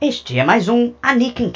Este 0.00 0.38
é 0.38 0.44
mais 0.44 0.68
um 0.68 0.92
Anikin 1.02 1.50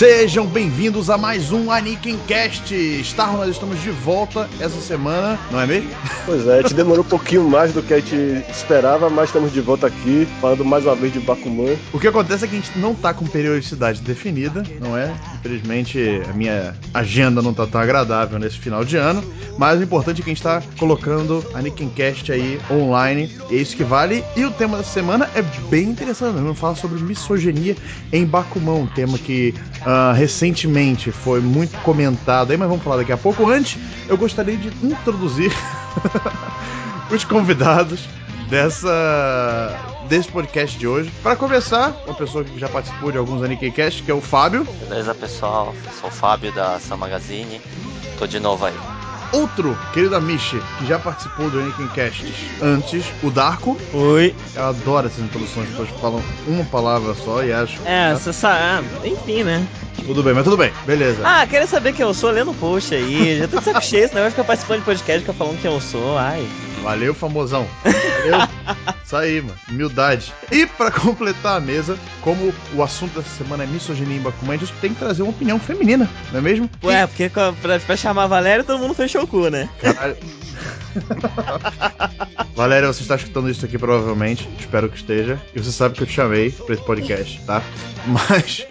Sejam 0.00 0.46
bem-vindos 0.46 1.10
a 1.10 1.18
mais 1.18 1.52
um 1.52 1.70
Anikin 1.70 2.18
Cast. 2.26 2.74
Star, 3.04 3.36
nós 3.36 3.50
estamos 3.50 3.82
de 3.82 3.90
volta 3.90 4.48
essa 4.58 4.80
semana, 4.80 5.38
não 5.50 5.60
é 5.60 5.66
mesmo? 5.66 5.90
Pois 6.24 6.46
é, 6.46 6.60
a 6.60 6.62
gente 6.62 6.72
demorou 6.72 7.04
um 7.04 7.06
pouquinho 7.06 7.44
mais 7.50 7.74
do 7.74 7.82
que 7.82 7.92
a 7.92 8.00
gente 8.00 8.42
esperava, 8.50 9.10
mas 9.10 9.28
estamos 9.28 9.52
de 9.52 9.60
volta 9.60 9.88
aqui, 9.88 10.26
falando 10.40 10.64
mais 10.64 10.86
uma 10.86 10.94
vez 10.94 11.12
de 11.12 11.20
Bakuman. 11.20 11.76
O 11.92 12.00
que 12.00 12.08
acontece 12.08 12.46
é 12.46 12.48
que 12.48 12.56
a 12.56 12.58
gente 12.58 12.78
não 12.78 12.94
tá 12.94 13.12
com 13.12 13.26
periodicidade 13.26 14.00
definida, 14.00 14.62
não 14.80 14.96
é? 14.96 15.14
Infelizmente, 15.34 16.22
a 16.30 16.32
minha 16.32 16.74
agenda 16.94 17.42
não 17.42 17.52
tá 17.52 17.66
tão 17.66 17.78
agradável 17.78 18.38
nesse 18.38 18.58
final 18.58 18.82
de 18.82 18.96
ano, 18.96 19.22
mas 19.58 19.80
o 19.80 19.82
importante 19.82 20.22
é 20.22 20.24
que 20.24 20.30
a 20.30 20.32
gente 20.32 20.42
tá 20.42 20.62
colocando 20.78 21.44
a 21.52 21.58
Anikin 21.58 21.90
Cast 21.90 22.32
aí 22.32 22.58
online, 22.70 23.30
e 23.50 23.56
é 23.56 23.58
isso 23.58 23.76
que 23.76 23.84
vale. 23.84 24.24
E 24.34 24.46
o 24.46 24.50
tema 24.50 24.78
da 24.78 24.82
semana 24.82 25.28
é 25.34 25.42
bem 25.68 25.90
interessante, 25.90 26.36
vamos 26.36 26.58
falar 26.58 26.76
sobre 26.76 27.02
misoginia 27.02 27.76
em 28.10 28.24
Bakuman, 28.24 28.76
um 28.76 28.86
tema 28.86 29.18
que 29.18 29.54
uh, 29.90 30.14
recentemente 30.14 31.10
foi 31.10 31.40
muito 31.40 31.76
comentado 31.82 32.50
aí, 32.50 32.56
mas 32.56 32.68
vamos 32.68 32.82
falar 32.82 32.98
daqui 32.98 33.12
a 33.12 33.16
pouco. 33.16 33.48
Antes, 33.48 33.78
eu 34.08 34.16
gostaria 34.16 34.56
de 34.56 34.68
introduzir 34.86 35.52
os 37.10 37.24
convidados 37.24 38.08
dessa 38.48 39.76
desse 40.08 40.28
podcast 40.28 40.76
de 40.76 40.88
hoje. 40.88 41.10
Para 41.22 41.36
começar, 41.36 41.94
uma 42.04 42.14
pessoa 42.14 42.42
que 42.42 42.58
já 42.58 42.68
participou 42.68 43.12
de 43.12 43.18
alguns 43.18 43.42
Anikkei 43.44 43.70
que 43.70 44.10
é 44.10 44.14
o 44.14 44.20
Fábio. 44.20 44.66
Beleza, 44.88 45.14
pessoal? 45.14 45.72
Sou 46.00 46.10
o 46.10 46.12
Fábio 46.12 46.52
da 46.52 46.80
Sam 46.80 46.96
Magazine. 46.96 47.60
Tô 48.18 48.26
de 48.26 48.40
novo 48.40 48.66
aí. 48.66 48.99
Outro 49.32 49.78
querido 49.92 50.16
Amishi, 50.16 50.60
que 50.78 50.86
já 50.86 50.98
participou 50.98 51.48
do 51.50 51.60
Anakin 51.60 51.88
Cast 51.88 52.24
antes, 52.60 53.04
o 53.22 53.30
Darko. 53.30 53.76
Oi. 53.92 54.34
Eu 54.54 54.64
adoro 54.64 55.06
essas 55.06 55.24
introduções, 55.24 55.68
pessoas 55.68 55.88
falam 56.00 56.22
uma 56.46 56.64
palavra 56.64 57.14
só 57.14 57.42
e 57.44 57.52
acho. 57.52 57.80
É, 57.84 58.12
você 58.12 58.32
sabe. 58.32 58.86
Ah, 59.02 59.06
enfim, 59.06 59.44
né? 59.44 59.66
Tudo 60.04 60.22
bem, 60.22 60.34
mas 60.34 60.44
tudo 60.44 60.56
bem, 60.56 60.72
beleza. 60.86 61.22
Ah, 61.24 61.46
queria 61.46 61.66
saber 61.66 61.92
quem 61.92 62.04
eu 62.04 62.14
sou, 62.14 62.30
lendo 62.30 62.50
o 62.50 62.54
post 62.54 62.94
aí. 62.94 63.38
Já 63.38 63.48
tô 63.48 63.58
de 63.58 63.64
saco 63.64 63.84
cheio, 63.84 64.08
senão 64.08 64.22
vai 64.22 64.30
ficar 64.30 64.44
participando 64.44 64.78
de 64.80 64.84
podcast, 64.84 65.20
ficar 65.20 65.32
falando 65.32 65.60
quem 65.60 65.70
eu 65.70 65.80
sou. 65.80 66.18
Ai. 66.18 66.46
Valeu, 66.82 67.14
famosão. 67.14 67.66
Valeu. 67.84 68.48
Isso 69.04 69.16
aí, 69.16 69.40
mano. 69.40 69.58
Humildade. 69.68 70.32
E 70.50 70.66
para 70.66 70.90
completar 70.90 71.56
a 71.56 71.60
mesa, 71.60 71.98
como 72.22 72.54
o 72.74 72.82
assunto 72.82 73.18
dessa 73.18 73.36
semana 73.36 73.64
é 73.64 73.66
misoginia 73.66 74.16
em 74.16 74.20
Bakuman, 74.20 74.54
a 74.54 74.58
gente 74.58 74.72
tem 74.74 74.94
que 74.94 74.98
trazer 74.98 75.22
uma 75.22 75.30
opinião 75.30 75.58
feminina, 75.58 76.08
não 76.30 76.38
é 76.38 76.42
mesmo? 76.42 76.70
Ué, 76.82 77.06
porque 77.06 77.28
pra, 77.28 77.80
pra 77.80 77.96
chamar 77.96 78.24
a 78.24 78.28
Valéria, 78.28 78.64
todo 78.64 78.78
mundo 78.78 78.94
fechou 78.94 79.19
o 79.22 79.26
cu, 79.26 79.48
né? 79.48 79.68
Caralho. 79.80 80.16
Valéria, 82.54 82.92
você 82.92 83.02
está 83.02 83.16
escutando 83.16 83.50
isso 83.50 83.64
aqui 83.64 83.78
provavelmente. 83.78 84.48
Espero 84.58 84.88
que 84.88 84.96
esteja. 84.96 85.40
E 85.54 85.60
você 85.60 85.72
sabe 85.72 85.94
que 85.94 86.02
eu 86.02 86.06
te 86.06 86.12
chamei 86.12 86.50
pra 86.50 86.74
esse 86.74 86.84
podcast, 86.84 87.40
tá? 87.46 87.62
Mas. 88.06 88.66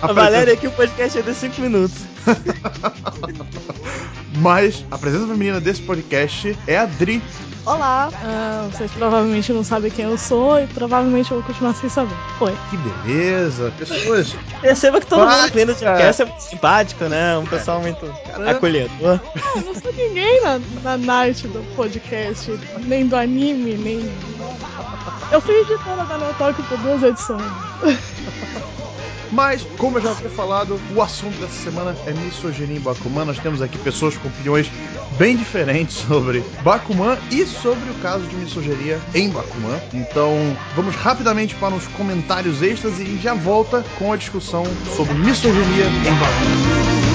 A 0.00 0.12
Valéria 0.12 0.54
aqui, 0.54 0.66
o 0.66 0.72
podcast 0.72 1.18
é 1.18 1.22
de 1.22 1.34
5 1.34 1.60
minutos. 1.60 1.98
Mas 4.36 4.84
a 4.90 4.98
presença 4.98 5.26
feminina 5.26 5.60
desse 5.60 5.82
podcast 5.82 6.56
é 6.66 6.78
a 6.78 6.86
Dri. 6.86 7.22
Olá, 7.64 8.08
uh, 8.08 8.70
vocês 8.70 8.90
provavelmente 8.90 9.52
não 9.52 9.62
sabem 9.62 9.88
quem 9.88 10.04
eu 10.04 10.18
sou 10.18 10.58
e 10.58 10.66
provavelmente 10.66 11.30
eu 11.30 11.38
vou 11.38 11.46
continuar 11.46 11.74
sem 11.74 11.88
saber. 11.88 12.14
Oi. 12.40 12.56
Que 12.70 12.76
beleza, 12.76 13.72
pessoas. 13.78 14.34
Perceba 14.60 15.00
que 15.00 15.06
todo 15.06 15.20
mundo 15.20 15.52
vendo 15.52 15.70
o 15.70 15.76
podcast 15.76 16.22
é 16.22 16.24
muito 16.24 16.40
simpático, 16.40 17.04
né? 17.04 17.38
Um 17.38 17.46
pessoal 17.46 17.80
muito 17.80 18.04
acolhedor. 18.48 19.20
Eu 19.54 19.62
não 19.62 19.74
sou 19.74 19.92
ninguém 19.92 20.42
na, 20.42 20.60
na 20.82 20.96
night 20.96 21.46
do 21.46 21.62
podcast, 21.76 22.50
nem 22.80 23.06
do 23.06 23.14
anime, 23.14 23.76
nem. 23.76 24.12
Eu 25.30 25.40
fui 25.40 25.54
editora 25.54 26.04
da 26.04 26.18
Neotalk 26.18 26.60
por 26.64 26.78
duas 26.78 27.02
edições. 27.04 27.42
Mas, 29.32 29.62
como 29.78 29.96
eu 29.96 30.02
já 30.02 30.10
havia 30.10 30.28
falado, 30.28 30.78
o 30.94 31.00
assunto 31.00 31.38
dessa 31.40 31.64
semana 31.64 31.96
é 32.06 32.12
misoginia 32.12 32.76
em 32.76 32.80
Bakuman. 32.80 33.24
Nós 33.24 33.38
temos 33.38 33.62
aqui 33.62 33.78
pessoas 33.78 34.16
com 34.16 34.28
opiniões 34.28 34.70
bem 35.18 35.36
diferentes 35.36 35.96
sobre 36.06 36.44
Bakuman 36.62 37.16
e 37.30 37.46
sobre 37.46 37.90
o 37.90 37.94
caso 37.94 38.24
de 38.26 38.36
misoginia 38.36 39.00
em 39.14 39.30
Bakuman. 39.30 39.80
Então, 39.94 40.36
vamos 40.76 40.94
rapidamente 40.94 41.54
para 41.54 41.74
os 41.74 41.86
comentários 41.88 42.62
extras 42.62 43.00
e 43.00 43.18
já 43.18 43.32
volta 43.32 43.82
com 43.98 44.12
a 44.12 44.16
discussão 44.16 44.64
sobre 44.94 45.14
misoginia 45.14 45.86
em 45.86 46.14
Bakuman. 46.14 47.11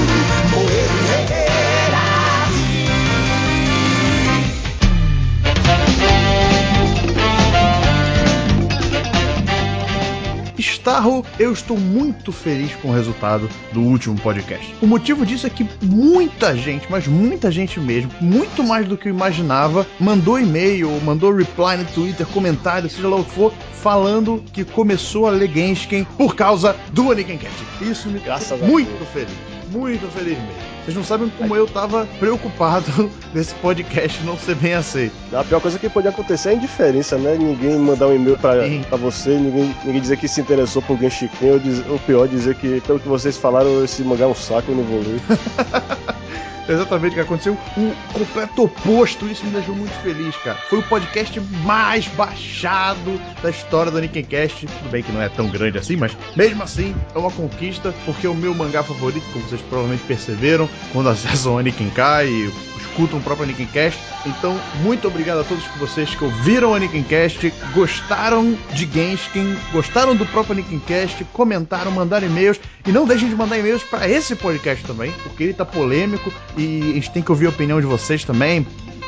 Starro, 10.87 11.25
eu 11.37 11.51
estou 11.51 11.77
muito 11.77 12.31
feliz 12.31 12.73
com 12.75 12.87
o 12.87 12.93
resultado 12.93 13.49
do 13.73 13.81
último 13.81 14.17
podcast. 14.21 14.73
O 14.81 14.87
motivo 14.87 15.25
disso 15.25 15.45
é 15.45 15.49
que 15.49 15.67
muita 15.83 16.55
gente, 16.55 16.89
mas 16.89 17.05
muita 17.05 17.51
gente 17.51 17.77
mesmo, 17.77 18.09
muito 18.21 18.63
mais 18.63 18.87
do 18.87 18.97
que 18.97 19.09
eu 19.09 19.13
imaginava, 19.13 19.85
mandou 19.99 20.39
e-mail, 20.39 20.89
mandou 21.01 21.35
reply 21.35 21.75
no 21.75 21.83
Twitter, 21.87 22.25
comentário, 22.27 22.89
seja 22.89 23.09
lá 23.09 23.17
o 23.17 23.25
que 23.25 23.31
for, 23.31 23.53
falando 23.73 24.41
que 24.53 24.63
começou 24.63 25.27
a 25.27 25.29
ler 25.29 25.51
Genshin 25.51 26.05
por 26.17 26.33
causa 26.37 26.73
do 26.93 27.11
Aniken 27.11 27.37
Cat. 27.37 27.53
Isso 27.81 28.07
me 28.07 28.19
deixou 28.19 28.57
muito 28.59 29.05
feliz. 29.11 29.35
Muito 29.69 30.09
feliz 30.13 30.37
mesmo. 30.37 30.66
Vocês 30.87 30.95
não 30.95 31.03
sabem 31.03 31.29
como 31.37 31.53
eu 31.53 31.67
tava 31.67 32.07
preocupado 32.17 33.11
desse 33.33 33.53
podcast 33.55 34.23
não 34.23 34.37
ser 34.37 34.55
bem 34.55 34.73
aceito. 34.73 35.13
A 35.33 35.43
pior 35.43 35.59
coisa 35.59 35.77
que 35.77 35.89
pode 35.89 36.07
acontecer 36.07 36.47
é 36.47 36.51
a 36.53 36.55
indiferença, 36.55 37.17
né? 37.17 37.35
Ninguém 37.37 37.77
mandar 37.77 38.07
um 38.07 38.15
e-mail 38.15 38.37
pra, 38.37 38.53
pra 38.87 38.97
você, 38.97 39.31
ninguém, 39.31 39.75
ninguém 39.83 39.99
dizer 39.99 40.15
que 40.15 40.29
se 40.29 40.39
interessou 40.39 40.81
por 40.81 40.97
Genshin 40.97 41.29
ou, 41.41 41.91
ou 41.91 41.99
pior, 41.99 42.25
dizer 42.25 42.55
que 42.55 42.79
pelo 42.87 43.01
que 43.01 43.07
vocês 43.09 43.35
falaram, 43.35 43.83
esse 43.83 44.01
mangá 44.01 44.23
é 44.23 44.27
um 44.29 44.33
saco, 44.33 44.71
eu 44.71 44.77
não 44.77 44.83
vou 44.85 44.99
ler. 44.99 45.19
exatamente 46.67 47.11
o 47.11 47.15
que 47.15 47.21
aconteceu. 47.21 47.57
O 47.75 47.95
completo 48.13 48.63
oposto, 48.63 49.27
isso 49.27 49.45
me 49.45 49.51
deixou 49.51 49.75
muito 49.75 49.93
feliz, 50.01 50.35
cara. 50.37 50.57
Foi 50.69 50.79
o 50.79 50.83
podcast 50.83 51.39
mais 51.63 52.07
baixado 52.09 53.19
da 53.41 53.49
história 53.49 53.91
do 53.91 53.99
Nickencast. 53.99 54.65
Tudo 54.65 54.89
bem 54.89 55.03
que 55.03 55.11
não 55.11 55.21
é 55.21 55.29
tão 55.29 55.47
grande 55.49 55.77
assim, 55.77 55.95
mas 55.95 56.15
mesmo 56.35 56.63
assim 56.63 56.95
é 57.13 57.17
uma 57.17 57.31
conquista, 57.31 57.93
porque 58.05 58.27
o 58.27 58.33
meu 58.33 58.53
mangá 58.53 58.83
favorito, 58.83 59.25
como 59.33 59.45
vocês 59.45 59.61
provavelmente 59.61 60.03
perceberam, 60.03 60.69
quando 60.91 61.09
acessam 61.09 61.55
o 61.55 61.57
Anikenkai 61.57 62.27
e 62.27 62.51
escutam 62.97 63.19
o 63.19 63.21
próprio 63.21 63.45
Anikincast. 63.45 63.99
Então, 64.25 64.59
muito 64.81 65.07
obrigado 65.07 65.39
a 65.39 65.43
todos 65.43 65.63
vocês 65.77 66.13
que 66.15 66.23
ouviram 66.23 66.71
o 66.71 66.73
Anikincast, 66.73 67.53
gostaram 67.73 68.57
de 68.73 68.85
Genshin, 68.91 69.55
gostaram 69.71 70.15
do 70.15 70.25
próprio 70.25 70.53
Anikincast, 70.53 71.23
comentaram, 71.25 71.91
mandaram 71.91 72.25
e-mails. 72.25 72.59
E 72.85 72.91
não 72.91 73.05
deixem 73.05 73.29
de 73.29 73.35
mandar 73.35 73.59
e-mails 73.59 73.83
para 73.83 74.09
esse 74.09 74.35
podcast 74.35 74.83
também, 74.85 75.11
porque 75.23 75.43
ele 75.43 75.53
tá 75.53 75.65
polêmico 75.65 76.33
e 76.57 76.91
a 76.91 76.93
gente 76.95 77.11
tem 77.11 77.23
que 77.23 77.31
ouvir 77.31 77.45
a 77.45 77.49
opinião 77.49 77.79
de 77.79 77.85
vocês 77.85 78.23
também 78.23 78.65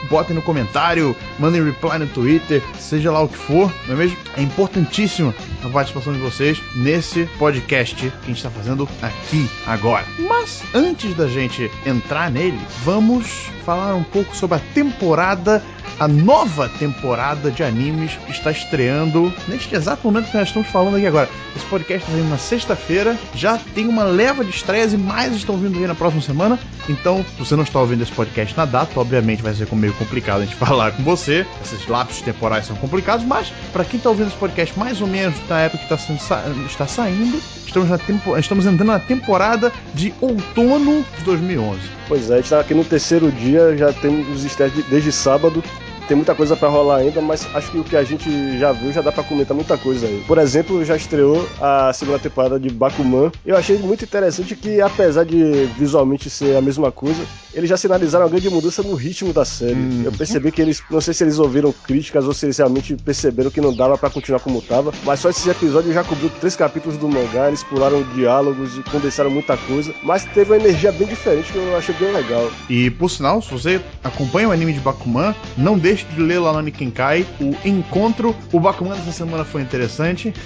botem 0.10 0.36
no 0.36 0.42
comentário, 0.42 1.16
mandem 1.38 1.64
reply 1.64 2.00
no 2.00 2.08
Twitter, 2.08 2.62
seja 2.78 3.12
lá 3.12 3.22
o 3.22 3.28
que 3.28 3.38
for, 3.38 3.74
não 3.88 3.96
é 3.96 3.98
mesmo? 3.98 4.18
É 4.38 4.42
importantíssima 4.42 5.34
a 5.64 5.70
participação 5.70 6.14
de 6.14 6.20
vocês 6.20 6.62
nesse 6.76 7.26
podcast 7.38 7.96
que 7.96 8.08
a 8.08 8.28
gente 8.28 8.38
está 8.38 8.50
fazendo 8.50 8.88
aqui 9.02 9.50
agora. 9.66 10.06
Mas 10.20 10.64
antes 10.74 11.14
da 11.16 11.28
gente 11.28 11.70
entrar 11.86 12.32
nele, 12.32 12.60
vamos 12.84 13.28
falar 13.66 13.96
um 13.96 14.04
pouco 14.04 14.36
sobre 14.36 14.58
a 14.58 14.62
temporada 14.74 15.64
a 16.00 16.08
nova 16.08 16.70
temporada 16.70 17.52
de 17.52 17.62
animes 17.62 18.18
está 18.30 18.52
estreando 18.52 19.34
neste 19.48 19.76
exato 19.76 20.02
momento 20.08 20.32
que 20.32 20.38
nós 20.38 20.48
estamos 20.48 20.70
falando 20.70 20.96
aqui 20.96 21.06
agora. 21.06 21.30
Esse 21.56 21.66
podcast 21.66 22.08
está 22.08 22.18
vindo 22.18 22.30
na 22.30 22.38
sexta-feira, 22.38 23.18
já 23.36 23.58
tem 23.76 23.88
uma 23.88 24.04
leva 24.04 24.46
de 24.46 24.52
estreias 24.52 24.94
e 24.94 24.98
mais 24.98 25.36
estão 25.36 25.58
vindo 25.58 25.78
aí 25.78 25.86
na 25.86 25.96
próxima 25.96 26.22
semana. 26.22 26.58
Então, 26.88 27.24
se 27.24 27.38
você 27.38 27.56
não 27.56 27.64
está 27.64 27.80
ouvindo 27.82 28.02
esse 28.02 28.12
podcast 28.14 28.56
na 28.56 28.66
data, 28.66 28.98
obviamente 28.98 29.44
vai 29.44 29.54
ser 29.54 29.68
meio 29.74 29.94
complicado 29.94 30.42
a 30.42 30.46
gente 30.46 30.56
falar 30.58 30.92
com 30.94 31.04
você. 31.04 31.46
Esses 31.62 31.86
lapsos 31.88 32.22
temporais 32.22 32.66
são 32.66 32.78
complicados, 32.78 33.26
mas 33.26 33.52
para 33.74 33.84
quem 33.84 33.98
está 33.98 34.10
ouvindo 34.10 34.28
esse 34.28 34.38
podcast 34.38 34.80
mais 34.80 35.02
ou 35.02 35.08
menos 35.08 35.36
na 35.50 35.62
época 35.62 35.86
que 35.86 35.94
está, 35.94 36.18
sa 36.18 36.44
está 36.66 36.88
saindo, 36.88 37.42
estamos, 37.66 37.90
na 37.90 37.98
tempo 37.98 38.38
estamos 38.38 38.66
entrando 38.66 38.88
na 38.88 39.00
temporada 39.00 39.72
de 39.94 40.14
outono 40.22 41.06
de 41.18 41.24
2011. 41.26 41.80
Pois 42.08 42.30
é, 42.30 42.34
a 42.34 42.36
gente 42.38 42.46
está 42.46 42.60
aqui 42.62 42.74
no 42.74 42.86
terceiro 42.86 43.32
dia, 43.32 43.76
já 43.78 43.92
temos 43.92 44.28
os 44.30 44.44
estreias 44.44 44.74
desde 44.90 45.12
sábado 45.12 45.62
tem 46.10 46.18
muita 46.18 46.34
coisa 46.34 46.56
para 46.56 46.68
rolar 46.68 46.98
ainda, 46.98 47.22
mas 47.22 47.48
acho 47.54 47.70
que 47.70 47.78
o 47.78 47.84
que 47.84 47.96
a 47.96 48.04
gente 48.04 48.58
já 48.58 48.72
viu 48.72 48.92
já 48.92 49.00
dá 49.00 49.12
para 49.12 49.24
comentar 49.24 49.56
muita 49.56 49.78
coisa 49.78 50.08
aí. 50.08 50.24
Por 50.26 50.40
exemplo, 50.40 50.84
já 50.84 50.96
estreou 50.96 51.48
a 51.62 51.94
segunda 51.94 52.18
temporada 52.18 52.60
de 52.60 52.68
Bakuman. 52.68 53.32
Eu 53.46 53.56
achei 53.56 53.78
muito 53.78 54.06
interessante 54.06 54.56
que, 54.56 54.82
apesar 54.82 55.24
de 55.24 55.70
visualmente 55.78 56.28
ser 56.28 56.58
a 56.58 56.62
mesma 56.62 56.92
coisa, 56.92 57.24
eles 57.54 57.70
já 57.70 57.78
sinalizaram 57.78 58.26
uma 58.26 58.32
grande 58.32 58.50
mudança 58.50 58.82
no 58.82 58.96
ritmo 58.96 59.32
da 59.32 59.46
série. 59.46 59.76
Hum. 59.76 60.02
Eu 60.04 60.12
percebi 60.12 60.52
que 60.52 60.60
eles, 60.60 60.82
não 60.90 61.00
sei 61.00 61.14
se 61.14 61.24
eles 61.24 61.38
ouviram 61.38 61.72
críticas 61.72 62.26
ou 62.26 62.34
se 62.34 62.48
eles 62.48 62.58
realmente 62.58 62.96
perceberam 62.96 63.52
que 63.52 63.62
não 63.62 63.72
dava 63.72 63.96
para 63.96 64.10
continuar 64.10 64.40
como 64.40 64.64
tava, 64.64 64.92
mas 65.04 65.20
só 65.20 65.30
esse 65.30 65.48
episódio 65.48 65.94
já 65.94 66.04
cobriu 66.04 66.32
três 66.40 66.56
capítulos 66.56 66.98
do 66.98 67.08
mangá, 67.08 67.50
eles 67.50 67.64
pularam 67.64 68.02
diálogos 68.16 68.80
e 68.80 68.84
condensaram 68.90 69.30
muita 69.30 69.56
coisa, 69.58 69.94
mas 70.04 70.26
teve 70.26 70.54
uma 70.54 70.58
energia 70.58 70.92
bem 70.92 71.08
diferente 71.08 71.52
que 71.52 71.58
eu 71.60 71.78
achei 71.78 71.94
bem 72.00 72.12
legal. 72.12 72.50
E 72.68 72.90
por 72.90 73.10
sinal, 73.10 73.44
se 73.44 73.52
você 73.52 73.80
acompanha 74.04 74.50
o 74.50 74.52
anime 74.52 74.74
de 74.74 74.80
Bakuman, 74.80 75.36
não 75.56 75.78
deixe 75.78 75.99
de 76.06 76.22
ler 76.22 76.40
lá 76.40 76.54
no 76.54 76.62
Nikenkai 76.62 77.26
o 77.40 77.56
Encontro. 77.66 78.36
O 78.52 78.60
Bakuman 78.60 78.96
dessa 78.96 79.12
semana 79.12 79.44
foi 79.44 79.62
interessante. 79.62 80.34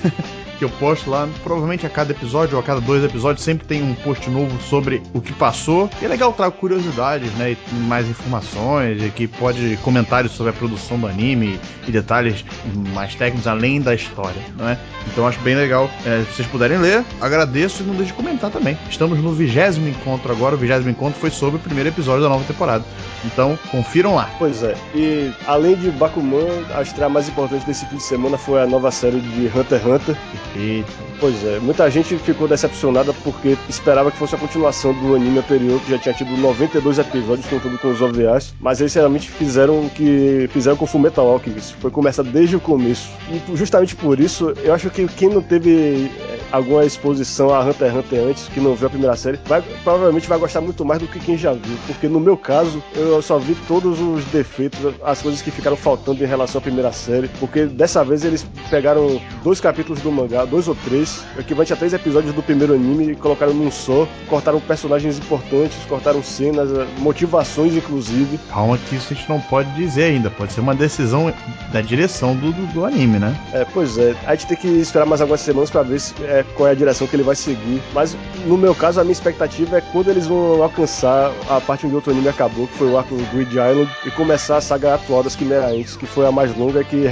que 0.58 0.64
eu 0.64 0.70
posto 0.70 1.10
lá, 1.10 1.28
provavelmente 1.44 1.86
a 1.86 1.90
cada 1.90 2.12
episódio 2.12 2.56
ou 2.56 2.62
a 2.62 2.64
cada 2.64 2.80
dois 2.80 3.04
episódios, 3.04 3.44
sempre 3.44 3.66
tem 3.68 3.82
um 3.82 3.94
post 3.96 4.30
novo 4.30 4.62
sobre 4.64 5.02
o 5.14 5.22
que 5.22 5.34
passou. 5.34 5.90
E 6.02 6.06
é 6.06 6.08
legal 6.08 6.32
trago 6.34 6.56
curiosidades, 6.58 7.32
né? 7.34 7.52
E 7.52 7.76
mais 7.76 8.08
informações, 8.08 9.02
e 9.02 9.10
que 9.10 9.28
pode 9.28 9.78
comentários 9.84 10.34
sobre 10.34 10.52
a 10.52 10.54
produção 10.54 11.00
do 11.00 11.08
anime 11.08 11.60
e 11.88 11.92
detalhes 11.92 12.46
mais 12.94 13.16
técnicos 13.16 13.48
além 13.48 13.82
da 13.82 13.94
história, 13.96 14.42
não 14.58 14.70
é? 14.70 14.78
Então 15.08 15.28
acho 15.28 15.40
bem 15.40 15.56
legal. 15.56 15.90
É, 16.06 16.24
se 16.24 16.36
vocês 16.36 16.48
puderem 16.48 16.78
ler, 16.78 17.04
agradeço 17.20 17.84
e 17.84 17.86
não 17.86 17.96
deixe 17.96 18.12
de 18.12 18.14
comentar 18.14 18.52
também. 18.52 18.78
Estamos 18.90 19.20
no 19.20 19.34
vigésimo 19.34 19.88
encontro 19.88 20.32
agora. 20.32 20.56
O 20.56 20.58
vigésimo 20.58 20.90
encontro 20.90 21.20
foi 21.20 21.30
sobre 21.30 21.58
o 21.58 21.60
primeiro 21.60 21.90
episódio 21.90 22.22
da 22.22 22.30
nova 22.30 22.44
temporada. 22.46 22.84
Então, 23.26 23.58
confiram 23.72 24.16
lá. 24.16 24.30
Pois 24.38 24.64
é. 24.64 24.76
E 24.94 25.32
além 25.48 25.76
de 25.76 25.92
Bakuman, 25.92 26.48
a 26.76 26.82
estreia 26.82 27.10
mais 27.10 27.28
importante 27.28 27.66
desse 27.66 27.86
fim 27.86 27.98
de 27.98 28.04
semana 28.04 28.38
foi 28.38 28.62
a 28.62 28.68
nova 28.68 28.92
série 28.92 29.20
de 29.20 29.48
Hunter 29.48 29.80
x 29.80 29.86
Hunter. 29.86 30.18
Eita. 30.56 31.14
Pois 31.24 31.42
é, 31.46 31.58
muita 31.60 31.90
gente 31.90 32.18
ficou 32.18 32.50
decepcionada 32.50 33.14
porque 33.24 33.58
esperava 33.70 34.12
que 34.12 34.18
fosse 34.18 34.36
a 34.36 34.38
continuação 34.38 34.94
do 34.94 35.16
anime 35.16 35.40
anterior, 35.40 35.80
que 35.80 35.92
já 35.92 35.98
tinha 35.98 36.14
tido 36.14 36.36
92 36.36 37.00
episódios, 37.00 37.48
contando 37.48 37.80
com 37.80 37.92
os 37.92 38.02
OVAs, 38.02 38.54
mas 38.60 38.82
eles 38.82 38.94
realmente 38.94 39.32
fizeram 39.32 39.86
o 39.86 39.90
que 39.90 40.50
fizeram 40.52 40.76
com 40.76 40.86
Fullmetal 40.86 41.30
Alchemist, 41.30 41.76
foi 41.80 41.90
começar 41.92 42.24
desde 42.24 42.58
o 42.58 42.60
começo. 42.60 43.10
E 43.32 43.56
justamente 43.56 43.96
por 43.96 44.20
isso, 44.20 44.54
eu 44.64 44.74
acho 44.74 44.90
que 44.90 45.08
quem 45.08 45.30
não 45.30 45.42
teve 45.42 46.12
eh, 46.20 46.40
alguma 46.52 46.84
exposição 46.84 47.54
a 47.54 47.62
Hunter 47.62 47.88
x 47.88 47.98
Hunter 47.98 48.24
antes, 48.28 48.48
que 48.50 48.60
não 48.60 48.76
viu 48.76 48.88
a 48.88 48.90
primeira 48.90 49.16
série, 49.16 49.40
vai, 49.46 49.62
provavelmente 49.82 50.28
vai 50.28 50.38
gostar 50.38 50.60
muito 50.60 50.84
mais 50.84 51.00
do 51.00 51.08
que 51.08 51.22
quem 51.22 51.38
já 51.38 51.54
viu, 51.54 51.78
porque 51.88 52.10
no 52.10 52.20
meu 52.20 52.36
caso, 52.36 52.84
eu 52.96 53.13
só 53.22 53.38
vi 53.38 53.56
todos 53.68 54.00
os 54.00 54.24
defeitos, 54.26 54.80
as 55.04 55.22
coisas 55.22 55.42
que 55.42 55.52
ficaram 55.52 55.76
faltando 55.78 56.24
em 56.24 56.28
relação 56.28 56.60
à 56.60 56.62
primeira 56.62 56.92
série, 56.92 57.28
porque 57.40 57.66
dessa 57.66 58.04
vez 58.04 58.24
eles 58.24 58.46
pegaram 58.70 59.22
dois 59.44 59.60
capítulos 59.60 60.02
do 60.02 60.12
mangá, 60.12 60.46
dois 60.46 60.68
ou 60.68 60.76
três, 60.76 61.24
equivalente 61.38 61.74
a 61.74 61.76
três 61.76 61.94
episódios 61.94 62.34
do 62.34 62.42
primeiro 62.42 62.74
anime 62.74 63.12
e 63.12 63.16
colocaram 63.16 63.54
num 63.54 63.72
só. 63.72 64.08
Cortaram 64.28 64.60
personagens 64.60 65.18
importantes, 65.18 65.78
cortaram 65.88 66.24
cenas, 66.24 66.72
eh, 66.72 66.86
motivações, 67.00 67.76
inclusive. 67.76 68.40
Calma 68.50 68.78
que 68.78 68.96
isso 68.96 69.14
a 69.14 69.16
gente 69.16 69.30
não 69.30 69.40
pode 69.40 69.70
dizer 69.76 70.04
ainda. 70.04 70.30
Pode 70.30 70.54
ser 70.54 70.62
uma 70.62 70.76
decisão 70.76 71.34
da 71.72 71.82
direção 71.82 72.36
do, 72.36 72.52
do, 72.52 72.74
do 72.74 72.86
anime, 72.86 73.20
né? 73.20 73.36
É, 73.54 73.66
pois 73.66 73.98
é. 73.98 74.16
A 74.26 74.36
gente 74.36 74.48
tem 74.48 74.58
que 74.58 74.68
esperar 74.68 75.06
mais 75.06 75.22
algumas 75.22 75.42
semanas 75.42 75.70
para 75.70 75.84
ver 75.84 76.00
se, 76.00 76.14
é, 76.24 76.44
qual 76.56 76.68
é 76.68 76.72
a 76.72 76.76
direção 76.76 77.08
que 77.08 77.16
ele 77.16 77.24
vai 77.24 77.36
seguir. 77.36 77.82
Mas, 77.94 78.16
no 78.46 78.58
meu 78.58 78.74
caso, 78.74 79.00
a 79.00 79.04
minha 79.04 79.14
expectativa 79.14 79.78
é 79.78 79.82
quando 79.82 80.10
eles 80.10 80.28
vão 80.28 80.62
alcançar 80.64 81.32
a 81.50 81.60
parte 81.62 81.86
onde 81.86 81.94
o 81.94 81.98
outro 81.98 82.12
anime 82.12 82.30
acabou, 82.30 82.68
que 82.68 82.78
foi 82.78 82.90
o 82.90 82.98
arco 83.04 83.18
Grid 83.34 83.52
Island, 83.52 83.90
e 84.06 84.12
começar 84.12 84.58
a 84.58 84.62
saga 84.62 84.96
atual 84.96 85.24
das 85.24 85.34
Chimera 85.34 85.68
Ants, 85.68 85.96
que 85.96 86.06
foi 86.06 86.26
a 86.26 86.32
mais 86.32 86.56
longa 86.58 86.84
que 86.84 87.06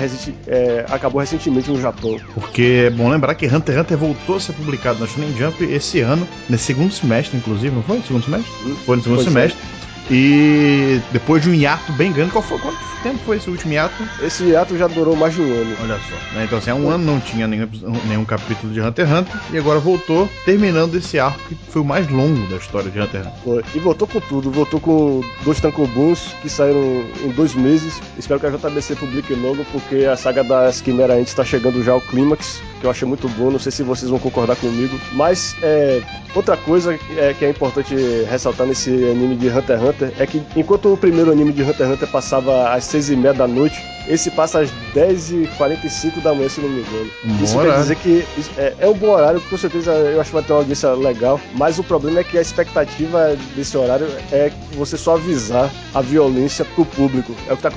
é, 0.47 0.85
acabou 0.89 1.19
recentemente 1.19 1.69
no 1.69 1.79
Japão. 1.79 2.19
Porque 2.33 2.85
é 2.87 2.89
bom 2.89 3.09
lembrar 3.09 3.35
que 3.35 3.45
Hunter 3.45 3.75
x 3.75 3.81
Hunter 3.81 3.97
voltou 3.97 4.35
a 4.37 4.39
ser 4.39 4.53
publicado 4.53 4.99
na 4.99 5.07
Shonen 5.07 5.35
Jump 5.37 5.63
esse 5.63 5.99
ano, 5.99 6.27
nesse 6.49 6.65
segundo 6.65 6.91
semestre, 6.91 7.37
inclusive, 7.37 7.75
não 7.75 7.83
foi? 7.83 7.97
No 7.97 8.03
segundo 8.03 8.23
semestre? 8.23 8.51
Hum, 8.65 8.75
foi 8.85 8.97
no 8.97 9.03
segundo 9.03 9.23
semestre. 9.23 9.59
É. 9.87 9.90
E 10.11 10.99
depois 11.13 11.41
de 11.41 11.49
um 11.49 11.53
hiato 11.53 11.89
bem 11.93 12.11
grande, 12.11 12.31
qual 12.31 12.43
foi, 12.43 12.59
quanto 12.59 12.77
tempo 13.01 13.17
foi 13.25 13.37
esse 13.37 13.49
último 13.49 13.71
hiato? 13.71 14.03
Esse 14.21 14.43
hiato 14.43 14.77
já 14.77 14.85
durou 14.87 15.15
mais 15.15 15.33
de 15.33 15.41
um 15.41 15.45
ano. 15.45 15.75
Olha 15.81 15.97
só. 15.99 16.35
Né? 16.35 16.43
Então, 16.43 16.57
assim, 16.57 16.69
há 16.69 16.75
um 16.75 16.89
ano 16.89 17.03
não 17.03 17.19
tinha 17.19 17.47
nenhum, 17.47 17.67
nenhum 18.07 18.25
capítulo 18.25 18.73
de 18.73 18.81
Hunter 18.81 19.07
x 19.07 19.17
Hunter 19.17 19.35
e 19.53 19.57
agora 19.57 19.79
voltou, 19.79 20.29
terminando 20.43 20.95
esse 20.95 21.17
arco 21.17 21.39
que 21.47 21.55
foi 21.55 21.81
o 21.81 21.85
mais 21.85 22.09
longo 22.09 22.45
da 22.47 22.57
história 22.57 22.91
de 22.91 22.99
Hunter 22.99 23.21
x 23.21 23.29
Hunter. 23.29 23.43
Foi. 23.43 23.63
E 23.73 23.79
voltou 23.79 24.05
com 24.05 24.19
tudo. 24.19 24.51
Voltou 24.51 24.79
com 24.81 25.21
dois 25.43 25.61
tankobuns 25.61 26.35
que 26.41 26.49
saíram 26.49 27.05
em 27.23 27.29
dois 27.29 27.55
meses. 27.55 28.01
Espero 28.17 28.39
que 28.39 28.47
a 28.47 28.49
JBC 28.49 28.95
publique 28.95 29.33
logo, 29.33 29.65
porque 29.71 30.05
a 30.05 30.17
saga 30.17 30.43
das 30.43 30.81
Quimera 30.81 31.13
Ants 31.13 31.29
está 31.29 31.45
chegando 31.45 31.81
já 31.83 31.93
ao 31.93 32.01
clímax, 32.01 32.61
que 32.81 32.85
eu 32.85 32.91
achei 32.91 33.07
muito 33.07 33.29
bom. 33.29 33.49
Não 33.49 33.59
sei 33.59 33.71
se 33.71 33.81
vocês 33.81 34.09
vão 34.09 34.19
concordar 34.19 34.57
comigo. 34.57 34.99
Mas, 35.13 35.55
é, 35.63 36.01
outra 36.35 36.57
coisa 36.57 36.99
é, 37.15 37.33
que 37.33 37.45
é 37.45 37.49
importante 37.49 37.95
ressaltar 38.29 38.67
nesse 38.67 38.89
anime 38.89 39.35
de 39.37 39.47
Hunter 39.47 39.77
x 39.77 39.89
Hunter 39.89 40.00
Hunter 40.01 40.13
é 40.17 40.25
que 40.25 40.41
enquanto 40.55 40.91
o 40.91 40.97
primeiro 40.97 41.31
anime 41.31 41.51
de 41.51 41.63
Hunter 41.63 41.87
x 41.87 41.93
Hunter 41.93 42.07
passava 42.09 42.69
às 42.73 42.85
seis 42.85 43.09
e 43.09 43.15
meia 43.15 43.33
da 43.33 43.47
noite, 43.47 43.81
esse 44.07 44.31
passa 44.31 44.59
às 44.59 44.71
10h45 44.95 46.21
da 46.21 46.33
manhã, 46.33 46.49
se 46.49 46.61
não 46.61 46.69
me 46.69 46.81
engano. 46.81 47.09
Isso 47.41 47.59
quer 47.59 47.77
dizer 47.77 47.95
que 47.97 48.25
é, 48.57 48.73
é, 48.79 48.87
um 48.87 48.93
bom 48.93 49.09
horário, 49.09 49.41
com 49.41 49.57
certeza 49.57 49.91
eu 49.91 50.19
acho 50.19 50.29
que 50.29 50.35
vai 50.35 50.43
ter 50.43 50.53
uma 50.53 50.59
audiência 50.59 50.93
legal, 50.93 51.39
mas 51.53 51.77
o 51.79 51.83
problema 51.83 52.19
é 52.19 52.23
que 52.23 52.37
a 52.37 52.41
expectativa 52.41 53.35
desse 53.55 53.77
horário 53.77 54.07
é 54.31 54.51
você 54.73 54.97
só 54.97 55.15
avisar 55.15 55.71
a 55.93 56.01
violência 56.01 56.65
pro 56.65 56.85
público. 56.85 57.33
É 57.47 57.53
o 57.53 57.57
que, 57.57 57.63
tá, 57.63 57.71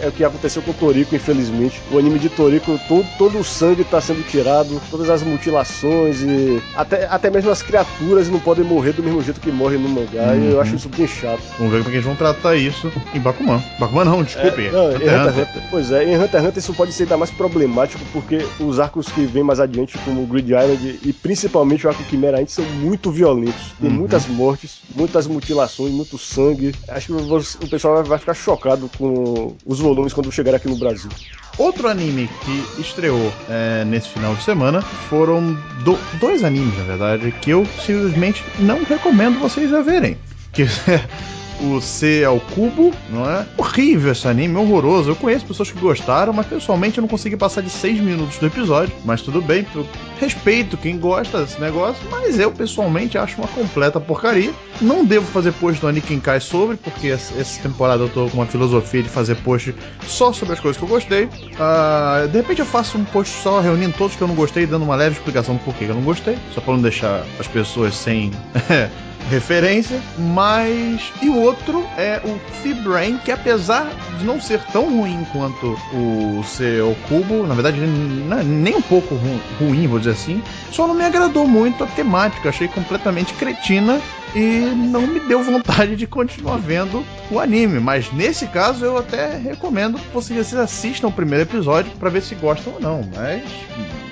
é 0.00 0.08
o 0.08 0.12
que 0.12 0.24
aconteceu 0.24 0.62
com 0.62 0.72
o 0.72 0.74
Toriko, 0.74 1.14
infelizmente. 1.14 1.80
O 1.92 1.98
anime 1.98 2.18
de 2.18 2.28
Toriko, 2.28 2.78
todo, 2.88 3.06
todo 3.16 3.38
o 3.38 3.44
sangue 3.44 3.84
tá 3.84 4.00
sendo 4.00 4.26
tirado, 4.26 4.80
todas 4.90 5.08
as 5.08 5.22
mutilações 5.22 6.22
e 6.22 6.60
até, 6.74 7.06
até 7.06 7.30
mesmo 7.30 7.50
as 7.50 7.62
criaturas 7.62 8.28
não 8.28 8.40
podem 8.40 8.64
morrer 8.64 8.92
do 8.92 9.02
mesmo 9.02 9.22
jeito 9.22 9.40
que 9.40 9.50
morrem 9.50 9.78
no 9.78 9.88
mangá, 9.88 10.32
uhum. 10.32 10.42
e 10.42 10.52
eu 10.52 10.60
acho 10.60 10.74
isso 10.76 10.88
bem 10.88 11.06
chato. 11.06 11.42
Vamos 11.68 11.72
ver 11.72 11.78
como 11.84 11.88
é 11.88 11.90
que 11.90 11.96
eles 11.96 12.06
vão 12.06 12.16
tratar 12.16 12.56
isso 12.56 12.90
em 13.14 13.20
Bakuman. 13.20 13.62
Bakuman 13.78 14.04
não, 14.04 14.22
desculpe. 14.22 14.66
É, 14.66 14.70
não, 14.70 14.86
Hunter, 14.88 15.20
Hunter, 15.20 15.42
Hunter. 15.42 15.62
Pois 15.70 15.92
é, 15.92 16.04
em 16.04 16.16
Hunter 16.16 16.40
x 16.40 16.48
Hunter 16.48 16.58
isso 16.58 16.74
pode 16.74 16.92
ser 16.92 17.02
ainda 17.02 17.16
mais 17.18 17.30
problemático 17.30 18.02
porque 18.12 18.38
os 18.58 18.80
arcos 18.80 19.08
que 19.08 19.26
vêm 19.26 19.42
mais 19.42 19.60
adiante, 19.60 19.98
como 19.98 20.22
o 20.22 20.26
Grid 20.26 20.48
Island 20.48 21.00
e 21.04 21.12
principalmente 21.12 21.86
o 21.86 21.90
arco 21.90 22.02
Chimera 22.08 22.40
Ant, 22.40 22.48
são 22.48 22.64
muito 22.64 23.10
violentos. 23.10 23.74
Tem 23.80 23.90
uhum. 23.90 23.96
muitas 23.96 24.26
mortes, 24.26 24.80
muitas 24.94 25.26
mutilações, 25.26 25.92
muito 25.92 26.16
sangue. 26.16 26.74
Acho 26.88 27.06
que 27.08 27.64
o 27.64 27.68
pessoal 27.68 28.02
vai 28.02 28.18
ficar 28.18 28.34
chocado 28.34 28.90
com 28.96 29.54
os 29.66 29.78
volumes 29.78 30.14
quando 30.14 30.32
chegar 30.32 30.54
aqui 30.54 30.68
no 30.68 30.76
Brasil. 30.76 31.10
Outro 31.58 31.88
anime 31.88 32.30
que 32.44 32.80
estreou 32.80 33.32
é, 33.50 33.84
nesse 33.84 34.08
final 34.08 34.34
de 34.34 34.42
semana 34.42 34.80
foram 34.80 35.54
do, 35.84 35.98
dois 36.20 36.44
animes, 36.44 36.78
na 36.78 36.84
verdade, 36.84 37.32
que 37.42 37.50
eu 37.50 37.66
simplesmente 37.84 38.42
não 38.60 38.84
recomendo 38.84 39.38
vocês 39.38 39.74
a 39.74 39.82
verem. 39.82 40.16
Que 40.52 40.64
o 41.60 41.80
C 41.80 42.24
ao 42.24 42.40
cubo, 42.40 42.92
não 43.10 43.28
é? 43.28 43.46
Horrível 43.56 44.12
esse 44.12 44.26
anime, 44.26 44.56
horroroso. 44.56 45.10
Eu 45.10 45.16
conheço 45.16 45.46
pessoas 45.46 45.70
que 45.70 45.78
gostaram, 45.78 46.32
mas 46.32 46.46
pessoalmente 46.46 46.98
eu 46.98 47.02
não 47.02 47.08
consegui 47.08 47.36
passar 47.36 47.62
de 47.62 47.70
6 47.70 48.00
minutos 48.00 48.38
do 48.38 48.46
episódio. 48.46 48.94
Mas 49.04 49.22
tudo 49.22 49.40
bem, 49.40 49.66
eu 49.74 49.86
respeito 50.20 50.76
quem 50.76 50.98
gosta 50.98 51.42
desse 51.42 51.60
negócio, 51.60 52.02
mas 52.10 52.38
eu 52.38 52.50
pessoalmente 52.50 53.18
acho 53.18 53.38
uma 53.38 53.48
completa 53.48 54.00
porcaria. 54.00 54.52
Não 54.80 55.04
devo 55.04 55.26
fazer 55.26 55.52
post 55.52 55.80
do 55.80 55.88
Anikin 55.88 56.20
Kai 56.20 56.40
sobre, 56.40 56.76
porque 56.76 57.08
essa 57.08 57.62
temporada 57.62 58.02
eu 58.02 58.08
tô 58.08 58.28
com 58.28 58.38
uma 58.38 58.46
filosofia 58.46 59.02
de 59.02 59.08
fazer 59.08 59.36
post 59.36 59.74
só 60.06 60.32
sobre 60.32 60.54
as 60.54 60.60
coisas 60.60 60.76
que 60.76 60.84
eu 60.84 60.88
gostei. 60.88 61.24
Uh, 61.24 62.28
de 62.28 62.38
repente 62.38 62.60
eu 62.60 62.66
faço 62.66 62.98
um 62.98 63.04
post 63.04 63.34
só 63.42 63.60
reunindo 63.60 63.94
todos 63.96 64.16
que 64.16 64.22
eu 64.22 64.28
não 64.28 64.34
gostei, 64.34 64.66
dando 64.66 64.84
uma 64.84 64.96
leve 64.96 65.16
explicação 65.16 65.56
do 65.56 65.60
porquê 65.60 65.84
que 65.84 65.90
eu 65.90 65.94
não 65.94 66.02
gostei, 66.02 66.36
só 66.54 66.60
pra 66.60 66.74
não 66.74 66.82
deixar 66.82 67.24
as 67.38 67.46
pessoas 67.46 67.94
sem. 67.94 68.30
referência, 69.28 70.00
mas. 70.18 71.12
E 71.22 71.28
o 71.28 71.36
outro 71.36 71.86
é 71.96 72.20
o 72.24 72.38
Fibrain, 72.62 73.18
que 73.18 73.30
apesar 73.30 73.88
de 74.18 74.24
não 74.24 74.40
ser 74.40 74.60
tão 74.72 74.88
ruim 74.90 75.26
quanto 75.32 75.78
o 75.92 76.42
seu 76.44 76.96
Cubo, 77.08 77.46
na 77.46 77.54
verdade, 77.54 77.78
nem 77.80 78.76
um 78.76 78.82
pouco 78.82 79.14
ru 79.14 79.40
ruim, 79.58 79.86
vou 79.86 79.98
dizer 79.98 80.12
assim, 80.12 80.42
só 80.70 80.86
não 80.86 80.94
me 80.94 81.04
agradou 81.04 81.46
muito 81.46 81.84
a 81.84 81.86
temática, 81.86 82.48
achei 82.48 82.68
completamente 82.68 83.34
cretina 83.34 84.00
e 84.34 84.72
não 84.74 85.06
me 85.06 85.20
deu 85.20 85.42
vontade 85.42 85.96
de 85.96 86.06
continuar 86.06 86.58
vendo 86.58 87.04
o 87.30 87.38
anime. 87.38 87.80
Mas 87.80 88.12
nesse 88.12 88.46
caso 88.46 88.84
eu 88.84 88.98
até 88.98 89.36
recomendo 89.36 89.98
que 89.98 90.12
vocês 90.12 90.54
assistam 90.54 91.08
o 91.08 91.12
primeiro 91.12 91.44
episódio 91.44 91.90
para 91.98 92.10
ver 92.10 92.22
se 92.22 92.34
gostam 92.34 92.74
ou 92.74 92.80
não. 92.80 93.08
Mas 93.14 93.42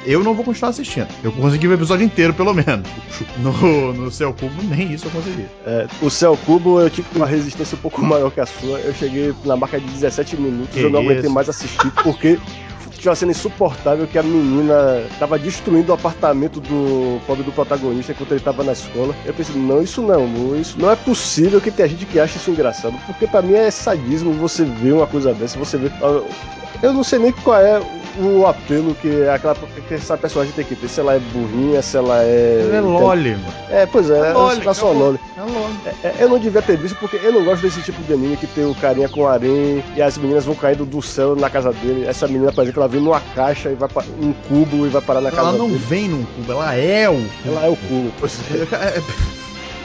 eu 0.07 0.23
não 0.23 0.35
vou 0.35 0.45
continuar 0.45 0.71
assistindo. 0.71 1.09
Eu 1.23 1.33
consegui 1.33 1.67
ver 1.67 1.75
o 1.75 1.77
episódio 1.77 2.05
inteiro, 2.05 2.33
pelo 2.33 2.55
menos. 2.55 2.89
No, 3.39 3.93
no 3.93 4.11
Céu 4.11 4.33
Cubo, 4.33 4.63
nem 4.63 4.93
isso 4.93 5.07
eu 5.07 5.11
consegui. 5.11 5.47
É, 5.67 5.87
o 6.01 6.09
Céu 6.09 6.39
Cubo, 6.47 6.81
eu 6.81 6.89
tive 6.89 7.09
uma 7.15 7.27
resistência 7.27 7.77
um 7.77 7.81
pouco 7.81 8.01
maior 8.05 8.31
que 8.31 8.41
a 8.41 8.47
sua. 8.47 8.79
Eu 8.81 8.95
cheguei 8.95 9.35
na 9.45 9.57
marca 9.57 9.79
de 9.79 9.87
17 9.87 10.37
minutos, 10.37 10.75
que 10.75 10.81
eu 10.81 10.91
não 10.91 11.03
isso? 11.03 11.11
aguentei 11.11 11.31
mais 11.31 11.49
assistir, 11.49 11.91
porque 12.03 12.39
tinha 12.99 13.11
uma 13.11 13.17
cena 13.17 13.33
insuportável 13.33 14.07
que 14.07 14.19
a 14.19 14.23
menina 14.23 15.05
tava 15.19 15.39
destruindo 15.39 15.93
o 15.93 15.95
apartamento 15.95 16.61
do 16.61 17.21
pobre 17.27 17.45
do 17.45 17.53
protagonista 17.53 18.13
enquanto 18.13 18.33
ele 18.33 18.41
tava 18.41 18.65
na 18.65 18.73
escola. 18.73 19.15
Eu 19.25 19.35
pensei, 19.35 19.55
não, 19.55 19.83
isso 19.83 20.03
não, 20.03 20.57
isso 20.57 20.79
não 20.79 20.91
é 20.91 20.97
possível 20.97 21.61
que 21.61 21.71
tenha 21.71 21.89
gente 21.89 22.07
que 22.07 22.19
acha 22.19 22.37
isso 22.37 22.51
engraçado. 22.51 22.95
Porque 23.07 23.27
pra 23.27 23.43
mim 23.43 23.55
é 23.55 23.71
sadismo 23.71 24.33
você 24.33 24.65
ver 24.65 24.93
uma 24.93 25.07
coisa 25.07 25.35
dessa, 25.35 25.59
você 25.59 25.77
vê. 25.77 25.91
Eu 26.83 26.93
não 26.93 27.05
sei 27.05 27.19
nem 27.19 27.33
qual 27.33 27.59
é 27.59 27.81
o 28.19 28.47
apelo 28.47 28.95
que 28.95 29.29
aquela 29.29 29.55
que 29.55 29.95
essa 29.95 30.17
personagem 30.17 30.53
tem 30.55 30.65
que 30.65 30.75
ter. 30.77 30.89
Se 30.89 31.01
ela 31.01 31.15
é 31.15 31.19
burrinha, 31.19 31.81
se 31.83 31.97
ela 31.97 32.23
é. 32.23 32.61
Ela 32.69 32.77
é 32.77 32.81
loli, 32.81 33.31
mano. 33.33 33.45
É, 33.71 33.87
pois 33.87 34.09
é, 34.11 34.31
É 34.31 34.33
loli, 34.33 34.61
ela 34.63 34.75
só 34.75 34.91
loli. 34.93 35.21
É 35.37 35.41
loli. 35.41 35.75
É, 36.05 36.15
eu 36.21 36.29
não 36.29 36.39
devia 36.39 36.63
ter 36.63 36.77
visto 36.77 36.97
porque 36.99 37.17
eu 37.23 37.33
não 37.33 37.45
gosto 37.45 37.63
desse 37.63 37.81
tipo 37.83 38.03
de 38.03 38.13
anime 38.13 38.37
que 38.37 38.47
tem 38.47 38.65
o 38.65 38.75
carinha 38.75 39.09
com 39.09 39.27
harém 39.27 39.83
e 39.95 40.03
as 40.03 40.17
meninas 40.19 40.45
vão 40.45 40.55
caindo 40.55 40.85
do 40.85 41.03
céu 41.03 41.37
na 41.37 41.51
casa 41.51 41.73
dele. 41.73 42.07
Essa 42.07 42.27
menina, 42.27 42.53
por 42.53 42.63
exemplo, 42.63 42.83
ela 42.83 42.89
vem 42.89 43.01
numa 43.01 43.21
caixa 43.35 43.71
e 43.71 43.75
vai 43.75 43.89
pa- 43.89 44.05
um 44.21 44.33
cubo 44.49 44.87
e 44.87 44.89
vai 44.89 45.03
parar 45.03 45.21
na 45.21 45.31
casa 45.31 45.49
Ela 45.49 45.59
não 45.59 45.69
dele. 45.69 45.83
vem 45.89 46.09
num 46.09 46.25
cubo, 46.25 46.53
ela 46.53 46.75
é 46.75 47.09
o. 47.11 47.27
Ela 47.47 47.67
é 47.67 47.69
o 47.69 47.77
cubo. 47.77 48.13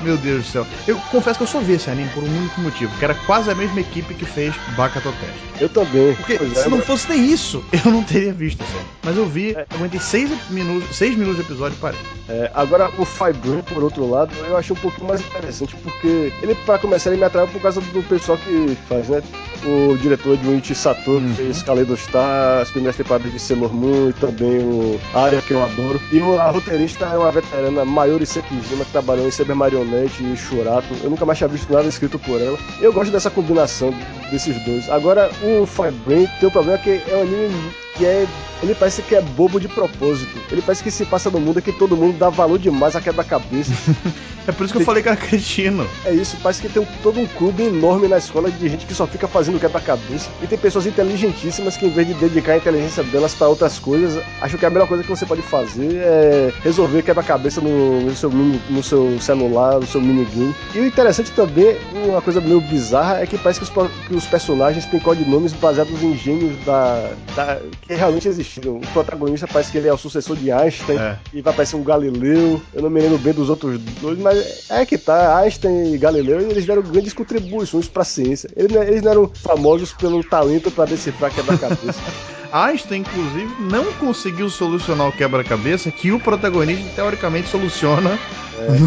É. 0.02 0.08
É, 0.08 0.10
é, 0.10 0.12
Meu 0.12 0.18
Deus 0.18 0.46
do 0.46 0.52
céu. 0.52 0.68
Eu 0.88 0.98
confesso 1.12 1.38
que 1.38 1.44
eu 1.44 1.48
só 1.48 1.60
vi 1.60 1.74
esse 1.74 1.90
anime 1.90 2.10
por 2.10 2.24
um 2.24 2.28
único 2.38 2.60
motivo, 2.62 2.96
que 2.98 3.04
era 3.06 3.14
quase 3.26 3.50
a 3.52 3.56
mesma 3.56 3.80
equipe 3.82 4.14
que 4.14 4.26
fez 4.26 4.54
Bakato 4.76 5.12
Test. 5.14 5.62
Eu 5.62 5.70
também. 5.70 6.16
Porque 6.16 6.38
Pois 6.38 6.52
é, 6.58 6.64
se 6.64 6.70
não 6.70 6.78
mas- 6.78 6.88
fosse 6.88 7.10
nem 7.10 7.26
isso, 7.32 7.64
eu 7.86 7.92
não 7.92 8.04
teria 8.04 8.34
visto 8.34 8.62
esse 8.64 8.72
anime. 8.74 8.90
Mas 9.04 9.18
eu 9.18 9.26
vi, 9.28 9.52
É. 9.56 9.66
aguentei 9.74 10.00
seis 10.00 10.30
minutos, 10.50 10.96
seis 10.96 11.16
minutos 11.16 11.38
de 11.38 11.42
episódio 11.44 11.76
e 11.78 11.80
parei. 11.80 12.00
É, 12.30 12.52
agora 12.54 12.90
o 12.98 13.06
Firebrand, 13.06 13.62
por 13.64 13.84
outro 13.84 14.10
lado, 14.10 14.34
eu 14.48 14.58
achei 14.58 14.76
um 14.76 14.80
pouquinho 14.80 15.08
mais 15.08 15.22
interessante, 15.22 15.76
porque 15.84 16.32
ele, 16.42 16.56
pra 16.66 16.78
começar, 16.80 17.10
ele 17.10 17.20
me 17.20 17.26
atraiu 17.26 17.48
por 17.48 17.62
causa 17.62 17.80
do 17.82 18.04
pessoal 18.04 18.38
que 18.38 18.78
faz, 18.88 19.08
né? 19.10 19.22
O 19.64 19.96
diretor 19.98 20.38
de 20.38 20.48
Unichi 20.48 20.74
Sato, 20.74 21.12
Uhum. 21.12 21.28
que 21.30 21.34
fez 21.36 21.62
Kaleido 21.64 21.96
Star, 21.96 22.62
as 22.62 22.72
primeiras 22.72 22.96
temporadas 22.96 23.32
de 23.32 23.40
Sailor 23.40 23.72
Moon 23.74 24.10
e 24.10 24.14
também 24.14 24.60
o 24.60 25.00
Arya, 25.14 25.42
que 25.42 25.52
eu 25.52 25.64
adoro. 25.64 26.02
E 26.12 26.20
o- 26.20 26.40
a 26.40 26.50
roteirista 26.50 27.06
é 27.06 27.18
uma 27.18 27.32
veterana, 27.32 27.86
Mayuri 27.86 28.26
Sekijima, 28.26 28.84
que 28.86 28.92
trabalhou 28.92 29.28
em 29.28 29.32
Cyber 29.32 29.56
Marionette 29.56 30.24
e 30.24 30.36
Shurato. 30.36 30.88
Eu 31.04 31.10
nunca 31.12 31.26
mais 31.26 31.38
tinha 31.38 31.48
visto 31.48 31.72
nada 31.72 31.88
escrito 31.88 32.18
por 32.18 32.42
ela. 32.42 32.58
Eu 32.82 32.92
gosto 32.92 33.12
dessa 33.12 33.30
combinação 33.30 33.94
desses 34.32 34.58
dois. 34.66 34.90
Agora, 34.90 35.30
o 35.44 35.66
Firebrand 35.66 36.28
tem 36.40 36.50
um 36.50 36.52
problema 36.52 36.78
que 36.80 36.90
é 37.08 37.16
um 37.16 37.22
anime 37.22 37.72
que 37.98 38.06
é. 38.06 38.28
Ele 38.64 38.76
parece 38.76 39.02
que 39.02 39.16
é 39.16 39.22
bobo 39.22 39.60
de 39.60 39.68
propósito. 39.68 40.40
Ele 40.52 40.62
parece 40.62 40.84
que 40.84 40.92
se 40.92 41.04
passa 41.04 41.32
no 41.32 41.40
mundo 41.40 41.60
que 41.62 41.72
todo 41.72 41.98
mundo 41.98 42.16
dá 42.18 42.30
valor 42.30 42.60
demais 42.60 42.96
a 42.96 43.02
quebra-cabeça. 43.02 43.72
É 44.48 44.52
por 44.52 44.64
isso 44.66 44.74
que 44.74 44.82
eu 44.82 44.86
falei 44.88 45.04
que 45.04 45.08
era 45.08 45.16
cretino. 45.16 45.88
É 46.04 46.12
isso, 46.12 46.36
parece 46.42 46.64
que 46.64 46.68
tem 46.68 46.82
um- 46.82 46.88
todo 47.04 47.20
um 47.20 47.28
clube 47.28 47.62
enorme 47.62 48.08
na 48.08 48.18
escola 48.18 48.50
de 48.50 48.68
gente 48.70 48.88
que 48.88 48.94
só 48.96 49.06
fica 49.06 49.28
fazendo 49.28 49.60
quebra-cabeça. 49.60 50.32
E 50.42 50.48
tem 50.48 50.58
pessoas 50.58 50.88
inteligentíssimas 50.88 51.78
que, 51.78 51.86
em 51.86 51.92
vez 51.92 52.08
de 52.08 52.16
dedicar 52.16 52.54
a 52.54 52.58
inteligência 52.58 53.04
delas 53.04 53.36
para 53.36 53.48
outras 53.48 53.78
coisas, 53.78 54.20
acham 54.42 54.58
que 54.58 54.66
a 54.66 54.70
melhor 54.72 54.88
coisa 54.88 55.04
que 55.04 55.10
você 55.12 55.28
pode 55.28 55.44
fazer 55.44 55.94
é 55.96 56.52
resolver 56.64 57.04
quebra-cabeça 57.04 57.62
no, 57.62 58.02
no 58.02 58.16
seu 58.16 58.32
mini, 58.32 58.60
no 58.68 58.82
seu 58.82 59.22
celular, 59.22 59.80
no 59.80 59.86
seu 59.86 60.02
minigame. 60.02 60.56
E 60.74 60.80
o 60.80 60.88
interessante 60.88 61.30
também, 61.34 61.78
uma 61.94 62.20
coisa 62.20 62.42
meio 62.42 62.62
bizarra, 62.62 63.22
é 63.22 63.28
que 63.28 63.38
parece 63.38 63.60
que 63.60 63.66
os, 63.66 63.92
que 64.08 64.16
os 64.16 64.26
personagens 64.26 64.86
têm 64.88 65.00
codinomes 65.00 65.54
baseados 65.54 66.02
em 66.02 66.18
gênios 66.18 66.58
da, 66.66 67.12
da- 67.36 67.60
que 67.82 67.94
realmente 67.94 68.28
existiram. 68.28 68.78
O 68.78 68.88
protagonista 68.94 69.48
parece 69.48 69.72
que 69.72 69.78
ele 69.78 69.88
é 69.88 69.94
o 69.94 69.98
sucessor 69.98 70.36
de 70.38 70.52
Einstein 70.52 70.98
É. 70.98 71.18
e 71.34 71.42
vai 71.42 71.54
aparecer 71.54 71.76
um 71.76 71.84
Galileu. 71.84 72.62
Eu 72.74 72.82
não 72.82 72.90
me 72.90 73.02
lembro 73.02 73.18
bem 73.18 73.34
dos 73.34 73.50
outros 73.50 73.80
dois, 74.02 74.18
mas 74.20 74.70
é 74.70 74.86
que 74.86 74.98
tá. 74.98 75.38
Einstein 75.40 75.94
e 75.94 75.98
Galileu, 75.98 76.40
eles 76.42 76.66
deram 76.66 76.82
grandes 76.82 77.14
contribuições 77.14 77.88
pra 77.88 78.04
ciência. 78.04 78.50
Eles, 78.56 78.72
não- 78.72 78.84
eles 78.84 79.02
não 79.02 79.12
eram 79.12 79.32
famosos 79.34 79.92
pelo 79.94 80.24
talento 80.24 80.70
pra 80.72 80.86
decifrar 80.86 81.32
quebra-cabeça. 81.34 82.00
Einstein, 82.54 83.02
inclusive, 83.02 83.50
não 83.72 83.86
conseguiu 83.94 84.50
solucionar 84.50 85.08
o 85.08 85.12
quebra-cabeça 85.14 85.90
que 85.90 86.12
o 86.12 86.20
protagonista 86.20 86.84
teoricamente 86.96 87.48
soluciona 87.50 88.20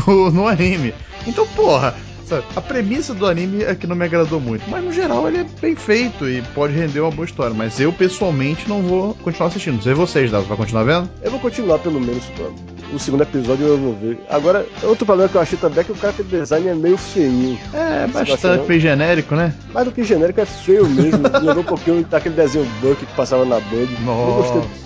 no, 0.06 0.30
no 0.30 0.46
anime. 0.46 0.92
Então, 1.26 1.46
porra, 1.48 1.94
sabe, 2.26 2.44
a 2.54 2.60
premissa 2.60 3.14
do 3.14 3.26
anime 3.26 3.62
é 3.62 3.74
que 3.74 3.86
não 3.86 3.96
me 3.96 4.04
agradou 4.04 4.40
muito. 4.40 4.68
Mas 4.68 4.84
no 4.84 4.92
geral 4.92 5.28
ele 5.28 5.38
é 5.38 5.46
bem 5.60 5.74
feito 5.74 6.28
e 6.28 6.42
pode 6.54 6.74
render 6.74 7.00
uma 7.00 7.10
boa 7.10 7.24
história. 7.24 7.54
Mas 7.54 7.78
eu 7.80 7.92
pessoalmente 7.92 8.68
não 8.68 8.82
vou 8.82 9.14
continuar 9.14 9.48
assistindo. 9.48 9.74
Não 9.74 9.82
sei 9.82 9.94
vocês, 9.94 10.30
Davi, 10.30 10.46
vai 10.46 10.56
continuar 10.56 10.84
vendo? 10.84 11.10
eu 11.22 11.30
vou 11.30 11.40
continuar 11.40 11.78
pelo 11.78 12.00
menos. 12.00 12.24
mano. 12.38 12.54
O 12.92 12.98
segundo 12.98 13.22
episódio 13.22 13.66
eu 13.66 13.78
vou 13.78 13.94
ver. 13.94 14.18
Agora, 14.28 14.64
outro 14.82 15.04
problema 15.04 15.28
que 15.28 15.36
eu 15.36 15.40
achei 15.40 15.58
também 15.58 15.80
é 15.80 15.84
que 15.84 15.90
o 15.90 15.96
character 15.96 16.24
design 16.26 16.68
é 16.68 16.74
meio 16.74 16.96
feinho. 16.96 17.58
É, 17.72 18.06
bastante 18.06 18.68
meio 18.68 18.80
genérico, 18.80 19.34
né? 19.34 19.52
Mais 19.72 19.86
do 19.86 19.92
que 19.92 20.04
genérico, 20.04 20.40
é 20.40 20.44
feio 20.44 20.88
mesmo. 20.88 21.18
Me 21.18 21.28
Lembrou 21.38 21.60
um 21.60 21.64
pouquinho 21.64 22.04
daquele 22.04 22.36
desenho 22.36 22.64
Buck 22.80 23.04
que 23.04 23.12
passava 23.14 23.44
na 23.44 23.58
Band. 23.58 23.88
Não 24.04 24.36
gostei 24.36 24.84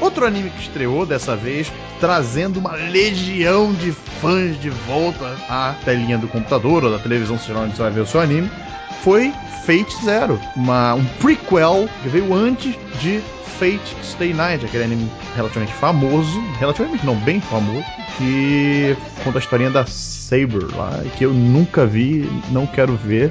Outro 0.00 0.26
anime 0.26 0.50
que 0.50 0.62
estreou 0.62 1.04
dessa 1.04 1.34
vez, 1.34 1.72
trazendo 2.00 2.58
uma 2.58 2.72
legião 2.72 3.72
de 3.72 3.92
fãs 3.92 4.60
de 4.60 4.70
volta 4.70 5.36
à 5.48 5.74
telinha 5.84 6.18
do 6.18 6.28
computador 6.28 6.84
ou 6.84 6.90
da 6.90 6.98
televisão, 6.98 7.38
lá 7.48 7.60
onde 7.60 7.76
você 7.76 7.82
vai 7.82 7.90
ver 7.90 8.00
o 8.00 8.06
seu 8.06 8.20
anime, 8.20 8.50
foi 9.02 9.32
Fate 9.66 10.04
Zero, 10.04 10.40
uma, 10.56 10.94
um 10.94 11.04
prequel 11.20 11.88
que 12.02 12.08
veio 12.08 12.32
antes 12.34 12.74
de 13.00 13.20
Fate 13.58 13.96
Stay 14.02 14.32
Night, 14.32 14.64
aquele 14.64 14.84
anime 14.84 15.10
relativamente 15.34 15.74
famoso, 15.74 16.40
relativamente 16.58 17.04
não, 17.04 17.16
bem 17.16 17.40
famoso, 17.40 17.84
que 18.16 18.96
conta 19.22 19.38
a 19.38 19.40
historinha 19.40 19.70
da 19.70 19.84
Saber 19.86 20.74
lá, 20.74 21.02
que 21.16 21.24
eu 21.24 21.32
nunca 21.32 21.84
vi, 21.86 22.28
não 22.50 22.66
quero 22.66 22.96
ver. 22.96 23.30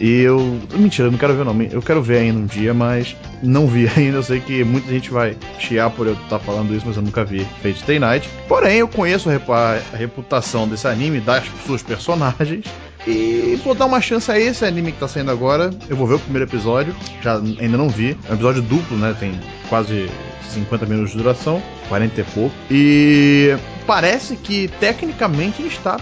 E 0.00 0.22
eu. 0.22 0.60
Mentira, 0.74 1.08
eu 1.08 1.12
não 1.12 1.18
quero 1.18 1.34
ver 1.34 1.44
não. 1.44 1.62
Eu 1.62 1.80
quero 1.80 2.02
ver 2.02 2.18
ainda 2.18 2.38
um 2.40 2.46
dia, 2.46 2.74
mas 2.74 3.16
não 3.42 3.66
vi 3.66 3.88
ainda. 3.96 4.18
Eu 4.18 4.22
sei 4.22 4.40
que 4.40 4.64
muita 4.64 4.90
gente 4.90 5.10
vai 5.10 5.36
chiar 5.58 5.90
por 5.90 6.06
eu 6.06 6.14
estar 6.14 6.38
falando 6.40 6.74
isso, 6.74 6.84
mas 6.86 6.96
eu 6.96 7.02
nunca 7.02 7.24
vi 7.24 7.46
Fate 7.62 7.78
Stay 7.78 7.98
Night. 7.98 8.28
Porém, 8.48 8.78
eu 8.78 8.88
conheço 8.88 9.30
a 9.30 9.96
reputação 9.96 10.68
desse 10.68 10.86
anime, 10.86 11.20
das 11.20 11.44
suas 11.64 11.82
personagens. 11.82 12.64
E 13.06 13.60
vou 13.62 13.74
dar 13.74 13.84
uma 13.84 14.00
chance 14.00 14.30
a 14.30 14.38
esse 14.38 14.64
anime 14.64 14.90
que 14.90 14.98
tá 14.98 15.06
saindo 15.06 15.30
agora. 15.30 15.70
Eu 15.88 15.96
vou 15.96 16.06
ver 16.06 16.14
o 16.14 16.18
primeiro 16.18 16.48
episódio. 16.48 16.94
Já 17.22 17.36
ainda 17.36 17.76
não 17.76 17.88
vi. 17.88 18.16
É 18.28 18.32
um 18.32 18.34
episódio 18.34 18.62
duplo, 18.62 18.96
né? 18.96 19.14
Tem 19.18 19.38
quase 19.68 20.10
50 20.50 20.86
minutos 20.86 21.12
de 21.12 21.18
duração. 21.18 21.62
40 21.88 22.20
e 22.20 22.24
pouco. 22.24 22.54
E 22.70 23.56
parece 23.86 24.36
que 24.36 24.68
tecnicamente 24.80 25.62
está 25.66 25.98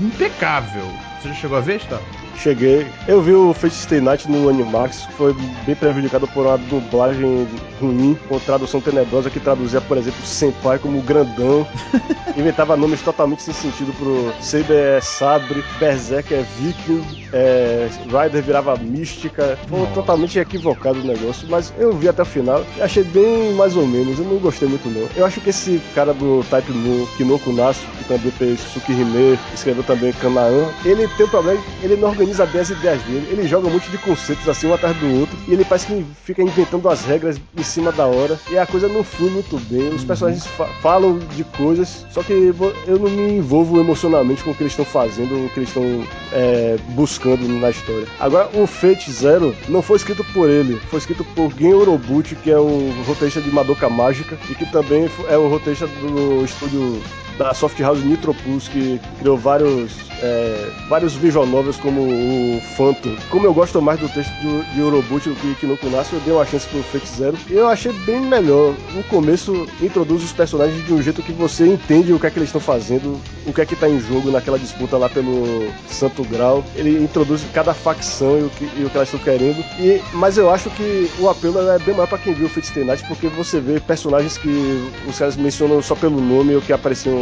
impecável. 0.00 0.86
Você 1.20 1.28
já 1.28 1.34
chegou 1.34 1.58
a 1.58 1.60
ver, 1.60 1.76
está? 1.76 1.98
Cheguei. 2.36 2.86
Eu 3.06 3.22
vi 3.22 3.32
o 3.32 3.52
Fate 3.52 3.74
Stay 3.74 4.00
Night 4.00 4.30
no 4.30 4.48
Animax, 4.48 5.04
foi 5.16 5.34
bem 5.64 5.74
prejudicado 5.74 6.26
por 6.28 6.46
uma 6.46 6.58
dublagem 6.58 7.46
ruim, 7.80 8.18
com 8.28 8.38
tradução 8.38 8.80
tenebrosa 8.80 9.30
que 9.30 9.38
traduzia, 9.38 9.80
por 9.80 9.96
exemplo, 9.96 10.20
Senpai 10.24 10.78
como 10.78 11.00
grandão. 11.02 11.66
Inventava 12.36 12.76
nomes 12.76 13.02
totalmente 13.02 13.42
sem 13.42 13.54
sentido 13.54 13.92
pro 13.98 14.32
Saber 14.40 14.96
é 14.96 15.00
Sabre, 15.00 15.62
Berserk 15.78 16.32
é 16.32 16.44
Viking, 16.58 17.04
é, 17.32 17.88
Rider 18.06 18.42
virava 18.42 18.76
Mística. 18.76 19.58
Foi 19.68 19.86
totalmente 19.94 20.38
equivocado 20.38 21.00
o 21.00 21.04
negócio, 21.04 21.46
mas 21.48 21.72
eu 21.78 21.92
vi 21.92 22.08
até 22.08 22.22
o 22.22 22.26
final 22.26 22.64
e 22.76 22.82
achei 22.82 23.04
bem 23.04 23.52
mais 23.54 23.76
ou 23.76 23.86
menos. 23.86 24.18
Eu 24.18 24.24
não 24.24 24.38
gostei 24.38 24.68
muito 24.68 24.88
não. 24.88 25.08
Eu 25.14 25.26
acho 25.26 25.40
que 25.40 25.50
esse 25.50 25.80
cara 25.94 26.12
do 26.12 26.44
Type 26.50 26.72
Moon, 26.72 27.06
Kinoko 27.16 27.52
Nasu, 27.52 27.82
que 27.98 28.04
também 28.04 28.30
fez 28.32 28.60
Tsukihime, 28.64 29.38
escreveu 29.54 29.82
também 29.82 30.12
Kanaan, 30.14 30.68
ele 30.84 31.06
tem 31.08 31.26
um 31.26 31.28
problema, 31.28 31.60
ele 31.82 31.96
não 31.96 32.08
organiza 32.08 32.21
bem 32.26 32.60
as 32.60 32.70
ideias 32.70 33.02
dele. 33.02 33.28
Ele 33.30 33.46
joga 33.48 33.66
um 33.68 33.70
monte 33.70 33.90
de 33.90 33.98
conceitos 33.98 34.48
assim 34.48 34.66
um 34.66 34.74
atrás 34.74 34.96
do 34.96 35.20
outro 35.20 35.36
e 35.48 35.52
ele 35.52 35.64
parece 35.64 35.86
que 35.86 36.04
fica 36.24 36.42
inventando 36.42 36.88
as 36.88 37.04
regras 37.04 37.38
em 37.56 37.62
cima 37.62 37.90
da 37.92 38.06
hora 38.06 38.38
e 38.50 38.58
a 38.58 38.66
coisa 38.66 38.88
não 38.88 39.02
flui 39.02 39.30
muito 39.30 39.58
bem. 39.68 39.88
Os 39.94 40.04
personagens 40.04 40.46
fa- 40.46 40.68
falam 40.80 41.18
de 41.18 41.44
coisas, 41.44 42.06
só 42.10 42.22
que 42.22 42.32
eu 42.32 42.98
não 42.98 43.10
me 43.10 43.36
envolvo 43.38 43.80
emocionalmente 43.80 44.42
com 44.42 44.50
o 44.50 44.54
que 44.54 44.62
eles 44.62 44.72
estão 44.72 44.84
fazendo, 44.84 45.46
o 45.46 45.48
que 45.50 45.60
eles 45.60 45.68
estão 45.68 46.04
é, 46.32 46.76
buscando 46.90 47.46
na 47.60 47.70
história. 47.70 48.06
Agora, 48.20 48.48
o 48.54 48.66
Fate 48.66 49.10
Zero 49.10 49.54
não 49.68 49.82
foi 49.82 49.96
escrito 49.96 50.24
por 50.32 50.48
ele, 50.48 50.80
foi 50.90 50.98
escrito 50.98 51.24
por 51.34 51.52
Gen 51.58 51.74
Urobuchi, 51.74 52.34
que 52.36 52.50
é 52.50 52.58
o 52.58 52.92
roteirista 53.06 53.40
de 53.40 53.50
Madoka 53.50 53.88
Mágica 53.88 54.38
e 54.48 54.54
que 54.54 54.66
também 54.70 55.08
é 55.28 55.36
o 55.36 55.48
roteirista 55.48 55.86
do 55.86 56.44
estúdio 56.44 57.00
da 57.38 57.54
Soft 57.54 57.78
House 57.80 58.02
Nitropus, 58.02 58.68
que 58.68 59.00
criou 59.18 59.36
vários, 59.36 59.92
é, 60.22 60.70
vários 60.88 61.14
visual 61.14 61.46
novels 61.46 61.76
como 61.76 62.02
o 62.02 62.60
Phantom. 62.76 63.16
Como 63.30 63.46
eu 63.46 63.54
gosto 63.54 63.80
mais 63.80 63.98
do 64.00 64.08
texto 64.08 64.32
de, 64.40 64.74
de 64.74 64.82
Urobuchi 64.82 65.30
do 65.30 65.36
que 65.36 65.54
Kinoko 65.56 65.88
Nasu, 65.90 66.16
eu 66.16 66.20
dei 66.20 66.32
uma 66.32 66.46
chance 66.46 66.66
pro 66.68 66.82
Fate 66.82 67.08
Zero 67.08 67.36
eu 67.50 67.68
achei 67.68 67.92
bem 68.04 68.20
melhor. 68.20 68.74
No 68.94 69.02
começo, 69.04 69.68
introduz 69.80 70.24
os 70.24 70.32
personagens 70.32 70.84
de 70.84 70.92
um 70.92 71.02
jeito 71.02 71.22
que 71.22 71.32
você 71.32 71.66
entende 71.66 72.12
o 72.12 72.18
que 72.18 72.26
é 72.26 72.30
que 72.30 72.38
eles 72.38 72.48
estão 72.48 72.60
fazendo, 72.60 73.20
o 73.46 73.52
que 73.52 73.60
é 73.60 73.66
que 73.66 73.76
tá 73.76 73.88
em 73.88 74.00
jogo 74.00 74.30
naquela 74.30 74.58
disputa 74.58 74.96
lá 74.96 75.08
pelo 75.08 75.70
Santo 75.88 76.24
Grau. 76.24 76.64
Ele 76.74 77.02
introduz 77.02 77.42
cada 77.52 77.74
facção 77.74 78.38
e 78.38 78.42
o 78.42 78.50
que, 78.50 78.64
e 78.64 78.84
o 78.84 78.90
que 78.90 78.96
elas 78.96 79.12
estão 79.12 79.20
querendo. 79.20 79.60
E, 79.78 80.02
mas 80.14 80.38
eu 80.38 80.50
acho 80.50 80.70
que 80.70 81.10
o 81.18 81.28
apelo 81.28 81.58
é 81.70 81.78
bem 81.78 81.94
maior 81.94 82.08
pra 82.08 82.18
quem 82.18 82.34
viu 82.34 82.46
o 82.46 82.48
Fate 82.48 82.66
Stay 82.66 82.84
Night, 82.84 83.04
porque 83.06 83.28
você 83.28 83.60
vê 83.60 83.78
personagens 83.80 84.38
que 84.38 84.90
os 85.08 85.18
caras 85.18 85.36
mencionam 85.36 85.82
só 85.82 85.94
pelo 85.94 86.20
nome 86.20 86.54
ou 86.54 86.62
que 86.62 86.72
apareciam 86.72 87.21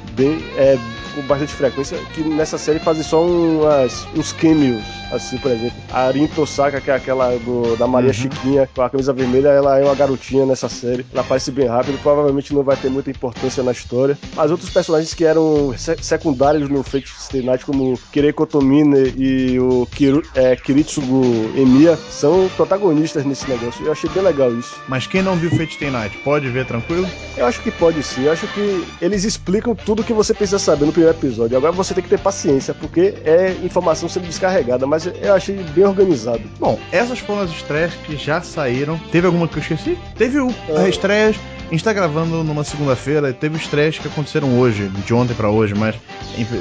bem, 0.11 0.37
é, 0.57 0.77
com 1.15 1.21
bastante 1.23 1.53
frequência, 1.53 1.97
que 2.13 2.21
nessa 2.21 2.57
série 2.57 2.79
fazem 2.79 3.03
só 3.03 3.21
umas, 3.25 4.07
uns 4.15 4.31
cameos, 4.31 4.83
assim, 5.11 5.37
por 5.37 5.51
exemplo. 5.51 5.73
A 5.91 6.07
Arin 6.07 6.27
Tosaka, 6.27 6.79
que 6.79 6.89
é 6.89 6.95
aquela 6.95 7.29
do, 7.37 7.75
da 7.77 7.85
Maria 7.87 8.09
Uhum. 8.09 8.13
Chiquinha, 8.13 8.69
com 8.73 8.81
a 8.81 8.89
camisa 8.89 9.11
vermelha, 9.13 9.49
ela 9.49 9.77
é 9.79 9.83
uma 9.83 9.95
garotinha 9.95 10.45
nessa 10.45 10.69
série. 10.69 11.05
Ela 11.11 11.21
aparece 11.21 11.51
bem 11.51 11.67
rápido, 11.67 11.97
provavelmente 12.01 12.53
não 12.53 12.63
vai 12.63 12.77
ter 12.77 12.89
muita 12.89 13.09
importância 13.11 13.61
na 13.63 13.71
história. 13.71 14.17
Mas 14.35 14.51
outros 14.51 14.69
personagens 14.69 15.13
que 15.13 15.25
eram 15.25 15.73
se- 15.77 15.97
secundários 16.01 16.69
no 16.69 16.81
Fate 16.83 17.11
Stay 17.19 17.41
Night, 17.41 17.65
como 17.65 17.99
Kireko 18.13 18.45
Tomine 18.45 19.13
e 19.17 19.59
o 19.59 19.85
Kiru, 19.93 20.23
é, 20.33 20.55
Kiritsugu 20.55 21.51
Emiya, 21.55 21.97
são 22.09 22.49
protagonistas 22.55 23.25
nesse 23.25 23.49
negócio. 23.49 23.85
Eu 23.85 23.91
achei 23.91 24.09
bem 24.09 24.23
legal 24.23 24.53
isso. 24.53 24.75
Mas 24.87 25.07
quem 25.07 25.21
não 25.21 25.35
viu 25.35 25.49
Fate 25.51 25.73
Stay 25.75 25.91
Night, 25.91 26.17
pode 26.23 26.49
ver 26.49 26.65
tranquilo? 26.65 27.07
Eu 27.37 27.45
acho 27.45 27.61
que 27.61 27.71
pode 27.71 28.01
sim. 28.03 28.23
Eu 28.25 28.31
acho 28.31 28.47
que 28.47 28.85
eles 29.01 29.23
explicam 29.23 29.75
tudo 29.75 30.00
que 30.03 30.13
você 30.13 30.33
precisa 30.33 30.59
saber 30.59 30.85
no 30.85 30.91
primeiro 30.91 31.15
episódio. 31.17 31.57
Agora 31.57 31.71
você 31.71 31.93
tem 31.93 32.03
que 32.03 32.09
ter 32.09 32.19
paciência, 32.19 32.73
porque 32.73 33.13
é 33.23 33.55
informação 33.63 34.07
sendo 34.09 34.25
descarregada, 34.27 34.85
mas 34.87 35.05
eu 35.05 35.33
achei 35.33 35.55
bem 35.75 35.85
organizado. 35.85 36.41
Bom, 36.59 36.79
essas 36.91 37.19
foram 37.19 37.41
as 37.41 37.51
estreias 37.51 37.93
que 38.05 38.15
já 38.15 38.41
saíram. 38.41 38.97
Teve 39.11 39.27
alguma 39.27 39.47
que 39.47 39.57
eu 39.57 39.61
esqueci? 39.61 39.97
Teve 40.17 40.39
o, 40.39 40.49
É. 40.69 40.81
as 40.81 40.87
estreias. 40.89 41.35
A 41.67 41.71
gente 41.73 41.85
tá 41.85 41.93
gravando 41.93 42.43
numa 42.43 42.65
segunda-feira. 42.65 43.31
Teve 43.31 43.55
estreias 43.55 43.97
que 43.97 44.05
aconteceram 44.05 44.59
hoje, 44.59 44.89
de 45.05 45.13
ontem 45.13 45.33
pra 45.33 45.49
hoje, 45.49 45.73
mas 45.73 45.95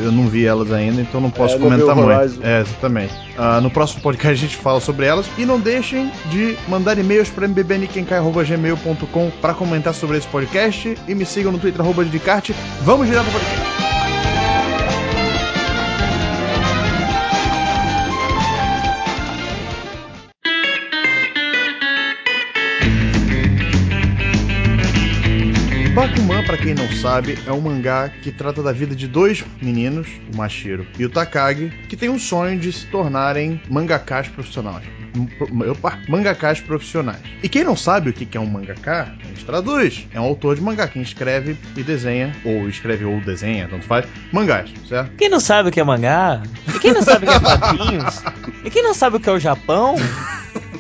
eu 0.04 0.12
não 0.12 0.28
vi 0.28 0.46
elas 0.46 0.70
ainda, 0.72 1.00
então 1.00 1.20
não 1.20 1.30
posso 1.30 1.56
É, 1.56 1.58
comentar 1.58 1.96
muito. 1.96 2.40
É, 2.46 2.60
exatamente. 2.60 3.12
Ah, 3.36 3.60
no 3.60 3.68
próximo 3.72 4.02
podcast 4.02 4.44
a 4.44 4.46
gente 4.48 4.56
fala 4.56 4.78
sobre 4.78 5.06
elas. 5.06 5.26
E 5.36 5.44
não 5.44 5.58
deixem 5.58 6.12
de 6.30 6.56
mandar 6.68 6.96
e-mails 6.96 7.28
para 7.28 7.44
mbbnikenkai.gmail.com 7.48 9.30
para 9.40 9.52
comentar 9.54 9.94
sobre 9.94 10.16
esse 10.18 10.28
podcast. 10.28 10.96
E 11.08 11.14
me 11.14 11.24
sigam 11.26 11.50
no 11.50 11.58
Twitter, 11.58 11.80
arroba 11.80 12.04
Didicarte. 12.04 12.54
Vamos 12.82 13.08
direto 13.08 13.29
Bakuman, 25.94 26.42
pra 26.44 26.56
quem 26.56 26.74
não 26.74 26.90
sabe, 26.92 27.38
é 27.46 27.52
um 27.52 27.60
mangá 27.60 28.08
que 28.08 28.32
trata 28.32 28.62
da 28.62 28.72
vida 28.72 28.96
de 28.96 29.06
dois 29.06 29.44
meninos, 29.60 30.08
o 30.32 30.36
Mashiro 30.36 30.86
e 30.98 31.04
o 31.04 31.10
Takagi, 31.10 31.68
que 31.88 31.96
têm 31.96 32.08
um 32.08 32.18
sonho 32.18 32.58
de 32.58 32.72
se 32.72 32.86
tornarem 32.86 33.60
mangakas 33.68 34.26
profissionais. 34.26 34.99
M- 35.14 35.70
Opa, 35.70 35.98
mangakas 36.08 36.60
profissionais. 36.60 37.20
E 37.42 37.48
quem 37.48 37.64
não 37.64 37.76
sabe 37.76 38.10
o 38.10 38.12
que 38.12 38.24
que 38.26 38.36
é 38.36 38.40
um 38.40 38.46
mangaká, 38.46 39.12
a 39.22 39.26
gente 39.28 39.44
traduz. 39.44 40.06
É 40.14 40.20
um 40.20 40.24
autor 40.24 40.56
de 40.56 40.62
mangá, 40.62 40.86
quem 40.88 41.02
escreve 41.02 41.56
e 41.76 41.82
desenha, 41.82 42.34
ou 42.44 42.68
escreve 42.68 43.04
ou 43.04 43.20
desenha, 43.20 43.66
tanto 43.68 43.84
faz, 43.86 44.06
mangás, 44.32 44.70
certo? 44.88 45.10
Quem 45.16 45.28
não 45.28 45.40
sabe 45.40 45.68
o 45.68 45.72
que 45.72 45.80
é 45.80 45.84
mangá? 45.84 46.42
E 46.74 46.78
quem 46.78 46.92
não 46.92 47.02
sabe 47.02 47.26
o 47.26 47.28
que 47.28 47.34
é 47.34 47.40
quadrinhos? 47.40 48.22
E 48.64 48.70
quem 48.70 48.82
não 48.82 48.94
sabe 48.94 49.16
o 49.16 49.20
que 49.20 49.28
é 49.28 49.32
o 49.32 49.38
Japão? 49.40 49.96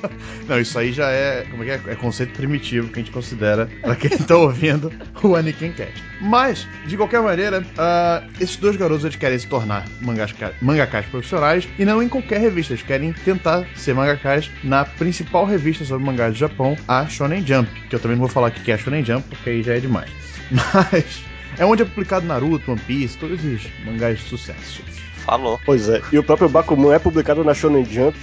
Não, 0.48 0.58
isso 0.58 0.78
aí 0.78 0.92
já 0.92 1.10
é, 1.10 1.46
como 1.50 1.62
é 1.62 1.78
que 1.78 1.88
é? 1.88 1.92
É 1.92 1.96
conceito 1.96 2.32
primitivo 2.34 2.88
que 2.88 3.00
a 3.00 3.02
gente 3.02 3.12
considera 3.12 3.68
pra 3.82 3.96
quem 3.96 4.10
tá 4.10 4.36
ouvindo 4.36 4.92
o 5.22 5.34
Anakin 5.34 5.72
Cat. 5.72 5.92
Mas, 6.20 6.66
de 6.86 6.96
qualquer 6.96 7.22
maneira, 7.22 7.64
ah, 7.78 8.22
esses 8.40 8.56
dois 8.56 8.76
garotos 8.76 9.04
eles 9.04 9.16
querem 9.16 9.38
se 9.38 9.46
tornar 9.46 9.86
mangas, 10.00 10.34
mangakas 10.60 11.06
profissionais 11.06 11.68
e 11.78 11.84
não 11.84 12.02
em 12.02 12.08
qualquer 12.08 12.40
revista. 12.40 12.72
Eles 12.72 12.82
querem 12.82 13.12
tentar 13.12 13.66
ser 13.74 13.94
mangakas 13.94 14.50
na 14.62 14.84
principal 14.84 15.44
revista 15.44 15.84
sobre 15.84 16.04
mangás 16.04 16.34
do 16.34 16.38
Japão, 16.38 16.76
a 16.86 17.06
Shonen 17.06 17.46
Jump. 17.46 17.70
Que 17.88 17.96
eu 17.96 18.00
também 18.00 18.16
não 18.16 18.26
vou 18.26 18.32
falar 18.32 18.48
o 18.48 18.52
que 18.52 18.70
é 18.70 18.74
a 18.74 18.78
Shonen 18.78 19.04
Jump, 19.04 19.26
porque 19.28 19.50
aí 19.50 19.62
já 19.62 19.74
é 19.74 19.80
demais. 19.80 20.10
Mas 20.50 21.22
é 21.58 21.64
onde 21.64 21.82
é 21.82 21.84
publicado 21.84 22.26
Naruto, 22.26 22.70
One 22.70 22.80
Piece, 22.80 23.18
todos 23.18 23.44
os 23.44 23.68
mangás 23.84 24.18
de 24.18 24.24
sucesso. 24.24 24.82
Falou. 25.24 25.60
Pois 25.64 25.88
é, 25.88 26.00
e 26.12 26.18
o 26.18 26.22
próprio 26.22 26.48
Bakuman 26.48 26.94
é 26.94 26.98
publicado 26.98 27.44
na 27.44 27.54
Shonen 27.54 27.84
Jump, 27.84 28.16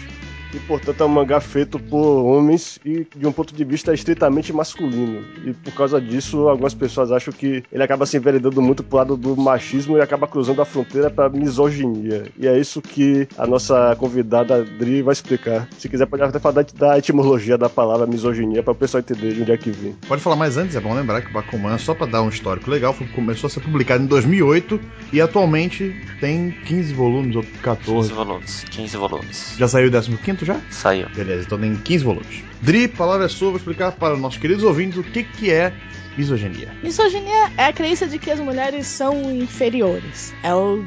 e 0.58 0.60
portanto 0.68 1.02
é 1.02 1.06
um 1.06 1.10
mangá 1.10 1.40
feito 1.40 1.80
por 1.80 2.26
homens 2.26 2.80
e 2.86 3.06
de 3.16 3.26
um 3.28 3.32
ponto 3.32 3.54
de 3.54 3.64
vista 3.64 3.94
estritamente 3.94 4.52
masculino. 4.52 5.24
E 5.46 5.54
por 5.54 5.74
causa 5.74 6.02
disso, 6.02 6.48
algumas 6.48 6.74
pessoas 6.74 7.12
acham 7.12 7.34
que 7.34 7.64
ele 7.72 7.84
acaba 7.84 8.06
se 8.06 8.18
enveredando 8.18 8.62
muito 8.62 8.84
pro 8.84 8.98
lado 8.98 9.16
do 9.18 9.36
machismo 9.38 9.98
e 9.98 10.02
acaba 10.02 10.28
cruzando 10.28 10.62
a 10.62 10.66
fronteira 10.66 11.10
pra 11.10 11.30
misoginia. 11.30 12.24
E 12.38 12.48
é 12.48 12.58
isso 12.60 12.82
que 12.82 13.28
a 13.38 13.46
nossa 13.46 13.96
convidada 13.98 14.56
Adri 14.56 15.02
vai 15.02 15.14
explicar. 15.14 15.68
Se 15.78 15.88
quiser, 15.90 16.06
pode 16.06 16.24
até 16.24 16.40
falar 16.40 16.64
da- 16.64 16.98
etimologia 16.98 17.58
da 17.58 17.70
palavra 17.70 18.08
misoginia 18.08 18.64
para 18.64 18.72
o 18.72 18.76
pessoal 18.76 19.00
entender 19.02 19.34
de 19.34 19.42
onde 19.42 19.52
é 19.52 19.58
que 19.58 19.70
vem. 19.70 19.96
Pode 20.08 20.22
falar 20.22 20.36
mais 20.36 20.58
antes, 20.58 20.76
é 20.76 20.80
bom 20.80 20.94
lembrar 20.94 21.22
que 21.22 21.30
o 21.30 21.34
Bakuman, 21.34 21.78
só 21.78 21.94
pra 21.94 22.06
dar 22.08 22.22
um 22.24 22.30
histórico 22.30 22.70
legal, 22.72 22.94
foi- 22.94 23.08
começou 23.08 23.48
a 23.48 23.50
ser 23.52 23.60
publicado 23.60 24.04
em 24.04 24.08
2008 24.08 24.80
e 25.14 25.22
atualmente 25.22 25.96
tem 26.20 26.52
15 26.66 26.94
volumes 26.94 27.36
ou 27.36 27.44
14. 27.62 28.10
15 28.10 28.14
volumes. 28.14 28.66
15 28.70 28.98
volumes. 28.98 29.56
Já 29.58 29.68
saiu 29.68 29.90
o 29.90 30.18
15 30.18 30.46
já? 30.48 30.60
Saiu. 30.72 31.08
Beleza, 31.16 31.44
então 31.46 31.60
tem 31.60 31.76
15 31.76 32.04
volumes. 32.04 32.44
Dri, 32.62 32.88
palavra 32.88 33.26
é 33.26 33.30
sua, 33.30 33.50
vou 33.50 33.58
explicar 33.58 33.92
para 33.92 34.16
os 34.16 34.20
nossos 34.20 34.40
queridos 34.40 34.64
ouvintes 34.64 34.98
o 34.98 35.04
que, 35.04 35.24
que 35.24 35.52
é 35.52 35.74
misoginia. 36.18 36.74
Misoginia 36.82 37.52
é 37.58 37.66
a 37.66 37.74
crença 37.74 38.08
de 38.08 38.18
que 38.18 38.32
as 38.32 38.40
mulheres 38.40 38.88
são 38.88 39.32
inferiores. 39.32 40.34
É 40.42 40.56
o 40.56 40.84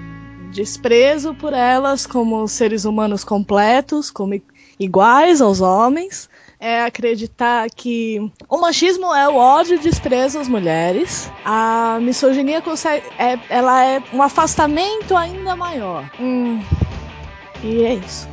desprezo 0.50 1.34
por 1.34 1.52
elas 1.52 2.06
como 2.06 2.46
seres 2.48 2.84
humanos 2.84 3.22
completos, 3.22 4.10
como 4.10 4.40
iguais 4.78 5.40
aos 5.40 5.60
homens. 5.60 6.28
É 6.58 6.82
acreditar 6.82 7.70
que 7.70 8.30
o 8.46 8.58
machismo 8.58 9.14
é 9.14 9.26
o 9.26 9.36
ódio 9.36 9.76
e 9.76 9.78
desprezo 9.78 10.38
às 10.38 10.46
mulheres. 10.46 11.30
A 11.42 11.98
misoginia 12.02 12.60
consegue, 12.60 13.06
é, 13.18 13.38
ela 13.48 13.82
é 13.82 14.02
um 14.12 14.22
afastamento 14.22 15.16
ainda 15.16 15.56
maior. 15.56 16.10
Hum, 16.20 16.60
e 17.62 17.84
é 17.84 17.94
isso. 17.94 18.28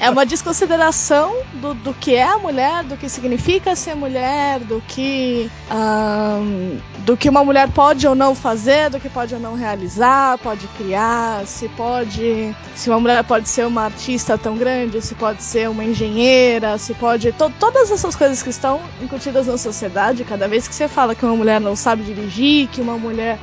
é 0.00 0.08
uma 0.10 0.24
desconsideração 0.24 1.36
do, 1.54 1.74
do 1.74 1.92
que 1.94 2.14
é 2.14 2.24
a 2.24 2.38
mulher, 2.38 2.82
do 2.84 2.96
que 2.96 3.08
significa 3.08 3.76
ser 3.76 3.94
mulher, 3.94 4.60
do 4.60 4.82
que 4.88 5.50
ahn, 5.70 6.78
do 7.00 7.16
que 7.16 7.28
uma 7.28 7.44
mulher 7.44 7.68
pode 7.70 8.06
ou 8.06 8.14
não 8.14 8.34
fazer, 8.34 8.88
do 8.90 8.98
que 8.98 9.08
pode 9.08 9.34
ou 9.34 9.40
não 9.40 9.54
realizar, 9.54 10.38
pode 10.38 10.66
criar, 10.68 11.46
se 11.46 11.68
pode, 11.70 12.54
se 12.74 12.88
uma 12.88 12.98
mulher 13.00 13.22
pode 13.24 13.48
ser 13.48 13.66
uma 13.66 13.84
artista 13.84 14.38
tão 14.38 14.56
grande, 14.56 15.00
se 15.02 15.14
pode 15.14 15.42
ser 15.42 15.68
uma 15.68 15.84
engenheira, 15.84 16.78
se 16.78 16.94
pode 16.94 17.32
to- 17.32 17.52
todas 17.60 17.90
essas 17.90 18.16
coisas 18.16 18.42
que 18.42 18.50
estão 18.50 18.80
incutidas 19.02 19.46
na 19.46 19.58
sociedade. 19.58 20.24
Cada 20.24 20.48
vez 20.48 20.66
que 20.66 20.74
você 20.74 20.88
fala 20.88 21.14
que 21.14 21.24
uma 21.24 21.36
mulher 21.36 21.60
não 21.60 21.76
sabe 21.76 22.02
dirigir, 22.04 22.68
que 22.68 22.80
uma 22.80 22.96
mulher 22.96 23.38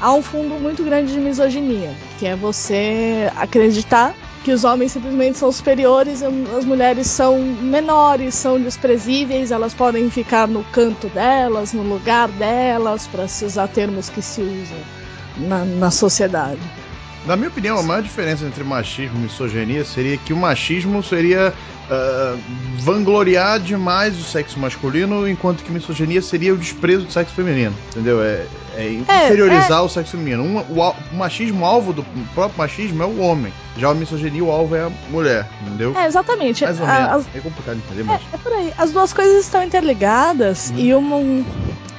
há 0.00 0.12
um 0.12 0.22
fundo 0.22 0.54
muito 0.60 0.82
grande 0.82 1.12
de 1.12 1.20
misoginia, 1.20 1.92
que 2.18 2.26
é 2.26 2.34
você 2.34 3.30
acreditar 3.36 4.14
que 4.44 4.52
os 4.52 4.62
homens 4.62 4.92
simplesmente 4.92 5.38
são 5.38 5.50
superiores, 5.50 6.22
as 6.22 6.64
mulheres 6.66 7.06
são 7.06 7.38
menores, 7.38 8.34
são 8.34 8.60
desprezíveis, 8.60 9.50
elas 9.50 9.72
podem 9.72 10.10
ficar 10.10 10.46
no 10.46 10.62
canto 10.64 11.08
delas, 11.08 11.72
no 11.72 11.82
lugar 11.82 12.28
delas, 12.28 13.06
para 13.06 13.26
se 13.26 13.46
usar 13.46 13.68
termos 13.68 14.10
que 14.10 14.20
se 14.20 14.42
usam 14.42 14.78
na, 15.38 15.64
na 15.64 15.90
sociedade. 15.90 16.60
Na 17.26 17.36
minha 17.36 17.48
opinião, 17.48 17.78
a 17.78 17.82
maior 17.82 18.02
diferença 18.02 18.44
entre 18.44 18.62
machismo 18.62 19.16
e 19.18 19.22
misoginia 19.22 19.84
seria 19.84 20.16
que 20.18 20.32
o 20.32 20.36
machismo 20.36 21.02
seria 21.02 21.54
ah, 21.90 22.36
vangloriar 22.80 23.58
demais 23.60 24.18
o 24.18 24.22
sexo 24.22 24.58
masculino, 24.58 25.26
enquanto 25.28 25.62
que 25.64 25.72
misoginia 25.72 26.20
seria 26.20 26.52
o 26.52 26.56
desprezo 26.58 27.06
do 27.06 27.12
sexo 27.12 27.32
feminino. 27.34 27.74
Entendeu? 27.92 28.22
É, 28.22 28.44
é 28.76 28.92
inferiorizar 28.92 29.82
o 29.82 29.88
sexo 29.88 30.12
feminino. 30.18 30.42
Um- 30.42 30.58
o, 30.58 30.90
o 30.90 31.16
machismo, 31.16 31.62
o 31.62 31.64
alvo 31.64 31.92
do 31.94 32.02
próprio 32.34 32.58
machismo 32.58 33.02
é 33.02 33.06
o 33.06 33.18
homem. 33.20 33.52
Já 33.78 33.88
a 33.90 33.94
misoginia, 33.94 34.44
o 34.44 34.50
alvo 34.50 34.76
é 34.76 34.82
a 34.82 34.90
mulher. 35.10 35.46
Entendeu? 35.66 35.94
É, 35.96 36.06
exatamente. 36.06 36.62
Mais 36.64 36.78
ou 36.78 36.86
menos. 36.86 37.08
as- 37.10 37.26
É 37.34 37.40
complicado 37.40 37.76
de 37.76 37.82
entender, 37.86 38.04
mas. 38.04 38.20
É, 38.20 38.34
é 38.34 38.38
por 38.38 38.52
aí. 38.52 38.72
As 38.76 38.92
duas 38.92 39.12
coisas 39.14 39.44
estão 39.44 39.62
interligadas 39.62 40.70
Uhum. 40.70 40.78
e 40.78 40.94
uma. 40.94 41.44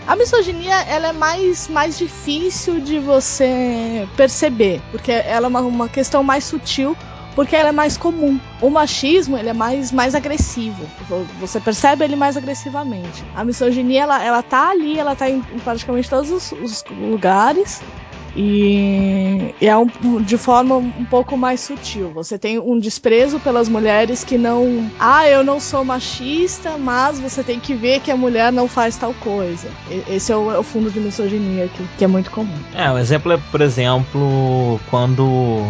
A 0.07 0.15
misoginia 0.15 0.81
ela 0.83 1.07
é 1.07 1.13
mais, 1.13 1.67
mais 1.67 1.97
difícil 1.97 2.79
de 2.79 2.99
você 2.99 4.07
perceber, 4.15 4.79
porque 4.91 5.11
ela 5.11 5.47
é 5.47 5.49
uma, 5.49 5.61
uma 5.61 5.89
questão 5.89 6.23
mais 6.23 6.43
sutil, 6.43 6.95
porque 7.33 7.55
ela 7.55 7.69
é 7.69 7.71
mais 7.71 7.97
comum. 7.97 8.39
O 8.61 8.69
machismo 8.69 9.35
ele 9.35 9.49
é 9.49 9.53
mais, 9.53 9.91
mais 9.91 10.13
agressivo. 10.13 10.87
Você 11.39 11.59
percebe 11.59 12.05
ele 12.05 12.15
mais 12.15 12.37
agressivamente. 12.37 13.23
A 13.35 13.43
misoginia 13.43 14.03
ela, 14.03 14.23
ela 14.23 14.43
tá 14.43 14.69
ali, 14.69 14.99
ela 14.99 15.15
tá 15.15 15.27
em, 15.27 15.37
em 15.37 15.59
praticamente 15.59 16.07
todos 16.07 16.29
os, 16.29 16.51
os 16.51 16.85
lugares. 16.91 17.81
E, 18.35 19.55
é 19.61 19.75
um, 19.77 19.87
de 20.21 20.37
forma 20.37 20.75
um 20.75 21.05
pouco 21.05 21.37
mais 21.37 21.61
sutil. 21.61 22.11
Você 22.11 22.37
tem 22.37 22.59
um 22.59 22.77
desprezo 22.77 23.39
pelas 23.39 23.69
mulheres 23.69 24.23
que 24.23 24.37
não. 24.37 24.91
Ah, 24.99 25.27
eu 25.27 25.43
não 25.43 25.59
sou 25.59 25.85
machista, 25.85 26.77
mas 26.77 27.19
você 27.19 27.43
tem 27.43 27.59
que 27.59 27.73
ver 27.73 28.01
que 28.01 28.11
a 28.11 28.17
mulher 28.17 28.51
não 28.51 28.67
faz 28.67 28.97
tal 28.97 29.13
coisa. 29.13 29.69
Esse 30.09 30.31
é 30.31 30.35
o, 30.35 30.51
é 30.51 30.59
o 30.59 30.63
fundo 30.63 30.91
de 30.91 30.99
misoginia 30.99 31.69
que, 31.69 31.83
que 31.97 32.03
é 32.03 32.07
muito 32.07 32.29
comum. 32.29 32.57
É, 32.73 32.91
um 32.91 32.97
exemplo 32.97 33.31
é, 33.31 33.39
por 33.51 33.61
exemplo, 33.61 34.79
quando. 34.89 35.65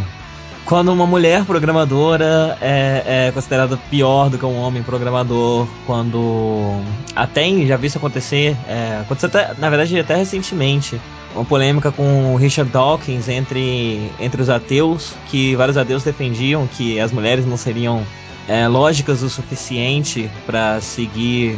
Quando 0.65 0.91
uma 0.91 1.05
mulher 1.05 1.45
programadora 1.45 2.57
é, 2.59 3.27
é 3.27 3.31
considerada 3.31 3.77
pior 3.77 4.31
do 4.31 4.39
que 4.39 4.45
um 4.47 4.57
homem 4.57 4.81
programador, 4.81 5.67
quando 5.85 6.81
até 7.15 7.47
já 7.67 7.77
vi 7.77 7.85
isso 7.85 7.99
acontecer, 7.99 8.57
é, 8.67 8.97
aconteceu 9.01 9.29
até, 9.29 9.53
na 9.59 9.69
verdade 9.69 9.99
até 9.99 10.15
recentemente, 10.15 10.99
uma 11.35 11.45
polêmica 11.45 11.91
com 11.91 12.33
o 12.33 12.37
Richard 12.37 12.71
Dawkins 12.71 13.27
entre, 13.27 14.09
entre 14.19 14.41
os 14.41 14.49
ateus, 14.49 15.13
que 15.29 15.55
vários 15.55 15.77
ateus 15.77 16.03
defendiam 16.03 16.65
que 16.65 16.99
as 16.99 17.11
mulheres 17.11 17.45
não 17.45 17.57
seriam 17.57 18.03
é, 18.47 18.67
lógicas 18.67 19.21
o 19.21 19.29
suficiente 19.29 20.29
para 20.45 20.79
seguir 20.79 21.57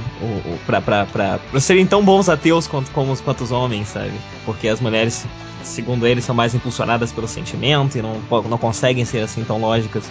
para 0.66 1.60
serem 1.60 1.86
tão 1.86 2.04
bons 2.04 2.28
ateus 2.30 2.66
quanto, 2.66 2.90
como, 2.92 3.16
quanto 3.18 3.44
os 3.44 3.52
homens, 3.52 3.90
sabe? 3.90 4.14
Porque 4.46 4.68
as 4.68 4.80
mulheres, 4.80 5.26
segundo 5.64 6.08
eles, 6.08 6.26
são 6.26 6.34
mais 6.34 6.56
impulsionadas 6.56 7.12
pelo 7.12 7.28
sentimento 7.28 7.98
e 7.98 8.02
não, 8.02 8.20
não 8.50 8.58
conseguem 8.58 9.06
ser 9.06 9.20
assim 9.20 9.44
tão 9.44 9.60
lógicas 9.60 10.10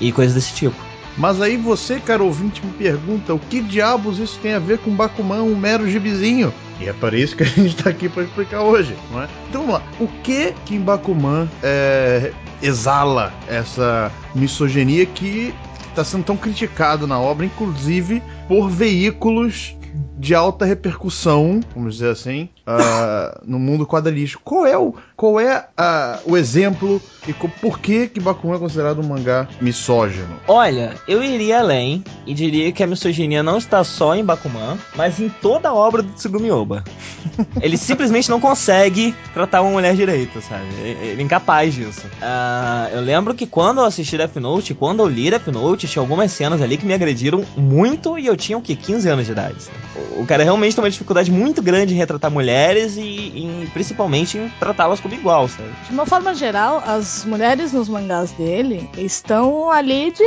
e 0.00 0.12
coisas 0.12 0.34
desse 0.34 0.54
tipo. 0.54 0.76
Mas 1.18 1.42
aí 1.42 1.56
você, 1.56 1.98
caro 1.98 2.26
ouvinte, 2.26 2.64
me 2.64 2.72
pergunta 2.72 3.34
o 3.34 3.38
que 3.38 3.60
diabos 3.60 4.18
isso 4.20 4.38
tem 4.40 4.54
a 4.54 4.58
ver 4.60 4.78
com 4.78 4.94
Bakuman, 4.94 5.42
um 5.42 5.56
mero 5.56 5.90
gibizinho? 5.90 6.54
E 6.80 6.88
é 6.88 6.92
para 6.92 7.16
isso 7.16 7.36
que 7.36 7.42
a 7.42 7.46
gente 7.46 7.76
está 7.76 7.90
aqui 7.90 8.08
para 8.08 8.22
explicar 8.22 8.62
hoje, 8.62 8.94
não 9.10 9.22
é? 9.22 9.28
Então 9.48 9.66
vamos 9.66 9.80
lá. 9.80 9.82
O 9.98 10.06
que 10.22 10.54
que 10.64 10.76
em 10.76 10.80
Bakuman 10.80 11.48
é, 11.60 12.32
exala 12.62 13.34
essa 13.48 14.12
misoginia 14.32 15.04
que 15.06 15.52
está 15.88 16.04
sendo 16.04 16.22
tão 16.22 16.36
criticado 16.36 17.04
na 17.04 17.18
obra, 17.18 17.44
inclusive 17.44 18.22
por 18.46 18.70
veículos 18.70 19.76
de 20.16 20.34
alta 20.34 20.64
repercussão, 20.64 21.60
vamos 21.74 21.94
dizer 21.94 22.10
assim, 22.10 22.48
uh, 22.68 23.40
no 23.44 23.58
mundo 23.58 23.86
quadrilístico. 23.86 24.42
Qual 24.44 24.66
é 24.66 24.76
o, 24.76 24.94
qual 25.16 25.40
é 25.40 25.58
uh, 25.58 26.30
o 26.30 26.36
exemplo 26.36 27.00
e 27.26 27.32
por 27.32 27.78
que 27.78 28.08
que 28.08 28.20
Bakuman 28.20 28.56
é 28.56 28.58
considerado 28.58 29.00
um 29.00 29.06
mangá 29.06 29.48
misógino? 29.60 30.36
Olha, 30.46 30.94
eu 31.06 31.22
iria 31.22 31.60
além 31.60 32.04
e 32.26 32.34
diria 32.34 32.70
que 32.70 32.82
a 32.82 32.86
misoginia 32.86 33.42
não 33.42 33.58
está 33.58 33.82
só 33.82 34.14
em 34.14 34.24
Bakuman, 34.24 34.76
mas 34.94 35.18
em 35.18 35.28
toda 35.28 35.70
a 35.70 35.74
obra 35.74 36.02
do 36.02 36.12
Tsugumi 36.12 36.50
Oba. 36.50 36.84
Ele 37.60 37.76
simplesmente 37.76 38.28
não 38.28 38.40
consegue 38.40 39.14
tratar 39.32 39.62
uma 39.62 39.70
mulher 39.70 39.94
direito, 39.94 40.40
sabe? 40.40 40.64
Ele 40.82 41.20
é 41.20 41.24
incapaz 41.24 41.74
disso. 41.74 42.06
Uh, 42.06 42.94
eu 42.94 43.00
lembro 43.00 43.34
que 43.34 43.46
quando 43.46 43.78
eu 43.78 43.84
assisti 43.84 44.16
Death 44.16 44.36
Note, 44.36 44.74
quando 44.74 45.00
eu 45.00 45.08
li 45.08 45.30
Death 45.30 45.46
Note, 45.48 45.86
tinha 45.86 46.02
algumas 46.02 46.32
cenas 46.32 46.60
ali 46.60 46.76
que 46.76 46.86
me 46.86 46.94
agrediram 46.94 47.44
muito 47.56 48.18
e 48.18 48.26
eu 48.26 48.36
tinha 48.36 48.58
o 48.58 48.62
que 48.62 48.76
15 48.76 49.08
anos 49.08 49.26
de 49.26 49.32
idade. 49.32 49.62
Sabe? 49.62 49.78
O 50.16 50.26
cara 50.26 50.42
realmente 50.42 50.74
tem 50.74 50.82
uma 50.82 50.90
dificuldade 50.90 51.30
muito 51.30 51.62
grande 51.62 51.94
em 51.94 51.96
retratar 51.96 52.30
mulheres 52.58 52.96
e, 52.96 53.00
e 53.00 53.70
principalmente 53.72 54.36
em 54.36 54.48
tratá-las 54.58 55.00
como 55.00 55.14
igual, 55.14 55.48
sabe? 55.48 55.70
De 55.86 55.92
uma 55.92 56.04
forma 56.04 56.34
geral, 56.34 56.82
as 56.84 57.24
mulheres 57.24 57.72
nos 57.72 57.88
mangás 57.88 58.32
dele 58.32 58.88
estão 58.96 59.70
ali 59.70 60.10
de 60.10 60.24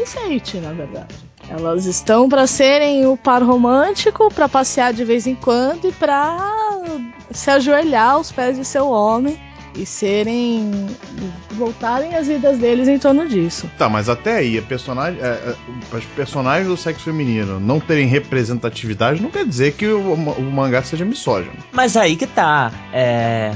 enfeite, 0.00 0.58
na 0.58 0.72
verdade. 0.72 1.14
Elas 1.48 1.84
estão 1.84 2.28
para 2.28 2.46
serem 2.46 3.06
o 3.06 3.16
par 3.18 3.42
romântico, 3.42 4.32
para 4.32 4.48
passear 4.48 4.94
de 4.94 5.04
vez 5.04 5.26
em 5.26 5.34
quando 5.34 5.86
e 5.88 5.92
para 5.92 6.38
se 7.30 7.50
ajoelhar 7.50 8.12
aos 8.12 8.32
pés 8.32 8.56
de 8.56 8.64
seu 8.64 8.88
homem 8.88 9.38
e 9.76 9.84
serem 9.84 10.88
voltarem 11.52 12.14
as 12.14 12.26
vidas 12.26 12.58
deles 12.58 12.88
em 12.88 12.98
torno 12.98 13.28
disso. 13.28 13.70
Tá, 13.76 13.88
mas 13.88 14.08
até 14.08 14.36
aí, 14.36 14.58
a 14.58 14.62
personagem, 14.62 15.20
é, 15.20 15.26
é, 15.26 15.56
os 15.96 16.04
personagens 16.06 16.68
do 16.68 16.76
sexo 16.76 17.04
feminino 17.04 17.58
não 17.58 17.80
terem 17.80 18.06
representatividade 18.06 19.22
não 19.22 19.30
quer 19.30 19.46
dizer 19.46 19.72
que 19.72 19.86
o, 19.86 20.12
o 20.12 20.42
mangá 20.42 20.82
seja 20.82 21.04
misógino. 21.04 21.56
Mas 21.72 21.96
aí 21.96 22.16
que 22.16 22.26
tá. 22.26 22.72
É, 22.92 23.52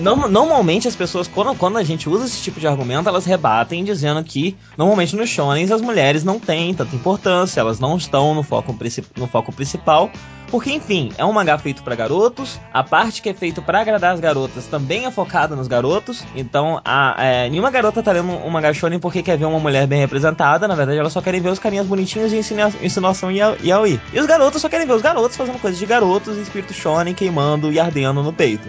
normalmente 0.00 0.88
as 0.88 0.96
pessoas, 0.96 1.28
quando, 1.28 1.56
quando 1.56 1.78
a 1.78 1.82
gente 1.82 2.08
usa 2.08 2.26
esse 2.26 2.40
tipo 2.42 2.58
de 2.58 2.66
argumento, 2.66 3.08
elas 3.08 3.24
rebatem 3.24 3.84
dizendo 3.84 4.22
que 4.24 4.56
normalmente 4.76 5.14
nos 5.16 5.28
shonens 5.28 5.70
as 5.70 5.80
mulheres 5.80 6.24
não 6.24 6.38
têm 6.38 6.74
tanta 6.74 6.94
importância, 6.94 7.60
elas 7.60 7.78
não 7.78 7.96
estão 7.96 8.34
no 8.34 8.42
foco, 8.42 8.74
no 9.16 9.26
foco 9.26 9.52
principal. 9.52 10.10
Porque, 10.50 10.72
enfim, 10.72 11.12
é 11.16 11.24
um 11.24 11.32
mangá 11.32 11.56
feito 11.58 11.82
para 11.82 11.94
garotos. 11.94 12.58
A 12.72 12.82
parte 12.82 13.22
que 13.22 13.28
é 13.28 13.34
feito 13.34 13.62
para 13.62 13.80
agradar 13.80 14.14
as 14.14 14.20
garotas 14.20 14.66
também 14.66 15.06
é 15.06 15.10
focada 15.10 15.54
nos 15.54 15.68
garotos. 15.68 16.24
Então, 16.34 16.80
a, 16.84 17.14
é, 17.18 17.48
nenhuma 17.48 17.70
garota 17.70 18.02
tá 18.02 18.10
lendo 18.10 18.28
um 18.28 18.50
mangá 18.50 18.72
shonen 18.72 18.98
porque 18.98 19.22
quer 19.22 19.38
ver 19.38 19.44
uma 19.44 19.60
mulher 19.60 19.86
bem 19.86 20.00
representada. 20.00 20.66
Na 20.66 20.74
verdade, 20.74 20.98
elas 20.98 21.12
só 21.12 21.20
querem 21.20 21.40
ver 21.40 21.50
os 21.50 21.60
carinhas 21.60 21.86
bonitinhos 21.86 22.32
de 22.32 22.38
insinuação 22.82 23.30
e 23.30 23.38
yaoi. 23.38 24.00
E 24.12 24.18
os 24.18 24.26
garotos 24.26 24.60
só 24.60 24.68
querem 24.68 24.88
ver 24.88 24.94
os 24.94 25.02
garotos 25.02 25.36
fazendo 25.36 25.60
coisas 25.60 25.78
de 25.78 25.86
garotos 25.86 26.36
em 26.36 26.42
espírito 26.42 26.74
shonen, 26.74 27.14
queimando 27.14 27.70
e 27.70 27.78
ardendo 27.78 28.20
no 28.20 28.32
peito. 28.32 28.68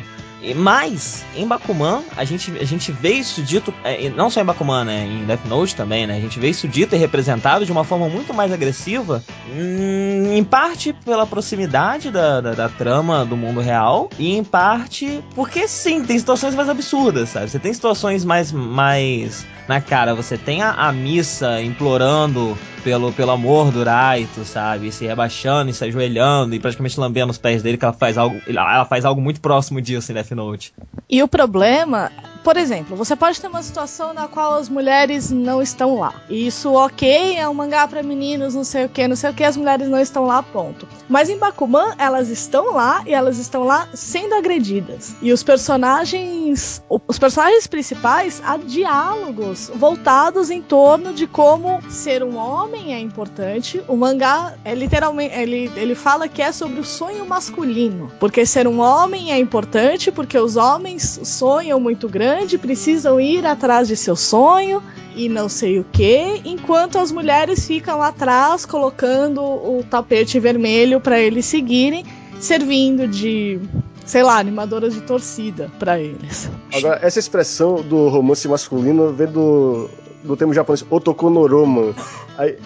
Mas, 0.56 1.24
em 1.36 1.48
Bakuman, 1.48 2.02
a 2.18 2.24
gente, 2.24 2.52
a 2.60 2.66
gente 2.66 2.92
vê 2.92 3.12
isso 3.14 3.42
dito, 3.44 3.74
é, 3.84 4.10
não 4.10 4.30
só 4.30 4.42
em 4.42 4.46
Bakuman, 4.46 4.84
né, 4.84 5.06
em 5.06 5.26
Death 5.26 5.46
Note 5.46 5.76
também, 5.76 6.08
né, 6.08 6.18
a 6.18 6.20
gente 6.20 6.40
vê 6.40 6.50
isso 6.50 6.68
dito 6.68 6.96
e 6.96 6.98
representado 6.98 7.66
de 7.66 7.72
uma 7.72 7.84
forma 7.84 8.10
muito 8.10 8.34
mais 8.34 8.52
agressiva, 8.52 9.24
hum, 9.54 10.34
em 10.34 10.44
parte 10.44 10.94
pela 10.94 11.28
proximidade 11.28 12.10
da, 12.10 12.42
da, 12.42 12.54
da, 12.54 12.70
trama 12.70 13.24
do 13.24 13.38
mundo 13.38 13.60
real, 13.60 14.10
e 14.18 14.36
em 14.36 14.44
parte 14.44 15.24
porque 15.36 15.68
sim, 15.68 16.04
tem 16.04 16.18
situações 16.18 16.56
mais 16.56 16.70
absurdas, 16.70 17.30
sabe? 17.30 17.50
Você 17.50 17.60
tem 17.60 17.74
situações 17.74 18.26
mais, 18.26 18.52
mais 18.52 19.46
na 19.68 19.80
cara, 19.80 20.16
você 20.16 20.38
tem 20.38 20.62
a, 20.62 20.72
a 20.72 20.92
missa 20.92 21.62
implorando 21.62 22.58
pelo, 22.84 23.12
pelo 23.14 23.32
amor 23.32 23.72
do 23.72 23.84
Raito, 23.84 24.44
sabe? 24.44 24.92
Se 24.92 25.06
rebaixando 25.06 25.70
e 25.70 25.74
se 25.74 25.84
ajoelhando 25.86 26.54
e 26.56 26.60
praticamente 26.60 27.00
lambendo 27.00 27.32
os 27.32 27.38
pés 27.38 27.62
dele, 27.62 27.78
que 27.78 27.86
ela 27.86 27.94
faz 27.94 28.18
algo, 28.18 28.42
ela 28.48 28.86
faz 28.86 29.06
algo 29.06 29.22
muito 29.22 29.42
próximo 29.42 29.82
disso 29.82 30.12
em 30.12 30.16
Death 30.16 30.32
Note. 30.32 30.74
E 31.10 31.22
o 31.22 31.28
problema, 31.28 32.12
por 32.44 32.58
exemplo, 32.58 32.96
você 32.96 33.16
pode 33.16 33.40
ter 33.40 33.48
uma 33.48 33.64
situação 33.64 34.14
na 34.14 34.28
qual 34.28 34.54
as 34.54 34.70
mulheres 34.70 35.32
não 35.32 35.62
estão 35.62 36.00
lá. 36.00 36.14
Isso, 36.30 36.74
ok, 36.74 37.38
é 37.38 37.48
um 37.48 37.54
mangá 37.54 37.88
para 37.88 38.04
meninos, 38.04 38.56
não 38.56 38.64
sei 38.64 38.86
o 38.86 38.90
que, 38.90 39.08
não 39.08 39.16
sei 39.16 39.30
o 39.30 39.34
que, 39.34 39.44
as 39.44 39.58
mulheres 39.58 39.88
não 39.88 40.00
estão 40.00 40.26
lá, 40.26 40.42
ponto. 40.42 40.88
Mas 41.08 41.30
em 41.30 41.38
Bakuman, 41.38 41.94
elas 41.98 42.30
estão 42.30 42.74
lá 42.74 43.04
e 43.06 43.14
elas 43.14 43.38
estão 43.38 43.64
lá 43.64 43.88
sendo 43.94 44.36
agredidas. 44.36 45.16
E 45.22 45.32
os 45.32 45.44
personagens, 45.44 46.82
os 47.08 47.20
personagens 47.20 47.68
principais, 47.68 48.42
há 48.46 48.58
diálogos 48.58 49.72
voltados 49.76 50.50
em 50.50 50.62
torno 50.62 51.14
de 51.14 51.28
como 51.28 51.82
ser 51.90 52.24
um 52.24 52.38
homem 52.38 52.94
é 52.94 53.00
importante. 53.00 53.82
O 53.88 53.96
mangá 53.96 54.56
é 54.64 54.74
literalmente. 54.74 55.36
Ele, 55.36 55.72
ele 55.76 55.96
fala 55.96 56.28
que 56.28 56.42
é 56.42 56.52
sobre 56.52 56.80
o 56.80 56.84
sonho 56.84 57.26
masculino. 57.26 58.12
Porque 58.20 58.46
ser 58.46 58.68
um 58.68 58.80
homem 58.80 59.32
é 59.32 59.38
importante, 59.38 60.12
porque 60.12 60.38
os 60.38 60.56
homens 60.56 61.20
sonham 61.24 61.80
muito 61.80 62.08
grande, 62.08 62.31
precisam 62.58 63.20
ir 63.20 63.46
atrás 63.46 63.88
de 63.88 63.96
seu 63.96 64.16
sonho 64.16 64.82
e 65.16 65.28
não 65.28 65.50
sei 65.50 65.80
o 65.80 65.86
que, 65.92 66.42
enquanto 66.46 66.98
as 66.98 67.12
mulheres 67.12 67.66
ficam 67.66 68.02
atrás 68.02 68.66
colocando 68.66 69.42
o 69.42 69.84
tapete 69.90 70.40
vermelho 70.40 71.00
para 71.00 71.20
eles 71.20 71.46
seguirem, 71.46 72.06
servindo 72.40 73.08
de 73.08 73.60
sei 74.06 74.24
lá, 74.24 74.40
animadoras 74.40 74.94
de 74.94 75.02
torcida 75.02 75.72
para 75.80 76.00
eles. 76.00 76.50
Agora, 76.74 77.00
essa 77.02 77.20
expressão 77.20 77.82
do 77.82 78.10
romance 78.10 78.48
masculino 78.48 79.14
vem 79.14 79.28
do, 79.28 79.90
do 80.24 80.36
termo 80.36 80.54
japonês 80.54 80.86
otokonoroman. 80.90 81.94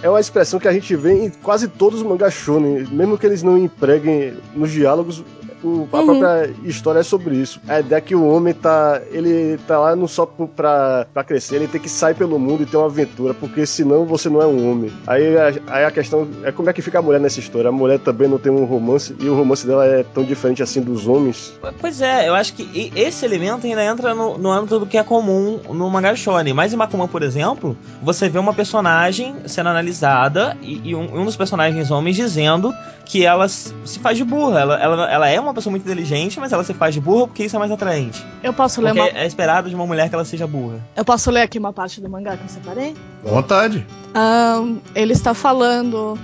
É 0.02 0.10
uma 0.10 0.20
expressão 0.20 0.60
que 0.60 0.68
a 0.68 0.74
gente 0.74 0.96
vê 0.96 1.26
em 1.26 1.30
quase 1.30 1.68
todos 1.68 2.02
os 2.02 2.08
mangás 2.08 2.34
shonen, 2.34 2.88
mesmo 2.90 3.18
que 3.18 3.26
eles 3.26 3.44
não 3.44 3.58
empreguem 3.58 4.34
nos 4.56 4.72
diálogos, 4.72 5.24
o, 5.66 5.88
a 5.92 6.00
uhum. 6.00 6.06
própria 6.06 6.54
história 6.64 7.00
é 7.00 7.04
sobre 7.04 7.36
isso. 7.36 7.60
A 7.68 7.80
ideia 7.80 7.98
é 7.98 8.02
que 8.02 8.16
o 8.16 8.28
homem 8.28 8.54
tá. 8.54 9.02
Ele 9.10 9.58
tá 9.68 9.80
lá 9.80 9.96
não 9.96 10.08
só 10.08 10.26
pra, 10.26 11.08
pra 11.12 11.24
crescer, 11.24 11.56
ele 11.56 11.68
tem 11.68 11.82
que 11.82 11.90
sair 11.90 12.14
pelo 12.14 12.38
mundo 12.38 12.62
e 12.62 12.66
ter 12.68 12.78
uma 12.78 12.86
aventura, 12.86 13.34
porque 13.34 13.66
senão 13.66 14.06
você 14.06 14.30
não 14.30 14.42
é 14.42 14.46
um 14.46 14.70
homem. 14.70 14.92
Aí 15.08 15.36
a, 15.36 15.48
aí 15.68 15.86
a 15.86 15.92
questão 15.92 16.28
é 16.44 16.52
como 16.52 16.70
é 16.70 16.74
que 16.74 16.82
fica 16.82 17.00
a 17.00 17.02
mulher 17.02 17.20
nessa 17.20 17.40
história. 17.40 17.70
A 17.70 17.72
mulher 17.72 18.00
também 18.00 18.28
não 18.28 18.38
tem 18.38 18.52
um 18.52 18.64
romance, 18.66 19.16
e 19.20 19.28
o 19.28 19.36
romance 19.36 19.66
dela 19.66 19.86
é 19.86 20.04
tão 20.04 20.24
diferente 20.24 20.62
assim 20.62 20.82
dos 20.82 21.08
homens. 21.08 21.54
Pois 21.82 22.00
é, 22.00 22.30
eu 22.30 22.36
acho 22.36 22.54
que 22.54 22.92
esse 22.96 23.26
elemento 23.26 23.66
ainda 23.66 23.84
entra 23.84 24.14
no, 24.14 24.38
no 24.38 24.52
âmbito 24.52 24.80
do 24.80 24.86
que 24.86 24.98
é 24.98 25.04
comum 25.04 25.60
no 25.70 25.90
mangá 25.90 26.16
shonen. 26.16 26.54
Mas 26.54 26.74
em 26.74 26.78
Bakuman, 26.78 27.08
por 27.08 27.24
exemplo, 27.24 27.76
você 28.04 28.30
vê 28.30 28.38
uma 28.38 28.54
personagem 28.54 29.36
sendo 29.48 29.70
analisada 29.70 30.56
e, 30.62 30.90
e 30.90 30.96
um, 30.96 31.22
um 31.22 31.26
dos 31.26 31.36
personagens 31.36 31.90
homens 31.90 32.16
dizendo 32.16 32.74
que 33.06 33.26
ela 33.26 33.48
se 33.48 34.00
faz 34.02 34.18
de 34.18 34.24
burra. 34.24 34.60
Ela, 34.60 34.80
ela, 34.82 35.12
ela 35.12 35.30
é 35.30 35.40
uma 35.40 35.54
pessoa 35.56 35.72
muito 35.72 35.84
inteligente, 35.84 36.40
mas 36.40 36.52
ela 36.52 36.64
se 36.64 36.74
faz 36.74 36.94
de 36.94 37.02
burra 37.02 37.28
porque 37.28 37.46
isso 37.46 37.56
é 37.56 37.60
mais 37.60 37.72
atraente. 37.72 38.24
Eu 38.44 38.54
posso 38.54 38.82
ler 38.82 38.94
porque 38.94 39.12
uma... 39.12 39.20
é 39.20 39.26
esperado 39.26 39.70
de 39.70 39.76
uma 39.76 39.88
mulher 39.88 40.10
que 40.10 40.16
ela 40.16 40.26
seja 40.26 40.46
burra. 40.46 40.80
Eu 40.96 41.06
posso 41.06 41.32
ler 41.32 41.42
aqui 41.42 41.58
uma 41.58 41.74
parte 41.74 42.02
do 42.02 42.10
mangá 42.10 42.38
que 42.38 42.44
eu 42.44 42.50
separei? 42.50 42.96
Vontade. 43.24 43.86
Um, 44.16 44.80
ele 44.94 45.14
está 45.14 45.34
falando. 45.34 46.18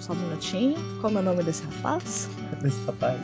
Só 0.00 0.12
um 0.12 0.16
minutinho. 0.16 0.76
Como 1.00 1.18
é 1.18 1.20
o 1.20 1.24
nome 1.24 1.42
desse 1.42 1.62
rapaz? 1.64 2.28
Desse 2.62 2.78
rapaz. 2.86 3.20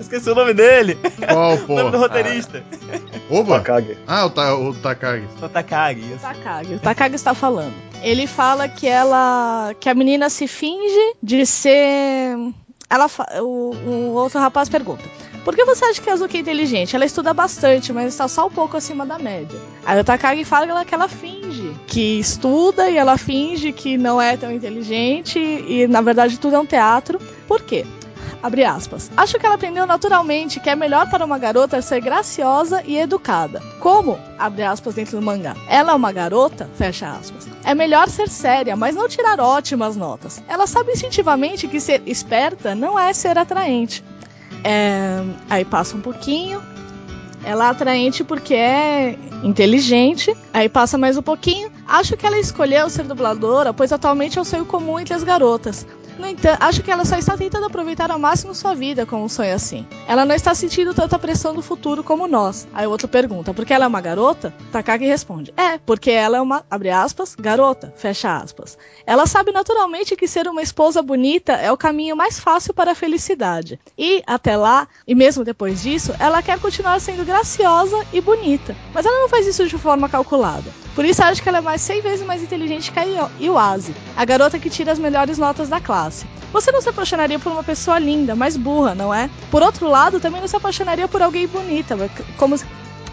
Esqueci 0.00 0.30
o 0.30 0.34
nome 0.34 0.54
dele. 0.54 0.98
Qual, 1.28 1.58
pô? 1.58 1.74
o 1.74 1.76
nome 1.76 1.90
do 1.92 1.98
roteirista. 1.98 2.64
Ah. 2.90 3.34
Opa! 3.34 3.60
Takagi. 3.60 3.98
Ah, 4.06 4.26
o, 4.26 4.30
ta, 4.30 4.54
o 4.56 4.74
Takagi. 4.74 5.28
O 5.40 5.48
Takagi. 5.48 6.00
Isso. 6.00 6.14
O 6.14 6.18
Takagi. 6.18 6.74
O 6.74 6.78
Takagi 6.80 7.14
está 7.14 7.34
falando. 7.34 7.74
Ele 8.02 8.26
fala 8.26 8.68
que 8.68 8.86
ela. 8.86 9.74
que 9.78 9.88
a 9.88 9.94
menina 9.94 10.28
se 10.28 10.48
finge 10.48 11.14
de 11.22 11.46
ser 11.46 12.36
ela 12.92 13.08
o, 13.40 13.74
o 13.74 14.12
outro 14.12 14.38
rapaz 14.38 14.68
pergunta: 14.68 15.02
Por 15.44 15.56
que 15.56 15.64
você 15.64 15.82
acha 15.86 16.02
que 16.02 16.10
a 16.10 16.12
Azuki 16.12 16.36
é 16.36 16.40
inteligente? 16.40 16.94
Ela 16.94 17.06
estuda 17.06 17.32
bastante, 17.32 17.90
mas 17.90 18.12
está 18.12 18.28
só 18.28 18.46
um 18.46 18.50
pouco 18.50 18.76
acima 18.76 19.06
da 19.06 19.18
média. 19.18 19.58
Aí 19.86 19.98
o 19.98 20.04
Takagi 20.04 20.44
fala 20.44 20.66
que 20.66 20.70
ela, 20.72 20.84
que 20.84 20.94
ela 20.94 21.08
finge 21.08 21.74
que 21.86 22.18
estuda 22.18 22.90
e 22.90 22.98
ela 22.98 23.16
finge 23.16 23.72
que 23.72 23.96
não 23.96 24.20
é 24.20 24.36
tão 24.36 24.52
inteligente 24.52 25.38
e 25.38 25.86
na 25.86 26.02
verdade 26.02 26.38
tudo 26.38 26.56
é 26.56 26.58
um 26.58 26.66
teatro. 26.66 27.18
Por 27.48 27.62
quê? 27.62 27.86
Abre 28.42 28.64
aspas. 28.64 29.10
Acho 29.16 29.38
que 29.38 29.46
ela 29.46 29.54
aprendeu 29.54 29.86
naturalmente 29.86 30.58
que 30.60 30.68
é 30.68 30.74
melhor 30.74 31.08
para 31.08 31.24
uma 31.24 31.38
garota 31.38 31.80
ser 31.80 32.00
graciosa 32.00 32.82
e 32.84 32.98
educada. 32.98 33.60
Como? 33.80 34.18
Abre 34.38 34.62
aspas 34.64 34.94
dentro 34.94 35.18
do 35.18 35.24
mangá. 35.24 35.54
Ela 35.68 35.92
é 35.92 35.94
uma 35.94 36.12
garota? 36.12 36.68
Fecha 36.74 37.08
aspas. 37.08 37.46
É 37.64 37.74
melhor 37.74 38.08
ser 38.08 38.28
séria, 38.28 38.74
mas 38.74 38.94
não 38.94 39.08
tirar 39.08 39.38
ótimas 39.40 39.96
notas. 39.96 40.42
Ela 40.48 40.66
sabe 40.66 40.92
instintivamente 40.92 41.68
que 41.68 41.80
ser 41.80 42.02
esperta 42.06 42.74
não 42.74 42.98
é 42.98 43.12
ser 43.12 43.38
atraente. 43.38 44.04
É... 44.64 45.22
Aí 45.48 45.64
passa 45.64 45.96
um 45.96 46.00
pouquinho. 46.00 46.62
Ela 47.44 47.66
é 47.66 47.70
atraente 47.70 48.22
porque 48.22 48.54
é 48.54 49.18
inteligente. 49.42 50.36
Aí 50.52 50.68
passa 50.68 50.96
mais 50.96 51.16
um 51.16 51.22
pouquinho. 51.22 51.70
Acho 51.86 52.16
que 52.16 52.26
ela 52.26 52.38
escolheu 52.38 52.88
ser 52.88 53.04
dubladora, 53.04 53.72
pois 53.72 53.92
atualmente 53.92 54.38
é 54.38 54.40
o 54.40 54.44
sonho 54.44 54.64
comum 54.64 54.98
entre 54.98 55.14
as 55.14 55.22
garotas. 55.22 55.86
No 56.18 56.26
entanto, 56.26 56.58
acho 56.60 56.82
que 56.82 56.90
ela 56.90 57.04
só 57.04 57.16
está 57.16 57.36
tentando 57.36 57.66
aproveitar 57.66 58.10
ao 58.10 58.18
máximo 58.18 58.54
sua 58.54 58.74
vida 58.74 59.06
com 59.06 59.22
um 59.22 59.28
sonho 59.28 59.54
assim. 59.54 59.86
Ela 60.06 60.24
não 60.24 60.34
está 60.34 60.54
sentindo 60.54 60.94
tanta 60.94 61.18
pressão 61.18 61.54
do 61.54 61.62
futuro 61.62 62.04
como 62.04 62.28
nós. 62.28 62.66
Aí 62.72 62.86
o 62.86 62.90
outro 62.90 63.08
pergunta, 63.08 63.54
porque 63.54 63.72
ela 63.72 63.84
é 63.84 63.88
uma 63.88 64.00
garota? 64.00 64.52
Takagi 64.70 65.06
responde, 65.06 65.52
é, 65.56 65.78
porque 65.78 66.10
ela 66.10 66.36
é 66.36 66.40
uma, 66.40 66.64
abre 66.70 66.90
aspas, 66.90 67.34
garota, 67.34 67.92
fecha 67.96 68.36
aspas. 68.36 68.76
Ela 69.06 69.26
sabe 69.26 69.52
naturalmente 69.52 70.16
que 70.16 70.28
ser 70.28 70.46
uma 70.46 70.62
esposa 70.62 71.02
bonita 71.02 71.52
é 71.52 71.72
o 71.72 71.76
caminho 71.76 72.16
mais 72.16 72.38
fácil 72.38 72.74
para 72.74 72.92
a 72.92 72.94
felicidade. 72.94 73.80
E, 73.96 74.22
até 74.26 74.56
lá, 74.56 74.86
e 75.06 75.14
mesmo 75.14 75.44
depois 75.44 75.82
disso, 75.82 76.14
ela 76.18 76.42
quer 76.42 76.58
continuar 76.60 77.00
sendo 77.00 77.24
graciosa 77.24 77.96
e 78.12 78.20
bonita. 78.20 78.76
Mas 78.92 79.06
ela 79.06 79.20
não 79.20 79.28
faz 79.28 79.46
isso 79.46 79.66
de 79.66 79.78
forma 79.78 80.08
calculada. 80.08 80.70
Por 80.94 81.06
isso 81.06 81.22
acho 81.22 81.42
que 81.42 81.48
ela 81.48 81.58
é 81.58 81.62
mais 81.62 81.80
100 81.80 82.00
vezes 82.02 82.26
mais 82.26 82.42
inteligente 82.42 82.92
que 82.92 82.98
a 82.98 83.30
Iwase, 83.40 83.94
a 84.14 84.24
garota 84.26 84.58
que 84.58 84.68
tira 84.68 84.92
as 84.92 84.98
melhores 84.98 85.38
notas 85.38 85.68
da 85.68 85.80
classe. 85.80 86.01
Você 86.52 86.70
não 86.70 86.80
se 86.80 86.88
apaixonaria 86.88 87.38
por 87.38 87.52
uma 87.52 87.64
pessoa 87.64 87.98
linda, 87.98 88.34
mas 88.34 88.56
burra, 88.56 88.94
não 88.94 89.12
é? 89.12 89.30
Por 89.50 89.62
outro 89.62 89.88
lado, 89.88 90.20
também 90.20 90.40
não 90.40 90.48
se 90.48 90.56
apaixonaria 90.56 91.08
por 91.08 91.22
alguém 91.22 91.46
bonita, 91.46 91.96
como 92.36 92.56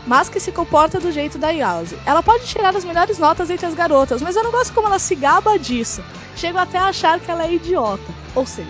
mas 0.08 0.28
que 0.28 0.39
se 0.39 0.52
comporta 0.52 0.99
do 0.99 1.12
jeito 1.12 1.38
da 1.38 1.52
Yause. 1.52 1.97
Ela 2.06 2.23
pode 2.23 2.45
tirar 2.45 2.75
as 2.75 2.84
melhores 2.84 3.19
notas 3.19 3.49
entre 3.49 3.65
as 3.65 3.75
garotas, 3.75 4.21
mas 4.21 4.36
eu 4.36 4.43
não 4.43 4.52
gosto 4.52 4.73
como 4.73 4.88
ela 4.88 4.97
se 4.97 5.13
gaba 5.13 5.58
disso. 5.60 6.04
Chego 6.36 6.58
até 6.58 6.80
a 6.80 6.86
achar 6.86 7.19
que 7.19 7.30
ela 7.30 7.45
é 7.45 7.54
idiota. 7.54 8.12
Ou 8.34 8.45
seja, 8.45 8.69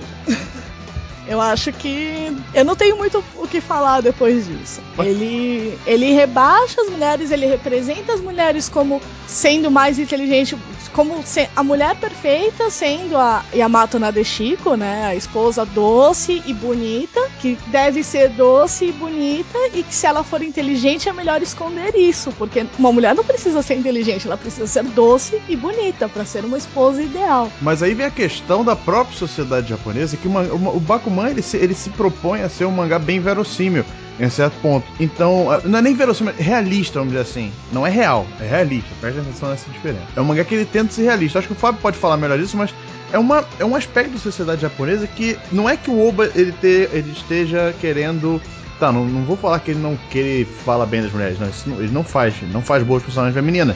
eu 1.29 1.39
acho 1.39 1.71
que 1.71 2.35
eu 2.55 2.65
não 2.65 2.75
tenho 2.75 2.97
muito 2.97 3.23
o 3.37 3.47
que 3.47 3.61
falar 3.61 4.01
depois 4.01 4.47
disso. 4.47 4.81
Ele 4.97 5.77
ele 5.85 6.11
rebaixa 6.11 6.81
as 6.81 6.89
mulheres, 6.89 7.29
ele 7.29 7.45
representa 7.45 8.13
as 8.13 8.19
mulheres 8.19 8.67
como 8.67 8.99
sendo 9.27 9.69
mais 9.69 9.99
inteligente, 9.99 10.57
como 10.91 11.23
a 11.55 11.63
mulher 11.63 11.95
perfeita 11.97 12.71
sendo 12.71 13.15
a 13.15 13.45
Yamato 13.53 13.99
Nadeshiko, 13.99 14.75
né, 14.75 15.05
a 15.05 15.15
esposa 15.15 15.63
doce 15.63 16.41
e 16.47 16.53
bonita, 16.53 17.21
que 17.39 17.55
deve 17.67 18.03
ser 18.03 18.29
doce 18.29 18.85
e 18.85 18.91
bonita 18.91 19.57
e 19.75 19.83
que 19.83 19.93
se 19.93 20.07
ela 20.07 20.23
for 20.23 20.41
inteligente 20.41 21.07
é 21.07 21.13
melhor 21.13 21.43
esconder 21.43 21.95
isso, 21.95 22.31
porque 22.39 22.65
uma 22.79 22.91
mulher 22.91 23.13
não 23.13 23.23
precisa 23.23 23.61
ser 23.61 23.75
inteligente, 23.75 24.25
ela 24.25 24.35
precisa 24.35 24.65
ser 24.65 24.83
doce 24.83 25.39
e 25.47 25.55
bonita 25.55 26.09
para 26.09 26.25
ser 26.25 26.43
uma 26.43 26.57
esposa 26.57 27.03
ideal. 27.03 27.51
Mas 27.61 27.83
aí 27.83 27.93
vem 27.93 28.07
a 28.07 28.11
questão 28.11 28.65
da 28.65 28.75
própria 28.75 29.15
sociedade 29.15 29.69
japonesa 29.69 30.17
que 30.17 30.27
uma, 30.27 30.41
uma, 30.41 30.71
o 30.71 30.79
Bakuman 30.79 31.18
ele 31.27 31.41
se, 31.41 31.57
ele 31.57 31.73
se 31.73 31.89
propõe 31.91 32.41
a 32.41 32.49
ser 32.49 32.65
um 32.65 32.71
mangá 32.71 32.99
bem 32.99 33.19
verossímil 33.19 33.85
em 34.19 34.29
certo 34.29 34.59
ponto. 34.61 34.85
Então, 34.99 35.47
não 35.63 35.79
é 35.79 35.81
nem 35.81 35.95
verossímil, 35.95 36.33
é 36.37 36.41
realista, 36.41 36.99
vamos 36.99 37.13
dizer 37.13 37.23
assim. 37.23 37.51
Não 37.71 37.87
é 37.87 37.89
real, 37.89 38.27
é 38.39 38.47
realista. 38.47 38.89
Presta 38.99 39.21
atenção 39.21 39.49
nessa 39.49 39.69
diferença. 39.71 40.03
É 40.15 40.21
um 40.21 40.25
mangá 40.25 40.43
que 40.43 40.55
ele 40.55 40.65
tenta 40.65 40.91
ser 40.91 41.03
realista. 41.03 41.39
Acho 41.39 41.47
que 41.47 41.53
o 41.53 41.57
Fábio 41.57 41.81
pode 41.81 41.97
falar 41.97 42.17
melhor 42.17 42.37
disso, 42.37 42.57
mas 42.57 42.73
é, 43.11 43.17
uma, 43.17 43.45
é 43.57 43.65
um 43.65 43.75
aspecto 43.75 44.11
da 44.11 44.19
sociedade 44.19 44.61
japonesa 44.61 45.07
que 45.07 45.37
não 45.51 45.69
é 45.69 45.77
que 45.77 45.89
o 45.89 46.07
Oba 46.07 46.29
ele, 46.35 46.51
te, 46.51 46.89
ele 46.91 47.11
esteja 47.11 47.73
querendo. 47.79 48.41
Tá, 48.79 48.91
não, 48.91 49.05
não 49.05 49.23
vou 49.23 49.35
falar 49.35 49.59
que 49.59 49.71
ele 49.71 49.79
não 49.79 49.97
que 50.09 50.17
ele 50.17 50.45
fala 50.45 50.85
bem 50.85 51.01
das 51.01 51.11
mulheres, 51.11 51.37
não, 51.37 51.79
ele 51.79 51.91
não 51.91 52.03
faz, 52.03 52.33
não 52.53 52.61
faz 52.61 52.81
boas 52.83 53.03
personagens 53.03 53.35
femininas. 53.35 53.75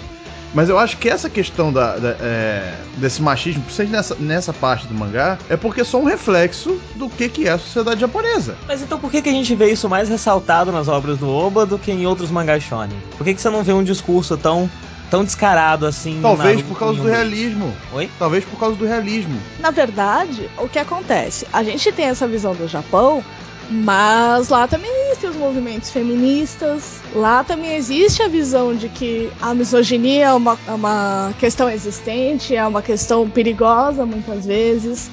Mas 0.54 0.70
eu 0.70 0.78
acho 0.78 0.98
que 0.98 1.10
essa 1.10 1.30
questão 1.30 1.74
da, 1.74 1.98
da 1.98 2.16
é, 2.20 2.74
desse 2.98 3.22
machismo, 3.22 3.64
principalmente 3.64 3.96
nessa, 3.96 4.16
nessa 4.16 4.54
parte 4.54 4.88
do 4.88 4.94
mangá, 4.94 5.38
é 5.50 5.58
porque 5.58 5.82
é 5.82 5.84
só 5.84 6.00
um 6.00 6.04
reflexo 6.04 6.80
do 6.96 7.10
que, 7.10 7.28
que 7.28 7.48
é 7.48 7.52
a 7.52 7.58
sociedade 7.58 8.02
japonesa. 8.02 8.56
Mas 8.68 8.82
então 8.82 9.00
por 9.00 9.10
que, 9.10 9.22
que 9.22 9.30
a 9.30 9.34
gente 9.34 9.56
vê 9.56 9.72
isso 9.72 9.90
mais 9.90 10.10
ressaltado 10.10 10.72
nas 10.72 10.88
obras 10.88 11.18
do 11.18 11.30
Oba 11.30 11.66
do 11.66 11.80
que 11.80 11.92
em 11.92 12.06
outros 12.06 12.30
mangás 12.30 12.64
shonen? 12.64 12.98
Por 13.18 13.24
que, 13.24 13.34
que 13.34 13.42
você 13.42 13.50
não 13.50 13.64
vê 13.64 13.74
um 13.74 13.84
discurso 13.84 14.38
tão 14.38 14.70
tão 15.14 15.24
descarado 15.24 15.86
assim. 15.86 16.20
Talvez 16.24 16.64
por 16.64 16.76
causa 16.76 17.00
do 17.00 17.08
realismo. 17.08 17.72
Oi? 17.94 18.10
Talvez 18.18 18.44
por 18.44 18.60
causa 18.60 18.76
do 18.76 18.84
realismo. 18.84 19.40
Na 19.60 19.70
verdade, 19.70 20.50
o 20.58 20.68
que 20.68 20.80
acontece? 20.80 21.46
A 21.54 21.62
gente 21.62 21.92
tem 21.92 22.06
essa 22.06 22.28
visão 22.28 22.56
do 22.56 22.68
Japão 22.68 23.24
mas 23.70 24.50
lá 24.50 24.68
também 24.68 24.92
existem 25.08 25.30
os 25.30 25.36
movimentos 25.36 25.90
feministas, 25.90 26.84
lá 27.16 27.44
também 27.44 27.76
existe 27.76 28.22
a 28.22 28.28
visão 28.28 28.76
de 28.76 28.90
que 28.90 29.32
a 29.42 29.54
misoginia 29.54 30.26
é 30.28 30.34
uma, 30.34 30.58
é 30.68 30.72
uma 30.72 31.34
questão 31.40 31.70
existente, 31.70 32.56
é 32.56 32.66
uma 32.66 32.82
questão 32.82 33.30
perigosa 33.30 34.06
muitas 34.06 34.46
vezes. 34.46 35.10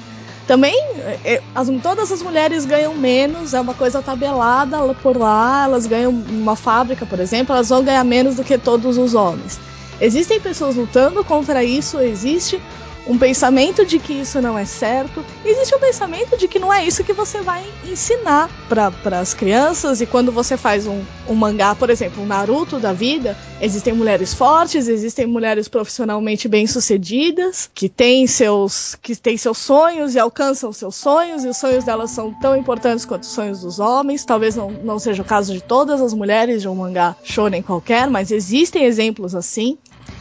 Também 0.47 0.75
é, 1.23 1.41
as, 1.55 1.69
todas 1.81 2.11
as 2.11 2.21
mulheres 2.21 2.65
ganham 2.65 2.93
menos, 2.93 3.53
é 3.53 3.61
uma 3.61 3.73
coisa 3.73 4.01
tabelada 4.01 4.77
por 5.01 5.15
lá, 5.15 5.63
elas 5.63 5.85
ganham 5.85 6.11
uma 6.11 6.55
fábrica, 6.55 7.05
por 7.05 7.19
exemplo, 7.19 7.55
elas 7.55 7.69
vão 7.69 7.83
ganhar 7.83 8.03
menos 8.03 8.35
do 8.35 8.43
que 8.43 8.57
todos 8.57 8.97
os 8.97 9.13
homens. 9.13 9.59
Existem 10.01 10.39
pessoas 10.39 10.75
lutando 10.75 11.23
contra 11.23 11.63
isso, 11.63 11.99
existe 11.99 12.59
um 13.07 13.17
pensamento 13.17 13.85
de 13.85 13.99
que 13.99 14.13
isso 14.13 14.41
não 14.41 14.57
é 14.57 14.65
certo. 14.65 15.25
Existe 15.43 15.75
um 15.75 15.79
pensamento 15.79 16.37
de 16.37 16.47
que 16.47 16.59
não 16.59 16.71
é 16.71 16.85
isso 16.85 17.03
que 17.03 17.13
você 17.13 17.41
vai 17.41 17.63
ensinar 17.89 18.49
para 18.69 19.19
as 19.19 19.33
crianças. 19.33 20.01
E 20.01 20.05
quando 20.05 20.31
você 20.31 20.55
faz 20.55 20.85
um, 20.85 21.01
um 21.27 21.33
mangá, 21.33 21.75
por 21.75 21.89
exemplo, 21.89 22.21
um 22.23 22.25
Naruto 22.25 22.79
da 22.79 22.93
vida, 22.93 23.37
existem 23.59 23.93
mulheres 23.93 24.33
fortes, 24.33 24.87
existem 24.87 25.25
mulheres 25.25 25.67
profissionalmente 25.67 26.47
bem-sucedidas, 26.47 27.69
que 27.73 27.89
têm 27.89 28.27
seus 28.27 28.95
que 28.95 29.15
têm 29.15 29.37
seus 29.37 29.57
sonhos 29.57 30.15
e 30.15 30.19
alcançam 30.19 30.71
seus 30.71 30.95
sonhos, 30.95 31.43
e 31.43 31.47
os 31.47 31.57
sonhos 31.57 31.83
delas 31.83 32.11
são 32.11 32.33
tão 32.33 32.55
importantes 32.55 33.05
quanto 33.05 33.23
os 33.23 33.29
sonhos 33.29 33.61
dos 33.61 33.79
homens. 33.79 34.23
Talvez 34.23 34.55
não, 34.55 34.71
não 34.71 34.99
seja 34.99 35.21
o 35.21 35.25
caso 35.25 35.53
de 35.53 35.61
todas 35.61 36.01
as 36.01 36.13
mulheres 36.13 36.61
de 36.61 36.67
um 36.67 36.75
mangá 36.75 37.15
shonen 37.23 37.61
qualquer, 37.61 38.09
mas 38.09 38.31
existem 38.31 38.85
exemplos 38.85 39.35
assim. 39.35 39.77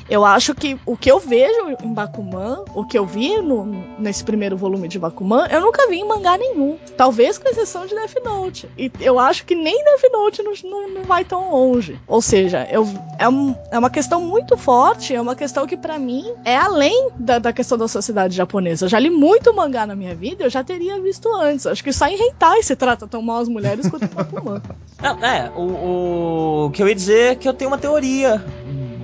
Eu 0.08 0.24
acho 0.24 0.54
que 0.54 0.76
o 0.84 0.96
que 0.96 1.10
eu 1.10 1.20
vejo 1.20 1.76
em 1.82 1.94
Bakuman, 1.94 2.64
o 2.74 2.84
que 2.84 2.98
eu 2.98 3.06
vi 3.06 3.40
no, 3.40 3.64
nesse 3.96 4.24
primeiro 4.24 4.56
volume 4.56 4.88
de 4.88 4.98
Bakuman, 4.98 5.46
eu 5.46 5.60
nunca 5.60 5.88
vi 5.88 5.98
em 5.98 6.06
mangá 6.06 6.36
nenhum. 6.36 6.76
Talvez 6.96 7.38
com 7.38 7.48
exceção 7.48 7.86
de 7.86 7.94
Death 7.94 8.16
Note. 8.24 8.68
E 8.76 8.90
eu 9.00 9.20
acho 9.20 9.44
que 9.44 9.54
nem 9.54 9.84
Death 9.84 10.12
Note 10.12 10.42
não, 10.42 10.52
não, 10.64 10.88
não 10.94 11.02
vai 11.04 11.24
tão 11.24 11.52
longe. 11.52 11.96
Ou 12.08 12.20
seja, 12.20 12.66
eu, 12.72 12.88
é, 13.18 13.28
um, 13.28 13.54
é 13.70 13.78
uma 13.78 13.88
questão 13.88 14.20
muito 14.20 14.56
forte, 14.56 15.14
é 15.14 15.20
uma 15.20 15.36
questão 15.36 15.64
que 15.64 15.76
para 15.76 15.96
mim 15.96 16.32
é 16.44 16.56
além 16.56 17.10
da, 17.16 17.38
da 17.38 17.52
questão 17.52 17.78
da 17.78 17.86
sociedade 17.86 18.34
japonesa. 18.34 18.86
Eu 18.86 18.88
já 18.88 18.98
li 18.98 19.10
muito 19.10 19.54
mangá 19.54 19.86
na 19.86 19.94
minha 19.94 20.14
vida, 20.14 20.42
eu 20.42 20.50
já 20.50 20.64
teria 20.64 21.00
visto 21.00 21.32
antes. 21.36 21.68
Acho 21.68 21.84
que 21.84 21.92
só 21.92 22.06
em 22.08 22.20
Hentai 22.20 22.64
se 22.64 22.74
trata 22.74 23.06
tão 23.06 23.22
mal 23.22 23.38
as 23.38 23.48
mulheres 23.48 23.88
quanto 23.88 24.08
Bakuman. 24.08 24.60
Não, 25.00 25.18
é, 25.24 25.52
o, 25.54 26.66
o 26.66 26.70
que 26.70 26.82
eu 26.82 26.88
ia 26.88 26.94
dizer 26.96 27.32
é 27.32 27.34
que 27.36 27.48
eu 27.48 27.54
tenho 27.54 27.70
uma 27.70 27.78
teoria 27.78 28.44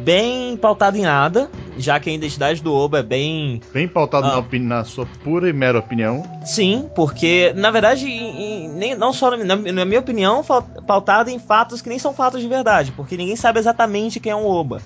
bem 0.06 0.56
pautado 0.56 0.96
em 0.96 1.02
nada, 1.02 1.50
já 1.76 1.98
que 1.98 2.08
a 2.08 2.12
identidade 2.12 2.62
do 2.62 2.72
Oba 2.72 3.00
é 3.00 3.02
bem. 3.02 3.60
Bem 3.74 3.88
pautado 3.88 4.28
ah. 4.28 4.40
na, 4.40 4.58
na, 4.76 4.84
sua 4.84 5.04
pura 5.24 5.48
e 5.48 5.52
mera 5.52 5.80
opinião. 5.80 6.22
Sim, 6.44 6.88
porque, 6.94 7.52
na 7.56 7.72
verdade, 7.72 8.06
em, 8.08 8.68
nem, 8.68 8.94
não 8.94 9.12
só 9.12 9.36
na, 9.36 9.56
na, 9.56 9.84
minha 9.84 9.98
opinião, 9.98 10.44
pautado 10.86 11.28
em 11.28 11.40
fatos 11.40 11.82
que 11.82 11.88
nem 11.88 11.98
são 11.98 12.14
fatos 12.14 12.40
de 12.40 12.46
verdade, 12.46 12.92
porque 12.92 13.16
ninguém 13.16 13.34
sabe 13.34 13.58
exatamente 13.58 14.20
quem 14.20 14.30
é 14.30 14.36
um 14.36 14.46
Oba. 14.46 14.80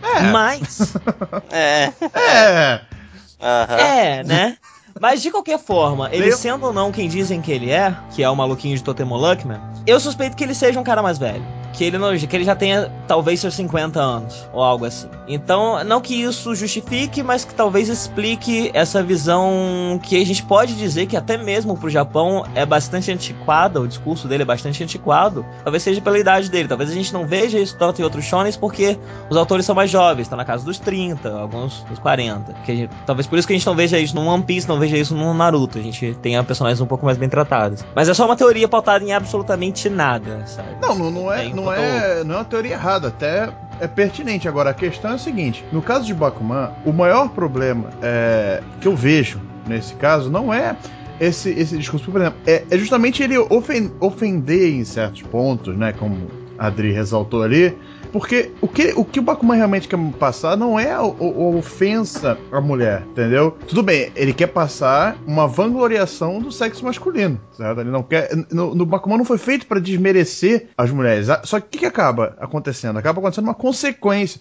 É. 0.00 0.20
Mas. 0.30 0.94
é. 1.50 1.92
É. 2.14 2.80
Uhum. 3.40 3.76
É, 3.76 4.22
né? 4.22 4.56
Mas 5.00 5.20
de 5.20 5.32
qualquer 5.32 5.58
forma, 5.58 6.10
ele 6.12 6.30
sendo 6.30 6.66
ou 6.66 6.72
não 6.72 6.92
quem 6.92 7.08
dizem 7.08 7.40
que 7.40 7.50
ele 7.50 7.70
é, 7.70 7.96
que 8.14 8.22
é 8.22 8.30
o 8.30 8.36
maluquinho 8.36 8.76
de 8.76 8.84
Totemo 8.84 9.16
Luckman, 9.16 9.60
eu 9.84 9.98
suspeito 9.98 10.36
que 10.36 10.44
ele 10.44 10.54
seja 10.54 10.78
um 10.78 10.84
cara 10.84 11.02
mais 11.02 11.18
velho 11.18 11.59
que 11.80 11.84
ele, 11.84 11.96
não, 11.96 12.14
que 12.14 12.36
ele 12.36 12.44
já 12.44 12.54
tenha 12.54 12.92
talvez 13.08 13.40
seus 13.40 13.54
50 13.54 13.98
anos, 13.98 14.46
ou 14.52 14.62
algo 14.62 14.84
assim. 14.84 15.08
Então, 15.26 15.82
não 15.82 15.98
que 15.98 16.14
isso 16.14 16.54
justifique, 16.54 17.22
mas 17.22 17.42
que 17.42 17.54
talvez 17.54 17.88
explique 17.88 18.70
essa 18.74 19.02
visão 19.02 19.98
que 20.02 20.20
a 20.20 20.26
gente 20.26 20.42
pode 20.42 20.74
dizer 20.74 21.06
que 21.06 21.16
até 21.16 21.38
mesmo 21.38 21.74
pro 21.78 21.88
Japão 21.88 22.44
é 22.54 22.66
bastante 22.66 23.10
antiquada, 23.10 23.80
o 23.80 23.88
discurso 23.88 24.28
dele 24.28 24.42
é 24.42 24.44
bastante 24.44 24.84
antiquado. 24.84 25.42
Talvez 25.64 25.82
seja 25.82 26.02
pela 26.02 26.18
idade 26.18 26.50
dele, 26.50 26.68
talvez 26.68 26.90
a 26.90 26.92
gente 26.92 27.14
não 27.14 27.26
veja 27.26 27.58
isso 27.58 27.74
tanto 27.78 28.02
em 28.02 28.04
outros 28.04 28.26
shonens 28.26 28.58
porque 28.58 28.98
os 29.30 29.36
autores 29.38 29.64
são 29.64 29.74
mais 29.74 29.90
jovens, 29.90 30.24
estão 30.24 30.36
na 30.36 30.44
casa 30.44 30.62
dos 30.62 30.78
30, 30.78 31.32
alguns 31.32 31.82
dos 31.84 31.98
40. 31.98 32.54
Gente, 32.66 32.90
talvez 33.06 33.26
por 33.26 33.38
isso 33.38 33.48
que 33.48 33.54
a 33.54 33.56
gente 33.56 33.66
não 33.66 33.74
veja 33.74 33.98
isso 33.98 34.14
no 34.14 34.26
One 34.26 34.42
Piece, 34.42 34.68
não 34.68 34.78
veja 34.78 34.98
isso 34.98 35.14
no 35.14 35.32
Naruto, 35.32 35.78
a 35.78 35.82
gente 35.82 36.14
tenha 36.20 36.44
personagens 36.44 36.82
um 36.82 36.86
pouco 36.86 37.06
mais 37.06 37.16
bem 37.16 37.30
tratados. 37.30 37.82
Mas 37.96 38.06
é 38.06 38.12
só 38.12 38.26
uma 38.26 38.36
teoria 38.36 38.68
pautada 38.68 39.02
em 39.02 39.14
absolutamente 39.14 39.88
nada, 39.88 40.42
sabe? 40.46 40.76
Não, 40.82 40.94
não, 40.94 41.10
não 41.10 41.32
é, 41.32 41.46
é 41.46 41.48
não 41.48 41.69
é, 41.72 42.24
não 42.24 42.34
é 42.34 42.38
uma 42.38 42.44
teoria 42.44 42.72
errada, 42.72 43.08
até 43.08 43.48
é 43.80 43.86
pertinente. 43.86 44.46
Agora, 44.48 44.70
a 44.70 44.74
questão 44.74 45.12
é 45.12 45.14
a 45.14 45.18
seguinte: 45.18 45.64
no 45.72 45.80
caso 45.82 46.04
de 46.06 46.14
Bakuman, 46.14 46.70
o 46.84 46.92
maior 46.92 47.28
problema 47.30 47.90
é, 48.02 48.62
que 48.80 48.88
eu 48.88 48.94
vejo 48.96 49.40
nesse 49.66 49.94
caso 49.94 50.30
não 50.30 50.52
é 50.52 50.76
esse, 51.20 51.50
esse 51.50 51.76
discurso, 51.76 52.10
por 52.10 52.20
exemplo, 52.20 52.38
é, 52.46 52.64
é 52.70 52.78
justamente 52.78 53.22
ele 53.22 53.36
ofen- 53.38 53.90
ofender 54.00 54.74
em 54.74 54.84
certos 54.84 55.22
pontos, 55.22 55.76
né? 55.76 55.92
Como 55.92 56.28
a 56.58 56.66
Adri 56.66 56.92
ressaltou 56.92 57.42
ali. 57.42 57.76
Porque 58.12 58.50
o 58.60 58.68
que 58.68 58.92
o, 58.96 59.04
que 59.04 59.18
o 59.20 59.22
Bakuman 59.22 59.54
realmente 59.56 59.86
quer 59.88 59.98
passar 60.18 60.56
não 60.56 60.78
é 60.78 60.90
a, 60.90 60.98
a- 60.98 61.00
a 61.02 61.04
ofensa 61.56 62.36
à 62.50 62.60
mulher, 62.60 63.02
entendeu? 63.10 63.56
Tudo 63.66 63.82
bem, 63.82 64.10
ele 64.16 64.32
quer 64.32 64.48
passar 64.48 65.16
uma 65.26 65.46
vangloriação 65.46 66.40
do 66.40 66.50
sexo 66.50 66.84
masculino, 66.84 67.40
certo? 67.56 67.80
Ele 67.80 67.90
não 67.90 68.02
quer. 68.02 68.30
No, 68.50 68.74
no 68.74 68.84
Bakuman 68.86 69.18
não 69.18 69.24
foi 69.24 69.38
feito 69.38 69.66
pra 69.66 69.78
desmerecer 69.80 70.68
as 70.76 70.90
mulheres. 70.90 71.26
Só 71.44 71.60
que 71.60 71.66
o 71.66 71.70
que, 71.70 71.78
que 71.78 71.86
acaba 71.86 72.36
acontecendo? 72.40 72.98
Acaba 72.98 73.20
acontecendo 73.20 73.44
uma 73.44 73.54
consequência. 73.54 74.40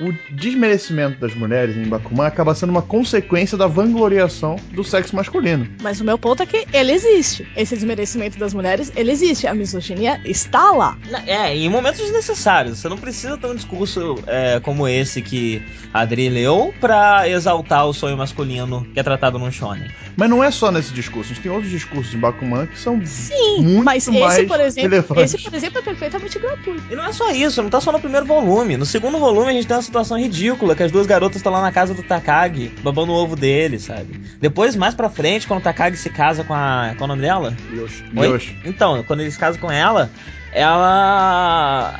O, 0.00 0.08
o 0.08 0.12
desmerecimento 0.34 1.20
das 1.20 1.34
mulheres 1.34 1.76
em 1.76 1.88
Bakuman 1.88 2.26
acaba 2.26 2.54
sendo 2.54 2.70
uma 2.70 2.82
consequência 2.82 3.56
da 3.58 3.66
vangloriação 3.66 4.56
do 4.72 4.82
sexo 4.84 5.14
masculino. 5.16 5.66
Mas 5.82 6.00
o 6.00 6.04
meu 6.04 6.18
ponto 6.18 6.42
é 6.42 6.46
que 6.46 6.66
ele 6.72 6.92
existe. 6.92 7.46
Esse 7.56 7.74
desmerecimento 7.74 8.38
das 8.38 8.54
mulheres, 8.54 8.92
ele 8.96 9.10
existe. 9.10 9.46
A 9.46 9.54
misoginia 9.54 10.20
está 10.24 10.70
lá. 10.72 10.96
É, 11.26 11.54
em 11.54 11.68
momentos 11.68 12.00
desnecessários. 12.00 12.78
Você 12.86 12.90
não 12.90 12.98
precisa 12.98 13.36
ter 13.36 13.48
um 13.48 13.54
discurso 13.56 14.14
é, 14.28 14.60
como 14.60 14.86
esse 14.86 15.20
que 15.20 15.60
a 15.92 16.02
Adri 16.02 16.28
leu 16.28 16.72
pra 16.80 17.28
exaltar 17.28 17.84
o 17.84 17.92
sonho 17.92 18.16
masculino 18.16 18.86
que 18.94 19.00
é 19.00 19.02
tratado 19.02 19.40
num 19.40 19.50
shonen. 19.50 19.90
Mas 20.16 20.30
não 20.30 20.42
é 20.42 20.52
só 20.52 20.70
nesse 20.70 20.94
discurso, 20.94 21.32
a 21.32 21.34
gente 21.34 21.42
tem 21.42 21.50
outros 21.50 21.68
discursos 21.68 22.14
em 22.14 22.18
Bakuman 22.18 22.64
que 22.68 22.78
são 22.78 23.04
Sim, 23.04 23.60
muito 23.60 23.84
mas 23.84 24.06
mais 24.06 24.38
esse, 24.38 24.46
por 24.46 24.60
exemplo, 24.60 24.88
relevantes. 24.88 25.34
esse, 25.34 25.42
por 25.42 25.52
exemplo, 25.52 25.78
é 25.80 25.82
perfeitamente 25.82 26.38
gratuito. 26.38 26.84
E 26.88 26.94
não 26.94 27.04
é 27.04 27.12
só 27.12 27.28
isso, 27.32 27.60
não 27.60 27.68
tá 27.68 27.80
só 27.80 27.90
no 27.90 27.98
primeiro 27.98 28.24
volume. 28.24 28.76
No 28.76 28.86
segundo 28.86 29.18
volume 29.18 29.50
a 29.50 29.52
gente 29.54 29.66
tem 29.66 29.76
uma 29.76 29.82
situação 29.82 30.16
ridícula, 30.16 30.76
que 30.76 30.84
as 30.84 30.92
duas 30.92 31.08
garotas 31.08 31.38
estão 31.38 31.50
lá 31.50 31.60
na 31.60 31.72
casa 31.72 31.92
do 31.92 32.04
Takagi, 32.04 32.70
babando 32.84 33.10
o 33.10 33.16
ovo 33.16 33.34
dele, 33.34 33.80
sabe? 33.80 34.20
Depois, 34.40 34.76
mais 34.76 34.94
pra 34.94 35.10
frente, 35.10 35.44
quando 35.48 35.58
o 35.58 35.62
Takagi 35.64 35.96
se 35.96 36.08
casa 36.08 36.44
com 36.44 36.54
a. 36.54 36.94
Qual 36.96 37.00
é 37.00 37.04
o 37.04 37.08
nome 37.08 37.22
dela? 37.22 37.56
Yoshi. 37.72 38.04
Yoshi. 38.14 38.56
Então, 38.64 39.02
quando 39.02 39.22
eles 39.22 39.36
casam 39.36 39.60
com 39.60 39.72
ela, 39.72 40.08
ela. 40.52 41.92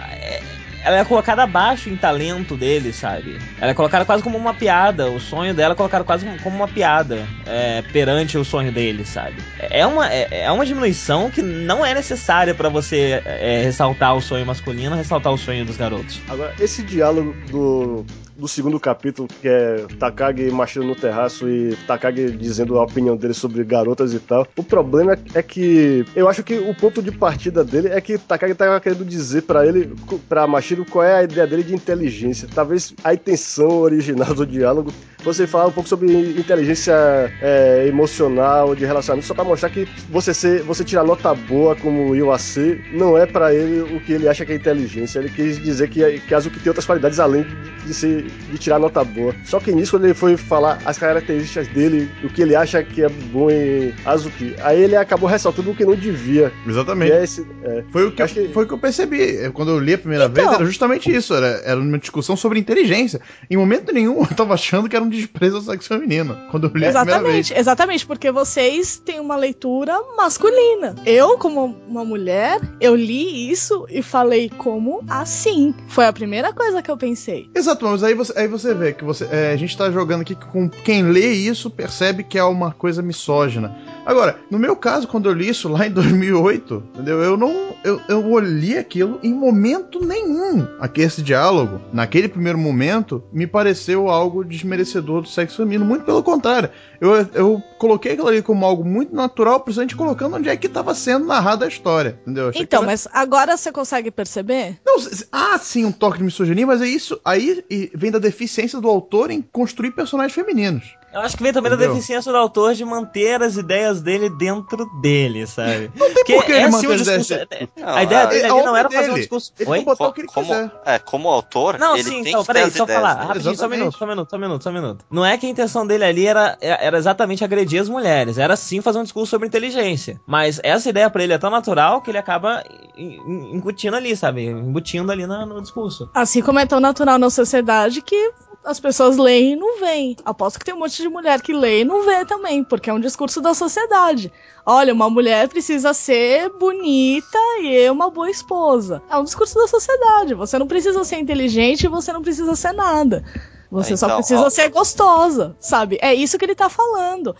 Ela 0.86 0.98
é 0.98 1.04
colocada 1.04 1.42
abaixo 1.42 1.90
em 1.90 1.96
talento 1.96 2.56
dele, 2.56 2.92
sabe? 2.92 3.36
Ela 3.60 3.72
é 3.72 3.74
colocada 3.74 4.04
quase 4.04 4.22
como 4.22 4.38
uma 4.38 4.54
piada. 4.54 5.10
O 5.10 5.18
sonho 5.18 5.52
dela 5.52 5.74
é 5.74 5.76
colocado 5.76 6.04
quase 6.04 6.24
como 6.44 6.54
uma 6.54 6.68
piada 6.68 7.26
é, 7.44 7.82
perante 7.92 8.38
o 8.38 8.44
sonho 8.44 8.70
dele, 8.70 9.04
sabe? 9.04 9.34
É 9.58 9.84
uma, 9.84 10.08
é, 10.08 10.44
é 10.44 10.52
uma 10.52 10.64
diminuição 10.64 11.28
que 11.28 11.42
não 11.42 11.84
é 11.84 11.92
necessária 11.92 12.54
pra 12.54 12.68
você 12.68 13.20
é, 13.24 13.62
ressaltar 13.64 14.14
o 14.14 14.22
sonho 14.22 14.46
masculino, 14.46 14.94
ressaltar 14.94 15.32
o 15.32 15.36
sonho 15.36 15.64
dos 15.64 15.76
garotos. 15.76 16.20
Agora, 16.28 16.54
esse 16.60 16.84
diálogo 16.84 17.34
do, 17.50 18.06
do 18.36 18.46
segundo 18.46 18.78
capítulo, 18.78 19.28
que 19.40 19.48
é 19.48 19.86
Takagi 19.98 20.50
marchando 20.50 20.86
no 20.86 20.94
terraço 20.94 21.48
e 21.48 21.74
Takagi 21.86 22.30
dizendo 22.30 22.78
a 22.78 22.84
opinião 22.84 23.16
dele 23.16 23.34
sobre 23.34 23.64
garotas 23.64 24.12
e 24.12 24.18
tal. 24.18 24.46
O 24.56 24.62
problema 24.62 25.18
é, 25.34 25.42
que 25.42 26.04
eu 26.14 26.28
acho 26.28 26.42
que 26.42 26.58
o 26.58 26.74
ponto 26.74 27.02
de 27.02 27.10
partida 27.10 27.64
dele 27.64 27.88
é 27.88 28.00
que 28.00 28.18
Takagi 28.18 28.54
tava 28.54 28.80
querendo 28.80 29.04
dizer 29.04 29.42
pra 29.42 29.66
ele, 29.66 29.94
pra 30.28 30.46
Mashiro, 30.46 30.84
qual 30.84 31.04
é 31.04 31.16
a 31.16 31.22
ideia 31.22 31.46
dele 31.46 31.62
de 31.62 31.74
inteligência. 31.74 32.48
Talvez 32.54 32.94
a 33.02 33.14
intenção 33.14 33.78
original 33.78 34.34
do 34.34 34.46
diálogo 34.46 34.92
fosse 35.26 35.44
falar 35.46 35.66
um 35.66 35.72
pouco 35.72 35.88
sobre 35.88 36.06
inteligência 36.38 36.94
é, 37.42 37.86
emocional, 37.88 38.76
de 38.76 38.84
relacionamento, 38.84 39.26
só 39.26 39.34
pra 39.34 39.42
mostrar 39.42 39.70
que 39.70 39.88
você, 40.08 40.32
ser, 40.32 40.62
você 40.62 40.84
tirar 40.84 41.02
nota 41.02 41.34
boa 41.34 41.74
como 41.74 42.14
Iwase 42.14 42.80
não 42.92 43.18
é 43.18 43.26
pra 43.26 43.52
ele 43.52 43.80
o 43.96 44.00
que 44.00 44.12
ele 44.12 44.28
acha 44.28 44.46
que 44.46 44.52
é 44.52 44.54
inteligência. 44.54 45.18
Ele 45.18 45.28
quis 45.28 45.60
dizer 45.60 45.88
que, 45.88 46.20
que 46.20 46.34
Azuki 46.34 46.60
tem 46.60 46.70
outras 46.70 46.86
qualidades 46.86 47.18
além 47.18 47.44
de, 47.84 47.92
ser, 47.92 48.25
de 48.50 48.58
tirar 48.58 48.78
nota 48.78 49.02
boa. 49.04 49.34
Só 49.44 49.58
que 49.60 49.72
nisso, 49.72 49.92
quando 49.92 50.04
ele 50.04 50.14
foi 50.14 50.36
falar 50.36 50.78
as 50.84 50.98
características 50.98 51.68
dele, 51.68 52.10
o 52.24 52.28
que 52.28 52.42
ele 52.42 52.54
acha 52.54 52.82
que 52.82 53.02
é 53.02 53.08
bom 53.08 53.50
em 53.50 53.94
Azuki, 54.04 54.54
aí 54.62 54.82
ele 54.82 54.96
acabou 54.96 55.28
ressaltando 55.28 55.70
o 55.70 55.74
que 55.74 55.84
não 55.84 55.94
devia. 55.94 56.52
Exatamente. 56.66 57.12
é 57.12 57.24
esse, 57.24 57.46
é, 57.64 57.84
Foi 57.90 58.06
o 58.06 58.12
que, 58.12 58.22
Acho 58.22 58.34
que- 58.34 58.48
foi 58.48 58.64
o 58.64 58.66
que 58.68 58.74
eu 58.74 58.78
percebi. 58.78 59.50
Quando 59.52 59.70
eu 59.70 59.78
li 59.78 59.94
a 59.94 59.98
primeira 59.98 60.24
Então. 60.26 60.34
vez, 60.44 60.54
era 60.56 60.64
justamente 60.64 61.14
isso. 61.14 61.34
Era, 61.34 61.46
era 61.64 61.80
uma 61.80 61.98
discussão 61.98 62.36
sobre 62.36 62.58
inteligência. 62.58 63.20
Em 63.50 63.56
momento 63.56 63.92
nenhum 63.92 64.20
eu 64.20 64.26
tava 64.36 64.54
achando 64.54 64.88
que 64.88 64.96
era 64.96 65.04
um 65.04 65.08
desprezo 65.08 65.56
ao 65.56 65.62
sexo 65.62 65.88
feminino. 65.88 66.36
Quando 66.50 66.64
eu 66.68 66.70
li 66.74 66.86
a 66.86 66.90
primeira 66.92 66.92
vez. 66.92 67.06
Exatamente, 67.50 67.54
exatamente, 67.54 68.06
porque 68.06 68.30
vocês 68.30 69.00
têm 69.04 69.20
uma 69.20 69.36
leitura 69.36 69.96
masculina. 70.16 70.94
Eu, 71.04 71.38
como 71.38 71.76
uma 71.88 72.04
mulher, 72.04 72.60
eu 72.80 72.94
li 72.94 73.50
isso 73.50 73.86
e 73.88 74.02
falei 74.02 74.50
como 74.58 75.02
assim. 75.08 75.74
Foi 75.88 76.06
a 76.06 76.12
primeira 76.12 76.52
coisa 76.52 76.82
que 76.82 76.90
eu 76.90 76.96
pensei. 76.96 77.48
Exato, 77.54 77.84
mas 77.86 78.02
aí 78.02 78.14
você, 78.16 78.38
aí 78.38 78.48
você 78.48 78.74
vê 78.74 78.92
que 78.92 79.04
você, 79.04 79.26
é, 79.30 79.52
a 79.52 79.56
gente 79.56 79.76
tá 79.76 79.90
jogando 79.90 80.22
aqui 80.22 80.34
com 80.34 80.68
quem 80.68 81.02
lê 81.04 81.32
isso 81.32 81.70
percebe 81.70 82.22
que 82.24 82.38
é 82.38 82.44
uma 82.44 82.72
coisa 82.72 83.02
misógina. 83.02 83.76
Agora, 84.04 84.38
no 84.50 84.58
meu 84.58 84.76
caso, 84.76 85.06
quando 85.08 85.28
eu 85.28 85.32
li 85.32 85.48
isso 85.48 85.68
lá 85.68 85.86
em 85.86 85.90
2008, 85.90 86.82
entendeu? 86.94 87.22
Eu 87.22 87.36
não. 87.36 87.66
Eu, 87.84 88.00
eu 88.08 88.30
olhei 88.32 88.78
aquilo 88.78 89.18
em 89.22 89.32
momento 89.32 90.04
nenhum. 90.04 90.66
Aqui, 90.80 91.02
esse 91.02 91.22
diálogo, 91.22 91.80
naquele 91.92 92.26
primeiro 92.28 92.58
momento, 92.58 93.22
me 93.32 93.46
pareceu 93.46 94.08
algo 94.08 94.44
desmerecedor 94.44 95.22
do 95.22 95.28
sexo 95.28 95.58
feminino. 95.58 95.84
Muito 95.84 96.04
pelo 96.04 96.22
contrário. 96.22 96.70
Eu, 97.00 97.12
eu 97.34 97.62
coloquei 97.78 98.12
aquilo 98.12 98.28
ali 98.28 98.42
como 98.42 98.64
algo 98.64 98.84
muito 98.84 99.14
natural, 99.14 99.60
principalmente 99.60 99.94
colocando 99.94 100.36
onde 100.36 100.48
é 100.48 100.56
que 100.56 100.66
estava 100.66 100.94
sendo 100.94 101.26
narrada 101.26 101.64
a 101.64 101.68
história. 101.68 102.18
Entendeu? 102.22 102.44
Eu 102.44 102.50
achei 102.50 102.62
Então, 102.62 102.80
era- 102.80 102.86
mas 102.90 103.06
agora 103.12 103.56
você 103.56 103.70
consegue 103.70 104.10
perceber? 104.10 104.78
não, 104.84 104.96
há 105.30 105.58
sim 105.58 105.84
um 105.84 105.92
toque 105.92 106.18
de 106.18 106.24
misoginia, 106.24 106.66
mas 106.66 106.80
é 106.82 106.88
isso. 106.88 107.20
Aí 107.24 107.64
e 107.70 107.90
vem 108.06 108.10
da 108.12 108.18
deficiência 108.20 108.80
do 108.80 108.88
autor 108.88 109.30
em 109.32 109.42
construir 109.42 109.90
personagens 109.90 110.32
femininos. 110.32 110.96
Eu 111.16 111.22
acho 111.22 111.36
que 111.36 111.42
vem 111.42 111.52
também 111.52 111.70
da 111.70 111.76
Entendeu? 111.76 111.94
deficiência 111.94 112.30
do 112.30 112.36
autor 112.36 112.74
de 112.74 112.84
manter 112.84 113.42
as 113.42 113.56
ideias 113.56 114.02
dele 114.02 114.28
dentro 114.28 114.84
dele, 115.00 115.46
sabe? 115.46 115.90
Não 115.96 116.06
tem 116.24 116.36
por 116.36 116.44
que 116.44 116.52
ele 116.52 116.60
assim, 116.64 116.86
manter 116.86 116.92
as 116.92 117.00
ideias 117.00 117.26
dele. 117.28 117.68
Não, 117.76 117.88
a 117.96 118.02
ideia 118.02 118.26
dele 118.26 118.46
é 118.46 118.50
ali 118.50 118.62
não 118.62 118.76
era 118.76 118.90
fazer 118.90 119.10
um 119.10 119.14
discurso. 119.14 119.52
Ele 119.58 119.70
Oi? 119.70 119.84
botar 119.84 120.08
o 120.08 120.12
que 120.12 120.20
ele 120.20 120.28
como, 120.28 120.46
quiser. 120.46 120.72
é, 120.84 120.98
como 120.98 121.28
autor, 121.28 121.78
Não, 121.78 121.94
ele 121.94 122.04
sim, 122.04 122.22
tem 122.22 122.28
então, 122.32 122.42
que 122.42 122.46
peraí, 122.46 122.70
só 122.70 122.86
falar. 122.86 123.14
Rapidinho, 123.14 123.56
só 123.56 123.66
um 123.66 123.68
minuto, 123.70 123.96
só 123.98 124.04
um 124.04 124.08
minuto, 124.08 124.30
só 124.30 124.36
um 124.36 124.40
minuto, 124.40 124.62
só 124.64 124.70
um 124.70 124.72
minuto. 124.74 125.04
Não 125.10 125.24
é 125.24 125.38
que 125.38 125.46
a 125.46 125.48
intenção 125.48 125.86
dele 125.86 126.04
ali 126.04 126.26
era, 126.26 126.58
era 126.60 126.98
exatamente 126.98 127.42
agredir 127.42 127.80
as 127.80 127.88
mulheres, 127.88 128.36
era 128.36 128.54
sim 128.54 128.82
fazer 128.82 128.98
um 128.98 129.02
discurso 129.02 129.30
sobre 129.30 129.48
inteligência. 129.48 130.20
Mas 130.26 130.60
essa 130.62 130.90
ideia 130.90 131.08
pra 131.08 131.22
ele 131.24 131.32
é 131.32 131.38
tão 131.38 131.48
natural 131.50 132.02
que 132.02 132.10
ele 132.10 132.18
acaba 132.18 132.62
in- 132.96 133.16
in- 133.26 133.56
incutindo 133.56 133.96
ali, 133.96 134.14
sabe? 134.14 134.44
Embutindo 134.46 135.10
ali 135.10 135.26
na- 135.26 135.46
no 135.46 135.62
discurso. 135.62 136.10
Assim 136.14 136.42
como 136.42 136.58
é 136.58 136.66
tão 136.66 136.78
natural 136.80 137.18
na 137.18 137.30
sociedade 137.30 138.02
que 138.02 138.32
as 138.66 138.80
pessoas 138.80 139.16
leem 139.16 139.52
e 139.52 139.56
não 139.56 139.78
veem. 139.80 140.16
Aposto 140.24 140.58
que 140.58 140.64
tem 140.64 140.74
um 140.74 140.78
monte 140.78 141.00
de 141.00 141.08
mulher 141.08 141.40
que 141.40 141.52
lê 141.52 141.80
e 141.80 141.84
não 141.84 142.04
vê 142.04 142.24
também, 142.24 142.62
porque 142.64 142.90
é 142.90 142.92
um 142.92 143.00
discurso 143.00 143.40
da 143.40 143.54
sociedade. 143.54 144.32
Olha, 144.66 144.92
uma 144.92 145.08
mulher 145.08 145.48
precisa 145.48 145.94
ser 145.94 146.50
bonita 146.50 147.38
e 147.60 147.76
é 147.84 147.90
uma 147.90 148.10
boa 148.10 148.30
esposa. 148.30 149.00
É 149.08 149.16
um 149.16 149.24
discurso 149.24 149.54
da 149.58 149.68
sociedade. 149.68 150.34
Você 150.34 150.58
não 150.58 150.66
precisa 150.66 151.04
ser 151.04 151.16
inteligente 151.18 151.84
e 151.84 151.88
você 151.88 152.12
não 152.12 152.20
precisa 152.22 152.54
ser 152.56 152.72
nada. 152.72 153.24
Você 153.70 153.94
É, 153.94 153.96
só 153.96 154.06
então, 154.06 154.18
precisa 154.18 154.46
ó. 154.46 154.50
ser 154.50 154.68
gostosa, 154.70 155.56
sabe? 155.60 155.98
É 156.02 156.12
isso 156.14 156.36
que 156.38 156.44
ele 156.44 156.54
tá 156.54 156.68
falando. 156.68 157.34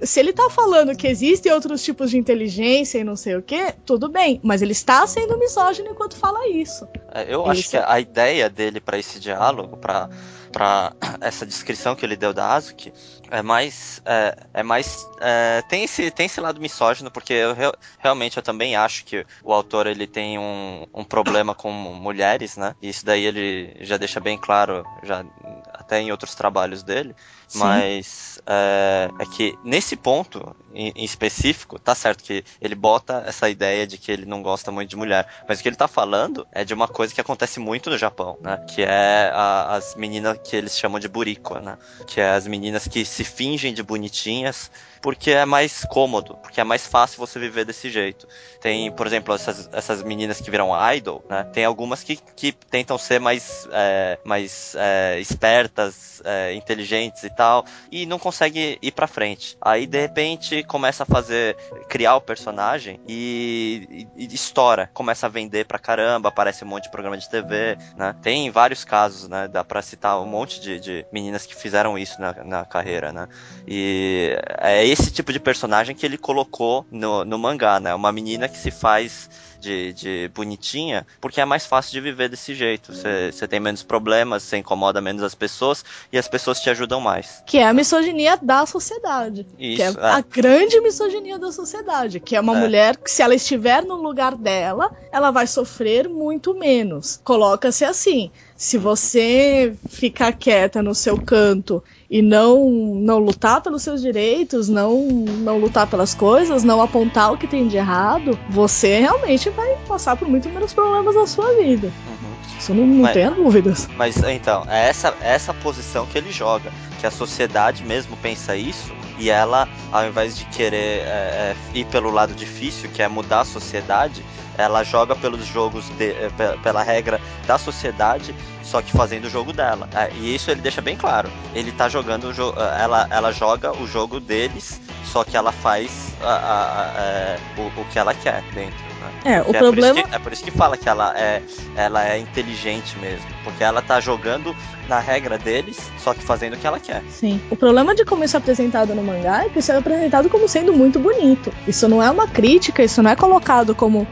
Se 0.00 0.18
ele 0.18 0.32
tá 0.32 0.48
falando 0.50 0.96
que 0.96 1.06
existem 1.06 1.52
outros 1.52 1.82
tipos 1.84 2.10
de 2.10 2.18
inteligência 2.18 2.98
e 2.98 3.04
não 3.04 3.14
sei 3.14 3.36
o 3.36 3.42
que, 3.42 3.72
tudo 3.84 4.08
bem. 4.08 4.40
Mas 4.42 4.62
ele 4.62 4.72
está 4.72 5.06
sendo 5.06 5.38
misógino 5.38 5.90
enquanto 5.90 6.16
fala 6.16 6.48
isso. 6.48 6.88
É, 7.12 7.32
Eu 7.32 7.44
acho 7.46 7.60
Isso. 7.60 7.70
que 7.70 7.76
a 7.76 8.00
ideia 8.00 8.48
dele 8.48 8.80
pra 8.80 8.98
esse 8.98 9.20
diálogo, 9.20 9.76
pra 9.76 10.08
para 10.52 10.92
essa 11.20 11.46
descrição 11.46 11.94
que 11.94 12.04
ele 12.04 12.16
deu 12.16 12.32
da 12.32 12.52
Azuki, 12.52 12.92
é 13.30 13.40
mais 13.42 14.02
é, 14.04 14.36
é 14.54 14.62
mais 14.62 15.06
é, 15.20 15.62
tem 15.68 15.84
esse 15.84 16.10
tem 16.10 16.26
esse 16.26 16.40
lado 16.40 16.60
misógino 16.60 17.10
porque 17.10 17.32
eu 17.32 17.54
re- 17.54 17.72
realmente 17.98 18.36
eu 18.36 18.42
também 18.42 18.76
acho 18.76 19.04
que 19.04 19.24
o 19.42 19.52
autor 19.52 19.86
ele 19.86 20.06
tem 20.06 20.38
um, 20.38 20.86
um 20.92 21.04
problema 21.04 21.54
com 21.54 21.70
mulheres, 21.72 22.56
né? 22.56 22.74
E 22.82 22.88
isso 22.90 23.04
daí 23.06 23.24
ele 23.24 23.74
já 23.80 23.96
deixa 23.96 24.20
bem 24.20 24.36
claro 24.36 24.84
já 25.02 25.24
até 25.72 26.00
em 26.00 26.10
outros 26.10 26.34
trabalhos 26.34 26.82
dele. 26.82 27.14
Sim. 27.48 27.58
Mas 27.58 28.40
é, 28.46 29.10
é 29.18 29.26
que 29.26 29.58
nesse 29.62 29.94
ponto 29.94 30.54
em, 30.74 30.90
em 30.96 31.04
específico, 31.04 31.78
tá 31.78 31.94
certo 31.94 32.24
que 32.24 32.42
ele 32.60 32.74
bota 32.74 33.22
essa 33.26 33.48
ideia 33.50 33.86
de 33.86 33.98
que 33.98 34.10
ele 34.10 34.24
não 34.24 34.42
gosta 34.42 34.70
muito 34.72 34.88
de 34.88 34.96
mulher. 34.96 35.26
Mas 35.46 35.58
o 35.60 35.62
que 35.62 35.68
ele 35.68 35.76
tá 35.76 35.86
falando 35.86 36.46
é 36.52 36.64
de 36.64 36.72
uma 36.72 36.88
coisa 36.88 37.14
que 37.14 37.20
acontece 37.20 37.60
muito 37.60 37.90
no 37.90 37.98
Japão, 37.98 38.38
né? 38.40 38.58
Que 38.68 38.82
é 38.82 39.30
a- 39.34 39.74
as 39.76 39.94
meninas 39.94 40.38
que 40.44 40.56
eles 40.56 40.78
chamam 40.78 40.98
de 40.98 41.08
buriko, 41.08 41.58
né? 41.58 41.78
Que 42.06 42.20
é 42.20 42.30
as 42.30 42.46
meninas 42.46 42.88
que 42.88 43.04
se 43.04 43.24
fingem 43.24 43.72
de 43.72 43.82
bonitinhas 43.82 44.70
porque 45.02 45.32
é 45.32 45.44
mais 45.44 45.84
cômodo, 45.84 46.36
porque 46.36 46.60
é 46.60 46.64
mais 46.64 46.86
fácil 46.86 47.18
você 47.18 47.38
viver 47.38 47.64
desse 47.64 47.90
jeito. 47.90 48.28
Tem, 48.60 48.90
por 48.92 49.04
exemplo, 49.04 49.34
essas, 49.34 49.68
essas 49.72 50.00
meninas 50.02 50.40
que 50.40 50.48
viram 50.50 50.70
idol, 50.94 51.24
né? 51.28 51.42
Tem 51.52 51.64
algumas 51.64 52.04
que, 52.04 52.16
que 52.16 52.52
tentam 52.52 52.96
ser 52.96 53.18
mais, 53.18 53.68
é, 53.72 54.16
mais 54.24 54.76
é, 54.78 55.18
espertas, 55.18 56.22
é, 56.24 56.54
inteligentes 56.54 57.24
e 57.24 57.30
tal, 57.30 57.66
e 57.90 58.06
não 58.06 58.18
consegue 58.18 58.78
ir 58.80 58.92
pra 58.92 59.08
frente. 59.08 59.58
Aí 59.60 59.86
de 59.88 60.00
repente 60.00 60.62
começa 60.62 61.02
a 61.02 61.06
fazer, 61.06 61.56
criar 61.88 62.14
o 62.14 62.20
personagem 62.20 63.00
e, 63.08 64.06
e, 64.16 64.24
e 64.24 64.34
estoura, 64.34 64.88
começa 64.94 65.26
a 65.26 65.28
vender 65.28 65.66
pra 65.66 65.80
caramba, 65.80 66.28
aparece 66.28 66.64
um 66.64 66.68
monte 66.68 66.84
de 66.84 66.90
programa 66.92 67.18
de 67.18 67.28
TV, 67.28 67.76
né? 67.96 68.14
Tem 68.22 68.48
vários 68.50 68.84
casos, 68.84 69.28
né? 69.28 69.48
Dá 69.48 69.64
pra 69.64 69.82
citar 69.82 70.20
um 70.20 70.26
monte 70.32 70.60
de, 70.60 70.80
de 70.80 71.06
meninas 71.12 71.44
que 71.44 71.54
fizeram 71.54 71.98
isso 71.98 72.20
na, 72.20 72.32
na 72.44 72.64
carreira, 72.64 73.12
né? 73.12 73.28
E 73.68 74.34
é 74.58 74.84
esse 74.86 75.12
tipo 75.12 75.32
de 75.32 75.38
personagem 75.38 75.94
que 75.94 76.06
ele 76.06 76.16
colocou 76.16 76.86
no, 76.90 77.24
no 77.24 77.38
mangá, 77.38 77.78
né? 77.78 77.94
Uma 77.94 78.10
menina 78.10 78.48
que 78.48 78.56
se 78.56 78.70
faz 78.70 79.28
de, 79.62 79.92
de 79.92 80.30
bonitinha, 80.34 81.06
porque 81.20 81.40
é 81.40 81.44
mais 81.44 81.64
fácil 81.64 81.92
de 81.92 82.00
viver 82.00 82.28
desse 82.28 82.54
jeito. 82.54 82.92
Você 82.92 83.46
tem 83.48 83.60
menos 83.60 83.82
problemas, 83.82 84.42
você 84.42 84.58
incomoda 84.58 85.00
menos 85.00 85.22
as 85.22 85.34
pessoas 85.34 85.84
e 86.12 86.18
as 86.18 86.28
pessoas 86.28 86.60
te 86.60 86.68
ajudam 86.68 87.00
mais. 87.00 87.42
Que 87.46 87.58
é 87.58 87.66
a 87.66 87.72
misoginia 87.72 88.36
da 88.42 88.66
sociedade. 88.66 89.46
Isso, 89.58 89.76
que 89.76 89.82
é, 89.82 89.86
é. 89.86 90.06
a 90.10 90.20
grande 90.20 90.80
misoginia 90.80 91.38
da 91.38 91.52
sociedade. 91.52 92.20
Que 92.20 92.36
é 92.36 92.40
uma 92.40 92.56
É. 92.56 92.60
mulher 92.60 92.96
que, 92.96 93.10
se 93.10 93.22
ela 93.22 93.34
estiver 93.34 93.82
no 93.84 93.94
lugar 93.96 94.34
dela, 94.36 94.90
ela 95.12 95.30
vai 95.30 95.46
sofrer 95.46 96.08
muito 96.08 96.54
menos. 96.54 97.20
Coloca-se 97.22 97.84
assim. 97.84 98.30
Se 98.56 98.76
você 98.78 99.74
ficar 99.88 100.32
quieta 100.32 100.82
no 100.82 100.94
seu 100.94 101.16
canto 101.18 101.82
e 102.12 102.20
não 102.20 102.68
não 102.68 103.18
lutar 103.18 103.62
pelos 103.62 103.82
seus 103.82 104.02
direitos, 104.02 104.68
não 104.68 105.00
não 105.02 105.56
lutar 105.56 105.86
pelas 105.86 106.14
coisas, 106.14 106.62
não 106.62 106.82
apontar 106.82 107.32
o 107.32 107.38
que 107.38 107.46
tem 107.46 107.66
de 107.66 107.78
errado, 107.78 108.38
você 108.50 109.00
realmente 109.00 109.48
vai 109.48 109.76
passar 109.88 110.14
por 110.14 110.28
muito 110.28 110.46
menos 110.50 110.74
problemas 110.74 111.14
na 111.14 111.26
sua 111.26 111.54
vida. 111.54 111.86
Uhum. 111.86 112.58
Isso 112.58 112.74
não, 112.74 112.86
não 112.86 113.02
Mas- 113.02 113.14
tenha 113.14 113.30
dúvidas. 113.30 113.88
Mas 113.96 114.16
então, 114.22 114.64
é 114.68 114.88
essa, 114.90 115.16
é 115.22 115.32
essa 115.32 115.54
posição 115.54 116.04
que 116.04 116.18
ele 116.18 116.30
joga. 116.30 116.70
Que 117.00 117.06
a 117.06 117.10
sociedade 117.10 117.82
mesmo 117.82 118.14
pensa 118.18 118.54
isso. 118.54 118.92
E 119.22 119.30
ela, 119.30 119.68
ao 119.92 120.04
invés 120.04 120.36
de 120.36 120.44
querer 120.46 121.02
é, 121.06 121.06
é, 121.06 121.56
ir 121.74 121.84
pelo 121.84 122.10
lado 122.10 122.34
difícil, 122.34 122.90
que 122.90 123.00
é 123.00 123.06
mudar 123.06 123.42
a 123.42 123.44
sociedade, 123.44 124.20
ela 124.58 124.82
joga 124.82 125.14
pelos 125.14 125.46
jogos, 125.46 125.88
de, 125.90 126.10
é, 126.10 126.28
pe- 126.36 126.58
pela 126.60 126.82
regra 126.82 127.20
da 127.46 127.56
sociedade, 127.56 128.34
só 128.64 128.82
que 128.82 128.90
fazendo 128.90 129.26
o 129.26 129.30
jogo 129.30 129.52
dela. 129.52 129.88
É, 129.94 130.10
e 130.14 130.34
isso 130.34 130.50
ele 130.50 130.60
deixa 130.60 130.80
bem 130.80 130.96
claro. 130.96 131.30
Ele 131.54 131.70
tá 131.70 131.88
jogando 131.88 132.24
o 132.24 132.34
jogo. 132.34 132.58
Ela, 132.60 133.06
ela 133.10 133.30
joga 133.30 133.70
o 133.78 133.86
jogo 133.86 134.18
deles, 134.18 134.80
só 135.04 135.22
que 135.22 135.36
ela 135.36 135.52
faz 135.52 136.14
a- 136.20 136.26
a- 136.26 136.82
a- 136.82 137.00
é, 137.00 137.38
o, 137.58 137.80
o 137.80 137.84
que 137.92 138.00
ela 138.00 138.12
quer 138.14 138.42
dentro. 138.52 138.91
Né? 139.02 139.36
É, 139.36 139.40
o 139.42 139.46
Que 139.46 139.58
problema 139.58 140.00
É 140.00 140.02
por, 140.02 140.02
isso 140.02 140.08
que, 140.08 140.14
é 140.14 140.18
por 140.18 140.32
isso 140.32 140.44
que 140.44 140.50
fala 140.50 140.76
que 140.76 140.88
ela 140.88 141.18
é, 141.18 141.42
ela 141.76 142.08
é 142.08 142.18
inteligente 142.18 142.98
mesmo. 142.98 143.26
Porque 143.44 143.62
ela 143.62 143.82
tá 143.82 144.00
jogando 144.00 144.54
na 144.88 144.98
regra 144.98 145.38
deles, 145.38 145.78
só 145.98 146.14
que 146.14 146.22
fazendo 146.22 146.54
o 146.54 146.56
que 146.56 146.66
ela 146.66 146.80
quer. 146.80 147.02
Sim. 147.08 147.40
O 147.50 147.56
problema 147.56 147.94
de 147.94 148.04
como 148.04 148.24
isso 148.24 148.36
é 148.36 148.38
apresentado 148.38 148.94
no 148.94 149.02
mangá 149.02 149.44
é 149.44 149.48
que 149.48 149.58
isso 149.58 149.72
é 149.72 149.76
apresentado 149.76 150.28
como 150.28 150.48
sendo 150.48 150.72
muito 150.72 150.98
bonito. 150.98 151.52
Isso 151.66 151.88
não 151.88 152.02
é 152.02 152.10
uma 152.10 152.26
crítica, 152.26 152.82
isso 152.82 153.02
não 153.02 153.10
é 153.10 153.16
colocado 153.16 153.74
como 153.74 154.06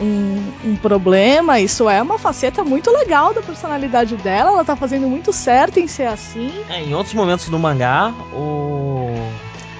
um, 0.00 0.52
um 0.64 0.76
problema, 0.76 1.60
isso 1.60 1.88
é 1.88 2.00
uma 2.02 2.18
faceta 2.18 2.64
muito 2.64 2.90
legal 2.90 3.32
da 3.32 3.42
personalidade 3.42 4.16
dela. 4.16 4.50
Ela 4.50 4.64
tá 4.64 4.76
fazendo 4.76 5.06
muito 5.08 5.32
certo 5.32 5.78
em 5.78 5.86
ser 5.86 6.06
assim. 6.06 6.52
É, 6.68 6.80
em 6.82 6.94
outros 6.94 7.14
momentos 7.14 7.48
do 7.48 7.58
mangá, 7.58 8.12
o. 8.32 8.73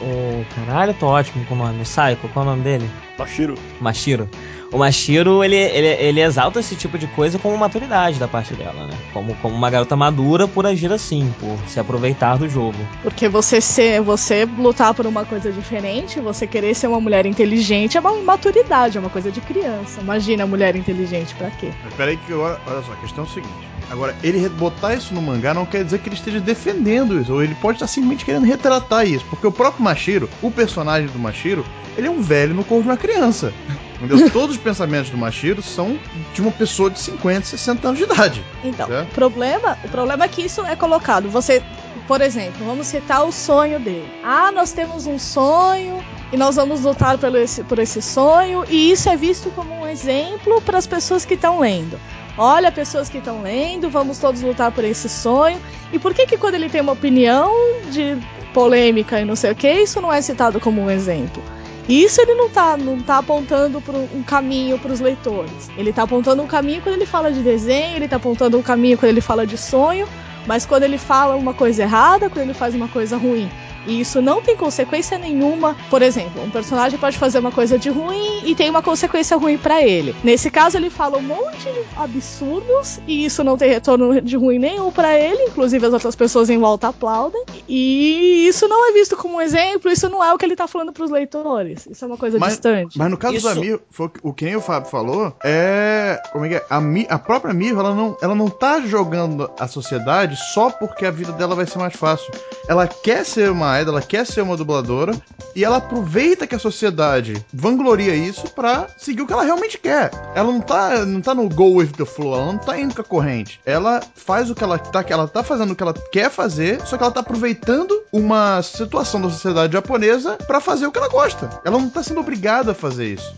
O. 0.00 0.44
Caralho, 0.54 0.90
eu 0.90 0.94
tô 0.94 1.06
ótimo 1.06 1.44
com 1.46 1.54
o 1.54 1.58
nome. 1.58 1.82
O 1.82 1.86
Saiko, 1.86 2.28
qual 2.28 2.44
é 2.44 2.48
o 2.48 2.50
nome 2.50 2.62
dele? 2.62 2.90
Mashiro. 3.18 3.54
Mashiro. 3.80 4.28
O 4.72 4.78
Mashiro, 4.78 5.44
ele, 5.44 5.54
ele, 5.54 5.86
ele 5.86 6.20
exalta 6.20 6.58
esse 6.58 6.74
tipo 6.74 6.98
de 6.98 7.06
coisa 7.06 7.38
como 7.38 7.56
maturidade 7.56 8.18
da 8.18 8.26
parte 8.26 8.54
dela, 8.54 8.86
né? 8.86 8.94
Como, 9.12 9.32
como 9.36 9.54
uma 9.54 9.70
garota 9.70 9.94
madura 9.94 10.48
por 10.48 10.66
agir 10.66 10.92
assim, 10.92 11.32
por 11.38 11.56
se 11.68 11.78
aproveitar 11.78 12.36
do 12.38 12.48
jogo. 12.48 12.76
Porque 13.00 13.28
você 13.28 13.60
ser, 13.60 14.00
você 14.00 14.44
lutar 14.44 14.92
por 14.92 15.06
uma 15.06 15.24
coisa 15.24 15.52
diferente, 15.52 16.18
você 16.18 16.44
querer 16.44 16.74
ser 16.74 16.88
uma 16.88 17.00
mulher 17.00 17.24
inteligente 17.24 17.96
é 17.96 18.00
uma 18.00 18.16
imaturidade, 18.16 18.98
é 18.98 19.00
uma 19.00 19.10
coisa 19.10 19.30
de 19.30 19.40
criança. 19.40 20.00
Imagina 20.00 20.44
mulher 20.44 20.74
inteligente 20.74 21.36
pra 21.36 21.50
quê? 21.50 21.70
Mas 21.84 21.94
peraí 21.94 22.16
que 22.16 22.32
agora, 22.32 22.60
olha 22.66 22.82
só, 22.82 22.92
a 22.94 22.96
questão 22.96 23.22
é 23.22 23.26
o 23.28 23.30
seguinte. 23.30 23.73
Agora, 23.90 24.14
ele 24.22 24.48
botar 24.48 24.94
isso 24.94 25.14
no 25.14 25.22
mangá 25.22 25.54
não 25.54 25.66
quer 25.66 25.84
dizer 25.84 25.98
que 25.98 26.08
ele 26.08 26.16
esteja 26.16 26.40
defendendo 26.40 27.20
isso, 27.20 27.32
ou 27.32 27.42
ele 27.42 27.54
pode 27.56 27.76
estar 27.76 27.86
simplesmente 27.86 28.24
querendo 28.24 28.46
retratar 28.46 29.06
isso, 29.06 29.24
porque 29.30 29.46
o 29.46 29.52
próprio 29.52 29.82
Mashiro, 29.82 30.28
o 30.42 30.50
personagem 30.50 31.08
do 31.08 31.18
Mashiro, 31.18 31.64
ele 31.96 32.06
é 32.06 32.10
um 32.10 32.22
velho 32.22 32.54
no 32.54 32.64
corpo 32.64 32.82
de 32.82 32.88
uma 32.88 32.96
criança. 32.96 33.52
Entendeu? 34.00 34.28
Todos 34.30 34.56
os 34.56 34.62
pensamentos 34.62 35.08
do 35.10 35.16
Mashiro 35.16 35.62
são 35.62 35.98
de 36.34 36.42
uma 36.42 36.50
pessoa 36.50 36.90
de 36.90 36.98
50, 36.98 37.46
60 37.46 37.88
anos 37.88 37.98
de 37.98 38.04
idade. 38.04 38.44
Então, 38.62 38.86
Certo. 38.88 39.08
o 39.08 39.14
problema, 39.14 39.78
o 39.84 39.88
problema 39.88 40.24
é 40.24 40.28
que 40.28 40.42
isso 40.42 40.62
é 40.62 40.74
colocado. 40.74 41.28
Você, 41.30 41.62
por 42.06 42.20
exemplo, 42.20 42.66
vamos 42.66 42.88
citar 42.88 43.24
o 43.24 43.30
sonho 43.30 43.78
dele. 43.78 44.08
Ah, 44.22 44.50
nós 44.52 44.72
temos 44.72 45.06
um 45.06 45.18
sonho 45.18 46.04
e 46.32 46.36
nós 46.36 46.56
vamos 46.56 46.82
lutar 46.82 47.16
pelo 47.18 47.38
esse, 47.38 47.62
por 47.62 47.78
esse 47.78 48.02
sonho, 48.02 48.64
e 48.68 48.90
isso 48.90 49.08
é 49.08 49.16
visto 49.16 49.50
como 49.52 49.72
um 49.72 49.86
exemplo 49.86 50.60
para 50.60 50.76
as 50.76 50.86
pessoas 50.86 51.24
que 51.24 51.34
estão 51.34 51.60
lendo. 51.60 51.98
Olha, 52.36 52.72
pessoas 52.72 53.08
que 53.08 53.18
estão 53.18 53.42
lendo, 53.42 53.88
vamos 53.88 54.18
todos 54.18 54.42
lutar 54.42 54.72
por 54.72 54.84
esse 54.84 55.08
sonho. 55.08 55.60
E 55.92 55.98
por 55.98 56.12
que 56.12 56.26
que 56.26 56.36
quando 56.36 56.54
ele 56.54 56.68
tem 56.68 56.80
uma 56.80 56.92
opinião 56.92 57.52
de 57.90 58.16
polêmica 58.52 59.20
e 59.20 59.24
não 59.24 59.36
sei 59.36 59.52
o 59.52 59.54
que, 59.54 59.70
isso 59.70 60.00
não 60.00 60.12
é 60.12 60.20
citado 60.20 60.58
como 60.58 60.80
um 60.82 60.90
exemplo? 60.90 61.42
Isso 61.88 62.20
ele 62.20 62.34
não 62.34 62.48
tá, 62.48 62.76
não 62.76 62.98
tá 63.00 63.18
apontando 63.18 63.80
para 63.80 63.96
um 63.96 64.22
caminho 64.22 64.78
para 64.78 64.90
os 64.90 65.00
leitores. 65.00 65.70
Ele 65.76 65.92
tá 65.92 66.04
apontando 66.04 66.42
um 66.42 66.46
caminho 66.46 66.80
quando 66.80 66.94
ele 66.94 67.06
fala 67.06 67.30
de 67.30 67.40
desenho, 67.40 67.96
ele 67.96 68.08
tá 68.08 68.16
apontando 68.16 68.56
um 68.58 68.62
caminho 68.62 68.96
quando 68.96 69.10
ele 69.10 69.20
fala 69.20 69.46
de 69.46 69.58
sonho, 69.58 70.08
mas 70.46 70.64
quando 70.64 70.84
ele 70.84 70.96
fala 70.96 71.36
uma 71.36 71.52
coisa 71.52 71.82
errada, 71.82 72.30
quando 72.30 72.44
ele 72.44 72.54
faz 72.54 72.74
uma 72.74 72.88
coisa 72.88 73.16
ruim. 73.18 73.50
E 73.86 74.00
isso 74.00 74.20
não 74.22 74.40
tem 74.42 74.56
consequência 74.56 75.18
nenhuma. 75.18 75.76
Por 75.90 76.02
exemplo, 76.02 76.42
um 76.42 76.50
personagem 76.50 76.98
pode 76.98 77.18
fazer 77.18 77.38
uma 77.38 77.52
coisa 77.52 77.78
de 77.78 77.90
ruim 77.90 78.42
e 78.44 78.54
tem 78.54 78.70
uma 78.70 78.82
consequência 78.82 79.36
ruim 79.36 79.58
pra 79.58 79.82
ele. 79.82 80.14
Nesse 80.24 80.50
caso, 80.50 80.76
ele 80.76 80.90
fala 80.90 81.18
um 81.18 81.22
monte 81.22 81.64
de 81.64 81.84
absurdos 81.96 82.98
e 83.06 83.24
isso 83.24 83.42
não 83.44 83.56
tem 83.56 83.68
retorno 83.70 84.20
de 84.20 84.36
ruim 84.36 84.58
nenhum 84.58 84.90
pra 84.90 85.18
ele, 85.18 85.42
inclusive 85.44 85.86
as 85.86 85.92
outras 85.92 86.14
pessoas 86.16 86.48
em 86.50 86.58
volta 86.58 86.88
aplaudem. 86.88 87.42
E 87.68 88.46
isso 88.48 88.66
não 88.68 88.88
é 88.88 88.92
visto 88.92 89.16
como 89.16 89.36
um 89.36 89.40
exemplo, 89.40 89.90
isso 89.90 90.08
não 90.08 90.22
é 90.22 90.32
o 90.32 90.38
que 90.38 90.44
ele 90.44 90.56
tá 90.56 90.66
falando 90.66 90.92
pros 90.92 91.10
leitores. 91.10 91.86
Isso 91.90 92.04
é 92.04 92.08
uma 92.08 92.16
coisa 92.16 92.38
Mas- 92.38 92.52
distante. 92.54 92.98
Mas 92.98 93.10
no 93.10 93.16
caso 93.16 93.36
Isso- 93.36 93.48
da 93.48 93.54
Mir, 93.54 93.80
foi 93.90 94.06
o 94.06 94.08
que- 94.08 94.20
o 94.22 94.32
que 94.32 94.44
nem 94.44 94.56
o 94.56 94.60
Fábio 94.60 94.88
falou, 94.90 95.34
é. 95.44 96.20
Como 96.32 96.44
é 96.44 96.48
que 96.48 96.54
é? 96.56 96.64
A, 96.70 96.80
Mi- 96.80 97.06
a 97.08 97.18
própria 97.18 97.52
Mir, 97.54 97.70
ela 97.72 97.94
não, 97.94 98.16
ela 98.20 98.34
não 98.34 98.48
tá 98.48 98.80
jogando 98.80 99.50
a 99.58 99.66
sociedade 99.68 100.36
só 100.54 100.70
porque 100.70 101.04
a 101.06 101.10
vida 101.10 101.32
dela 101.32 101.54
vai 101.54 101.66
ser 101.66 101.78
mais 101.78 101.94
fácil. 101.94 102.32
Ela 102.68 102.86
quer 102.86 103.24
ser 103.24 103.50
uma 103.50 103.73
ela 103.82 104.00
quer 104.00 104.26
ser 104.26 104.42
uma 104.42 104.56
dubladora, 104.56 105.14
e 105.54 105.64
ela 105.64 105.76
aproveita 105.76 106.46
que 106.46 106.54
a 106.54 106.58
sociedade 106.58 107.44
vangloria 107.52 108.14
isso 108.14 108.48
pra 108.50 108.88
seguir 108.96 109.22
o 109.22 109.26
que 109.26 109.32
ela 109.32 109.44
realmente 109.44 109.78
quer. 109.78 110.10
Ela 110.34 110.50
não 110.50 110.60
tá, 110.60 111.04
não 111.04 111.20
tá 111.20 111.34
no 111.34 111.48
go 111.48 111.76
with 111.76 111.88
the 111.88 112.04
flow, 112.04 112.34
ela 112.34 112.46
não 112.46 112.58
tá 112.58 112.78
indo 112.78 112.94
com 112.94 113.00
a 113.00 113.04
corrente. 113.04 113.60
Ela 113.64 114.00
faz 114.14 114.50
o 114.50 114.54
que 114.54 114.64
ela 114.64 114.78
tá, 114.78 115.04
ela 115.08 115.28
tá 115.28 115.42
fazendo 115.42 115.72
o 115.72 115.76
que 115.76 115.82
ela 115.82 115.94
quer 116.12 116.30
fazer, 116.30 116.80
só 116.86 116.96
que 116.96 117.02
ela 117.02 117.12
tá 117.12 117.20
aproveitando 117.20 118.02
uma 118.12 118.62
situação 118.62 119.20
da 119.20 119.30
sociedade 119.30 119.72
japonesa 119.72 120.36
pra 120.46 120.60
fazer 120.60 120.86
o 120.86 120.92
que 120.92 120.98
ela 120.98 121.08
gosta. 121.08 121.48
Ela 121.64 121.78
não 121.78 121.90
tá 121.90 122.02
sendo 122.02 122.20
obrigada 122.20 122.72
a 122.72 122.74
fazer 122.74 123.14
isso. 123.14 123.34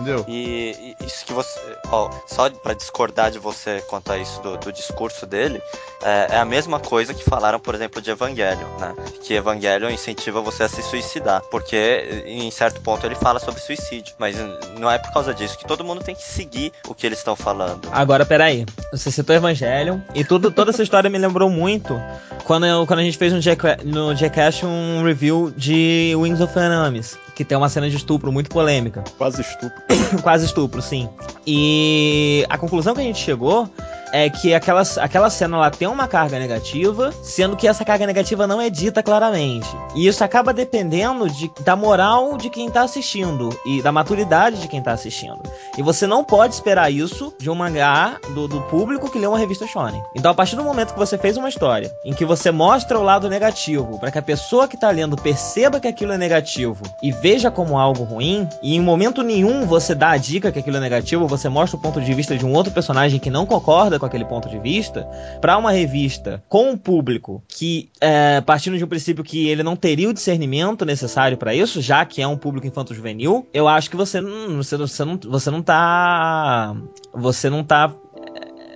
Entendeu? 0.00 0.24
E, 0.28 0.94
e 1.00 1.06
isso 1.06 1.24
que 1.26 1.32
você. 1.32 1.58
Ó, 1.90 2.10
só 2.26 2.48
pra 2.50 2.74
discordar 2.74 3.30
de 3.30 3.38
você 3.38 3.82
quanto 3.88 4.12
a 4.12 4.18
isso 4.18 4.40
do, 4.42 4.56
do 4.56 4.72
discurso 4.72 5.26
dele, 5.26 5.60
é, 6.02 6.28
é 6.30 6.38
a 6.38 6.44
mesma 6.44 6.78
coisa 6.80 7.12
que 7.12 7.24
falaram, 7.24 7.58
por 7.60 7.74
exemplo, 7.74 8.00
de 8.00 8.10
Evangelion, 8.10 8.68
né? 8.78 8.94
Que 9.22 9.34
Evangelion 9.34 9.90
incentiva 9.90 10.40
você 10.40 10.64
a 10.64 10.68
se 10.68 10.82
suicidar. 10.82 11.42
Porque 11.50 12.22
em 12.26 12.50
certo 12.50 12.80
ponto 12.80 13.04
ele 13.06 13.14
fala 13.14 13.38
sobre 13.38 13.60
suicídio. 13.60 14.14
Mas 14.18 14.36
não 14.78 14.90
é 14.90 14.98
por 14.98 15.12
causa 15.12 15.34
disso 15.34 15.58
que 15.58 15.66
todo 15.66 15.84
mundo 15.84 16.02
tem 16.02 16.14
que 16.14 16.22
seguir 16.22 16.72
o 16.88 16.94
que 16.94 17.06
eles 17.06 17.18
estão 17.18 17.36
falando. 17.36 17.88
Agora, 17.92 18.24
peraí. 18.24 18.64
Você 18.92 19.10
citou 19.10 19.34
Evangelion 19.36 19.98
e 20.14 20.24
tudo, 20.24 20.50
toda 20.50 20.70
essa 20.70 20.82
história 20.82 21.08
me 21.10 21.18
lembrou 21.18 21.48
muito 21.50 22.00
quando, 22.44 22.66
eu- 22.66 22.86
quando 22.86 23.00
a 23.00 23.02
gente 23.02 23.16
fez 23.18 23.32
no, 23.32 23.40
Jack, 23.40 23.62
no 23.84 24.14
Jackass 24.16 24.62
um 24.64 25.02
review 25.04 25.52
de 25.56 26.12
Wings 26.16 26.40
of 26.40 26.58
Enemies, 26.58 27.16
que 27.40 27.44
tem 27.46 27.56
uma 27.56 27.70
cena 27.70 27.88
de 27.88 27.96
estupro 27.96 28.30
muito 28.30 28.50
polêmica. 28.50 29.02
Quase 29.16 29.40
estupro. 29.40 29.82
Quase 30.22 30.44
estupro, 30.44 30.82
sim. 30.82 31.08
E 31.46 32.44
a 32.50 32.58
conclusão 32.58 32.94
que 32.94 33.00
a 33.00 33.04
gente 33.04 33.18
chegou 33.18 33.66
é 34.12 34.28
que 34.28 34.54
aquela, 34.54 34.82
aquela 34.98 35.30
cena 35.30 35.58
lá 35.58 35.70
tem 35.70 35.88
uma 35.88 36.06
carga 36.06 36.38
negativa, 36.38 37.12
sendo 37.22 37.56
que 37.56 37.68
essa 37.68 37.84
carga 37.84 38.06
negativa 38.06 38.46
não 38.46 38.60
é 38.60 38.68
dita 38.68 39.02
claramente. 39.02 39.68
E 39.94 40.06
isso 40.06 40.22
acaba 40.22 40.52
dependendo 40.52 41.28
de, 41.28 41.50
da 41.60 41.76
moral 41.76 42.36
de 42.36 42.50
quem 42.50 42.70
tá 42.70 42.82
assistindo 42.82 43.48
e 43.64 43.82
da 43.82 43.92
maturidade 43.92 44.60
de 44.60 44.68
quem 44.68 44.82
tá 44.82 44.92
assistindo. 44.92 45.40
E 45.76 45.82
você 45.82 46.06
não 46.06 46.24
pode 46.24 46.54
esperar 46.54 46.92
isso 46.92 47.32
de 47.38 47.48
um 47.48 47.54
mangá 47.54 48.18
do, 48.30 48.48
do 48.48 48.60
público 48.62 49.10
que 49.10 49.18
lê 49.18 49.26
uma 49.26 49.38
revista 49.38 49.66
shonen. 49.66 50.02
Então, 50.14 50.30
a 50.30 50.34
partir 50.34 50.56
do 50.56 50.64
momento 50.64 50.92
que 50.92 50.98
você 50.98 51.16
fez 51.16 51.36
uma 51.36 51.48
história 51.48 51.90
em 52.04 52.12
que 52.12 52.24
você 52.24 52.50
mostra 52.50 52.98
o 52.98 53.02
lado 53.02 53.28
negativo 53.28 53.98
para 53.98 54.10
que 54.10 54.18
a 54.18 54.22
pessoa 54.22 54.68
que 54.68 54.76
tá 54.76 54.90
lendo 54.90 55.16
perceba 55.16 55.80
que 55.80 55.88
aquilo 55.88 56.12
é 56.12 56.18
negativo 56.18 56.82
e 57.02 57.12
veja 57.12 57.29
como 57.50 57.78
algo 57.78 58.04
ruim, 58.04 58.48
e 58.62 58.76
em 58.76 58.80
momento 58.80 59.22
nenhum 59.22 59.66
você 59.66 59.94
dá 59.94 60.10
a 60.10 60.16
dica 60.16 60.52
que 60.52 60.58
aquilo 60.58 60.78
é 60.78 60.80
negativo, 60.80 61.26
você 61.26 61.48
mostra 61.48 61.78
o 61.78 61.82
ponto 61.82 62.00
de 62.00 62.14
vista 62.14 62.36
de 62.36 62.46
um 62.46 62.52
outro 62.52 62.72
personagem 62.72 63.20
que 63.20 63.30
não 63.30 63.44
concorda 63.44 63.98
com 63.98 64.06
aquele 64.06 64.24
ponto 64.24 64.48
de 64.48 64.58
vista, 64.58 65.06
pra 65.40 65.58
uma 65.58 65.72
revista 65.72 66.42
com 66.48 66.70
um 66.70 66.76
público 66.76 67.42
que, 67.48 67.90
é, 68.00 68.40
partindo 68.40 68.78
de 68.78 68.84
um 68.84 68.88
princípio 68.88 69.24
que 69.24 69.48
ele 69.48 69.62
não 69.62 69.76
teria 69.76 70.08
o 70.08 70.14
discernimento 70.14 70.84
necessário 70.84 71.36
pra 71.36 71.54
isso, 71.54 71.80
já 71.80 72.04
que 72.04 72.22
é 72.22 72.26
um 72.26 72.36
público 72.36 72.66
infanto-juvenil, 72.66 73.46
eu 73.52 73.68
acho 73.68 73.90
que 73.90 73.96
você 73.96 74.20
você, 74.20 74.76
você, 74.76 75.04
não, 75.04 75.16
você 75.16 75.50
não 75.50 75.62
tá. 75.62 76.76
Você 77.14 77.50
não 77.50 77.64
tá. 77.64 77.94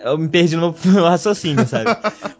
Eu 0.04 0.18
me 0.18 0.28
perdi 0.28 0.54
no 0.56 0.74
meu 0.84 1.04
raciocínio, 1.04 1.66
sabe? 1.66 1.86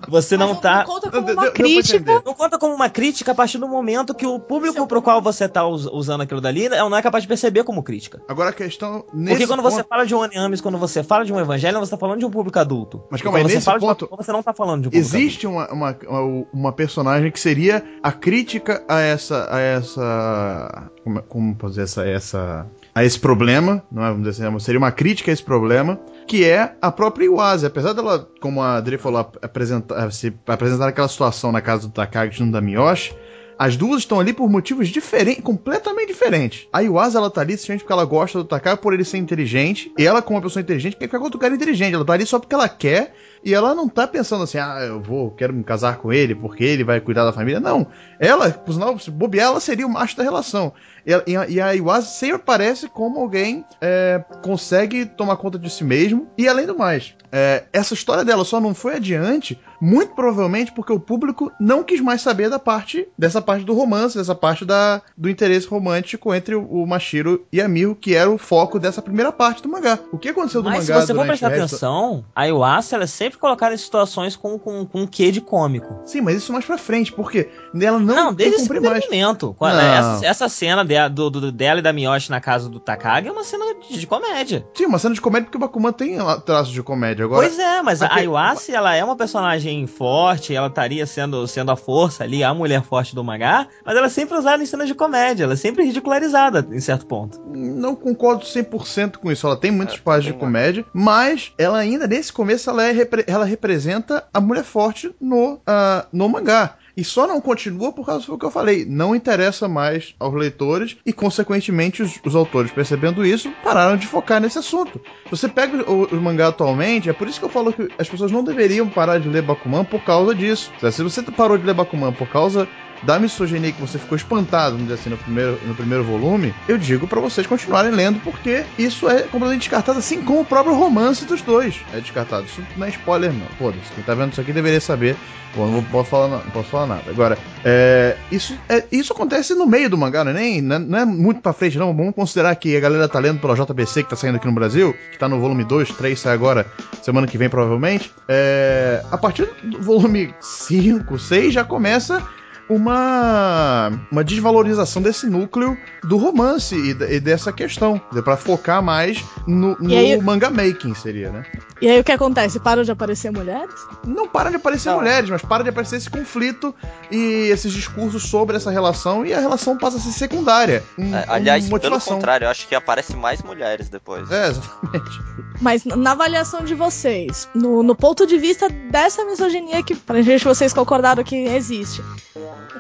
Você 0.09 0.37
não 0.37 0.51
Mas 0.51 0.61
tá. 0.61 0.85
conta 0.85 1.07
Não, 1.07 1.13
como 1.13 1.27
deu- 1.27 1.35
uma 1.37 1.51
crítica. 1.51 2.23
Não 2.25 2.35
conta 2.35 2.59
como 2.59 2.75
uma 2.75 2.91
crítica 2.91 3.33
a 3.33 3.35
partir 3.35 3.59
do 3.59 3.67
momento 3.67 4.15
que 4.15 4.27
o 4.27 4.39
público 4.39 4.75
Seu 4.75 4.87
pro 4.87 5.01
qual 5.01 5.23
você 5.23 5.49
tá 5.49 5.67
us- 5.67 5.87
usando 5.87 6.21
aquilo 6.21 6.41
dali 6.41 6.67
é- 6.67 6.79
não 6.79 6.97
é 6.97 7.01
capaz 7.03 7.23
de 7.25 7.29
perceber 7.29 7.65
como 7.65 7.83
crítica. 7.83 8.21
Agora 8.29 8.51
a 8.51 8.53
questão. 8.53 9.05
Nesse 9.15 9.31
Porque 9.39 9.47
quando 9.47 9.63
você 9.63 9.79
ponto- 9.79 9.89
fala 9.89 10.05
de 10.07 10.15
um 10.15 10.23
animes, 10.23 10.61
quando 10.61 10.77
você 10.79 11.03
fala 11.03 11.25
de 11.25 11.33
um 11.33 11.41
evangelho, 11.41 11.79
você 11.81 11.91
tá 11.93 11.97
falando 11.97 12.19
de 12.19 12.27
um 12.27 12.31
público 12.31 12.59
adulto. 12.59 13.03
Mas 13.11 13.23
calma 13.23 13.39
aí, 13.39 13.43
quando 13.45 13.51
você 13.51 13.55
nesse 13.57 13.65
fala 13.65 13.79
de 13.79 13.85
uma 13.87 13.95
ponto- 13.95 14.09
coisa, 14.09 14.23
você 14.25 14.33
não 14.33 14.43
tá 14.43 14.53
falando 14.53 14.83
de 14.83 14.89
um 14.89 14.91
público 14.91 15.17
Existe 15.17 15.47
uma, 15.47 15.73
uma, 15.73 15.97
uma, 16.07 16.47
uma 16.53 16.73
personagem 16.73 17.31
que 17.33 17.41
seria 17.41 17.83
a 18.03 18.13
crítica 18.13 18.85
a 18.87 19.01
essa. 19.01 19.49
a 19.51 19.59
essa. 19.59 20.91
Como, 21.03 21.23
como 21.23 21.55
dizer 21.71 21.83
essa, 21.83 22.07
essa. 22.07 22.67
A 22.95 23.05
esse 23.05 23.19
problema, 23.19 23.83
não 23.91 24.05
é? 24.05 24.15
Dizer 24.15 24.47
assim, 24.47 24.59
seria 24.61 24.79
uma 24.79 24.93
crítica 24.93 25.31
a 25.31 25.35
esse 25.35 25.43
problema, 25.43 25.99
que 26.27 26.45
é 26.45 26.75
a 26.81 26.93
própria 26.93 27.25
Iwase. 27.27 27.67
Apesar 27.67 27.93
dela, 27.93 28.29
como 28.41 28.63
a 28.63 28.77
Adri 28.77 28.97
falou, 28.99 29.21
ap- 29.21 29.37
apresentar, 29.43 30.11
se 30.13 30.33
apresentar 30.47 30.89
aquela 30.89 31.09
situação 31.09 31.51
na 31.51 31.61
casa 31.61 31.89
do 31.89 31.93
Takagi 31.93 32.43
e 32.43 32.51
da 32.51 32.61
Miyoshi. 32.61 33.15
As 33.57 33.77
duas 33.77 34.01
estão 34.01 34.19
ali 34.19 34.33
por 34.33 34.51
motivos 34.51 34.89
diferentes, 34.89 35.45
completamente 35.45 36.09
diferentes. 36.09 36.67
A 36.73 36.83
Iwasa, 36.83 37.19
ela 37.19 37.31
tá 37.31 37.41
ali 37.41 37.53
simplesmente 37.53 37.83
porque 37.83 37.93
ela 37.93 38.05
gosta 38.05 38.39
do 38.39 38.45
Takagi 38.45 38.79
por 38.81 38.93
ele 38.93 39.05
ser 39.05 39.19
inteligente. 39.19 39.93
E 39.97 40.05
ela, 40.05 40.21
como 40.21 40.37
uma 40.37 40.43
pessoa 40.43 40.61
inteligente, 40.61 40.97
quer 40.97 41.05
ficar 41.07 41.19
com 41.19 41.25
outro 41.25 41.39
cara 41.39 41.55
inteligente. 41.55 41.95
Ela 41.95 42.05
tá 42.05 42.15
ali 42.15 42.27
só 42.27 42.41
porque 42.41 42.53
ela 42.55 42.69
quer. 42.69 43.15
E 43.45 43.55
ela 43.55 43.73
não 43.73 43.89
tá 43.89 44.09
pensando 44.09 44.43
assim, 44.43 44.59
ah, 44.59 44.81
eu 44.85 45.01
vou, 45.01 45.31
quero 45.31 45.53
me 45.53 45.63
casar 45.63 45.99
com 45.99 46.13
ele 46.13 46.35
porque 46.35 46.65
ele 46.65 46.83
vai 46.83 47.01
cuidar 47.01 47.25
da 47.25 47.33
família. 47.33 47.61
Não. 47.61 47.87
Ela, 48.19 48.51
por 48.51 48.73
sinal, 48.73 48.99
se 48.99 49.09
bobear, 49.09 49.47
ela 49.51 49.61
seria 49.61 49.87
o 49.87 49.91
macho 49.91 50.17
da 50.17 50.25
relação. 50.25 50.73
E, 51.07 51.33
e 51.55 51.61
a- 51.61 51.75
Iwasa 51.75 52.07
sempre 52.07 52.37
aparece 52.37 52.89
como 52.89 53.21
alguém 53.21 53.65
é, 53.81 54.23
consegue 54.43 55.05
tomar 55.07 55.37
conta 55.37 55.59
de 55.59 55.69
si 55.71 55.85
mesmo. 55.85 56.29
E 56.39 56.49
além 56.49 56.67
do 56.67 56.77
mais, 56.77 57.15
é, 57.33 57.65
essa 57.73 57.95
história 57.95 58.25
dela 58.25 58.45
só 58.45 58.61
não 58.61 58.75
foi 58.75 58.97
adiante, 58.97 59.59
muito 59.81 60.15
provavelmente 60.15 60.73
porque 60.73 60.93
o 60.93 61.01
público 61.01 61.53
não 61.61 61.83
quis 61.83 62.01
mais 62.01 62.23
saber 62.23 62.49
da 62.49 62.59
parte 62.59 63.07
dessa 63.19 63.43
parte 63.43 63.65
do 63.65 63.75
romance, 63.75 64.17
dessa 64.17 64.35
parte 64.35 64.65
da, 64.65 65.03
do 65.17 65.29
interesse 65.29 65.67
romântico 65.67 66.35
entre 66.35 66.55
o, 66.55 66.87
Mashiro 66.87 67.45
e 67.53 67.61
a 67.61 67.69
Miho, 67.69 67.95
que 67.95 68.15
era 68.15 68.31
o 68.31 68.39
foco 68.39 68.79
dessa 68.79 69.03
primeira 69.03 69.31
parte 69.33 69.63
do 69.63 69.69
mangá. 69.69 69.99
O 70.13 70.19
que 70.19 70.29
aconteceu 70.31 70.63
do 70.63 70.71
Mas 70.71 70.85
se 70.85 70.91
mangá 70.93 71.05
você 71.07 71.15
for 71.15 71.27
prestar 71.27 71.49
atenção, 71.49 72.25
a 72.35 72.47
Iwasa 72.49 72.95
ela 72.95 73.05
é 73.05 73.09
sempre 73.09 73.39
colocada 73.39 73.75
em 73.75 73.79
situações 73.79 74.37
com, 74.37 74.59
com, 74.59 74.87
com 74.87 75.03
um 75.03 75.07
quê 75.07 75.31
de 75.31 75.41
cômico. 75.41 76.01
Sim, 76.07 76.21
mas 76.23 76.37
isso 76.37 76.53
mais 76.53 76.65
pra 76.65 76.79
frente, 76.79 77.13
porque 77.13 77.49
ela 77.79 77.99
não, 77.99 78.15
Não, 78.15 78.33
desde 78.35 78.57
esse 78.57 78.69
primeiro 78.69 78.95
mais. 78.95 79.05
momento. 79.05 79.57
Não. 79.61 79.69
Essa, 79.69 80.27
essa 80.27 80.49
cena 80.49 80.85
de- 80.95 81.09
do, 81.15 81.31
do- 81.31 81.53
dela 81.53 81.81
e 81.81 81.83
da 81.83 81.93
Miyoshi 81.93 82.31
na 82.31 82.41
casa 82.41 82.69
do 82.69 82.79
Takagi 82.81 83.29
é 83.29 83.33
uma 83.33 83.45
cena 83.45 83.65
de, 83.89 83.99
de 83.99 84.07
comédia. 84.07 84.67
Sim, 84.75 84.87
uma 84.87 84.99
cena 84.99 85.15
de 85.15 85.21
comédia 85.21 85.45
porque 85.47 85.57
o 85.57 85.61
Bakuman 85.61 85.93
tem 85.93 86.17
lá 86.19 86.41
traços 86.41 86.73
de 86.73 86.83
comédia. 86.83 87.25
Agora, 87.25 87.47
pois 87.47 87.59
é, 87.59 87.83
mas 87.83 88.03
a 88.03 88.07
aqui- 88.07 88.25
Iwase, 88.25 88.73
ela 88.75 88.95
é 88.95 89.05
uma 89.05 89.17
personagem 89.17 89.87
forte, 89.87 90.55
ela 90.55 90.69
estaria 90.69 91.07
sendo, 91.07 91.47
sendo 91.47 91.71
a 91.71 91.77
força 91.77 92.25
ali, 92.25 92.43
a 92.45 92.53
mulher 92.55 92.83
forte 92.83 93.15
do 93.15 93.23
mangá, 93.25 93.67
mas 93.85 93.97
ela 93.97 94.07
é 94.07 94.11
sempre 94.11 94.37
usada 94.39 94.63
em 94.63 94.67
cenas 94.67 94.89
de 94.89 94.95
comédia, 94.95 95.45
ela 95.45 95.53
é 95.55 95.57
sempre 95.57 95.85
ridicularizada 95.85 96.67
em 96.71 96.81
certo 96.81 97.07
ponto. 97.07 97.41
não 97.47 97.95
concordo 97.95 98.45
100% 98.45 99.17
com 99.19 99.31
isso. 99.31 99.47
Ela 99.47 99.57
tem 99.57 99.71
muitas 99.71 99.97
É, 99.97 99.99
partes 99.99 100.27
de 100.27 100.33
comédia, 100.33 100.85
mas 100.93 101.53
ela 101.59 101.79
ainda, 101.79 102.07
nesse 102.07 102.33
começo, 102.33 102.69
ela, 102.71 102.85
é 102.85 102.93
repre- 102.93 103.25
ela 103.27 103.45
representa 103.45 104.25
a 104.33 104.41
mulher 104.41 104.65
forte 104.65 105.15
no, 105.21 105.61
ah, 105.67 106.07
no 106.13 106.29
mangá. 106.29 106.77
E 106.97 107.03
só 107.03 107.27
não 107.27 107.41
continua 107.41 107.93
por 107.93 108.07
causa 108.07 108.27
do 108.27 108.39
que 108.39 108.45
eu 108.45 108.51
falei. 108.51 108.85
Não 108.85 109.15
interessa 109.15 109.69
mais 109.69 110.15
aos 110.19 110.35
leitores 110.35 110.97
e, 111.05 111.13
consequentemente, 111.13 112.03
os, 112.03 112.21
os 112.25 112.37
autores, 112.37 112.71
percebendo 112.71 113.25
isso, 113.25 113.51
pararam 113.63 113.97
de 113.97 114.07
focar 114.07 114.41
nesse 114.41 114.59
assunto. 114.59 115.01
Você 115.31 115.49
pega 115.49 115.91
o, 115.91 116.05
o 116.05 116.21
mangá 116.21 116.49
atualmente, 116.49 117.09
é 117.09 117.13
por 117.13 117.29
isso 117.29 117.39
que 117.39 117.45
eu 117.45 117.51
falo 117.51 117.73
que 117.73 117.89
as 117.99 118.09
pessoas 118.09 118.31
não 118.31 118.45
deveriam 118.45 118.89
parar 118.89 119.19
de 119.19 119.29
ler 119.29 119.43
Bakuman 119.43 119.85
por 119.85 120.03
causa 120.05 120.35
disso. 120.35 120.71
Se 120.93 121.03
você 121.03 121.23
parou 121.23 121.59
de 121.59 121.65
ler 121.65 121.75
Bakuman 121.75 122.13
por 122.13 122.29
causa 122.29 122.69
da 123.03 123.19
misoginia 123.19 123.73
que 123.73 123.81
você 123.81 123.99
ficou 123.99 124.17
espantado, 124.17 124.73
vamos 124.73 124.89
dizer 124.89 125.01
assim, 125.01 125.11
no 125.11 125.17
primeiro, 125.17 125.61
no 125.67 125.75
primeiro 125.75 126.05
volume, 126.05 126.55
eu 126.69 126.79
digo 126.79 127.07
pra 127.07 127.21
vocês 127.21 127.47
continuarem 127.47 127.91
lendo, 127.91 128.21
porque 128.21 128.65
isso 128.79 129.09
é 129.09 129.23
completamente 129.23 129.63
descartado, 129.63 129.99
assim 129.99 130.23
como 130.23 130.41
o 130.41 130.45
próprio 130.45 130.75
romance 130.75 131.25
dos 131.25 131.43
dois 131.43 131.81
é 131.93 132.01
descartado. 132.01 132.47
Isso 132.47 132.63
não 132.77 132.87
é 132.87 132.91
spoiler, 132.91 133.33
não. 133.33 133.47
Foda-se. 133.59 133.93
Quem 133.95 134.05
tá 134.05 134.15
vendo 134.15 134.33
isso 134.33 134.41
aqui 134.41 134.53
deveria 134.53 134.81
saber. 134.81 135.17
Bom, 135.57 135.69
não, 135.69 135.85
posso 135.85 136.11
falar, 136.11 136.29
não 136.29 136.51
posso 136.51 136.69
falar 136.69 136.87
nada. 136.87 137.09
Agora, 137.09 137.39
é, 137.65 138.17
isso, 138.31 138.59
é, 138.69 138.85
isso 138.91 139.13
acontece 139.13 139.55
no 139.55 139.67
meio 139.67 139.89
do 139.89 139.97
mangá, 139.97 140.25
não 140.25 140.33
é, 140.33 140.35
nem, 140.35 140.61
não 140.61 140.99
é, 140.99 141.03
é 141.03 141.05
muito 141.05 141.41
pra 141.41 141.53
frente, 141.53 141.79
não. 141.79 141.95
Vamos 141.95 142.15
considerar 142.15 142.55
que 142.57 142.77
a 142.77 142.81
galera 142.81 143.09
tá 143.09 143.21
lendo 143.21 143.41
pela 143.41 143.55
JBC, 143.55 144.03
que 144.03 144.11
tá 144.11 144.17
saindo 144.17 144.37
aqui 144.37 144.47
no 144.47 144.53
Brasil, 144.53 144.95
que 145.13 145.19
tá 145.19 145.29
no 145.29 145.39
volume 145.39 145.63
2, 145.63 145.91
3, 145.91 146.19
sai 146.19 146.35
agora, 146.35 146.67
semana 147.03 147.27
que 147.29 147.39
vem, 147.39 147.49
provavelmente. 147.49 148.13
É, 148.29 149.05
a 149.13 149.17
partir 149.17 149.49
do 149.63 149.81
volume 149.81 150.35
5, 150.41 151.19
6, 151.19 151.55
já 151.55 151.63
começa 151.63 152.21
uma, 152.69 153.91
uma 154.11 154.25
desvalorização 154.25 155.03
desse 155.03 155.27
núcleo 155.27 155.77
do 156.03 156.17
romance 156.17 156.75
e, 156.75 156.91
e 157.15 157.21
dessa 157.21 157.53
questão. 157.53 158.01
Para 158.25 158.37
focar 158.37 158.83
mais 158.83 159.25
no, 159.47 159.77
no 159.79 159.95
aí- 159.95 160.21
manga 160.21 160.51
making, 160.51 160.95
seria, 160.95 161.31
né? 161.31 161.45
E 161.85 161.89
aí 161.91 162.01
o 162.01 162.05
que 162.05 162.13
acontece? 162.13 162.59
Param 162.59 162.83
de 162.83 162.91
aparecer 162.91 163.31
mulheres? 163.31 163.75
Não 164.07 164.27
para 164.27 164.49
de 164.49 164.57
aparecer 164.57 164.89
Não. 164.89 164.97
mulheres, 165.01 165.29
mas 165.29 165.43
para 165.43 165.63
de 165.63 165.69
aparecer 165.69 165.97
esse 165.97 166.09
conflito 166.09 166.75
e 167.11 167.51
esses 167.53 167.71
discursos 167.75 168.23
sobre 168.23 168.57
essa 168.57 168.71
relação 168.71 169.27
e 169.27 169.35
a 169.35 169.39
relação 169.39 169.77
passa 169.77 169.99
a 169.99 170.01
ser 170.01 170.13
secundária. 170.13 170.83
Um, 170.99 171.15
É, 171.15 171.27
aliás, 171.29 171.71
um 171.71 171.79
pelo 171.79 172.01
contrário, 172.01 172.47
eu 172.47 172.51
acho 172.51 172.67
que 172.67 172.75
aparece 172.75 173.15
mais 173.15 173.43
mulheres 173.43 173.91
depois. 173.91 174.31
É, 174.31 174.49
exatamente. 174.49 175.21
Mas 175.61 175.85
na 175.85 176.13
avaliação 176.13 176.65
de 176.65 176.75
vocês, 176.75 177.47
no, 177.55 177.83
no 177.83 177.95
ponto 177.95 178.27
de 178.27 178.39
vista 178.39 178.67
dessa 178.71 179.23
misoginia 179.27 179.83
que 179.83 179.95
pra 179.95 180.23
gente 180.23 180.43
vocês 180.43 180.73
concordaram 180.73 181.23
que 181.23 181.37
existe, 181.37 182.03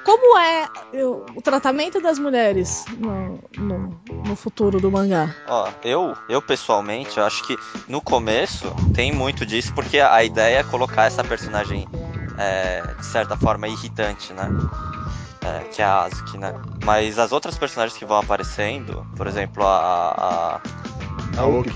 como 0.04 0.38
é 0.38 0.68
eu- 0.92 1.24
o 1.36 1.40
tratamento 1.42 2.00
das 2.00 2.18
mulheres 2.18 2.84
no, 2.98 3.38
no, 3.56 4.00
no 4.26 4.34
futuro 4.36 4.80
do 4.80 4.90
mangá? 4.90 5.34
Ó, 5.46 5.68
eu, 5.84 6.14
eu 6.28 6.42
pessoalmente, 6.42 7.16
eu 7.18 7.24
acho 7.24 7.44
que 7.46 7.56
no 7.88 8.00
começo 8.00 8.66
tem 8.94 9.12
muito 9.12 9.44
disso, 9.44 9.72
porque 9.74 9.98
a 10.00 10.22
ideia 10.24 10.58
é 10.58 10.62
colocar 10.62 11.04
essa 11.04 11.22
personagem, 11.24 11.86
é, 12.38 12.82
de 12.98 13.04
certa 13.04 13.36
forma, 13.36 13.66
irritante, 13.68 14.32
né? 14.32 14.48
É, 15.44 15.64
que 15.64 15.82
é 15.82 15.84
a 15.84 16.02
Azuki, 16.04 16.38
né? 16.38 16.54
Mas 16.84 17.18
as 17.18 17.32
outras 17.32 17.58
personagens 17.58 17.98
que 17.98 18.04
vão 18.06 18.18
aparecendo, 18.18 19.06
por 19.16 19.26
exemplo, 19.26 19.66
a. 19.66 20.60
a, 21.36 21.40
Aoki. 21.40 21.70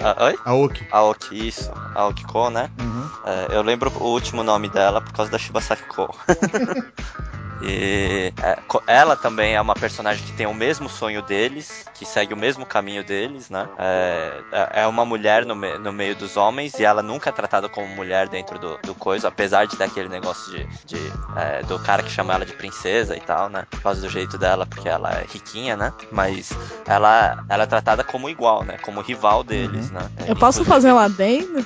a 0.00 0.08
a- 0.10 0.24
oi? 0.26 0.38
Aoki. 0.44 0.86
Aoki, 0.90 1.48
isso. 1.48 1.70
Aoki 1.94 2.24
Ko, 2.24 2.48
né? 2.48 2.70
Uhum. 2.80 3.08
É, 3.26 3.56
eu 3.56 3.62
lembro 3.62 3.92
o 4.00 4.04
último 4.08 4.42
nome 4.42 4.68
dela 4.68 5.00
por 5.00 5.12
causa 5.12 5.30
da 5.30 5.38
Shibasaki 5.38 5.82
Ko. 5.84 6.08
E 7.62 8.32
é, 8.42 8.58
ela 8.86 9.16
também 9.16 9.54
é 9.54 9.60
uma 9.60 9.74
personagem 9.74 10.24
que 10.24 10.32
tem 10.32 10.46
o 10.46 10.54
mesmo 10.54 10.88
sonho 10.88 11.22
deles, 11.22 11.86
que 11.94 12.04
segue 12.04 12.34
o 12.34 12.36
mesmo 12.36 12.66
caminho 12.66 13.02
deles, 13.04 13.48
né? 13.48 13.68
É, 13.78 14.40
é- 14.52 14.82
é 14.82 14.86
uma 14.86 15.04
mulher 15.04 15.46
no, 15.46 15.54
me- 15.54 15.78
no 15.78 15.92
meio 15.92 16.14
dos 16.16 16.36
homens 16.36 16.78
e 16.78 16.84
ela 16.84 17.02
nunca 17.02 17.30
é 17.30 17.32
tratada 17.32 17.68
como 17.68 17.86
mulher 17.88 18.28
dentro 18.28 18.58
do, 18.58 18.78
do 18.78 18.94
coisa, 18.94 19.28
apesar 19.28 19.66
de 19.66 19.76
ter 19.76 19.84
aquele 19.84 20.08
negócio 20.08 20.50
de, 20.52 20.66
de, 20.84 21.12
é, 21.36 21.62
do 21.62 21.78
cara 21.78 22.02
que 22.02 22.10
chama 22.10 22.34
ela 22.34 22.44
de 22.44 22.52
princesa 22.52 23.16
e 23.16 23.20
tal, 23.20 23.48
né? 23.48 23.64
Por 23.70 23.80
causa 23.80 24.00
do 24.00 24.08
jeito 24.08 24.36
dela, 24.36 24.66
porque 24.66 24.88
ela 24.88 25.10
é 25.12 25.24
riquinha, 25.32 25.76
né? 25.76 25.92
Mas 26.10 26.50
ela, 26.86 27.44
ela 27.48 27.62
é 27.62 27.66
tratada 27.66 28.04
como 28.04 28.28
igual, 28.28 28.64
né? 28.64 28.76
Como 28.82 29.00
rival 29.00 29.42
deles, 29.44 29.90
né? 29.90 30.00
Eu 30.26 30.34
posso 30.36 30.60
Inclusive- 30.62 30.64
fazer 30.68 30.92
um 30.92 30.98
adendo? 30.98 31.64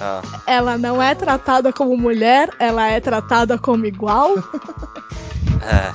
Ah, 0.00 0.20
Ela 0.46 0.76
não 0.78 1.02
é 1.02 1.14
tratada 1.14 1.72
como 1.72 1.96
mulher, 1.96 2.50
ela 2.58 2.86
é 2.88 3.00
tratada 3.00 3.56
como 3.58 3.86
igual. 3.86 4.34
é. 5.62 5.92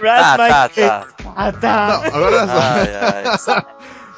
Rest 0.00 0.22
Tá, 0.22 0.36
my 0.38 0.48
tá, 0.48 0.68
case. 0.68 0.88
tá. 0.88 1.06
Ah, 1.36 1.52
tá. 1.52 1.86
Não, 1.88 2.04
agora 2.04 2.36
olha 2.36 2.46
só. 2.46 2.60
Ai, 2.60 3.56
ai. 3.56 3.66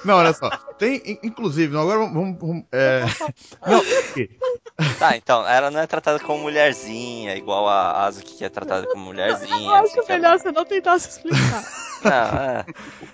Não, 0.04 0.14
olha 0.16 0.32
só. 0.32 0.50
Tem, 0.78 0.96
in- 1.04 1.18
inclusive, 1.24 1.76
agora 1.76 1.98
vamos. 1.98 2.38
vamos 2.38 2.64
é... 2.72 3.02
Não. 3.66 3.82
Tá, 4.96 5.16
então, 5.16 5.44
ela 5.46 5.72
não 5.72 5.80
é 5.80 5.86
tratada 5.88 6.20
como 6.20 6.42
mulherzinha, 6.42 7.34
igual 7.36 7.68
a 7.68 8.04
Azuki 8.04 8.36
que 8.36 8.44
é 8.44 8.48
tratada 8.48 8.86
como 8.86 9.06
mulherzinha. 9.06 9.60
Eu 9.60 9.74
acho 9.74 9.84
assim, 9.86 10.02
que 10.06 10.12
é- 10.12 10.14
melhor 10.16 10.38
você 10.38 10.52
não 10.52 10.64
tentar 10.64 10.98
se 11.00 11.08
explicar. 11.08 11.64
Não, 12.04 12.12
é. 12.12 12.64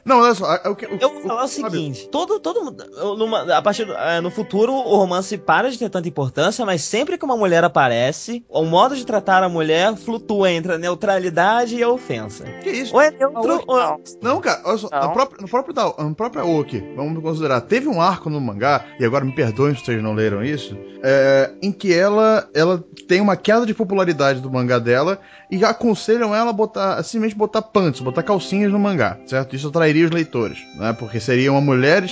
Não, 0.04 0.20
olha 0.20 0.34
só. 0.34 0.54
é 0.62 0.68
o 0.68 0.76
que- 0.76 0.84
o- 0.84 0.98
Eu 1.00 1.10
vou 1.14 1.22
falar 1.22 1.44
o 1.44 1.48
sabe, 1.48 1.70
seguinte: 1.70 2.06
todo, 2.10 2.38
todo 2.38 2.62
mundo- 2.62 3.16
numa- 3.16 3.56
a 3.56 3.62
partir 3.62 3.86
do- 3.86 3.94
é, 3.94 4.20
no 4.20 4.30
futuro 4.30 4.74
o 4.74 4.96
romance 4.96 5.38
para 5.38 5.70
de 5.70 5.78
ter 5.78 5.88
tanta 5.88 6.06
importância, 6.06 6.66
mas 6.66 6.82
sempre 6.82 7.16
que 7.16 7.24
uma 7.24 7.36
mulher 7.36 7.64
aparece, 7.64 8.44
o 8.46 8.62
modo 8.64 8.94
de 8.94 9.06
tratar 9.06 9.42
a 9.42 9.48
mulher 9.48 9.96
flutua 9.96 10.50
entre 10.52 10.74
a 10.74 10.78
neutralidade 10.78 11.76
e 11.76 11.82
a 11.82 11.88
ofensa. 11.88 12.44
Que 12.62 12.68
isso? 12.70 12.94
Ou 12.94 13.00
é 13.00 13.10
neutro, 13.10 13.64
ou 13.66 13.76
Não. 13.78 14.00
Não, 14.20 14.40
cara, 14.42 14.60
olha 14.66 14.76
só, 14.78 14.88
Não. 14.90 15.00
no 15.08 15.12
próprio, 15.14 15.40
no 15.40 15.48
próprio, 15.48 15.74
da, 15.74 15.84
no 16.04 16.14
próprio 16.14 16.42
Aoki, 16.42 16.80
vamos 16.94 17.22
considerar 17.22 17.53
lembrar, 17.55 17.61
teve 17.62 17.88
um 17.88 18.00
arco 18.00 18.28
no 18.28 18.40
mangá, 18.40 18.84
e 18.98 19.05
agora 19.05 19.24
me 19.24 19.32
perdoem 19.32 19.74
se 19.74 19.84
vocês 19.84 20.02
não 20.02 20.14
leram 20.14 20.44
isso, 20.44 20.76
é, 21.02 21.50
em 21.62 21.70
que 21.70 21.92
ela, 21.92 22.48
ela 22.55 22.82
tem 23.07 23.20
uma 23.20 23.36
queda 23.36 23.66
de 23.66 23.74
popularidade 23.74 24.40
do 24.40 24.50
mangá 24.50 24.78
dela 24.78 25.18
e 25.50 25.64
aconselham 25.64 26.34
ela 26.34 26.50
a 26.50 26.52
botar, 26.52 27.02
simplesmente 27.02 27.36
botar 27.36 27.62
pants, 27.62 28.00
botar 28.00 28.22
calcinhas 28.22 28.72
no 28.72 28.78
mangá, 28.78 29.18
certo? 29.26 29.55
Isso 29.55 29.68
atrairia 29.68 30.07
os 30.07 30.11
leitores, 30.11 30.59
né? 30.76 30.94
Porque 30.98 31.20
seria 31.20 31.52
uma 31.52 31.61
mulher, 31.61 32.05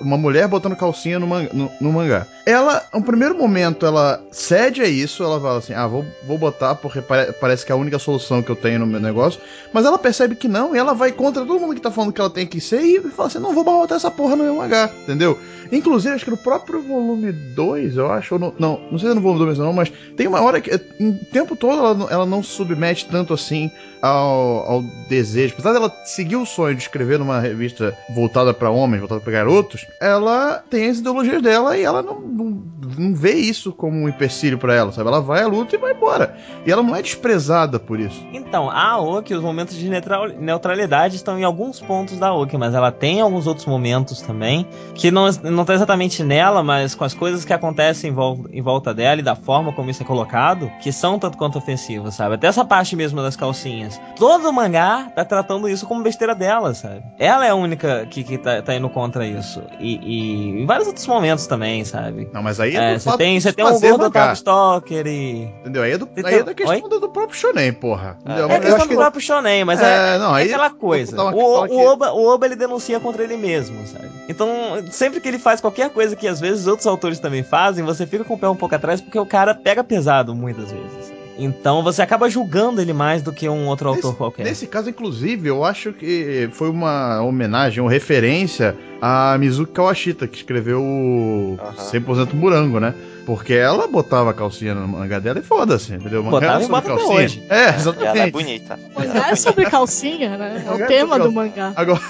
uma 0.00 0.16
mulher 0.16 0.46
botando 0.46 0.76
calcinha 0.76 1.18
no, 1.18 1.26
manga, 1.26 1.50
no, 1.52 1.70
no 1.80 1.92
mangá. 1.92 2.26
Ela, 2.46 2.84
no 2.94 3.02
primeiro 3.02 3.36
momento, 3.36 3.84
ela 3.84 4.22
cede 4.30 4.80
a 4.80 4.86
isso, 4.86 5.24
ela 5.24 5.40
fala 5.40 5.58
assim, 5.58 5.74
ah, 5.74 5.86
vou, 5.86 6.06
vou 6.24 6.38
botar 6.38 6.76
porque 6.76 7.02
pare, 7.02 7.32
parece 7.32 7.66
que 7.66 7.72
é 7.72 7.74
a 7.74 7.78
única 7.78 7.98
solução 7.98 8.40
que 8.40 8.50
eu 8.50 8.56
tenho 8.56 8.78
no 8.78 8.86
meu 8.86 9.00
negócio, 9.00 9.40
mas 9.72 9.84
ela 9.84 9.98
percebe 9.98 10.36
que 10.36 10.46
não 10.46 10.74
e 10.74 10.78
ela 10.78 10.94
vai 10.94 11.10
contra 11.10 11.44
todo 11.44 11.60
mundo 11.60 11.74
que 11.74 11.80
tá 11.80 11.90
falando 11.90 12.12
que 12.12 12.20
ela 12.20 12.30
tem 12.30 12.46
que 12.46 12.60
ser 12.60 12.80
e 12.80 13.00
fala 13.10 13.26
assim, 13.26 13.40
não 13.40 13.52
vou 13.52 13.64
botar 13.64 13.96
essa 13.96 14.10
porra 14.10 14.36
no 14.36 14.44
meu 14.44 14.54
mangá, 14.54 14.85
entendeu? 15.02 15.38
Inclusive, 15.70 16.14
acho 16.14 16.24
que 16.24 16.30
no 16.30 16.36
próprio 16.36 16.80
volume 16.80 17.32
2, 17.32 17.96
eu 17.96 18.10
acho, 18.10 18.38
no, 18.38 18.54
não, 18.58 18.80
não 18.90 18.98
sei 18.98 19.08
se 19.08 19.12
é 19.12 19.14
no 19.14 19.20
volume 19.20 19.46
2 19.46 19.58
não, 19.58 19.72
mas 19.72 19.92
tem 20.16 20.26
uma 20.26 20.40
hora 20.40 20.60
que, 20.60 20.70
o 20.74 21.24
tempo 21.32 21.56
todo, 21.56 21.78
ela, 21.78 22.12
ela 22.12 22.26
não 22.26 22.42
se 22.42 22.50
submete 22.50 23.06
tanto 23.06 23.34
assim 23.34 23.70
ao, 24.00 24.70
ao 24.70 24.82
desejo. 25.08 25.54
Apesar 25.54 25.72
dela 25.72 25.92
seguir 26.04 26.36
o 26.36 26.46
sonho 26.46 26.74
de 26.74 26.82
escrever 26.82 27.18
numa 27.18 27.40
revista 27.40 27.96
voltada 28.14 28.54
para 28.54 28.70
homens, 28.70 29.00
voltada 29.00 29.20
para 29.20 29.32
garotos, 29.32 29.86
ela 30.00 30.62
tem 30.70 30.88
as 30.88 30.98
ideologias 30.98 31.42
dela 31.42 31.76
e 31.76 31.82
ela 31.82 32.02
não, 32.02 32.20
não, 32.20 32.62
não 32.98 33.14
vê 33.14 33.34
isso 33.34 33.72
como 33.72 33.96
um 33.96 34.08
empecilho 34.08 34.58
para 34.58 34.74
ela, 34.74 34.92
sabe? 34.92 35.08
Ela 35.08 35.20
vai 35.20 35.42
à 35.42 35.46
luta 35.46 35.74
e 35.74 35.78
vai 35.78 35.92
embora. 35.92 36.36
E 36.64 36.70
ela 36.70 36.82
não 36.82 36.94
é 36.94 37.02
desprezada 37.02 37.78
por 37.78 37.98
isso. 37.98 38.24
Então, 38.32 38.70
a 38.70 38.90
Aoki, 38.90 39.34
os 39.34 39.42
momentos 39.42 39.76
de 39.76 39.90
neutralidade 40.38 41.16
estão 41.16 41.38
em 41.38 41.44
alguns 41.44 41.80
pontos 41.80 42.18
da 42.18 42.28
Aoki, 42.28 42.56
mas 42.56 42.74
ela 42.74 42.92
tem 42.92 43.20
alguns 43.20 43.46
outros 43.46 43.66
momentos 43.66 44.20
também 44.20 44.66
que 44.96 45.10
não, 45.10 45.30
não 45.44 45.64
tá 45.64 45.74
exatamente 45.74 46.22
nela, 46.24 46.62
mas 46.62 46.94
com 46.94 47.04
as 47.04 47.14
coisas 47.14 47.44
que 47.44 47.52
acontecem 47.52 48.10
em 48.10 48.14
volta, 48.14 48.48
em 48.52 48.62
volta 48.62 48.94
dela 48.94 49.20
e 49.20 49.24
da 49.24 49.36
forma 49.36 49.72
como 49.72 49.90
isso 49.90 50.02
é 50.02 50.06
colocado, 50.06 50.70
que 50.80 50.90
são 50.90 51.18
tanto 51.18 51.36
quanto 51.36 51.58
ofensivos, 51.58 52.14
sabe? 52.14 52.34
Até 52.34 52.46
essa 52.46 52.64
parte 52.64 52.96
mesmo 52.96 53.20
das 53.22 53.36
calcinhas. 53.36 54.00
Todo 54.16 54.48
o 54.48 54.52
mangá 54.52 55.10
tá 55.14 55.24
tratando 55.24 55.68
isso 55.68 55.86
como 55.86 56.02
besteira 56.02 56.34
dela, 56.34 56.74
sabe? 56.74 57.02
Ela 57.18 57.46
é 57.46 57.50
a 57.50 57.54
única 57.54 58.06
que, 58.06 58.24
que 58.24 58.38
tá, 58.38 58.62
tá 58.62 58.74
indo 58.74 58.88
contra 58.88 59.26
isso. 59.26 59.62
E, 59.78 59.96
e, 60.02 60.62
em 60.62 60.66
vários 60.66 60.88
outros 60.88 61.06
momentos 61.06 61.46
também, 61.46 61.84
sabe? 61.84 62.28
Não, 62.32 62.42
mas 62.42 62.58
aí 62.58 62.76
é, 62.76 62.94
é 62.94 62.98
Você 62.98 63.16
tem, 63.16 63.40
você 63.40 63.52
tem 63.52 63.64
um 63.64 63.78
gol 63.78 63.98
do 63.98 64.10
Top 64.10 64.32
Stalker 64.32 65.06
e. 65.06 65.44
Entendeu? 65.60 65.82
Aí 65.82 65.92
é, 65.92 65.98
do, 65.98 66.08
aí 66.24 66.34
é 66.34 66.42
da 66.42 66.54
questão 66.54 66.88
do, 66.88 67.00
do, 67.00 67.08
próprio 67.10 67.38
Shonen, 67.38 67.72
porra. 67.72 68.18
É, 68.24 68.54
é 68.54 68.60
questão 68.60 68.86
do 68.86 68.88
que... 68.88 68.96
próprio 68.96 69.20
Shonen, 69.20 69.64
mas 69.64 69.80
é, 69.80 70.16
é, 70.16 70.18
não, 70.18 70.36
é 70.36 70.44
aquela 70.44 70.70
coisa. 70.70 71.22
O, 71.22 71.66
o, 71.66 71.86
Oba, 71.86 72.12
o 72.12 72.26
Oba 72.26 72.46
ele 72.46 72.56
denuncia 72.56 72.98
contra 72.98 73.22
ele 73.22 73.36
mesmo, 73.36 73.86
sabe? 73.86 74.08
Então, 74.28 74.48
sempre 74.90 75.20
que 75.20 75.28
ele 75.28 75.38
faz 75.38 75.60
qualquer 75.60 75.90
coisa 75.90 76.16
que 76.16 76.26
às 76.26 76.40
vezes 76.40 76.66
outros 76.66 76.86
autores 76.86 77.18
também 77.18 77.42
fazem, 77.42 77.84
você 77.84 78.06
fica 78.06 78.24
com 78.24 78.34
o 78.34 78.38
pé 78.38 78.48
um 78.48 78.56
pouco 78.56 78.74
atrás 78.74 79.00
porque 79.00 79.18
o 79.18 79.26
cara 79.26 79.54
pega 79.54 79.82
pesado 79.82 80.34
muitas 80.34 80.70
vezes. 80.70 81.16
Então 81.38 81.82
você 81.82 82.02
acaba 82.02 82.30
julgando 82.30 82.80
ele 82.80 82.92
mais 82.92 83.22
do 83.22 83.32
que 83.32 83.48
um 83.48 83.66
outro 83.66 83.90
nesse, 83.90 84.06
autor 84.06 84.16
qualquer. 84.16 84.44
Nesse 84.44 84.66
caso, 84.66 84.88
inclusive, 84.88 85.48
eu 85.48 85.64
acho 85.64 85.92
que 85.92 86.48
foi 86.52 86.70
uma 86.70 87.20
homenagem 87.22 87.82
ou 87.82 87.88
referência 87.88 88.74
a 89.00 89.36
Mizuki 89.38 89.72
Kawashita, 89.72 90.26
que 90.26 90.38
escreveu 90.38 90.82
o 90.82 91.58
100% 91.92 92.32
Murango, 92.32 92.80
né? 92.80 92.94
Porque 93.26 93.52
ela 93.52 93.86
botava 93.86 94.30
a 94.30 94.34
calcinha 94.34 94.74
no 94.74 94.86
mangá 94.86 95.18
dela 95.18 95.40
e 95.40 95.42
foda-se, 95.42 95.94
entendeu? 95.94 96.20
O 96.20 96.30
botava 96.30 96.62
e 96.62 96.68
bota 96.68 96.88
calcinha. 96.88 97.10
hoje. 97.10 97.46
É, 97.50 97.68
exatamente. 97.74 98.18
Ela 98.18 98.28
é 98.28 98.30
bonita. 98.30 98.78
O 98.94 99.00
mangá 99.00 99.30
é 99.30 99.36
sobre 99.36 99.66
calcinha, 99.66 100.38
né? 100.38 100.64
É 100.66 100.84
o 100.84 100.86
tema 100.86 101.18
do 101.18 101.30
mangá. 101.30 101.72
Agora... 101.76 102.00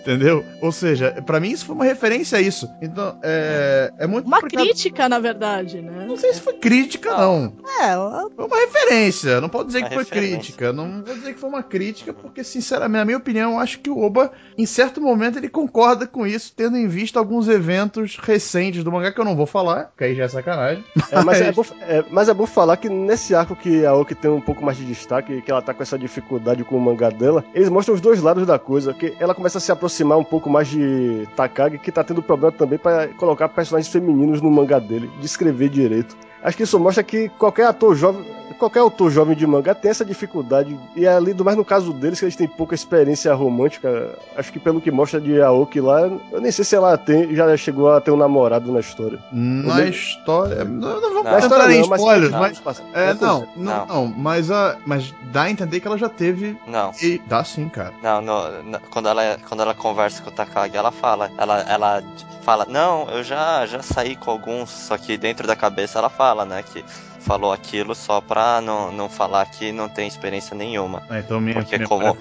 Entendeu? 0.00 0.44
Ou 0.60 0.72
seja, 0.72 1.22
para 1.24 1.40
mim 1.40 1.50
isso 1.50 1.66
foi 1.66 1.74
uma 1.74 1.84
referência 1.84 2.38
a 2.38 2.40
isso. 2.40 2.68
Então, 2.80 3.18
é, 3.22 3.92
é 3.98 4.06
muito. 4.06 4.26
Uma 4.26 4.40
crítica, 4.42 5.08
na 5.08 5.18
verdade, 5.18 5.80
né? 5.80 6.06
Não 6.06 6.16
sei 6.16 6.32
se 6.32 6.40
foi 6.40 6.54
crítica, 6.54 7.16
não. 7.16 7.52
É, 7.80 7.94
foi 8.34 8.46
uma 8.46 8.56
referência. 8.56 9.40
Não 9.40 9.48
pode 9.48 9.68
dizer 9.68 9.84
que 9.84 9.94
foi 9.94 10.04
crítica. 10.04 10.72
Não 10.72 11.02
vou 11.02 11.14
dizer 11.14 11.34
que 11.34 11.40
foi 11.40 11.48
uma 11.48 11.62
crítica, 11.62 12.12
porque, 12.12 12.42
sinceramente, 12.42 12.98
na 12.98 13.04
minha 13.04 13.18
opinião, 13.18 13.52
eu 13.52 13.58
acho 13.58 13.80
que 13.80 13.90
o 13.90 14.00
Oba, 14.00 14.32
em 14.56 14.66
certo 14.66 15.00
momento, 15.00 15.38
ele 15.38 15.48
concorda 15.48 16.06
com 16.06 16.26
isso, 16.26 16.52
tendo 16.56 16.76
em 16.76 16.88
vista 16.88 17.18
alguns 17.18 17.48
eventos 17.48 18.16
recentes 18.16 18.82
do 18.82 18.90
mangá 18.90 19.12
que 19.12 19.20
eu 19.20 19.24
não 19.24 19.36
vou 19.36 19.46
falar, 19.46 19.92
que 19.96 20.04
aí 20.04 20.14
já 20.14 20.24
é 20.24 20.28
sacanagem. 20.28 20.84
É, 21.10 21.22
mas, 21.22 21.40
é 21.40 21.52
bom, 21.52 21.64
é, 21.82 22.04
mas 22.10 22.28
é 22.28 22.34
bom 22.34 22.46
falar 22.46 22.76
que 22.76 22.88
nesse 22.88 23.34
arco 23.34 23.54
que 23.54 23.84
a 23.84 23.94
Oki 23.94 24.14
tem 24.14 24.30
um 24.30 24.40
pouco 24.40 24.64
mais 24.64 24.76
de 24.76 24.84
destaque, 24.84 25.42
que 25.42 25.50
ela 25.50 25.62
tá 25.62 25.72
com 25.72 25.82
essa 25.82 25.98
dificuldade 25.98 26.64
com 26.64 26.76
o 26.76 26.80
mangá 26.80 27.10
dela, 27.10 27.44
eles 27.54 27.68
mostram 27.68 27.94
os 27.94 28.00
dois 28.00 28.20
lados 28.20 28.46
da 28.46 28.58
coisa, 28.58 28.92
que 28.92 29.14
ela 29.18 29.34
começa 29.34 29.58
a 29.58 29.60
se 29.60 29.70
aproximar 29.70 29.97
aproximar 29.98 30.18
um 30.18 30.24
pouco 30.24 30.48
mais 30.48 30.68
de 30.68 31.26
Takagi, 31.34 31.78
que 31.78 31.90
tá 31.90 32.04
tendo 32.04 32.22
problema 32.22 32.52
também 32.52 32.78
para 32.78 33.08
colocar 33.14 33.48
personagens 33.48 33.92
femininos 33.92 34.40
no 34.40 34.50
mangá 34.50 34.78
dele, 34.78 35.10
de 35.18 35.26
escrever 35.26 35.68
direito. 35.68 36.16
Acho 36.42 36.56
que 36.56 36.62
isso 36.62 36.78
mostra 36.78 37.02
que 37.02 37.28
qualquer 37.30 37.66
ator 37.66 37.96
jovem, 37.96 38.24
qualquer 38.58 38.80
autor 38.80 39.10
jovem 39.10 39.36
de 39.36 39.46
mangá 39.46 39.74
tem 39.74 39.90
essa 39.90 40.04
dificuldade. 40.04 40.78
E 40.94 41.06
é 41.06 41.12
ali, 41.12 41.34
mais 41.42 41.56
no 41.56 41.64
caso 41.64 41.92
deles, 41.92 42.18
que 42.18 42.24
eles 42.24 42.36
têm 42.36 42.48
pouca 42.48 42.74
experiência 42.74 43.32
romântica. 43.34 44.14
Acho 44.36 44.52
que 44.52 44.58
pelo 44.58 44.80
que 44.80 44.90
mostra 44.90 45.20
de 45.20 45.40
Aoki 45.40 45.80
lá, 45.80 46.02
eu 46.32 46.40
nem 46.40 46.50
sei 46.50 46.64
se 46.64 46.74
ela 46.74 46.96
tem, 46.98 47.34
já 47.34 47.56
chegou 47.56 47.90
a 47.90 48.00
ter 48.00 48.10
um 48.10 48.16
namorado 48.16 48.70
na 48.72 48.80
história. 48.80 49.18
Na 49.32 49.84
história. 49.84 50.64
Não, 50.64 51.00
não 51.00 51.22
vamos 51.22 51.44
história 51.44 51.74
em 51.74 51.80
spoilers, 51.80 52.32
mas. 52.32 52.62
mas 52.64 52.82
é, 52.92 53.14
não, 53.14 53.48
não, 53.56 53.86
não, 53.86 54.06
mas, 54.06 54.50
a, 54.50 54.76
mas 54.84 55.14
dá 55.32 55.42
a 55.42 55.50
entender 55.50 55.80
que 55.80 55.86
ela 55.86 55.98
já 55.98 56.08
teve. 56.08 56.58
Não. 56.66 56.92
E 57.00 57.20
dá 57.26 57.44
sim, 57.44 57.68
cara. 57.68 57.94
Não, 58.02 58.20
no, 58.20 58.62
no, 58.62 58.80
quando, 58.90 59.08
ela, 59.08 59.38
quando 59.48 59.62
ela 59.62 59.74
conversa 59.74 60.22
com 60.22 60.30
o 60.30 60.32
Takagi, 60.32 60.76
ela 60.76 60.90
fala. 60.90 61.30
Ela, 61.38 61.60
ela 61.60 62.02
fala, 62.42 62.66
não, 62.66 63.08
eu 63.10 63.22
já, 63.22 63.66
já 63.66 63.82
saí 63.82 64.16
com 64.16 64.30
alguns, 64.30 64.70
só 64.70 64.96
que 64.96 65.18
dentro 65.18 65.46
da 65.46 65.54
cabeça 65.54 65.98
ela 65.98 66.08
fala, 66.08 66.46
né, 66.46 66.62
que 66.62 66.82
falou 67.28 67.52
aquilo 67.52 67.94
só 67.94 68.22
pra 68.22 68.58
não, 68.62 68.90
não 68.90 69.06
falar 69.06 69.44
que 69.44 69.70
não 69.70 69.86
tem 69.86 70.08
experiência 70.08 70.56
nenhuma. 70.56 71.02
É, 71.10 71.18
então 71.18 71.38
minha, 71.38 71.56
Porque 71.56 71.76
minha 71.76 71.86
como, 71.86 72.06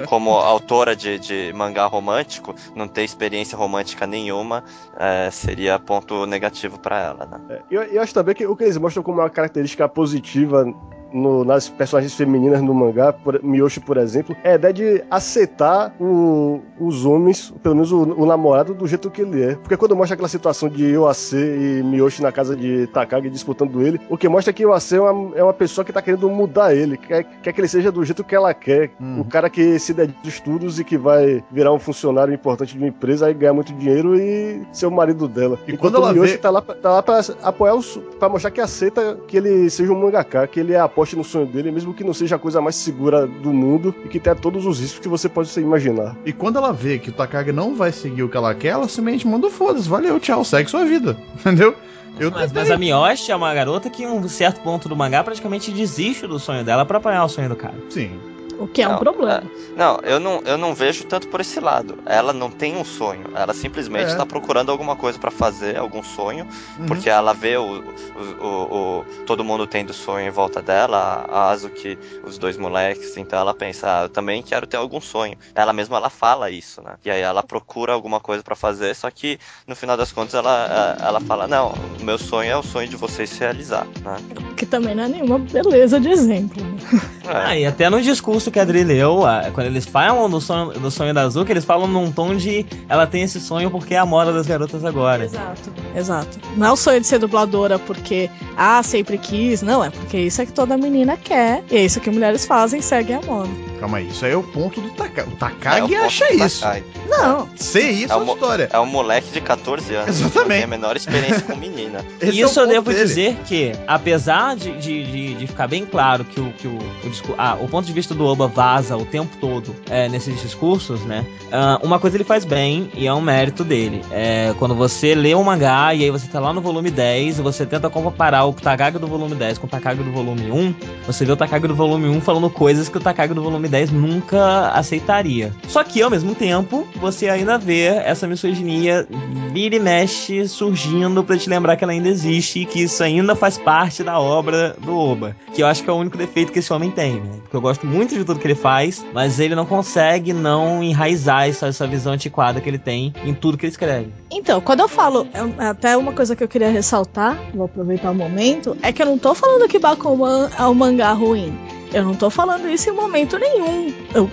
é, 0.00 0.06
como 0.06 0.30
autora 0.30 0.96
de, 0.96 1.18
de 1.18 1.52
mangá 1.54 1.84
romântico, 1.84 2.54
não 2.74 2.88
ter 2.88 3.04
experiência 3.04 3.58
romântica 3.58 4.06
nenhuma 4.06 4.64
é, 4.98 5.30
seria 5.30 5.78
ponto 5.78 6.24
negativo 6.24 6.78
para 6.78 6.98
ela, 6.98 7.26
né? 7.26 7.40
É, 7.50 7.62
eu, 7.70 7.82
eu 7.82 8.00
acho 8.00 8.14
também 8.14 8.34
que 8.34 8.46
o 8.46 8.56
que 8.56 8.64
eles 8.64 8.78
mostram 8.78 9.02
como 9.02 9.20
uma 9.20 9.28
característica 9.28 9.86
positiva 9.86 10.64
no, 11.12 11.44
nas 11.44 11.68
personagens 11.68 12.14
femininas 12.14 12.62
no 12.62 12.74
mangá, 12.74 13.12
por, 13.12 13.42
Miyoshi, 13.42 13.80
por 13.80 13.96
exemplo, 13.96 14.36
é 14.42 14.52
a 14.52 14.54
ideia 14.54 14.72
de 14.72 15.04
aceitar 15.10 15.94
o, 16.00 16.60
os 16.80 17.04
homens, 17.04 17.52
pelo 17.62 17.74
menos 17.74 17.92
o, 17.92 18.02
o, 18.02 18.26
namorado, 18.26 18.74
do 18.74 18.86
jeito 18.86 19.10
que 19.10 19.22
ele 19.22 19.42
é. 19.42 19.54
Porque 19.56 19.76
quando 19.76 19.96
mostra 19.96 20.14
aquela 20.14 20.28
situação 20.28 20.68
de 20.68 20.84
Iwase 20.84 21.36
e 21.36 21.82
Miyoshi 21.82 22.22
na 22.22 22.32
casa 22.32 22.56
de 22.56 22.86
Takagi 22.88 23.30
disputando 23.30 23.82
ele, 23.82 24.00
o 24.08 24.16
que 24.16 24.28
mostra 24.28 24.50
é 24.50 24.54
que 24.54 24.62
Iwase 24.62 24.96
é 24.96 25.00
uma, 25.00 25.36
é 25.36 25.42
uma 25.42 25.52
pessoa 25.52 25.84
que 25.84 25.92
tá 25.92 26.00
querendo 26.00 26.28
mudar 26.30 26.74
ele, 26.74 26.96
quer, 26.96 27.24
quer 27.24 27.52
que 27.52 27.60
ele 27.60 27.68
seja 27.68 27.92
do 27.92 28.04
jeito 28.04 28.24
que 28.24 28.34
ela 28.34 28.52
quer. 28.54 28.90
Hum. 29.00 29.20
O 29.20 29.24
cara 29.24 29.50
que 29.50 29.78
se 29.78 29.92
dedica 29.92 30.18
aos 30.18 30.28
estudos 30.28 30.78
e 30.78 30.84
que 30.84 30.96
vai 30.96 31.44
virar 31.50 31.72
um 31.72 31.78
funcionário 31.78 32.32
importante 32.32 32.72
de 32.72 32.78
uma 32.78 32.88
empresa 32.88 33.30
e 33.30 33.34
ganhar 33.34 33.52
muito 33.52 33.72
dinheiro 33.72 34.18
e 34.18 34.62
ser 34.72 34.86
o 34.86 34.90
marido 34.90 35.28
dela. 35.28 35.58
E 35.66 35.72
Enquanto 35.72 35.92
quando 35.92 36.02
ela 36.02 36.10
o 36.10 36.14
Miyoshi 36.14 36.32
vê... 36.32 36.38
tá 36.38 36.50
lá, 36.50 36.60
tá 36.60 36.90
lá 36.90 37.02
pra 37.02 37.20
apoiar, 37.42 37.74
os, 37.74 37.98
pra 38.18 38.28
mostrar 38.28 38.50
que 38.50 38.60
aceita 38.60 39.18
que 39.26 39.36
ele 39.36 39.68
seja 39.68 39.92
um 39.92 40.00
mangaka, 40.00 40.46
que 40.46 40.60
ele 40.60 40.72
é 40.72 40.80
apoia 40.80 41.01
aposte 41.02 41.16
no 41.16 41.24
sonho 41.24 41.46
dele, 41.46 41.70
mesmo 41.70 41.92
que 41.92 42.04
não 42.04 42.14
seja 42.14 42.36
a 42.36 42.38
coisa 42.38 42.60
mais 42.60 42.76
segura 42.76 43.26
do 43.26 43.52
mundo 43.52 43.94
e 44.04 44.08
que 44.08 44.20
tenha 44.20 44.36
todos 44.36 44.64
os 44.64 44.80
riscos 44.80 45.00
que 45.00 45.08
você 45.08 45.28
pode 45.28 45.58
imaginar. 45.60 46.16
E 46.24 46.32
quando 46.32 46.56
ela 46.58 46.72
vê 46.72 46.98
que 46.98 47.10
o 47.10 47.12
Takagi 47.12 47.52
não 47.52 47.74
vai 47.74 47.90
seguir 47.90 48.22
o 48.22 48.28
que 48.28 48.36
ela 48.36 48.54
quer, 48.54 48.68
ela 48.68 48.88
simplesmente 48.88 49.26
manda 49.26 49.50
foda-se, 49.50 49.88
valeu, 49.88 50.20
tchau, 50.20 50.44
segue 50.44 50.70
sua 50.70 50.84
vida, 50.84 51.16
entendeu? 51.34 51.74
Eu 52.20 52.30
mas, 52.30 52.52
mas, 52.52 52.70
a 52.70 52.76
Miyoshi 52.76 53.32
é 53.32 53.36
uma 53.36 53.52
garota 53.54 53.88
que 53.88 54.04
em 54.04 54.06
um 54.06 54.28
certo 54.28 54.60
ponto 54.60 54.88
do 54.88 54.94
mangá 54.94 55.24
praticamente 55.24 55.70
desiste 55.70 56.26
do 56.26 56.38
sonho 56.38 56.62
dela 56.62 56.84
para 56.84 56.98
apanhar 56.98 57.24
o 57.24 57.28
sonho 57.28 57.48
do 57.48 57.56
cara. 57.56 57.74
Sim. 57.88 58.20
O 58.62 58.68
que 58.68 58.82
é 58.82 58.86
não, 58.86 58.94
um 58.94 58.98
problema. 58.98 59.42
É, 59.42 59.76
não, 59.76 60.00
eu 60.02 60.20
não, 60.20 60.40
eu 60.44 60.56
não 60.56 60.74
vejo 60.74 61.04
tanto 61.04 61.28
por 61.28 61.40
esse 61.40 61.58
lado. 61.58 61.98
Ela 62.06 62.32
não 62.32 62.50
tem 62.50 62.76
um 62.76 62.84
sonho. 62.84 63.24
Ela 63.34 63.52
simplesmente 63.52 64.10
está 64.10 64.22
é. 64.22 64.26
procurando 64.26 64.70
alguma 64.70 64.94
coisa 64.94 65.18
para 65.18 65.30
fazer, 65.30 65.76
algum 65.76 66.02
sonho, 66.02 66.46
uhum. 66.78 66.86
porque 66.86 67.10
ela 67.10 67.32
vê 67.32 67.56
o, 67.56 67.62
o, 67.64 68.44
o, 68.44 69.00
o, 69.00 69.04
todo 69.26 69.42
mundo 69.42 69.66
tendo 69.66 69.92
sonho 69.92 70.26
em 70.26 70.30
volta 70.30 70.62
dela, 70.62 71.26
a 71.28 71.50
Azuki, 71.50 71.98
os 72.24 72.38
dois 72.38 72.56
moleques, 72.56 73.16
então 73.16 73.38
ela 73.38 73.52
pensa, 73.52 74.00
ah, 74.00 74.02
eu 74.04 74.08
também 74.08 74.42
quero 74.42 74.66
ter 74.66 74.76
algum 74.76 75.00
sonho. 75.00 75.36
Ela 75.54 75.72
mesma 75.72 75.96
ela 75.96 76.10
fala 76.10 76.50
isso, 76.50 76.80
né? 76.82 76.94
E 77.04 77.10
aí 77.10 77.20
ela 77.20 77.42
procura 77.42 77.92
alguma 77.92 78.20
coisa 78.20 78.42
para 78.42 78.54
fazer, 78.54 78.94
só 78.94 79.10
que 79.10 79.38
no 79.66 79.74
final 79.74 79.96
das 79.96 80.12
contas 80.12 80.34
ela, 80.34 80.96
ela 81.00 81.20
fala, 81.20 81.48
não, 81.48 81.74
o 82.00 82.04
meu 82.04 82.18
sonho 82.18 82.50
é 82.50 82.56
o 82.56 82.62
sonho 82.62 82.88
de 82.88 82.96
vocês 82.96 83.30
se 83.30 83.40
realizar, 83.40 83.86
né? 84.02 84.16
Que 84.56 84.64
também 84.64 84.94
não 84.94 85.04
é 85.04 85.08
nenhuma 85.08 85.38
beleza 85.38 85.98
de 85.98 86.08
exemplo. 86.08 86.62
Né? 86.62 86.78
É. 87.24 87.32
Ah, 87.32 87.56
e 87.56 87.66
até 87.66 87.88
no 87.88 88.00
discurso 88.00 88.50
que 88.52 88.58
a 88.58 88.62
Adri 88.62 88.84
leu, 88.84 89.22
quando 89.54 89.66
eles 89.66 89.86
falam 89.86 90.28
do 90.28 90.40
sonho, 90.40 90.72
do 90.78 90.90
sonho 90.90 91.12
da 91.14 91.22
Azuka, 91.22 91.50
eles 91.50 91.64
falam 91.64 91.88
num 91.88 92.12
tom 92.12 92.34
de 92.34 92.66
ela 92.88 93.06
tem 93.06 93.22
esse 93.22 93.40
sonho 93.40 93.70
porque 93.70 93.94
é 93.94 93.98
a 93.98 94.06
moda 94.06 94.32
das 94.32 94.46
garotas 94.46 94.84
agora. 94.84 95.24
Exato, 95.24 95.72
exato. 95.96 96.38
Não 96.56 96.66
é 96.66 96.72
o 96.72 96.76
sonho 96.76 97.00
de 97.00 97.06
ser 97.06 97.18
dubladora 97.18 97.78
porque, 97.78 98.30
ah, 98.56 98.82
sempre 98.82 99.18
quis, 99.18 99.62
não, 99.62 99.82
é 99.82 99.90
porque 99.90 100.18
isso 100.18 100.42
é 100.42 100.46
que 100.46 100.52
toda 100.52 100.76
menina 100.76 101.16
quer, 101.16 101.64
e 101.70 101.76
é 101.76 101.84
isso 101.84 102.00
que 102.00 102.10
mulheres 102.10 102.44
fazem, 102.44 102.80
segue 102.82 103.14
a 103.14 103.20
moda. 103.22 103.71
Calma 103.82 103.98
aí. 103.98 104.08
Isso 104.08 104.24
aí 104.24 104.32
é 104.32 104.36
o 104.36 104.42
ponto 104.42 104.80
do 104.80 104.90
Takagi. 104.90 105.28
O 105.28 105.32
É 105.32 105.34
o 105.34 105.36
Takagi 105.36 105.94
acha 105.96 106.32
isso. 106.34 106.60
Takagi. 106.60 106.84
Não, 107.08 107.48
Ser 107.56 107.90
isso 107.90 108.12
é 108.12 108.16
É 108.16 108.18
uma 108.18 108.32
um 108.32 108.34
história. 108.34 108.68
É 108.72 108.78
um 108.80 108.86
moleque 108.86 109.30
de 109.32 109.40
14 109.40 109.94
anos. 109.94 110.08
Exatamente. 110.20 110.48
Tem 110.48 110.62
a 110.64 110.66
menor 110.66 110.96
experiência 110.96 111.40
com 111.42 111.56
menina. 111.56 112.04
Esse 112.20 112.40
é 112.40 112.44
Isso 112.44 112.60
eu 112.60 112.64
ponto 112.64 112.72
devo 112.74 112.90
dele. 112.90 113.04
dizer 113.04 113.36
que, 113.46 113.72
apesar 113.86 114.56
de, 114.56 114.72
de, 114.78 115.04
de, 115.04 115.34
de 115.34 115.46
ficar 115.46 115.66
bem 115.68 115.84
claro 115.84 116.24
que, 116.24 116.40
o, 116.40 116.52
que 116.52 116.66
o, 116.66 116.78
o, 117.04 117.10
discu- 117.10 117.34
ah, 117.36 117.56
o 117.60 117.68
ponto 117.68 117.84
de 117.86 117.92
vista 117.92 118.14
do 118.14 118.24
Oba 118.24 118.46
vaza 118.48 118.96
o 118.96 119.04
tempo 119.04 119.36
todo 119.38 119.74
é, 119.90 120.08
nesses 120.08 120.40
discursos, 120.40 121.00
né? 121.02 121.26
ah, 121.50 121.78
uma 121.82 121.98
coisa 121.98 122.16
ele 122.16 122.24
faz 122.24 122.44
bem 122.44 122.90
e 122.94 123.06
é 123.06 123.12
um 123.12 123.20
mérito 123.20 123.64
dele. 123.64 124.00
É, 124.10 124.54
quando 124.58 124.74
você 124.74 125.14
lê 125.14 125.34
um 125.34 125.42
mangá 125.42 125.92
e 125.94 126.04
aí 126.04 126.10
você 126.10 126.26
tá 126.28 126.40
lá 126.40 126.52
no 126.52 126.60
volume 126.60 126.90
10 126.90 127.38
e 127.38 127.42
você 127.42 127.66
tenta 127.66 127.90
comparar 127.90 128.44
o 128.46 128.52
Takagi 128.52 128.98
do 128.98 129.06
volume 129.06 129.34
10 129.34 129.58
com 129.58 129.66
o 129.66 129.70
Takagi 129.70 130.02
do 130.02 130.12
volume 130.12 130.50
1, 130.50 130.74
você 131.06 131.24
vê 131.24 131.32
o 131.32 131.36
Takagi 131.36 131.66
do 131.66 131.74
volume 131.74 132.08
1 132.08 132.20
falando 132.20 132.48
coisas 132.48 132.88
que 132.88 132.96
o 132.96 133.00
Takagi 133.00 133.34
do 133.34 133.42
volume 133.42 133.68
10 133.72 133.90
nunca 133.90 134.68
aceitaria. 134.68 135.52
Só 135.66 135.82
que, 135.82 136.02
ao 136.02 136.10
mesmo 136.10 136.34
tempo, 136.34 136.86
você 137.00 137.28
ainda 137.28 137.58
vê 137.58 137.86
essa 137.86 138.28
misoginia 138.28 139.08
vira 139.50 139.76
e 139.76 139.80
mexe 139.80 140.46
surgindo 140.46 141.24
pra 141.24 141.36
te 141.36 141.48
lembrar 141.48 141.76
que 141.76 141.84
ela 141.84 141.92
ainda 141.92 142.08
existe 142.08 142.60
e 142.60 142.66
que 142.66 142.82
isso 142.82 143.02
ainda 143.02 143.34
faz 143.34 143.58
parte 143.58 144.04
da 144.04 144.18
obra 144.18 144.76
do 144.78 144.96
Oba. 144.96 145.34
Que 145.54 145.62
eu 145.62 145.66
acho 145.66 145.82
que 145.82 145.90
é 145.90 145.92
o 145.92 145.96
único 145.96 146.16
defeito 146.16 146.52
que 146.52 146.58
esse 146.58 146.72
homem 146.72 146.90
tem, 146.90 147.14
né? 147.14 147.38
Porque 147.42 147.56
eu 147.56 147.60
gosto 147.60 147.86
muito 147.86 148.14
de 148.14 148.24
tudo 148.24 148.38
que 148.38 148.46
ele 148.46 148.54
faz, 148.54 149.04
mas 149.12 149.40
ele 149.40 149.54
não 149.54 149.66
consegue 149.66 150.32
não 150.32 150.82
enraizar 150.82 151.48
essa, 151.48 151.66
essa 151.66 151.86
visão 151.86 152.12
antiquada 152.12 152.60
que 152.60 152.68
ele 152.68 152.78
tem 152.78 153.12
em 153.24 153.34
tudo 153.34 153.56
que 153.56 153.66
ele 153.66 153.72
escreve. 153.72 154.12
Então, 154.30 154.60
quando 154.60 154.80
eu 154.80 154.88
falo, 154.88 155.26
é 155.58 155.66
até 155.66 155.96
uma 155.96 156.12
coisa 156.12 156.36
que 156.36 156.44
eu 156.44 156.48
queria 156.48 156.70
ressaltar, 156.70 157.38
vou 157.54 157.66
aproveitar 157.66 158.10
o 158.10 158.14
momento, 158.14 158.76
é 158.82 158.92
que 158.92 159.02
eu 159.02 159.06
não 159.06 159.18
tô 159.18 159.34
falando 159.34 159.68
que 159.68 159.78
Bakuman 159.78 160.50
é 160.58 160.62
um 160.64 160.74
mangá 160.74 161.12
ruim. 161.12 161.52
Eu 161.92 162.04
não 162.04 162.14
tô 162.14 162.30
falando 162.30 162.68
isso 162.68 162.88
em 162.88 162.92
momento 162.92 163.38
nenhum. 163.38 163.92
Eu, 164.14 164.30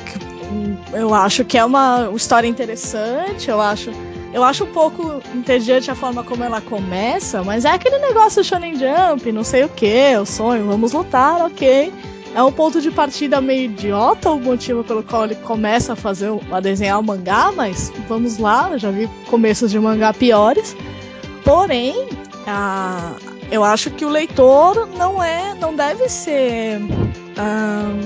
eu 0.93 1.13
acho 1.13 1.43
que 1.43 1.57
é 1.57 1.65
uma 1.65 2.09
história 2.15 2.47
interessante, 2.47 3.49
eu 3.49 3.59
acho. 3.61 3.91
Eu 4.31 4.43
acho 4.43 4.63
um 4.63 4.67
pouco 4.71 5.21
entediante 5.33 5.89
a 5.89 5.95
forma 5.95 6.23
como 6.23 6.43
ela 6.43 6.61
começa, 6.61 7.43
mas 7.43 7.65
é 7.65 7.71
aquele 7.71 7.97
negócio 7.97 8.43
Shonen 8.43 8.75
Jump, 8.75 9.31
não 9.31 9.43
sei 9.43 9.63
o 9.63 9.69
que, 9.69 10.15
o 10.21 10.25
sonho, 10.25 10.67
vamos 10.67 10.93
lutar, 10.93 11.41
ok. 11.41 11.91
É 12.35 12.43
um 12.43 12.51
ponto 12.51 12.79
de 12.79 12.91
partida 12.91 13.41
meio 13.41 13.63
idiota 13.65 14.29
o 14.29 14.39
motivo 14.39 14.83
pelo 14.83 15.01
qual 15.01 15.25
ele 15.25 15.33
começa 15.33 15.93
a 15.93 15.95
fazer, 15.95 16.29
a 16.51 16.59
desenhar 16.59 16.99
o 16.99 17.03
mangá, 17.03 17.51
mas 17.51 17.91
vamos 18.07 18.37
lá, 18.37 18.69
eu 18.71 18.77
já 18.77 18.91
vi 18.91 19.09
começos 19.31 19.71
de 19.71 19.79
mangá 19.79 20.13
piores. 20.13 20.75
Porém, 21.43 22.07
a- 22.45 23.13
eu 23.51 23.63
acho 23.63 23.89
que 23.89 24.05
o 24.05 24.09
leitor 24.09 24.87
não 24.95 25.23
é, 25.23 25.55
não 25.59 25.75
deve 25.75 26.07
ser, 26.07 26.79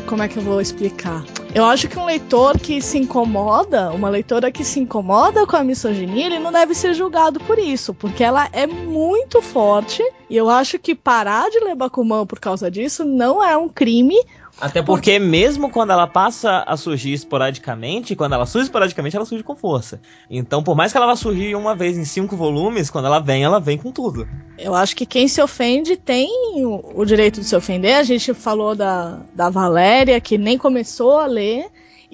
como 0.06 0.22
é 0.22 0.28
que 0.28 0.38
eu 0.38 0.44
vou 0.44 0.62
explicar? 0.62 1.24
Eu 1.56 1.66
acho 1.66 1.88
que 1.88 1.98
um 1.98 2.06
leitor 2.06 2.58
que 2.58 2.82
se 2.82 2.98
incomoda, 2.98 3.92
uma 3.92 4.10
leitora 4.10 4.52
que 4.52 4.64
se 4.64 4.80
incomoda 4.80 5.46
com 5.46 5.56
a 5.56 5.64
misoginia, 5.64 6.26
ele 6.26 6.40
não 6.40 6.52
deve 6.52 6.74
ser 6.74 6.94
julgado 6.94 7.40
por 7.42 7.60
isso, 7.60 7.94
porque 7.94 8.24
ela 8.24 8.50
é 8.52 8.66
muito 8.66 9.42
forte. 9.42 10.04
E 10.30 10.36
eu 10.36 10.50
acho 10.50 10.80
que 10.80 10.96
parar 10.96 11.50
de 11.50 11.60
ler 11.60 11.76
Bakuman 11.76 12.26
por 12.26 12.40
causa 12.40 12.72
disso 12.72 13.06
não 13.06 13.44
é 13.44 13.56
um 13.56 13.70
crime. 13.70 14.16
Até 14.60 14.82
porque, 14.82 15.20
mesmo 15.20 15.70
quando 15.70 15.92
ela 15.92 16.08
passa 16.08 16.64
a 16.66 16.78
surgir 16.78 17.14
esporadicamente, 17.14 18.16
quando 18.16 18.34
ela 18.34 18.46
surge 18.46 18.68
esporadicamente, 18.68 19.16
ela 19.16 19.26
surge 19.26 19.44
com 19.44 19.56
força. 19.56 20.00
Então, 20.30 20.64
por 20.64 20.76
mais 20.76 20.92
que 20.92 20.98
ela 20.98 21.08
vá 21.08 21.16
surgir 21.16 21.56
uma 21.56 21.76
vez 21.76 21.98
em 21.98 22.06
cinco 22.06 22.36
volumes, 22.38 22.90
quando 22.90 23.06
ela 23.06 23.20
vem, 23.20 23.44
ela 23.44 23.60
vem 23.60 23.78
com 23.78 23.92
tudo. 23.92 24.28
Eu 24.58 24.76
acho 24.76 24.96
que 24.96 25.06
quem 25.06 25.28
se 25.28 25.42
ofende 25.42 25.98
tem 25.98 26.30
o, 26.66 26.84
o 26.94 27.06
direito 27.06 27.42
de 27.42 27.46
se 27.46 27.56
ofender. 27.56 27.96
A 27.96 28.04
gente 28.04 28.34
falou 28.34 28.76
da, 28.76 29.22
da 29.34 29.50
Valéria, 29.50 30.22
que 30.22 30.38
nem 30.38 30.58
começou 30.58 31.18
a 31.18 31.26
ler. 31.26 31.66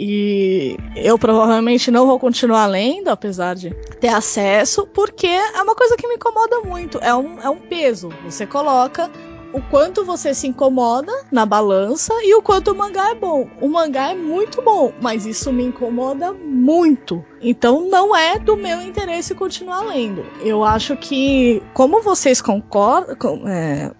E 0.02 0.78
eu 0.96 1.20
provavelmente 1.20 1.92
não 1.92 2.08
vou 2.08 2.18
continuar 2.18 2.68
lendo, 2.68 3.10
apesar 3.10 3.54
de 3.54 3.72
ter 4.00 4.08
acesso, 4.08 4.88
porque 4.88 5.28
é 5.28 5.62
uma 5.62 5.76
coisa 5.76 5.98
que 5.98 6.08
me 6.08 6.16
incomoda 6.16 6.62
muito. 6.62 7.00
É 7.00 7.14
um, 7.14 7.38
é 7.42 7.50
um 7.50 7.58
peso. 7.58 8.08
Você 8.24 8.48
coloca 8.48 9.12
o 9.54 9.62
quanto 9.62 10.06
você 10.06 10.34
se 10.34 10.47
incomoda 10.47 11.12
na 11.32 11.45
balança 11.45 12.14
e 12.24 12.36
o 12.36 12.41
quanto 12.41 12.72
o 12.72 12.76
mangá 12.76 13.12
é 13.12 13.16
bom. 13.16 13.47
O 13.60 13.68
mangá 13.68 14.12
é 14.12 14.16
muito 14.16 14.62
bom, 14.62 14.93
mas 15.02 15.26
isso 15.26 15.52
me 15.52 15.64
incomoda 15.64 16.34
muito. 16.34 17.24
Então 17.41 17.88
não 17.88 18.16
é 18.16 18.38
do 18.38 18.56
meu 18.56 18.82
interesse 18.82 19.34
continuar 19.34 19.82
lendo. 19.82 20.26
Eu 20.41 20.64
acho 20.64 20.95
que, 20.95 21.62
como 21.74 22.02
vocês 22.02 22.41
concordam, 22.41 23.47
é, 23.47 23.91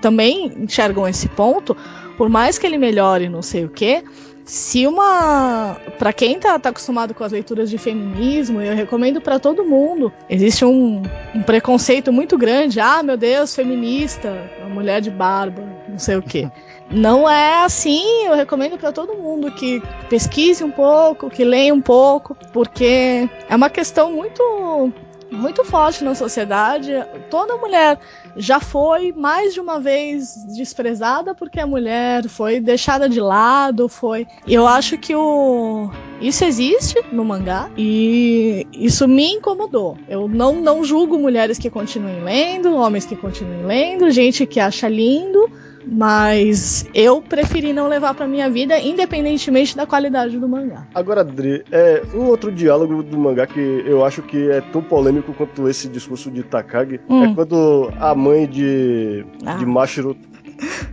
também 0.00 0.52
enxergam 0.56 1.06
esse 1.06 1.28
ponto, 1.28 1.76
por 2.16 2.28
mais 2.28 2.58
que 2.58 2.66
ele 2.66 2.78
melhore 2.78 3.28
não 3.28 3.42
sei 3.42 3.64
o 3.64 3.68
que, 3.68 4.02
se 4.44 4.86
uma. 4.86 5.76
Pra 5.98 6.12
quem 6.12 6.38
tá, 6.38 6.58
tá 6.58 6.68
acostumado 6.68 7.14
com 7.14 7.24
as 7.24 7.32
leituras 7.32 7.70
de 7.70 7.78
feminismo, 7.78 8.60
eu 8.60 8.74
recomendo 8.74 9.20
pra 9.20 9.38
todo 9.38 9.64
mundo. 9.64 10.12
Existe 10.28 10.64
um, 10.64 11.02
um 11.34 11.42
preconceito 11.42 12.12
muito 12.12 12.36
grande. 12.36 12.80
Ah, 12.80 13.02
meu 13.02 13.16
Deus, 13.16 13.54
feminista, 13.54 14.50
uma 14.60 14.68
mulher 14.68 15.00
de 15.00 15.10
barba, 15.10 15.62
não 15.88 15.98
sei 15.98 16.16
o 16.16 16.22
que. 16.22 16.48
Não 16.90 17.28
é 17.28 17.64
assim, 17.64 18.26
eu 18.26 18.34
recomendo 18.34 18.76
pra 18.76 18.92
todo 18.92 19.14
mundo 19.14 19.50
que 19.50 19.82
pesquise 20.10 20.62
um 20.62 20.70
pouco, 20.70 21.30
que 21.30 21.42
leia 21.42 21.72
um 21.72 21.80
pouco, 21.80 22.36
porque 22.52 23.26
é 23.48 23.56
uma 23.56 23.70
questão 23.70 24.12
muito 24.12 24.92
muito 25.34 25.64
forte 25.64 26.04
na 26.04 26.14
sociedade. 26.14 26.92
Toda 27.30 27.56
mulher 27.56 27.98
já 28.36 28.60
foi 28.60 29.12
mais 29.12 29.54
de 29.54 29.60
uma 29.60 29.78
vez 29.78 30.34
desprezada 30.54 31.34
porque 31.34 31.60
a 31.60 31.66
mulher 31.66 32.28
foi 32.28 32.60
deixada 32.60 33.08
de 33.08 33.20
lado, 33.20 33.88
foi. 33.88 34.26
Eu 34.46 34.66
acho 34.66 34.96
que 34.98 35.14
o 35.14 35.90
isso 36.20 36.44
existe 36.44 37.02
no 37.12 37.24
mangá 37.24 37.68
e 37.76 38.66
isso 38.72 39.06
me 39.06 39.32
incomodou. 39.32 39.98
Eu 40.08 40.28
não 40.28 40.54
não 40.54 40.84
julgo 40.84 41.18
mulheres 41.18 41.58
que 41.58 41.68
continuem 41.68 42.22
lendo, 42.22 42.74
homens 42.74 43.04
que 43.04 43.16
continuem 43.16 43.64
lendo, 43.64 44.10
gente 44.10 44.46
que 44.46 44.60
acha 44.60 44.88
lindo, 44.88 45.50
mas 45.86 46.86
eu 46.94 47.20
preferi 47.20 47.72
não 47.72 47.88
levar 47.88 48.14
pra 48.14 48.26
minha 48.26 48.48
vida 48.50 48.78
independentemente 48.78 49.76
da 49.76 49.86
qualidade 49.86 50.38
do 50.38 50.48
mangá. 50.48 50.86
Agora, 50.94 51.22
Dri, 51.24 51.64
é 51.70 52.02
um 52.14 52.24
outro 52.26 52.50
diálogo 52.50 53.02
do 53.02 53.18
mangá 53.18 53.46
que 53.46 53.60
eu 53.86 54.04
acho 54.04 54.22
que 54.22 54.50
é 54.50 54.60
tão 54.60 54.82
polêmico 54.82 55.32
quanto 55.34 55.68
esse 55.68 55.88
discurso 55.88 56.30
de 56.30 56.42
Takagi 56.42 57.00
Hum. 57.08 57.24
é 57.24 57.34
quando 57.34 57.90
a 57.98 58.14
mãe 58.14 58.46
de, 58.46 59.24
Ah. 59.44 59.54
de 59.54 59.66
Mashiro 59.66 60.16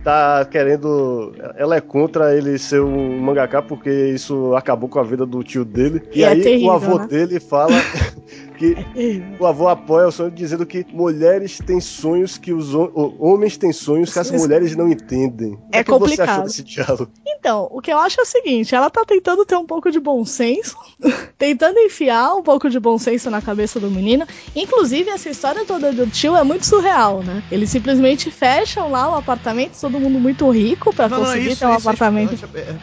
tá 0.02 0.44
querendo. 0.50 1.32
Ela 1.56 1.76
é 1.76 1.80
contra 1.80 2.36
ele 2.36 2.58
ser 2.58 2.80
um 2.80 3.20
mangaká 3.20 3.62
porque 3.62 3.90
isso 4.08 4.54
acabou 4.54 4.88
com 4.88 4.98
a 4.98 5.02
vida 5.04 5.24
do 5.24 5.42
tio 5.42 5.64
dele. 5.64 6.02
E, 6.12 6.20
E 6.20 6.24
é 6.24 6.28
aí 6.28 6.42
terrível, 6.42 6.68
o 6.68 6.72
avô 6.72 6.98
né? 6.98 7.06
dele 7.06 7.38
fala 7.40 7.72
que 8.62 9.22
o 9.40 9.46
avô 9.46 9.66
apoia 9.68 10.06
o 10.08 10.12
sonho 10.12 10.30
dizendo 10.30 10.64
que 10.64 10.86
mulheres 10.92 11.58
têm 11.58 11.80
sonhos 11.80 12.38
que 12.38 12.52
os 12.52 12.72
homens 13.18 13.56
têm 13.56 13.72
sonhos 13.72 14.12
que 14.12 14.18
as 14.18 14.28
Isso- 14.28 14.36
mulheres 14.38 14.76
não 14.76 14.88
entendem. 14.88 15.58
É 15.72 15.80
o 15.80 15.84
que 15.84 15.90
você 15.90 15.98
complicado. 15.98 16.28
achou 16.30 16.44
desse 16.44 16.62
diálogo? 16.62 17.08
Então, 17.26 17.68
o 17.72 17.80
que 17.80 17.92
eu 17.92 17.98
acho 17.98 18.20
é 18.20 18.22
o 18.22 18.26
seguinte, 18.26 18.74
ela 18.74 18.88
tá 18.88 19.04
tentando 19.04 19.44
ter 19.44 19.56
um 19.56 19.66
pouco 19.66 19.90
de 19.90 19.98
bom 19.98 20.24
senso, 20.24 20.76
tentando 21.36 21.78
enfiar 21.80 22.34
um 22.36 22.42
pouco 22.42 22.70
de 22.70 22.78
bom 22.78 22.96
senso 22.98 23.28
na 23.30 23.42
cabeça 23.42 23.80
do 23.80 23.90
menino. 23.90 24.24
Inclusive, 24.54 25.10
essa 25.10 25.28
história 25.28 25.64
toda 25.64 25.92
do 25.92 26.06
tio 26.06 26.36
é 26.36 26.44
muito 26.44 26.64
surreal, 26.66 27.22
né? 27.22 27.42
Eles 27.50 27.70
simplesmente 27.70 28.30
fecham 28.30 28.90
lá 28.90 29.10
o 29.10 29.16
apartamento, 29.16 29.78
todo 29.80 29.98
mundo 29.98 30.20
muito 30.20 30.48
rico 30.50 30.94
pra 30.94 31.08
Não, 31.08 31.18
não, 31.18 31.24
conseguir 31.26 31.48
isso- 31.50 31.58
ter 31.60 31.66
um 31.66 31.70
isso 31.70 31.78
é- 31.78 31.80
apartamento. 31.90 32.48
é- 32.54 32.76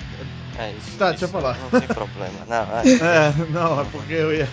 é- 0.60 0.72
isso. 0.74 0.98
Tá, 0.98 1.12
isso 1.12 1.20
deixa 1.20 1.26
eu 1.26 1.30
falar. 1.30 1.58
Não 1.60 1.70
tem 1.80 1.88
problema. 1.88 2.40
Não, 2.48 2.56
é. 2.78 2.84
É, 3.30 3.34
não, 3.50 3.82
é 3.82 3.86
porque 3.86 4.14
eu 4.14 4.34
ia, 4.34 4.48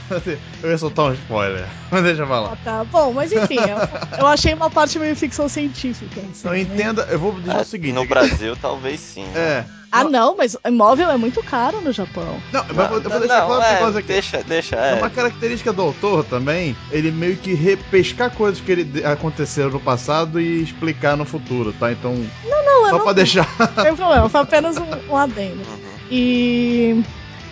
eu 0.62 0.70
ia 0.70 0.78
soltar 0.78 1.06
um 1.06 1.12
spoiler. 1.14 1.66
Mas 1.90 2.02
deixa 2.02 2.22
eu 2.22 2.26
falar. 2.26 2.52
Ah, 2.52 2.56
tá. 2.56 2.84
Bom, 2.84 3.12
mas 3.12 3.30
enfim, 3.32 3.58
eu, 3.60 4.18
eu 4.18 4.26
achei 4.26 4.52
uma 4.54 4.68
parte 4.68 4.98
meio 4.98 5.14
ficção 5.14 5.48
científica. 5.48 6.20
assim, 6.20 6.30
Então 6.40 6.52
né? 6.52 6.60
entenda, 6.60 7.02
eu 7.10 7.18
vou 7.18 7.32
dizer 7.38 7.52
É, 7.56 7.60
o 7.60 7.64
seguinte. 7.64 7.92
no 7.94 8.04
Brasil, 8.06 8.56
talvez 8.56 8.98
sim. 9.00 9.24
né? 9.26 9.40
É. 9.40 9.64
Ah, 9.92 10.02
não, 10.02 10.36
mas 10.36 10.56
imóvel 10.66 11.08
é 11.10 11.16
muito 11.16 11.42
caro 11.44 11.80
no 11.80 11.92
Japão. 11.92 12.42
Não, 12.52 12.64
eu 12.68 12.74
vou, 12.74 12.84
eu 12.84 13.00
vou 13.02 13.10
Não, 13.10 13.20
deixar 13.20 13.38
não, 13.40 13.46
claro 13.46 13.62
é, 13.62 13.72
negócio 13.74 13.98
aqui. 13.98 14.08
Deixa, 14.08 14.42
deixa. 14.42 14.76
É 14.76 14.92
É, 14.92 14.94
uma 14.96 15.08
característica 15.08 15.72
do 15.72 15.80
autor 15.82 16.24
também, 16.24 16.76
ele 16.90 17.10
meio 17.12 17.36
que 17.36 17.54
repescar 17.54 18.30
coisas 18.32 18.60
que 18.60 18.72
ele 18.72 19.04
aconteceram 19.04 19.70
no 19.70 19.80
passado 19.80 20.40
e 20.40 20.62
explicar 20.62 21.16
no 21.16 21.24
futuro, 21.24 21.72
tá? 21.72 21.92
Então, 21.92 22.12
Não, 22.44 22.56
eu 22.84 22.90
só 22.90 22.98
não 22.98 23.04
pra 23.04 23.12
deixar. 23.12 23.48
Não 23.76 23.84
tem 23.84 23.96
problema, 23.96 24.28
foi 24.28 24.40
apenas 24.40 24.76
um, 24.76 24.84
um 25.12 25.16
adendo. 25.16 25.62
E, 26.10 27.02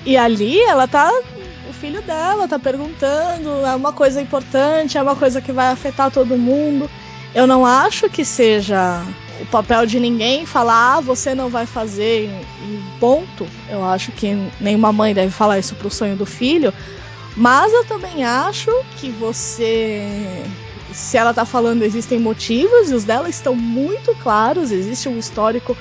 e 0.04 0.16
ali 0.16 0.60
ela 0.60 0.86
tá. 0.86 1.10
O 1.68 1.72
filho 1.72 2.00
dela 2.02 2.46
tá 2.46 2.58
perguntando, 2.58 3.64
é 3.66 3.74
uma 3.74 3.92
coisa 3.92 4.20
importante, 4.20 4.96
é 4.96 5.02
uma 5.02 5.16
coisa 5.16 5.40
que 5.40 5.52
vai 5.52 5.68
afetar 5.68 6.10
todo 6.10 6.36
mundo. 6.36 6.88
Eu 7.34 7.46
não 7.46 7.66
acho 7.66 8.08
que 8.08 8.24
seja 8.24 9.02
o 9.40 9.46
papel 9.46 9.84
de 9.84 9.98
ninguém 9.98 10.46
falar, 10.46 10.96
ah, 10.96 11.00
você 11.00 11.34
não 11.34 11.48
vai 11.48 11.66
fazer 11.66 12.26
e 12.62 12.82
ponto. 13.00 13.46
Eu 13.68 13.84
acho 13.84 14.12
que 14.12 14.36
nenhuma 14.60 14.92
mãe 14.92 15.12
deve 15.12 15.30
falar 15.30 15.58
isso 15.58 15.74
pro 15.74 15.90
sonho 15.90 16.16
do 16.16 16.24
filho. 16.24 16.72
Mas 17.36 17.72
eu 17.72 17.84
também 17.84 18.24
acho 18.24 18.70
que 18.96 19.10
você 19.10 20.44
se 20.94 21.16
ela 21.16 21.34
tá 21.34 21.44
falando 21.44 21.82
existem 21.82 22.18
motivos, 22.18 22.90
e 22.90 22.94
os 22.94 23.04
dela 23.04 23.28
estão 23.28 23.54
muito 23.54 24.14
claros, 24.22 24.70
existe 24.70 25.08
um 25.08 25.18
histórico 25.18 25.76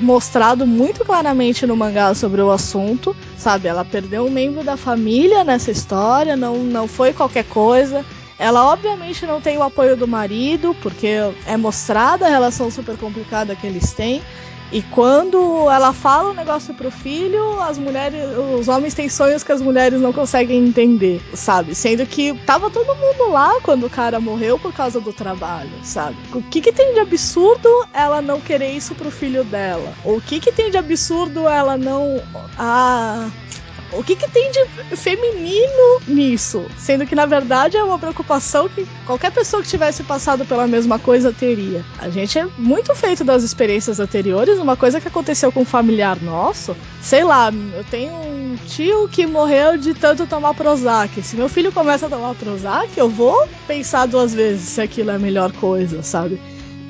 mostrado 0.00 0.66
muito 0.66 1.04
claramente 1.04 1.66
no 1.66 1.76
mangá 1.76 2.14
sobre 2.14 2.40
o 2.40 2.50
assunto, 2.50 3.14
sabe? 3.36 3.68
Ela 3.68 3.84
perdeu 3.84 4.26
um 4.26 4.30
membro 4.30 4.64
da 4.64 4.76
família 4.76 5.44
nessa 5.44 5.70
história, 5.70 6.34
não, 6.36 6.56
não 6.58 6.88
foi 6.88 7.12
qualquer 7.12 7.44
coisa. 7.44 8.04
Ela 8.38 8.72
obviamente 8.72 9.24
não 9.26 9.40
tem 9.40 9.56
o 9.56 9.62
apoio 9.62 9.96
do 9.96 10.08
marido, 10.08 10.74
porque 10.82 11.08
é 11.46 11.56
mostrada 11.56 12.26
a 12.26 12.30
relação 12.30 12.70
super 12.70 12.96
complicada 12.96 13.54
que 13.54 13.66
eles 13.66 13.92
têm. 13.92 14.20
E 14.74 14.82
quando 14.82 15.70
ela 15.70 15.92
fala 15.92 16.30
um 16.30 16.34
negócio 16.34 16.74
pro 16.74 16.90
filho, 16.90 17.60
as 17.60 17.78
mulheres, 17.78 18.20
os 18.58 18.66
homens 18.66 18.92
têm 18.92 19.08
sonhos 19.08 19.44
que 19.44 19.52
as 19.52 19.62
mulheres 19.62 20.00
não 20.00 20.12
conseguem 20.12 20.66
entender, 20.66 21.22
sabe? 21.32 21.76
Sendo 21.76 22.04
que 22.04 22.34
tava 22.40 22.68
todo 22.68 22.92
mundo 22.96 23.30
lá 23.30 23.60
quando 23.62 23.86
o 23.86 23.90
cara 23.90 24.18
morreu 24.18 24.58
por 24.58 24.72
causa 24.72 25.00
do 25.00 25.12
trabalho, 25.12 25.70
sabe? 25.84 26.16
O 26.34 26.42
que 26.42 26.60
que 26.60 26.72
tem 26.72 26.92
de 26.92 26.98
absurdo 26.98 27.68
ela 27.92 28.20
não 28.20 28.40
querer 28.40 28.72
isso 28.72 28.96
pro 28.96 29.12
filho 29.12 29.44
dela? 29.44 29.94
O 30.04 30.20
que 30.20 30.40
que 30.40 30.50
tem 30.50 30.72
de 30.72 30.76
absurdo 30.76 31.48
ela 31.48 31.76
não 31.76 32.20
ah, 32.58 33.30
o 33.96 34.02
que, 34.02 34.16
que 34.16 34.30
tem 34.30 34.50
de 34.50 34.64
feminino 34.96 36.00
nisso? 36.06 36.64
Sendo 36.78 37.06
que 37.06 37.14
na 37.14 37.26
verdade 37.26 37.76
é 37.76 37.84
uma 37.84 37.98
preocupação 37.98 38.68
que 38.68 38.86
qualquer 39.06 39.30
pessoa 39.32 39.62
que 39.62 39.68
tivesse 39.68 40.02
passado 40.02 40.44
pela 40.44 40.66
mesma 40.66 40.98
coisa 40.98 41.32
teria. 41.32 41.84
A 41.98 42.08
gente 42.08 42.38
é 42.38 42.46
muito 42.58 42.94
feito 42.94 43.24
das 43.24 43.42
experiências 43.42 44.00
anteriores, 44.00 44.58
uma 44.58 44.76
coisa 44.76 45.00
que 45.00 45.08
aconteceu 45.08 45.50
com 45.52 45.60
um 45.60 45.64
familiar 45.64 46.20
nosso. 46.20 46.76
Sei 47.00 47.24
lá, 47.24 47.52
eu 47.52 47.84
tenho 47.90 48.12
um 48.12 48.56
tio 48.66 49.08
que 49.08 49.26
morreu 49.26 49.76
de 49.76 49.94
tanto 49.94 50.26
tomar 50.26 50.54
Prozac. 50.54 51.22
Se 51.22 51.36
meu 51.36 51.48
filho 51.48 51.72
começa 51.72 52.06
a 52.06 52.08
tomar 52.08 52.34
Prozac, 52.34 52.96
eu 52.96 53.08
vou 53.08 53.48
pensar 53.66 54.06
duas 54.06 54.34
vezes 54.34 54.68
se 54.68 54.80
aquilo 54.80 55.10
é 55.10 55.16
a 55.16 55.18
melhor 55.18 55.52
coisa, 55.52 56.02
sabe? 56.02 56.40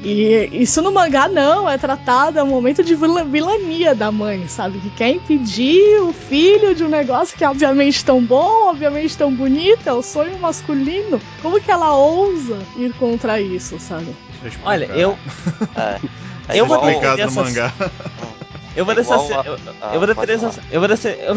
E 0.04 0.50
isso 0.52 0.82
no 0.82 0.92
mangá 0.92 1.28
não, 1.28 1.68
é 1.68 1.78
tratado, 1.78 2.38
é 2.38 2.42
um 2.42 2.48
momento 2.48 2.84
de 2.84 2.94
vilania 2.94 3.94
da 3.94 4.12
mãe, 4.12 4.46
sabe? 4.46 4.78
Que 4.78 4.90
quer 4.90 5.10
impedir 5.10 6.02
o 6.02 6.12
filho 6.12 6.74
de 6.74 6.84
um 6.84 6.88
negócio 6.90 7.34
que 7.36 7.42
é 7.42 7.48
obviamente 7.48 8.04
tão 8.04 8.22
bom, 8.22 8.68
obviamente 8.68 9.16
tão 9.16 9.32
bonito, 9.32 9.88
é 9.88 9.92
o 9.94 10.02
sonho 10.02 10.38
masculino. 10.38 11.18
Como 11.40 11.58
que 11.58 11.70
ela 11.70 11.96
ousa 11.96 12.58
ir 12.76 12.92
contra 12.94 13.40
isso, 13.40 13.78
sabe? 13.80 14.14
Olha, 14.62 14.84
eu. 14.86 15.16
É, 16.46 16.56
é 16.56 16.60
Eu 16.60 16.66
vou 16.66 16.76
Explicado 16.76 17.24
no 17.24 17.32
mangá. 17.32 17.72
Eu 18.76 18.84
vou, 18.84 18.92
dessa, 18.92 19.14
eu, 19.14 19.56
Ah, 19.80 19.94
eu 19.94 20.00
vou 20.00 20.06
defender 20.08 20.36
falar. 20.36 20.50
essa, 20.50 20.60
eu 20.72 20.80
vou 20.80 20.90
eu, 20.90 21.36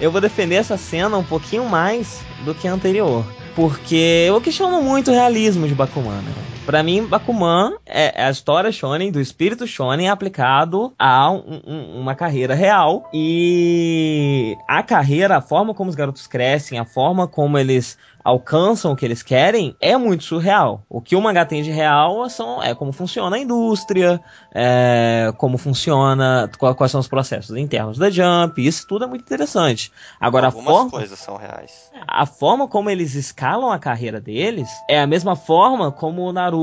eu 0.00 0.10
vou 0.10 0.20
defender 0.20 0.56
essa 0.56 0.76
cena 0.76 1.16
um 1.16 1.22
pouquinho 1.22 1.64
mais 1.64 2.20
do 2.44 2.52
que 2.54 2.66
a 2.66 2.72
anterior. 2.72 3.24
Porque 3.54 4.24
eu 4.26 4.40
questiono 4.40 4.82
muito 4.82 5.12
o 5.12 5.14
realismo 5.14 5.68
de 5.68 5.74
Bakuman, 5.76 6.20
né? 6.22 6.32
Pra 6.66 6.82
mim, 6.82 7.06
Bakuman 7.06 7.74
é, 7.86 8.22
é 8.22 8.26
a 8.26 8.30
história 8.30 8.72
shonen, 8.72 9.12
do 9.12 9.20
espírito 9.20 9.66
shonen 9.68 10.08
aplicado 10.10 10.92
a 10.98 11.30
um- 11.30 11.62
um- 11.64 12.00
uma 12.00 12.14
carreira 12.16 12.54
real. 12.56 13.08
E 13.14 14.56
a 14.66 14.82
carreira, 14.82 15.36
a 15.36 15.40
forma 15.40 15.72
como 15.72 15.88
os 15.88 15.94
garotos 15.96 16.26
crescem, 16.26 16.78
a 16.78 16.84
forma 16.84 17.28
como 17.28 17.56
eles 17.56 17.96
alcançam 18.24 18.90
o 18.90 18.96
que 18.96 19.04
eles 19.04 19.22
querem, 19.22 19.76
é 19.80 19.96
muito 19.96 20.24
surreal. 20.24 20.82
O 20.90 21.00
que 21.00 21.14
o 21.14 21.20
mangá 21.20 21.44
tem 21.44 21.62
de 21.62 21.70
real 21.70 22.28
são, 22.28 22.60
é 22.60 22.74
como 22.74 22.90
funciona 22.92 23.36
a 23.36 23.38
indústria, 23.38 24.20
é, 24.52 25.32
como 25.38 25.56
funciona, 25.56 26.50
quais 26.58 26.90
são 26.90 26.98
os 26.98 27.06
processos 27.06 27.56
internos 27.56 27.96
da 27.98 28.10
Jump, 28.10 28.58
isso 28.66 28.84
tudo 28.88 29.04
é 29.04 29.06
muito 29.06 29.22
interessante. 29.22 29.92
Agora, 30.20 30.46
a 30.46 30.48
Algumas 30.48 30.74
forma, 30.74 30.90
coisas 30.90 31.16
são 31.20 31.36
reais. 31.36 31.88
a 32.04 32.26
forma 32.26 32.66
como 32.66 32.90
eles 32.90 33.14
escalam 33.14 33.70
a 33.70 33.78
carreira 33.78 34.20
deles 34.20 34.68
é 34.90 35.00
a 35.00 35.06
mesma 35.06 35.36
forma 35.36 35.92
como 35.92 36.22
o 36.22 36.32
Naruto 36.32 36.55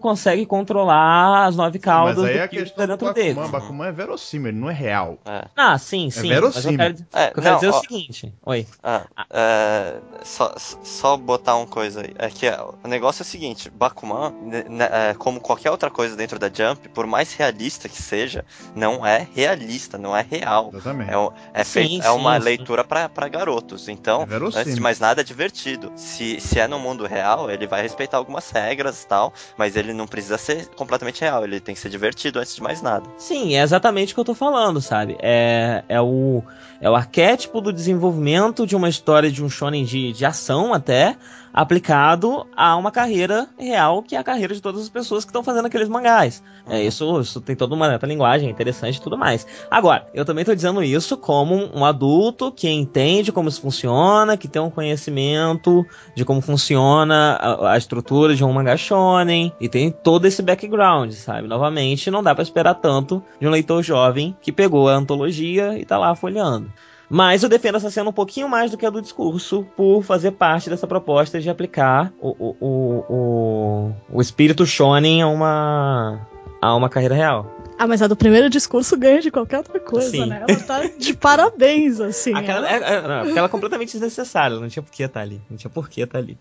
consegue 0.00 0.46
controlar 0.46 1.46
as 1.46 1.56
nove 1.56 1.78
caudas 1.78 2.16
Mas 2.16 2.24
aí 2.26 2.32
do 2.40 2.48
Kyuubi 2.48 2.64
questão 2.64 2.86
do 2.86 2.88
dentro 2.88 3.14
dele. 3.14 3.34
Bakuman, 3.34 3.50
Bakuman 3.50 3.86
é 3.88 3.92
verossímil, 3.92 4.48
ele 4.48 4.58
não 4.58 4.70
é 4.70 4.72
real. 4.74 5.18
É. 5.24 5.44
Ah, 5.56 5.78
sim, 5.78 6.10
sim. 6.10 6.28
mas 6.28 6.30
eu 6.30 6.30
verossímil. 6.50 6.78
quero, 6.78 6.96
É, 7.12 7.28
eu 7.28 7.34
quero 7.34 7.44
não, 7.44 7.54
dizer 7.56 7.68
ó. 7.70 7.78
o 7.78 7.80
seguinte. 7.80 8.34
Oi. 8.44 8.66
Ah, 8.82 9.02
é, 9.30 9.94
só, 10.24 10.54
só 10.82 11.16
botar 11.16 11.56
uma 11.56 11.66
coisa 11.66 12.02
aí. 12.02 12.14
É 12.18 12.28
que 12.28 12.46
o 12.84 12.88
negócio 12.88 13.22
é 13.22 13.24
o 13.24 13.26
seguinte: 13.28 13.70
Bakuman, 13.70 14.30
né, 14.42 14.64
né, 14.68 14.88
é, 15.10 15.14
como 15.14 15.40
qualquer 15.40 15.70
outra 15.70 15.90
coisa 15.90 16.16
dentro 16.16 16.38
da 16.38 16.48
Jump, 16.48 16.88
por 16.90 17.06
mais 17.06 17.32
realista 17.34 17.88
que 17.88 18.00
seja, 18.00 18.44
não 18.74 19.06
é 19.06 19.26
realista, 19.34 19.98
não 19.98 20.16
é 20.16 20.22
real. 20.28 20.70
Exatamente. 20.72 21.10
É, 21.10 21.60
é, 21.60 21.64
Sim, 21.64 21.72
feito, 21.72 22.00
é 22.06 22.10
sim, 22.10 22.16
uma 22.16 22.38
sim. 22.38 22.44
leitura 22.44 22.84
pra 22.84 23.08
pra 23.08 23.28
garotos. 23.28 23.88
Então, 23.88 24.22
É 24.22 24.26
verossímil. 24.26 24.60
antes 24.62 24.74
de 24.74 24.80
mais 24.80 25.00
nada, 25.00 25.20
é 25.20 25.24
divertido. 25.24 25.92
Se, 25.96 26.40
se 26.40 26.58
é 26.58 26.66
no 26.66 26.78
mundo 26.78 27.06
real, 27.06 27.50
ele 27.50 27.66
vai 27.66 27.82
respeitar 27.82 28.16
algumas 28.18 28.50
regras 28.50 29.02
e 29.02 29.06
tal, 29.06 29.31
mas 29.56 29.76
ele 29.76 29.92
não 29.92 30.06
precisa 30.06 30.38
ser 30.38 30.66
completamente 30.68 31.20
real. 31.20 31.44
Ele 31.44 31.60
tem 31.60 31.74
que 31.74 31.80
ser 31.80 31.88
divertido 31.88 32.38
antes 32.38 32.54
de 32.54 32.62
mais 32.62 32.82
nada. 32.82 33.08
Sim, 33.18 33.54
é 33.56 33.62
exatamente 33.62 34.12
o 34.12 34.14
que 34.14 34.20
eu 34.20 34.24
tô 34.24 34.34
falando, 34.34 34.80
sabe? 34.80 35.16
É, 35.20 35.84
é, 35.88 36.00
o, 36.00 36.42
é 36.80 36.88
o 36.88 36.94
arquétipo 36.94 37.60
do 37.60 37.72
desenvolvimento 37.72 38.66
de 38.66 38.76
uma 38.76 38.88
história 38.88 39.30
de 39.30 39.42
um 39.44 39.48
shonen 39.48 39.84
de, 39.84 40.12
de 40.12 40.24
ação 40.24 40.72
até, 40.72 41.16
aplicado 41.52 42.46
a 42.56 42.76
uma 42.76 42.90
carreira 42.90 43.48
real, 43.58 44.02
que 44.02 44.16
é 44.16 44.18
a 44.18 44.24
carreira 44.24 44.54
de 44.54 44.60
todas 44.60 44.82
as 44.82 44.88
pessoas 44.88 45.24
que 45.24 45.30
estão 45.30 45.42
fazendo 45.42 45.66
aqueles 45.66 45.88
mangás. 45.88 46.42
É, 46.68 46.82
isso, 46.82 47.20
isso 47.20 47.40
tem 47.40 47.54
toda 47.54 47.74
uma 47.74 47.96
linguagem 48.02 48.48
interessante 48.48 48.96
e 48.96 49.00
tudo 49.00 49.18
mais. 49.18 49.46
Agora, 49.70 50.06
eu 50.14 50.24
também 50.24 50.44
tô 50.44 50.54
dizendo 50.54 50.82
isso 50.82 51.16
como 51.16 51.68
um 51.74 51.84
adulto 51.84 52.50
que 52.50 52.68
entende 52.68 53.32
como 53.32 53.48
isso 53.48 53.60
funciona, 53.60 54.36
que 54.36 54.48
tem 54.48 54.62
um 54.62 54.70
conhecimento 54.70 55.84
de 56.14 56.24
como 56.24 56.40
funciona 56.40 57.36
a, 57.40 57.72
a 57.72 57.78
estrutura 57.78 58.34
de 58.34 58.44
um 58.44 58.52
mangá 58.52 58.76
shonen, 58.76 59.52
e 59.60 59.68
tem 59.68 59.90
todo 59.90 60.26
esse 60.26 60.42
background, 60.42 61.12
sabe? 61.12 61.48
Novamente, 61.48 62.10
não 62.10 62.22
dá 62.22 62.34
pra 62.34 62.42
esperar 62.42 62.74
tanto 62.74 63.22
de 63.40 63.46
um 63.46 63.50
leitor 63.50 63.82
jovem 63.82 64.36
que 64.40 64.52
pegou 64.52 64.88
a 64.88 64.94
antologia 64.94 65.78
e 65.78 65.84
tá 65.84 65.98
lá 65.98 66.14
folheando. 66.14 66.72
Mas 67.14 67.42
eu 67.42 67.48
defendo 67.50 67.74
essa 67.74 67.90
cena 67.90 68.08
um 68.08 68.12
pouquinho 68.12 68.48
mais 68.48 68.70
do 68.70 68.78
que 68.78 68.86
a 68.86 68.90
do 68.90 69.02
discurso, 69.02 69.66
por 69.76 70.02
fazer 70.02 70.30
parte 70.30 70.70
dessa 70.70 70.86
proposta 70.86 71.38
de 71.38 71.50
aplicar 71.50 72.10
o, 72.18 72.30
o, 72.30 72.56
o, 72.58 73.04
o, 73.10 73.92
o 74.14 74.20
espírito 74.22 74.64
shonen 74.64 75.20
a 75.20 75.28
uma, 75.28 76.26
a 76.58 76.74
uma 76.74 76.88
carreira 76.88 77.14
real. 77.14 77.54
Ah, 77.82 77.86
mas 77.88 78.00
a 78.00 78.06
do 78.06 78.14
primeiro 78.14 78.48
discurso 78.48 78.96
ganha 78.96 79.20
de 79.20 79.28
qualquer 79.30 79.58
outra 79.58 79.80
coisa, 79.80 80.08
Sim. 80.10 80.26
né? 80.26 80.44
Ela 80.48 80.60
tá 80.60 80.82
de 80.86 81.14
parabéns, 81.14 81.98
assim. 82.00 82.32
Aquela, 82.36 82.68
Ela- 82.70 82.86
é, 82.88 82.94
é, 82.94 83.00
não, 83.02 83.24
porque 83.24 83.38
ela 83.38 83.46
é 83.46 83.50
completamente 83.50 83.92
desnecessária, 83.92 84.56
não 84.60 84.68
tinha 84.68 84.82
por 84.84 84.92
que 84.92 85.02
estar 85.02 85.20
ali. 85.20 85.40
Não 85.50 85.56
tinha 85.56 85.70
por 85.70 85.88
que 85.88 86.00
estar 86.02 86.18
ali. 86.18 86.38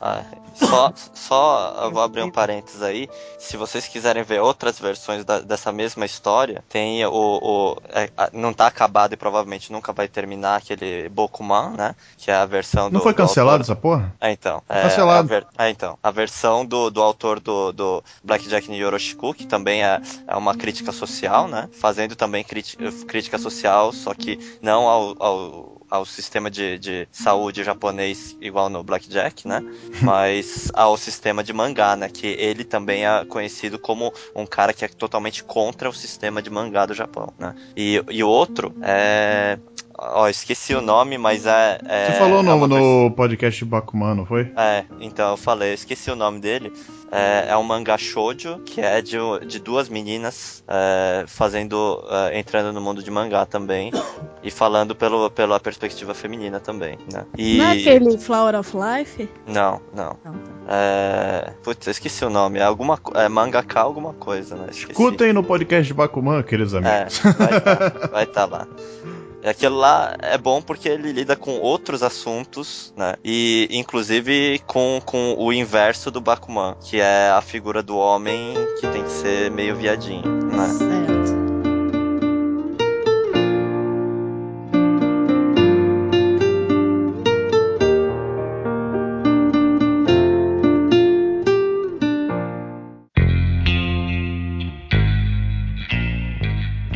Ah, 0.00 0.22
só, 0.54 0.92
só 1.12 1.80
eu 1.84 1.90
vou 1.90 2.00
abrir 2.02 2.22
um 2.22 2.30
parênteses 2.30 2.80
aí. 2.82 3.06
Se 3.38 3.56
vocês 3.56 3.86
quiserem 3.86 4.22
ver 4.22 4.40
outras 4.40 4.78
versões 4.78 5.24
da- 5.24 5.40
dessa 5.40 5.70
mesma 5.72 6.06
história, 6.06 6.62
tem 6.70 7.04
o. 7.04 7.10
o- 7.12 7.76
é, 7.90 8.08
não 8.32 8.52
tá 8.54 8.66
acabado 8.66 9.12
e 9.12 9.16
provavelmente 9.16 9.70
nunca 9.72 9.92
vai 9.92 10.08
terminar 10.08 10.56
aquele 10.56 11.08
Bokuman, 11.10 11.74
né? 11.76 11.94
Que 12.16 12.30
é 12.30 12.34
a 12.34 12.46
versão 12.46 12.88
do. 12.88 12.94
Não 12.94 13.00
foi 13.02 13.12
do 13.12 13.16
cancelado 13.16 13.62
essa 13.62 13.76
porra? 13.76 14.14
É, 14.20 14.30
então. 14.30 14.62
É, 14.68 14.82
Cancelado. 14.82 15.18
A 15.18 15.22
ver- 15.36 15.46
é, 15.58 15.68
então. 15.68 15.98
A 16.02 16.10
versão 16.12 16.64
do, 16.64 16.88
do 16.90 17.02
autor 17.02 17.40
do, 17.40 17.72
do 17.72 18.02
Blackjack 18.24 18.68
no 18.68 18.76
Yoroshiku, 18.76 19.34
que 19.34 19.46
também 19.46 19.84
é, 19.84 20.00
é 20.28 20.36
uma 20.36 20.54
crítica 20.54 20.77
social, 20.92 21.48
né? 21.48 21.68
Fazendo 21.72 22.14
também 22.16 22.44
crítica 22.44 23.38
social, 23.38 23.92
só 23.92 24.14
que 24.14 24.38
não 24.62 24.86
ao, 24.88 25.22
ao, 25.22 25.82
ao 25.90 26.04
sistema 26.04 26.50
de, 26.50 26.78
de 26.78 27.08
saúde 27.10 27.64
japonês 27.64 28.36
igual 28.40 28.68
no 28.68 28.82
Blackjack, 28.82 29.46
né? 29.46 29.62
Mas 30.02 30.70
ao 30.74 30.96
sistema 30.96 31.42
de 31.42 31.52
mangá, 31.52 31.96
né? 31.96 32.08
Que 32.08 32.26
ele 32.26 32.64
também 32.64 33.06
é 33.06 33.24
conhecido 33.24 33.78
como 33.78 34.12
um 34.34 34.46
cara 34.46 34.72
que 34.72 34.84
é 34.84 34.88
totalmente 34.88 35.44
contra 35.44 35.88
o 35.88 35.92
sistema 35.92 36.42
de 36.42 36.50
mangá 36.50 36.86
do 36.86 36.94
Japão, 36.94 37.32
né? 37.38 37.54
E, 37.76 38.02
e 38.10 38.22
o 38.22 38.28
outro 38.28 38.74
é. 38.82 39.58
Ó, 40.00 40.28
esqueci 40.28 40.74
o 40.74 40.80
nome, 40.80 41.18
mas 41.18 41.44
é. 41.44 41.78
é 41.84 42.06
Você 42.12 42.18
falou 42.18 42.38
é 42.38 42.42
no, 42.44 42.54
uma 42.54 42.68
no 42.68 43.10
podcast 43.10 43.58
de 43.58 43.64
Bakuman, 43.64 44.14
não 44.14 44.24
foi? 44.24 44.52
é, 44.56 44.84
então 45.00 45.32
eu 45.32 45.36
falei, 45.36 45.70
eu 45.70 45.74
esqueci 45.74 46.08
o 46.10 46.16
nome 46.16 46.38
dele. 46.40 46.72
É, 47.10 47.46
é 47.48 47.56
um 47.56 47.62
mangá 47.62 47.96
shoujo, 47.96 48.58
que 48.66 48.80
é 48.82 49.00
de, 49.00 49.16
de 49.46 49.58
duas 49.58 49.88
meninas 49.88 50.62
é, 50.68 51.24
fazendo. 51.26 52.04
é, 52.10 52.38
entrando 52.38 52.72
no 52.72 52.80
mundo 52.80 53.02
de 53.02 53.10
mangá 53.10 53.44
também. 53.44 53.90
E 54.40 54.52
falando 54.52 54.94
pelo, 54.94 55.28
pela 55.30 55.58
perspectiva 55.58 56.14
feminina 56.14 56.60
também, 56.60 56.96
né? 57.12 57.26
E. 57.36 57.58
Não 57.58 57.64
é 57.64 57.72
aquele 57.72 58.16
Flower 58.18 58.54
of 58.54 58.72
Life? 58.76 59.28
Não, 59.48 59.82
não. 59.92 60.16
Não, 60.24 60.32
tá. 60.32 60.40
É. 60.68 61.52
Putz, 61.64 61.84
eu 61.88 61.90
esqueci 61.90 62.24
o 62.24 62.30
nome. 62.30 62.60
É 62.60 62.62
alguma 62.62 63.00
é 63.16 63.28
mangaka 63.28 63.80
alguma 63.80 64.12
coisa, 64.12 64.54
né? 64.54 64.68
Esqueci. 64.70 64.92
Escutem 64.92 65.32
no 65.32 65.42
podcast 65.42 65.88
de 65.88 65.92
Bakuman, 65.92 66.40
queridos 66.44 66.72
É, 66.72 66.78
amigos. 66.78 67.18
vai 67.18 67.60
tá, 67.60 68.08
vai 68.12 68.26
tá 68.26 68.44
lá. 68.46 68.68
Aquilo 69.50 69.76
lá 69.76 70.14
é 70.20 70.36
bom 70.36 70.60
porque 70.60 70.88
ele 70.88 71.12
lida 71.12 71.36
com 71.36 71.58
outros 71.58 72.02
assuntos, 72.02 72.92
né? 72.96 73.14
E 73.24 73.68
inclusive 73.70 74.60
com, 74.66 75.00
com 75.04 75.34
o 75.38 75.52
inverso 75.52 76.10
do 76.10 76.20
Bakuman, 76.20 76.76
que 76.82 77.00
é 77.00 77.30
a 77.30 77.40
figura 77.40 77.82
do 77.82 77.96
homem 77.96 78.54
que 78.80 78.86
tem 78.88 79.02
que 79.02 79.10
ser 79.12 79.50
meio 79.50 79.76
viadinho, 79.76 80.44
né? 80.44 80.68
Certo. 80.68 80.97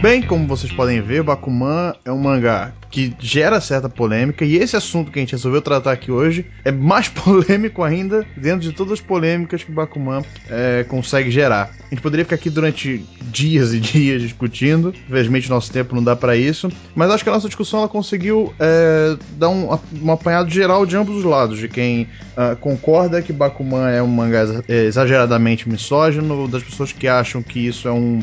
Bem, 0.03 0.21
como 0.21 0.49
vocês 0.49 0.73
podem 0.73 1.01
ver, 1.01 1.23
Bakuman 1.23 1.95
é 2.05 2.11
um 2.11 2.19
mangá 2.19 2.73
que 2.91 3.15
gera 3.21 3.61
certa 3.61 3.89
polêmica 3.89 4.45
e 4.45 4.57
esse 4.57 4.75
assunto 4.75 5.13
que 5.13 5.21
a 5.21 5.23
gente 5.23 5.31
resolveu 5.31 5.63
tratar 5.63 5.93
aqui 5.93 6.11
hoje 6.11 6.45
é 6.65 6.73
mais 6.73 7.07
polêmico 7.09 7.85
ainda 7.85 8.27
dentro 8.37 8.69
de 8.69 8.73
todas 8.73 8.95
as 8.95 9.01
polêmicas 9.01 9.63
que 9.63 9.71
Bakuman 9.71 10.23
é, 10.51 10.85
consegue 10.89 11.31
gerar. 11.31 11.71
A 11.87 11.95
gente 11.95 12.03
poderia 12.03 12.25
ficar 12.25 12.35
aqui 12.35 12.51
durante 12.51 13.07
dias 13.31 13.73
e 13.73 13.79
dias 13.81 14.23
discutindo, 14.23 14.93
infelizmente 15.07 15.49
nosso 15.49 15.71
tempo 15.71 15.95
não 15.95 16.03
dá 16.03 16.17
para 16.17 16.37
isso, 16.37 16.69
mas 16.97 17.09
acho 17.09 17.23
que 17.23 17.31
a 17.31 17.35
nossa 17.35 17.47
discussão 17.47 17.79
ela 17.79 17.89
conseguiu 17.89 18.53
é, 18.59 19.17
dar 19.39 19.51
um, 19.51 19.79
um 20.03 20.11
apanhado 20.11 20.51
geral 20.51 20.85
de 20.85 20.97
ambos 20.97 21.19
os 21.19 21.25
lados, 21.25 21.61
de 21.61 21.69
quem 21.69 22.09
uh, 22.37 22.57
concorda 22.57 23.23
que 23.23 23.33
Bakuman 23.33 23.89
é 23.89 24.03
um 24.03 24.09
mangá 24.09 24.43
exageradamente 24.69 25.69
misógino, 25.69 26.49
das 26.49 26.65
pessoas 26.65 26.91
que 26.91 27.07
acham 27.07 27.41
que 27.41 27.65
isso 27.65 27.87
é 27.87 27.93
um 27.93 28.21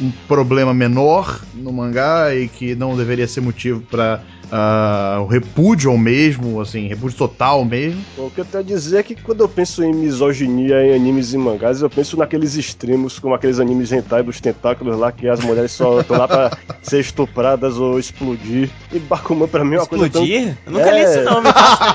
um 0.00 0.10
problema 0.26 0.74
menor 0.74 1.40
no 1.54 1.72
mangá 1.72 2.34
e 2.34 2.48
que 2.48 2.74
não 2.74 2.96
deveria 2.96 3.26
ser 3.26 3.40
motivo 3.40 3.80
para 3.82 4.22
uh, 4.44 4.48
ah, 4.52 5.18
o 5.20 5.26
repúdio 5.26 5.90
ao 5.90 5.98
mesmo, 5.98 6.60
assim, 6.60 6.88
repúdio 6.88 7.16
total 7.16 7.64
mesmo. 7.64 8.02
o 8.16 8.30
que 8.30 8.40
eu 8.40 8.44
tenho 8.44 8.62
a 8.62 8.66
dizer 8.66 8.98
é 8.98 9.02
que 9.02 9.14
quando 9.14 9.40
eu 9.40 9.48
penso 9.48 9.82
em 9.82 9.92
misoginia 9.92 10.84
em 10.86 10.94
animes 10.94 11.32
e 11.32 11.38
mangás, 11.38 11.82
eu 11.82 11.90
penso 11.90 12.16
naqueles 12.16 12.54
extremos, 12.54 13.18
como 13.18 13.34
aqueles 13.34 13.58
animes 13.58 13.92
hentai 13.92 14.22
dos 14.22 14.40
tentáculos 14.40 14.96
lá, 14.98 15.10
que 15.12 15.28
as 15.28 15.40
mulheres 15.40 15.72
só 15.72 16.00
estão 16.00 16.18
lá 16.18 16.28
pra 16.28 16.58
ser 16.82 17.00
estupradas 17.00 17.78
ou 17.78 17.98
explodir. 17.98 18.70
E 18.92 18.98
Bakuman 18.98 19.48
pra 19.48 19.64
mim 19.64 19.76
é 19.76 19.78
uma 19.78 19.82
explodir? 19.82 20.12
coisa 20.12 20.26
Explodir? 20.26 20.58
Eu 20.66 20.72
nunca 20.72 20.90
é... 20.90 20.94
li 20.94 21.00
esse 21.00 21.20
nome. 21.22 21.48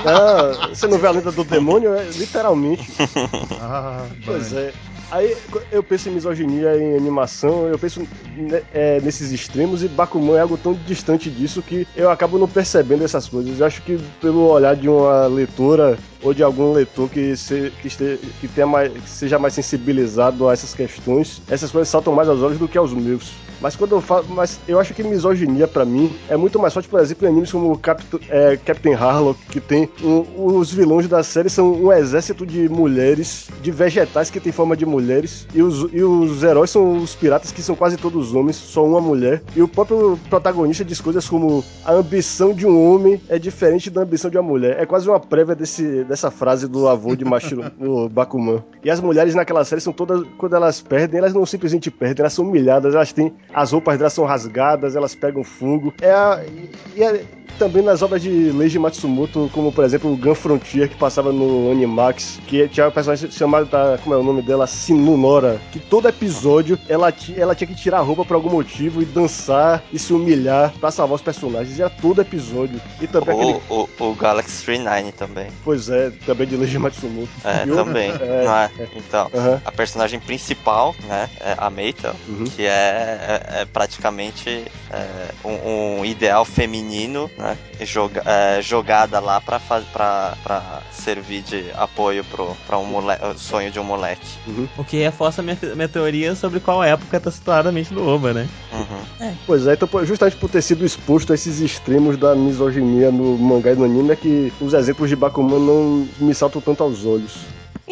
não, 0.04 0.68
você 0.74 0.86
não 0.86 0.98
vê 0.98 1.06
a 1.06 1.10
lenda 1.10 1.32
do 1.32 1.44
demônio? 1.44 1.94
É, 1.94 2.04
literalmente. 2.16 2.88
ah, 3.60 4.04
pois 4.24 4.52
é. 4.52 4.72
Aí 5.10 5.36
eu 5.72 5.82
penso 5.82 6.08
em 6.08 6.12
misoginia 6.12 6.76
em 6.76 6.96
animação, 6.96 7.66
eu 7.66 7.78
penso 7.78 8.00
né, 8.36 8.62
é, 8.72 9.00
nesses 9.00 9.32
extremos 9.32 9.82
e 9.82 9.88
Bakuman 9.88 10.36
é 10.36 10.40
algo 10.40 10.56
tão 10.56 10.72
distante 10.72 11.28
disso 11.28 11.60
que 11.62 11.86
eu 11.96 12.10
acabo 12.10 12.38
não 12.38 12.48
percebendo 12.48 13.04
essas 13.04 13.28
coisas. 13.28 13.58
Eu 13.58 13.66
acho 13.66 13.82
que 13.82 13.98
pelo 14.20 14.48
olhar 14.48 14.76
de 14.76 14.88
uma 14.88 15.26
leitora 15.26 15.98
ou 16.22 16.32
de 16.32 16.44
algum 16.44 16.72
leitor 16.72 17.08
que, 17.10 17.36
se, 17.36 17.72
que, 17.82 17.88
este, 17.88 18.20
que, 18.40 18.46
tenha 18.46 18.68
mais, 18.68 18.92
que 18.92 19.08
seja 19.08 19.38
mais 19.38 19.54
sensibilizado 19.54 20.48
a 20.48 20.52
essas 20.52 20.74
questões, 20.74 21.42
essas 21.48 21.72
coisas 21.72 21.88
saltam 21.88 22.14
mais 22.14 22.28
aos 22.28 22.40
olhos 22.40 22.58
do 22.58 22.68
que 22.68 22.78
aos 22.78 22.92
meus. 22.92 23.32
Mas 23.60 23.76
quando 23.76 23.92
eu 23.92 24.00
falo. 24.00 24.26
Mas 24.28 24.58
eu 24.66 24.78
acho 24.78 24.94
que 24.94 25.02
misoginia, 25.02 25.68
para 25.68 25.84
mim, 25.84 26.12
é 26.28 26.36
muito 26.36 26.58
mais 26.58 26.72
forte, 26.72 26.88
por 26.88 27.00
exemplo, 27.00 27.26
em 27.26 27.30
animes 27.30 27.52
como 27.52 27.76
Capt 27.78 28.06
é, 28.28 28.56
Captain 28.56 28.94
Harlock, 28.94 29.38
que 29.46 29.60
tem. 29.60 29.88
Um, 30.02 30.56
os 30.56 30.72
vilões 30.72 31.06
da 31.08 31.22
série 31.22 31.50
são 31.50 31.72
um 31.72 31.92
exército 31.92 32.46
de 32.46 32.68
mulheres, 32.68 33.48
de 33.62 33.70
vegetais 33.70 34.30
que 34.30 34.40
tem 34.40 34.52
forma 34.52 34.76
de 34.76 34.86
mulheres. 34.86 35.46
E 35.54 35.62
os, 35.62 35.92
e 35.92 36.02
os 36.02 36.42
heróis 36.42 36.70
são 36.70 36.98
os 36.98 37.14
piratas, 37.14 37.52
que 37.52 37.62
são 37.62 37.74
quase 37.74 37.96
todos 37.96 38.34
homens, 38.34 38.56
só 38.56 38.84
uma 38.84 39.00
mulher. 39.00 39.42
E 39.54 39.62
o 39.62 39.68
próprio 39.68 40.18
protagonista 40.28 40.84
diz 40.84 41.00
coisas 41.00 41.28
como 41.28 41.64
a 41.84 41.92
ambição 41.92 42.52
de 42.52 42.66
um 42.66 42.92
homem 42.92 43.20
é 43.28 43.38
diferente 43.38 43.90
da 43.90 44.02
ambição 44.02 44.30
de 44.30 44.38
uma 44.38 44.42
mulher. 44.42 44.80
É 44.80 44.86
quase 44.86 45.08
uma 45.08 45.20
prévia 45.20 45.54
desse, 45.54 46.04
dessa 46.04 46.30
frase 46.30 46.66
do 46.66 46.88
avô 46.88 47.14
de 47.14 47.24
Mashiro, 47.24 47.70
o 47.80 48.08
Bakuman. 48.08 48.62
E 48.82 48.90
as 48.90 49.00
mulheres 49.00 49.34
naquela 49.34 49.64
série 49.64 49.80
são 49.80 49.92
todas. 49.92 50.26
Quando 50.38 50.56
elas 50.56 50.80
perdem, 50.80 51.18
elas 51.18 51.34
não 51.34 51.44
simplesmente 51.44 51.90
perdem, 51.90 52.22
elas 52.22 52.32
são 52.32 52.44
humilhadas, 52.44 52.94
elas 52.94 53.12
têm 53.12 53.32
as 53.52 53.72
roupas 53.72 53.98
delas 53.98 54.12
são 54.12 54.24
rasgadas, 54.24 54.96
elas 54.96 55.14
pegam 55.14 55.42
fungo. 55.44 55.94
É 56.00 56.10
e, 56.96 57.02
é, 57.02 57.24
também 57.58 57.82
nas 57.82 58.02
obras 58.02 58.22
de 58.22 58.28
Leiji 58.28 58.78
Matsumoto, 58.78 59.50
como 59.52 59.72
por 59.72 59.84
exemplo 59.84 60.12
o 60.12 60.16
Gun 60.16 60.34
Frontier, 60.34 60.88
que 60.88 60.96
passava 60.96 61.32
no 61.32 61.70
Animax, 61.70 62.40
que 62.46 62.68
tinha 62.68 62.86
uma 62.86 62.92
personagem 62.92 63.30
chamada, 63.30 63.98
como 64.02 64.14
é 64.14 64.18
o 64.18 64.22
nome 64.22 64.42
dela? 64.42 64.66
Sinunora, 64.66 65.60
que 65.72 65.78
todo 65.78 66.08
episódio 66.08 66.78
ela, 66.88 67.12
ela 67.36 67.54
tinha 67.54 67.68
que 67.68 67.74
tirar 67.74 67.98
a 67.98 68.02
roupa 68.02 68.24
por 68.24 68.34
algum 68.34 68.50
motivo 68.50 69.02
e 69.02 69.04
dançar 69.04 69.82
e 69.92 69.98
se 69.98 70.12
humilhar 70.12 70.72
pra 70.80 70.90
salvar 70.90 71.16
os 71.16 71.22
personagens. 71.22 71.78
Era 71.78 71.90
todo 71.90 72.20
episódio. 72.20 72.80
E 73.00 73.06
também 73.06 73.34
o, 73.34 73.40
aquele... 73.40 73.60
o, 73.68 73.88
o 74.10 74.14
Galaxy 74.14 74.64
39 74.64 75.12
também. 75.12 75.46
Pois 75.64 75.88
é, 75.88 76.10
também 76.26 76.46
de 76.46 76.56
Leiji 76.56 76.78
Matsumoto. 76.78 77.30
É, 77.44 77.64
e 77.64 77.70
também. 77.70 78.10
É, 78.20 78.70
é? 78.82 78.88
Então, 78.96 79.30
uhum. 79.32 79.60
a 79.64 79.72
personagem 79.72 80.18
principal, 80.20 80.94
né, 81.04 81.28
é 81.40 81.54
a 81.56 81.70
Meita, 81.70 82.14
uhum. 82.28 82.44
que 82.44 82.64
é, 82.64 82.68
é, 82.68 83.60
é 83.60 83.64
praticamente 83.64 84.64
é, 84.90 85.30
um, 85.44 85.98
um 86.00 86.04
ideal 86.04 86.44
feminino, 86.44 87.30
né? 87.40 87.58
Joga, 87.80 88.22
é, 88.24 88.62
jogada 88.62 89.18
lá 89.20 89.40
pra, 89.40 89.58
faz, 89.58 89.84
pra, 89.86 90.34
pra 90.42 90.82
servir 90.92 91.42
de 91.42 91.64
apoio 91.74 92.24
pro, 92.24 92.56
pra 92.66 92.78
um 92.78 93.00
sonho 93.36 93.70
de 93.70 93.80
um 93.80 93.84
moleque. 93.84 94.26
Uhum. 94.46 94.68
O 94.76 94.84
que 94.84 94.98
reforça 94.98 95.40
a 95.40 95.44
minha, 95.44 95.58
minha 95.74 95.88
teoria 95.88 96.34
sobre 96.34 96.60
qual 96.60 96.82
época 96.84 97.18
tá 97.18 97.30
situada 97.30 97.68
a 97.68 97.72
mente 97.72 97.92
do 97.92 98.06
Oba, 98.06 98.32
né? 98.32 98.48
Uhum. 98.72 99.26
É. 99.26 99.34
Pois 99.46 99.66
é, 99.66 99.74
então 99.74 99.88
justamente 100.04 100.36
por 100.36 100.50
ter 100.50 100.62
sido 100.62 100.84
exposto 100.84 101.32
a 101.32 101.34
esses 101.34 101.60
extremos 101.60 102.16
da 102.16 102.34
misoginia 102.34 103.10
no 103.10 103.36
mangá 103.38 103.72
e 103.72 103.76
no 103.76 103.84
anime 103.84 104.12
é 104.12 104.16
que 104.16 104.52
os 104.60 104.74
exemplos 104.74 105.08
de 105.08 105.16
Bakuman 105.16 105.58
não 105.58 106.08
me 106.18 106.34
saltam 106.34 106.60
tanto 106.60 106.82
aos 106.82 107.04
olhos. 107.04 107.38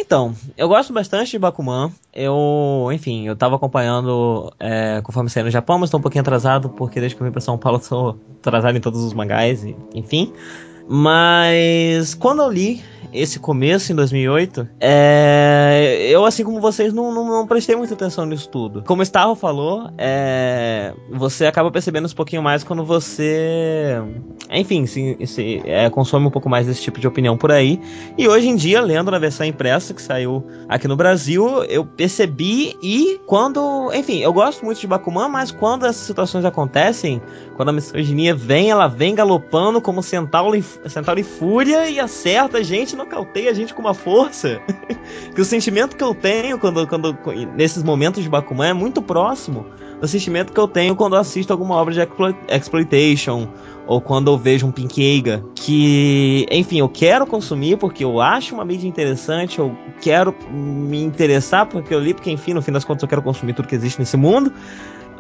Então, 0.00 0.32
eu 0.56 0.68
gosto 0.68 0.92
bastante 0.92 1.32
de 1.32 1.40
Bakuman. 1.40 1.90
Eu, 2.14 2.88
enfim, 2.92 3.26
eu 3.26 3.34
tava 3.34 3.56
acompanhando 3.56 4.52
é, 4.60 5.00
conforme 5.02 5.28
saí 5.28 5.42
no 5.42 5.50
Japão, 5.50 5.76
mas 5.76 5.90
tô 5.90 5.98
um 5.98 6.00
pouquinho 6.00 6.22
atrasado, 6.22 6.68
porque 6.68 7.00
desde 7.00 7.16
que 7.16 7.22
eu 7.22 7.26
vim 7.26 7.32
pra 7.32 7.40
São 7.40 7.58
Paulo 7.58 7.80
tô 7.82 8.16
atrasado 8.38 8.76
em 8.76 8.80
todos 8.80 9.02
os 9.02 9.12
mangás, 9.12 9.64
e, 9.64 9.76
enfim. 9.92 10.32
Mas 10.88 12.14
quando 12.14 12.42
eu 12.42 12.48
li 12.48 12.80
esse 13.12 13.40
começo 13.40 13.90
em 13.90 13.96
2008, 13.96 14.68
é, 14.78 16.06
eu, 16.08 16.24
assim 16.24 16.44
como 16.44 16.60
vocês, 16.60 16.92
não, 16.92 17.12
não, 17.12 17.27
prestei 17.48 17.74
muita 17.74 17.94
atenção 17.94 18.26
nisso 18.26 18.48
tudo. 18.48 18.84
Como 18.84 19.00
o 19.00 19.02
Estava 19.02 19.34
falou, 19.34 19.90
é, 19.98 20.94
você 21.10 21.46
acaba 21.46 21.70
percebendo 21.70 22.06
um 22.06 22.14
pouquinho 22.14 22.42
mais 22.42 22.62
quando 22.62 22.84
você, 22.84 24.00
enfim, 24.50 24.86
se, 24.86 25.18
se 25.26 25.62
é, 25.64 25.90
consome 25.90 26.26
um 26.26 26.30
pouco 26.30 26.48
mais 26.48 26.66
desse 26.66 26.82
tipo 26.82 27.00
de 27.00 27.08
opinião 27.08 27.36
por 27.36 27.50
aí. 27.50 27.80
E 28.16 28.28
hoje 28.28 28.48
em 28.48 28.54
dia, 28.54 28.80
lendo 28.80 29.10
na 29.10 29.18
versão 29.18 29.46
impressa 29.46 29.94
que 29.94 30.02
saiu 30.02 30.46
aqui 30.68 30.86
no 30.86 30.96
Brasil, 30.96 31.64
eu 31.64 31.84
percebi 31.84 32.76
e 32.82 33.20
quando, 33.26 33.90
enfim, 33.94 34.18
eu 34.18 34.32
gosto 34.32 34.64
muito 34.64 34.80
de 34.80 34.86
Bakuman, 34.86 35.28
mas 35.28 35.50
quando 35.50 35.86
essas 35.86 36.06
situações 36.06 36.44
acontecem, 36.44 37.20
quando 37.56 37.70
a 37.70 37.72
misoginia 37.72 38.34
vem, 38.34 38.70
ela 38.70 38.86
vem 38.86 39.14
galopando 39.14 39.80
como 39.80 40.02
centauro 40.02 40.54
em 40.54 41.22
fúria 41.22 41.88
e 41.88 41.98
acerta 41.98 42.58
a 42.58 42.62
gente 42.62 42.94
nocauteia 42.94 43.50
a 43.50 43.54
gente 43.54 43.72
com 43.72 43.80
uma 43.80 43.94
força 43.94 44.60
que 45.34 45.40
o 45.40 45.44
sentimento 45.44 45.96
que 45.96 46.04
eu 46.04 46.14
tenho 46.14 46.58
quando, 46.58 46.86
quando 46.86 47.14
nesses 47.46 47.82
momentos 47.82 48.22
de 48.22 48.28
Bakuman 48.28 48.68
é 48.68 48.72
muito 48.72 49.02
próximo 49.02 49.66
do 50.00 50.06
sentimento 50.06 50.52
que 50.52 50.60
eu 50.60 50.68
tenho 50.68 50.94
quando 50.94 51.16
assisto 51.16 51.52
alguma 51.52 51.74
obra 51.74 51.92
de 51.92 52.00
exploitation 52.48 53.48
ou 53.86 54.00
quando 54.00 54.30
eu 54.30 54.38
vejo 54.38 54.66
um 54.66 54.70
Pink 54.70 55.02
Eiga 55.02 55.42
que, 55.54 56.46
enfim, 56.50 56.78
eu 56.78 56.88
quero 56.88 57.26
consumir 57.26 57.76
porque 57.76 58.04
eu 58.04 58.20
acho 58.20 58.54
uma 58.54 58.64
mídia 58.64 58.86
interessante, 58.86 59.58
eu 59.58 59.76
quero 60.00 60.34
me 60.50 61.02
interessar 61.02 61.66
porque 61.66 61.92
eu 61.92 61.98
li, 61.98 62.14
porque 62.14 62.30
enfim, 62.30 62.54
no 62.54 62.62
fim 62.62 62.72
das 62.72 62.84
contas 62.84 63.02
eu 63.02 63.08
quero 63.08 63.22
consumir 63.22 63.54
tudo 63.54 63.66
que 63.66 63.74
existe 63.74 63.98
nesse 63.98 64.16
mundo 64.16 64.52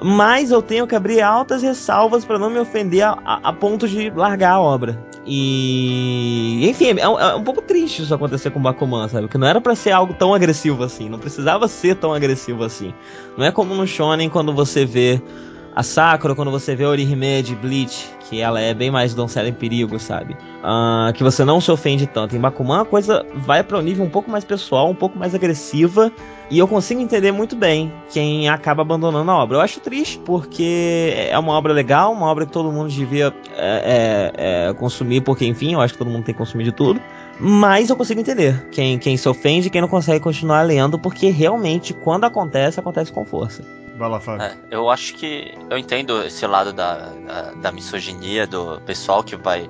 mas 0.02 0.50
eu 0.50 0.62
tenho 0.62 0.86
que 0.86 0.94
abrir 0.94 1.20
altas 1.20 1.62
ressalvas 1.62 2.24
para 2.24 2.38
não 2.38 2.50
me 2.50 2.58
ofender 2.58 3.02
a, 3.02 3.18
a, 3.24 3.48
a, 3.48 3.52
ponto 3.52 3.88
de 3.88 4.10
largar 4.10 4.52
a 4.52 4.60
obra. 4.60 5.07
E. 5.28 6.66
Enfim, 6.68 6.98
é 6.98 7.08
um, 7.08 7.20
é 7.20 7.34
um 7.34 7.44
pouco 7.44 7.60
triste 7.60 8.02
isso 8.02 8.14
acontecer 8.14 8.50
com 8.50 8.58
o 8.58 8.62
Bakuman, 8.62 9.08
sabe? 9.08 9.28
Que 9.28 9.36
não 9.36 9.46
era 9.46 9.60
para 9.60 9.74
ser 9.74 9.90
algo 9.90 10.14
tão 10.14 10.32
agressivo 10.32 10.82
assim. 10.82 11.08
Não 11.08 11.18
precisava 11.18 11.68
ser 11.68 11.96
tão 11.96 12.14
agressivo 12.14 12.64
assim. 12.64 12.94
Não 13.36 13.44
é 13.44 13.52
como 13.52 13.74
no 13.74 13.86
Shonen 13.86 14.30
quando 14.30 14.54
você 14.54 14.86
vê 14.86 15.20
a 15.78 15.82
Sakura, 15.84 16.34
quando 16.34 16.50
você 16.50 16.74
vê 16.74 16.82
a 16.82 16.88
Orihime 16.88 17.40
de 17.40 17.54
Bleach, 17.54 18.10
que 18.28 18.40
ela 18.40 18.60
é 18.60 18.74
bem 18.74 18.90
mais 18.90 19.14
donzela 19.14 19.48
em 19.48 19.52
perigo, 19.52 19.96
sabe? 20.00 20.34
Uh, 20.34 21.12
que 21.12 21.22
você 21.22 21.44
não 21.44 21.60
se 21.60 21.70
ofende 21.70 22.04
tanto. 22.04 22.34
Em 22.34 22.40
Bakuman 22.40 22.80
a 22.80 22.84
coisa 22.84 23.24
vai 23.32 23.62
para 23.62 23.78
um 23.78 23.80
nível 23.80 24.04
um 24.04 24.10
pouco 24.10 24.28
mais 24.28 24.44
pessoal, 24.44 24.90
um 24.90 24.94
pouco 24.94 25.16
mais 25.16 25.36
agressiva. 25.36 26.10
E 26.50 26.58
eu 26.58 26.66
consigo 26.66 27.00
entender 27.00 27.30
muito 27.30 27.54
bem 27.54 27.92
quem 28.10 28.48
acaba 28.48 28.82
abandonando 28.82 29.30
a 29.30 29.36
obra. 29.36 29.58
Eu 29.58 29.60
acho 29.60 29.78
triste, 29.78 30.18
porque 30.24 31.14
é 31.30 31.38
uma 31.38 31.52
obra 31.52 31.72
legal, 31.72 32.12
uma 32.12 32.26
obra 32.26 32.44
que 32.44 32.50
todo 32.50 32.72
mundo 32.72 32.90
devia 32.90 33.32
é, 33.56 34.32
é, 34.36 34.68
é, 34.70 34.74
consumir, 34.74 35.20
porque, 35.20 35.46
enfim, 35.46 35.74
eu 35.74 35.80
acho 35.80 35.92
que 35.92 35.98
todo 35.98 36.10
mundo 36.10 36.24
tem 36.24 36.34
que 36.34 36.38
consumir 36.38 36.64
de 36.64 36.72
tudo. 36.72 37.00
Mas 37.38 37.88
eu 37.88 37.94
consigo 37.94 38.20
entender 38.20 38.66
quem, 38.72 38.98
quem 38.98 39.16
se 39.16 39.28
ofende 39.28 39.68
e 39.68 39.70
quem 39.70 39.80
não 39.80 39.86
consegue 39.86 40.18
continuar 40.18 40.62
lendo, 40.62 40.98
porque 40.98 41.30
realmente, 41.30 41.94
quando 41.94 42.24
acontece, 42.24 42.80
acontece 42.80 43.12
com 43.12 43.24
força. 43.24 43.62
Vai 43.98 44.08
lá, 44.08 44.20
Fábio. 44.20 44.46
É, 44.46 44.56
eu 44.70 44.88
acho 44.88 45.14
que 45.14 45.52
eu 45.68 45.76
entendo 45.76 46.22
esse 46.22 46.46
lado 46.46 46.72
da, 46.72 47.10
da, 47.10 47.50
da, 47.54 47.72
misoginia 47.72 48.46
do 48.46 48.80
pessoal 48.82 49.24
que 49.24 49.34
vai 49.34 49.68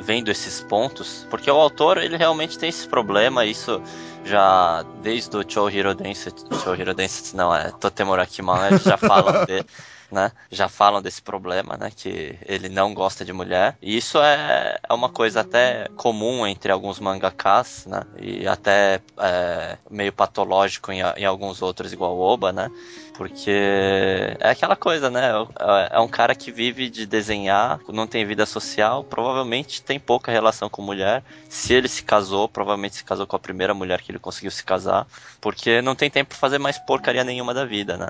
vendo 0.00 0.30
esses 0.30 0.60
pontos, 0.60 1.24
porque 1.30 1.48
o 1.48 1.54
autor 1.54 1.96
ele 1.98 2.16
realmente 2.16 2.58
tem 2.58 2.68
esse 2.68 2.88
problema, 2.88 3.44
isso 3.44 3.80
já 4.24 4.84
desde 5.00 5.36
o 5.36 5.48
Chou 5.48 5.70
Hiro 5.70 5.94
Densetsu, 5.94 6.46
Chou 6.62 6.74
Hiro 6.74 6.92
Densetsu 6.92 7.36
não, 7.36 7.54
é 7.54 7.70
Totemurakiman, 7.70 8.66
eles 8.66 8.82
já 8.82 8.96
falam 8.96 9.44
de, 9.44 9.64
né? 10.10 10.32
Já 10.50 10.68
falam 10.68 11.00
desse 11.00 11.22
problema, 11.22 11.76
né? 11.76 11.90
Que 11.94 12.38
ele 12.46 12.68
não 12.68 12.94
gosta 12.94 13.24
de 13.24 13.32
mulher. 13.32 13.76
E 13.80 13.96
isso 13.96 14.18
é, 14.18 14.78
é 14.88 14.92
uma 14.92 15.08
coisa 15.08 15.40
até 15.40 15.88
comum 15.96 16.46
entre 16.46 16.72
alguns 16.72 16.98
mangakas, 16.98 17.86
né? 17.86 18.02
E 18.18 18.46
até 18.46 19.00
é, 19.18 19.78
meio 19.90 20.12
patológico 20.12 20.90
em, 20.90 21.00
em 21.16 21.24
alguns 21.24 21.62
outros, 21.62 21.92
igual 21.92 22.16
o 22.16 22.20
Oba, 22.20 22.52
né? 22.52 22.70
Porque 23.18 23.50
é 23.50 24.50
aquela 24.50 24.76
coisa, 24.76 25.10
né? 25.10 25.32
É, 25.58 25.96
é 25.96 26.00
um 26.00 26.06
cara 26.06 26.36
que 26.36 26.52
vive 26.52 26.88
de 26.88 27.04
desenhar, 27.04 27.80
não 27.88 28.06
tem 28.06 28.24
vida 28.24 28.46
social, 28.46 29.02
provavelmente 29.02 29.82
tem 29.82 29.98
pouca 29.98 30.30
relação 30.30 30.70
com 30.70 30.80
mulher. 30.80 31.24
Se 31.48 31.74
ele 31.74 31.88
se 31.88 32.04
casou, 32.04 32.48
provavelmente 32.48 32.94
se 32.94 33.04
casou 33.04 33.26
com 33.26 33.34
a 33.34 33.38
primeira 33.40 33.74
mulher 33.74 34.02
que 34.02 34.12
ele 34.12 34.20
conseguiu 34.20 34.52
se 34.52 34.62
casar, 34.62 35.04
porque 35.40 35.82
não 35.82 35.96
tem 35.96 36.08
tempo 36.08 36.28
pra 36.28 36.38
fazer 36.38 36.58
mais 36.58 36.78
porcaria 36.78 37.24
nenhuma 37.24 37.52
da 37.52 37.64
vida, 37.64 37.96
né? 37.96 38.06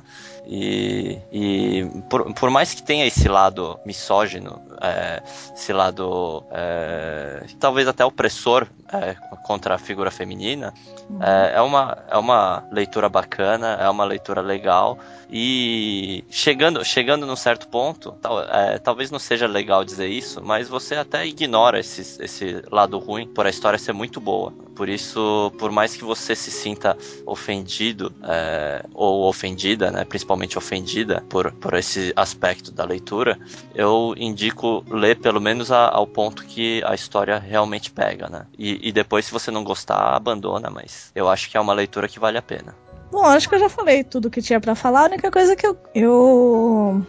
E, 0.46 1.18
e 1.32 2.02
por, 2.10 2.34
por 2.34 2.50
mais 2.50 2.74
que 2.74 2.82
tenha 2.82 3.06
esse 3.06 3.28
lado 3.28 3.80
misógino, 3.86 4.60
é, 4.82 5.22
esse 5.54 5.72
lado 5.72 6.44
é, 6.50 7.46
talvez 7.58 7.88
até 7.88 8.04
opressor 8.04 8.66
é, 8.92 9.14
contra 9.42 9.74
a 9.74 9.78
figura 9.78 10.10
feminina, 10.10 10.74
é, 11.20 11.54
é, 11.56 11.60
uma, 11.62 11.96
é 12.10 12.18
uma 12.18 12.62
leitura 12.70 13.08
bacana, 13.08 13.78
é 13.80 13.88
uma 13.88 14.04
leitura 14.04 14.42
legal. 14.42 14.97
E 15.30 16.24
chegando, 16.30 16.82
chegando 16.84 17.26
num 17.26 17.36
certo 17.36 17.68
ponto, 17.68 18.12
tal, 18.12 18.40
é, 18.40 18.78
talvez 18.78 19.10
não 19.10 19.18
seja 19.18 19.46
legal 19.46 19.84
dizer 19.84 20.08
isso, 20.08 20.42
mas 20.42 20.68
você 20.68 20.94
até 20.94 21.26
ignora 21.26 21.78
esse, 21.78 22.22
esse 22.22 22.62
lado 22.70 22.98
ruim 22.98 23.26
por 23.26 23.46
a 23.46 23.50
história 23.50 23.78
ser 23.78 23.92
muito 23.92 24.20
boa. 24.20 24.52
Por 24.74 24.88
isso, 24.88 25.52
por 25.58 25.70
mais 25.70 25.96
que 25.96 26.04
você 26.04 26.34
se 26.34 26.50
sinta 26.50 26.96
ofendido 27.26 28.12
é, 28.22 28.84
ou 28.94 29.28
ofendida, 29.28 29.90
né, 29.90 30.04
principalmente 30.04 30.56
ofendida 30.56 31.22
por, 31.28 31.52
por 31.52 31.74
esse 31.74 32.12
aspecto 32.16 32.70
da 32.70 32.84
leitura, 32.84 33.38
eu 33.74 34.14
indico 34.16 34.84
ler 34.88 35.18
pelo 35.18 35.40
menos 35.40 35.70
a, 35.70 35.88
ao 35.88 36.06
ponto 36.06 36.44
que 36.44 36.82
a 36.86 36.94
história 36.94 37.38
realmente 37.38 37.90
pega, 37.90 38.28
né? 38.28 38.46
E, 38.58 38.88
e 38.88 38.92
depois, 38.92 39.26
se 39.26 39.32
você 39.32 39.50
não 39.50 39.64
gostar, 39.64 40.14
abandona, 40.14 40.70
mas 40.70 41.10
eu 41.14 41.28
acho 41.28 41.50
que 41.50 41.56
é 41.56 41.60
uma 41.60 41.74
leitura 41.74 42.08
que 42.08 42.18
vale 42.18 42.38
a 42.38 42.42
pena. 42.42 42.74
Bom, 43.10 43.24
acho 43.24 43.48
que 43.48 43.54
eu 43.54 43.58
já 43.58 43.68
falei 43.68 44.04
tudo 44.04 44.30
que 44.30 44.42
tinha 44.42 44.60
para 44.60 44.74
falar. 44.74 45.02
A 45.02 45.06
única 45.06 45.30
coisa 45.30 45.56
que 45.56 45.66
eu, 45.66 45.76
eu. 45.94 47.02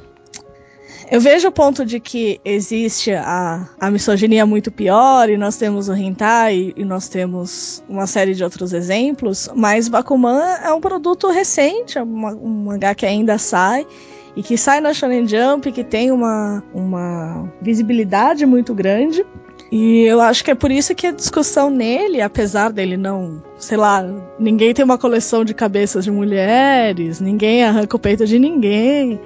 Eu 1.12 1.20
vejo 1.20 1.48
o 1.48 1.52
ponto 1.52 1.84
de 1.84 2.00
que 2.00 2.40
existe 2.46 3.12
a, 3.12 3.68
a 3.80 3.90
misoginia 3.90 4.46
muito 4.46 4.72
pior, 4.72 5.28
e 5.28 5.38
nós 5.38 5.58
temos 5.58 5.90
o 5.90 5.94
hentai, 5.94 6.72
e 6.78 6.86
nós 6.86 7.10
temos 7.10 7.84
uma 7.90 8.06
série 8.06 8.36
de 8.36 8.44
outros 8.44 8.74
exemplos, 8.74 9.50
mas 9.56 9.88
Bakuman 9.88 10.60
é 10.64 10.72
um 10.72 10.80
produto 10.80 11.28
recente, 11.32 11.98
é 11.98 12.04
uma, 12.04 12.32
um 12.34 12.66
mangá 12.66 12.94
que 12.94 13.08
ainda 13.08 13.40
sai, 13.40 13.88
e 14.36 14.44
que 14.44 14.56
sai 14.56 14.82
na 14.82 14.94
Shonen 14.94 15.28
Jump, 15.28 15.72
que 15.72 15.84
tem 15.84 16.12
uma, 16.12 16.64
uma 16.76 17.52
visibilidade 17.60 18.46
muito 18.46 18.76
grande. 18.76 19.26
E 19.72 20.02
eu 20.02 20.20
acho 20.20 20.44
que 20.44 20.50
é 20.50 20.56
por 20.56 20.72
isso 20.72 20.96
que 20.96 21.08
a 21.08 21.12
discussão 21.12 21.70
nele, 21.70 22.22
apesar 22.22 22.72
dele 22.72 22.98
não, 22.98 23.42
sei 23.58 23.78
lá, 23.78 24.04
ninguém 24.40 24.74
tem 24.74 24.84
uma 24.84 24.98
coleção 24.98 25.46
de 25.46 25.54
cabeças 25.54 26.04
de 26.04 26.12
mulheres, 26.12 27.22
ninguém 27.22 27.64
arranca 27.64 27.96
o 27.96 28.00
peito 28.00 28.26
de 28.26 28.40
ninguém, 28.40 29.20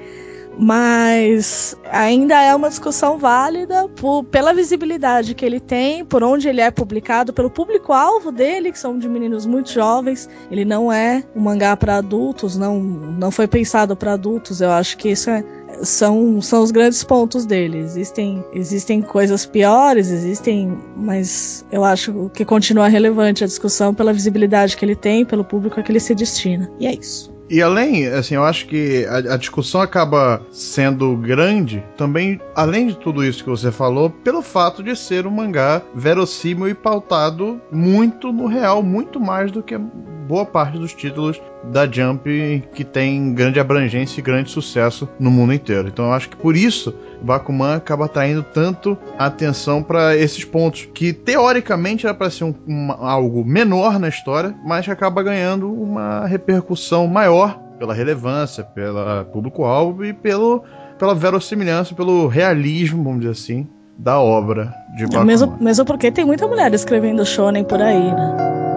mas 0.58 1.76
ainda 1.90 2.42
é 2.42 2.54
uma 2.54 2.70
discussão 2.70 3.18
válida 3.18 3.88
por, 3.90 4.24
pela 4.26 4.54
visibilidade 4.54 5.34
que 5.34 5.46
ele 5.46 5.60
tem, 5.60 6.06
por 6.06 6.24
onde 6.24 6.48
ele 6.48 6.62
é 6.62 6.70
publicado, 6.70 7.34
pelo 7.34 7.50
público-alvo 7.50 8.32
dele, 8.32 8.72
que 8.72 8.78
são 8.78 8.98
de 8.98 9.08
meninos 9.10 9.46
muito 9.46 9.72
jovens. 9.72 10.30
Ele 10.52 10.64
não 10.64 10.92
é 10.92 11.24
um 11.36 11.42
mangá 11.42 11.76
para 11.76 11.98
adultos, 11.98 12.56
não, 12.58 12.80
não 12.80 13.32
foi 13.32 13.48
pensado 13.48 13.96
para 13.96 14.14
adultos. 14.14 14.62
Eu 14.62 14.72
acho 14.72 14.98
que 14.98 15.10
isso 15.10 15.30
é, 15.30 15.44
são, 15.82 16.42
são 16.42 16.62
os 16.64 16.72
grandes 16.72 17.04
pontos 17.04 17.46
dele. 17.46 17.80
Existem, 17.80 18.44
existem 18.54 19.02
coisas 19.02 19.46
piores, 19.46 20.10
existem, 20.10 20.78
mas 20.96 21.66
eu 21.72 21.84
acho 21.84 22.30
que 22.34 22.46
continua 22.46 22.88
relevante 22.88 23.44
a 23.44 23.48
discussão 23.48 23.94
pela 23.94 24.14
visibilidade 24.14 24.78
que 24.78 24.86
ele 24.86 24.96
tem, 24.96 25.26
pelo 25.26 25.44
público 25.44 25.80
a 25.80 25.84
que 25.84 25.92
ele 25.92 26.00
se 26.00 26.14
destina. 26.14 26.70
E 26.80 26.88
é 26.88 26.94
isso. 26.94 27.34
E 27.50 27.62
além, 27.62 28.08
assim, 28.08 28.36
eu 28.36 28.44
acho 28.44 28.66
que 28.68 29.06
a, 29.06 29.34
a, 29.34 29.38
discussão 29.38 29.82
acaba 29.82 30.42
sendo 30.50 31.16
grande 31.18 31.84
também, 31.98 32.40
além 32.56 32.88
de 32.88 32.98
tudo 32.98 33.24
isso 33.24 33.44
que 33.44 33.50
você 33.50 33.72
falou, 33.72 34.10
pelo 34.10 34.42
fato 34.42 34.82
de 34.82 34.96
ser 34.96 35.28
um 35.28 35.32
mangá 35.32 35.82
verossímil 35.94 36.70
e 36.70 36.74
pautado 36.74 37.62
muito 37.72 38.32
no 38.32 38.48
real, 38.48 38.82
muito 38.82 39.20
mais 39.20 39.52
do 39.52 39.62
que 39.62 39.78
boa 39.78 40.46
parte 40.46 40.78
dos 40.78 40.94
títulos 40.94 41.40
da 41.72 41.90
Jump 41.90 42.64
que 42.74 42.84
tem 42.84 43.34
grande 43.34 43.60
abrangência 43.60 44.20
e 44.20 44.24
grande 44.24 44.52
sucesso 44.52 45.08
no 45.20 45.32
mundo 45.32 45.54
inteiro. 45.54 45.88
Então 45.88 46.06
eu 46.06 46.14
acho 46.14 46.30
que 46.30 46.36
por 46.36 46.56
isso 46.56 46.94
Bakuman 47.22 47.76
acaba 47.76 48.06
atraindo 48.06 48.44
tanto 48.44 48.98
atenção 49.18 49.82
para 49.82 50.16
esses 50.16 50.44
pontos 50.44 50.88
que 50.94 51.14
teoricamente 51.14 52.06
era 52.06 52.14
para 52.14 52.30
ser 52.30 52.44
um, 52.44 52.92
algo 52.92 53.46
menor 53.46 53.98
na 53.98 54.10
história, 54.10 54.54
mas 54.66 54.88
acaba 54.90 55.24
ganhando 55.24 55.72
uma 55.72 56.26
repercussão 56.26 57.08
maior 57.08 57.58
pela 57.80 57.94
relevância, 57.94 58.64
pelo 58.64 59.26
público-alvo 59.26 60.06
e 60.06 60.14
pelo, 60.14 60.64
pela 60.98 61.16
verossimilhança, 61.16 61.96
pelo 61.96 62.28
realismo, 62.28 63.04
vamos 63.04 63.20
dizer 63.22 63.32
assim, 63.32 63.68
da 63.98 64.20
obra 64.20 64.74
de 64.96 65.04
Bakuman. 65.06 65.26
Mesmo, 65.26 65.58
mesmo 65.60 65.86
porque 65.86 66.12
tem 66.12 66.26
muita 66.26 66.48
mulher 66.48 66.74
escrevendo 66.74 67.26
shonen 67.26 67.64
por 67.64 67.82
aí, 67.82 68.12
né? 68.14 68.73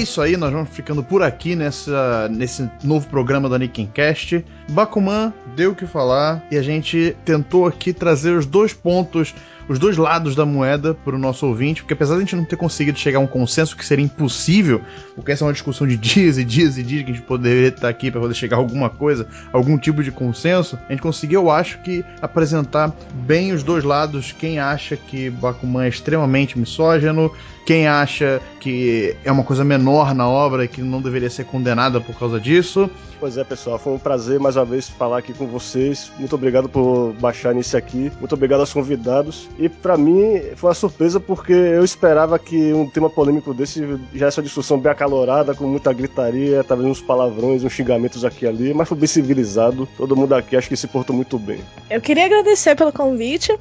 Isso 0.00 0.20
aí, 0.20 0.36
nós 0.36 0.52
vamos 0.52 0.68
ficando 0.70 1.02
por 1.02 1.22
aqui 1.22 1.56
nessa, 1.56 2.28
nesse 2.28 2.70
novo 2.84 3.08
programa 3.08 3.48
da 3.48 3.58
Cast. 3.92 4.44
Bakuman 4.70 5.32
deu 5.56 5.72
o 5.72 5.74
que 5.74 5.86
falar 5.86 6.46
e 6.50 6.56
a 6.56 6.62
gente 6.62 7.16
tentou 7.24 7.66
aqui 7.66 7.92
trazer 7.92 8.32
os 8.32 8.46
dois 8.46 8.72
pontos 8.72 9.34
os 9.68 9.78
dois 9.78 9.96
lados 9.96 10.34
da 10.34 10.46
moeda 10.46 10.94
para 10.94 11.14
o 11.14 11.18
nosso 11.18 11.46
ouvinte, 11.46 11.82
porque 11.82 11.92
apesar 11.92 12.14
de 12.14 12.18
a 12.18 12.24
gente 12.24 12.36
não 12.36 12.44
ter 12.44 12.56
conseguido 12.56 12.98
chegar 12.98 13.18
a 13.18 13.22
um 13.22 13.26
consenso 13.26 13.76
que 13.76 13.84
seria 13.84 14.04
impossível, 14.04 14.80
porque 15.14 15.30
essa 15.30 15.44
é 15.44 15.46
uma 15.46 15.52
discussão 15.52 15.86
de 15.86 15.96
dias 15.96 16.38
e 16.38 16.44
dias 16.44 16.78
e 16.78 16.82
dias 16.82 17.04
que 17.04 17.10
a 17.10 17.14
gente 17.14 17.26
poderia 17.26 17.68
estar 17.68 17.88
aqui 17.88 18.10
para 18.10 18.20
poder 18.20 18.34
chegar 18.34 18.56
a 18.56 18.60
alguma 18.60 18.88
coisa, 18.88 19.28
algum 19.52 19.76
tipo 19.76 20.02
de 20.02 20.10
consenso, 20.10 20.78
a 20.88 20.92
gente 20.92 21.02
conseguiu, 21.02 21.42
eu 21.42 21.50
acho 21.50 21.78
que, 21.82 22.04
apresentar 22.22 22.94
bem 23.26 23.52
os 23.52 23.62
dois 23.62 23.84
lados. 23.84 24.32
Quem 24.32 24.58
acha 24.58 24.96
que 24.96 25.28
Bakuman 25.30 25.84
é 25.84 25.88
extremamente 25.88 26.58
misógino, 26.58 27.30
quem 27.68 27.86
acha 27.86 28.40
que 28.60 29.14
é 29.22 29.30
uma 29.30 29.44
coisa 29.44 29.62
menor 29.62 30.14
na 30.14 30.26
obra 30.26 30.64
e 30.64 30.68
que 30.68 30.80
não 30.80 31.02
deveria 31.02 31.28
ser 31.28 31.44
condenada 31.44 32.00
por 32.00 32.18
causa 32.18 32.40
disso. 32.40 32.88
Pois 33.20 33.36
é, 33.36 33.44
pessoal, 33.44 33.78
foi 33.78 33.92
um 33.92 33.98
prazer 33.98 34.40
mais 34.40 34.56
uma 34.56 34.64
vez 34.64 34.88
falar 34.88 35.18
aqui 35.18 35.34
com 35.34 35.46
vocês. 35.46 36.10
Muito 36.18 36.34
obrigado 36.34 36.66
por 36.66 37.12
baixar 37.20 37.54
nisso 37.54 37.76
aqui. 37.76 38.10
Muito 38.20 38.32
obrigado 38.32 38.60
aos 38.60 38.72
convidados. 38.72 39.50
E 39.58 39.68
para 39.68 39.98
mim 39.98 40.40
foi 40.56 40.70
uma 40.70 40.74
surpresa 40.74 41.20
porque 41.20 41.52
eu 41.52 41.84
esperava 41.84 42.38
que 42.38 42.72
um 42.72 42.88
tema 42.88 43.10
polêmico 43.10 43.52
desse 43.52 43.98
já 44.14 44.28
essa 44.28 44.40
discussão 44.40 44.80
bem 44.80 44.90
acalorada, 44.90 45.54
com 45.54 45.66
muita 45.66 45.92
gritaria, 45.92 46.64
talvez 46.64 46.88
uns 46.88 47.02
palavrões, 47.02 47.62
uns 47.62 47.72
xingamentos 47.74 48.24
aqui 48.24 48.46
e 48.46 48.48
ali, 48.48 48.72
mas 48.72 48.88
foi 48.88 48.96
bem 48.96 49.06
civilizado. 49.06 49.86
Todo 49.94 50.16
mundo 50.16 50.32
aqui 50.32 50.56
acho 50.56 50.70
que 50.70 50.76
se 50.76 50.86
portou 50.86 51.14
muito 51.14 51.38
bem. 51.38 51.60
Eu 51.90 52.00
queria 52.00 52.24
agradecer 52.24 52.74
pelo 52.74 52.94
convite. 52.94 53.54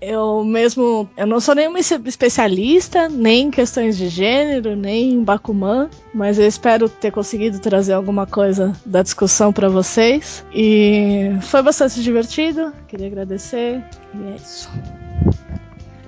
Eu 0.00 0.42
mesmo, 0.42 1.08
eu 1.14 1.26
não 1.26 1.40
sou 1.40 1.54
nenhuma 1.54 1.78
especialista, 1.78 3.06
nem 3.08 3.48
em 3.48 3.50
questões 3.50 3.98
de 3.98 4.08
gênero, 4.08 4.74
nem 4.74 5.12
em 5.12 5.22
Bakuman, 5.22 5.90
mas 6.14 6.38
eu 6.38 6.46
espero 6.46 6.88
ter 6.88 7.10
conseguido 7.10 7.58
trazer 7.58 7.92
alguma 7.92 8.26
coisa 8.26 8.72
da 8.86 9.02
discussão 9.02 9.52
para 9.52 9.68
vocês. 9.68 10.42
E 10.54 11.30
foi 11.42 11.62
bastante 11.62 12.02
divertido, 12.02 12.72
queria 12.88 13.08
agradecer, 13.08 13.84
e 14.14 14.32
é 14.32 14.36
isso. 14.36 14.70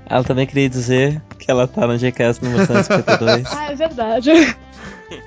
Ela 0.07 0.25
também 0.25 0.47
queria 0.47 0.71
dizer 0.71 1.21
que 1.39 1.51
ela 1.51 1.69
tá 1.69 1.87
no 1.87 1.99
GCast 1.99 2.43
número 2.43 2.67
152. 2.67 3.47
ah, 3.53 3.73
é 3.73 3.75
verdade. 3.75 4.31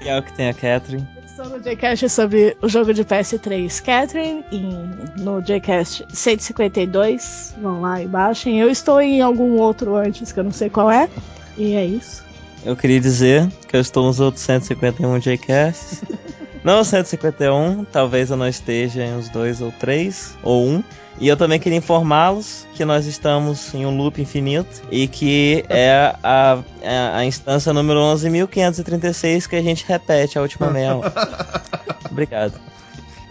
E 0.02 0.10
é 0.10 0.18
o 0.18 0.24
que 0.24 0.34
tem 0.34 0.50
a 0.50 0.54
Catherine. 0.54 1.15
Estou 1.38 1.50
no 1.50 1.60
Jcast 1.60 2.08
sobre 2.08 2.56
o 2.62 2.70
jogo 2.70 2.94
de 2.94 3.04
PS3 3.04 3.84
Catherine, 3.84 4.46
e 4.54 4.62
no 5.22 5.42
Jcast 5.42 6.06
152. 6.08 7.56
Vão 7.62 7.82
lá 7.82 8.02
e 8.02 8.08
baixem. 8.08 8.58
Eu 8.58 8.70
estou 8.70 9.02
em 9.02 9.20
algum 9.20 9.58
outro 9.58 9.98
antes 9.98 10.32
que 10.32 10.40
eu 10.40 10.46
não 10.46 10.54
sei 10.54 10.70
qual 10.70 10.90
é. 10.90 11.10
E 11.58 11.76
é 11.76 11.86
isso. 11.86 12.24
Eu 12.64 12.74
queria 12.74 13.02
dizer 13.02 13.50
que 13.68 13.76
eu 13.76 13.82
estou 13.82 14.06
nos 14.06 14.22
outros 14.22 14.46
151 14.46 15.20
Jcasts. 15.20 16.04
Não 16.64 16.86
151, 16.86 17.84
talvez 17.92 18.32
eu 18.32 18.38
não 18.38 18.48
esteja 18.48 19.04
em 19.04 19.14
uns 19.14 19.30
dois 19.30 19.62
ou 19.62 19.72
três, 19.72 20.36
ou 20.42 20.66
um. 20.66 20.84
E 21.18 21.28
eu 21.30 21.38
também 21.38 21.58
queria 21.60 21.78
informá-los 21.78 22.68
que 22.74 22.84
nós 22.84 23.06
estamos 23.06 23.74
em 23.74 23.86
um 23.86 23.96
loop 23.98 24.22
infinito 24.22 24.82
e 24.92 25.08
que 25.08 25.64
é 25.70 26.14
a, 26.22 26.60
a, 26.84 27.18
a 27.18 27.26
instância 27.26 27.72
número 27.72 28.00
11.536 28.00 29.48
que 29.48 29.56
a 29.56 29.62
gente 29.62 29.86
repete 29.88 30.38
a 30.38 30.42
última 30.42 30.70
meia 30.70 30.96
hora. 30.96 31.14
Obrigado. 32.12 32.60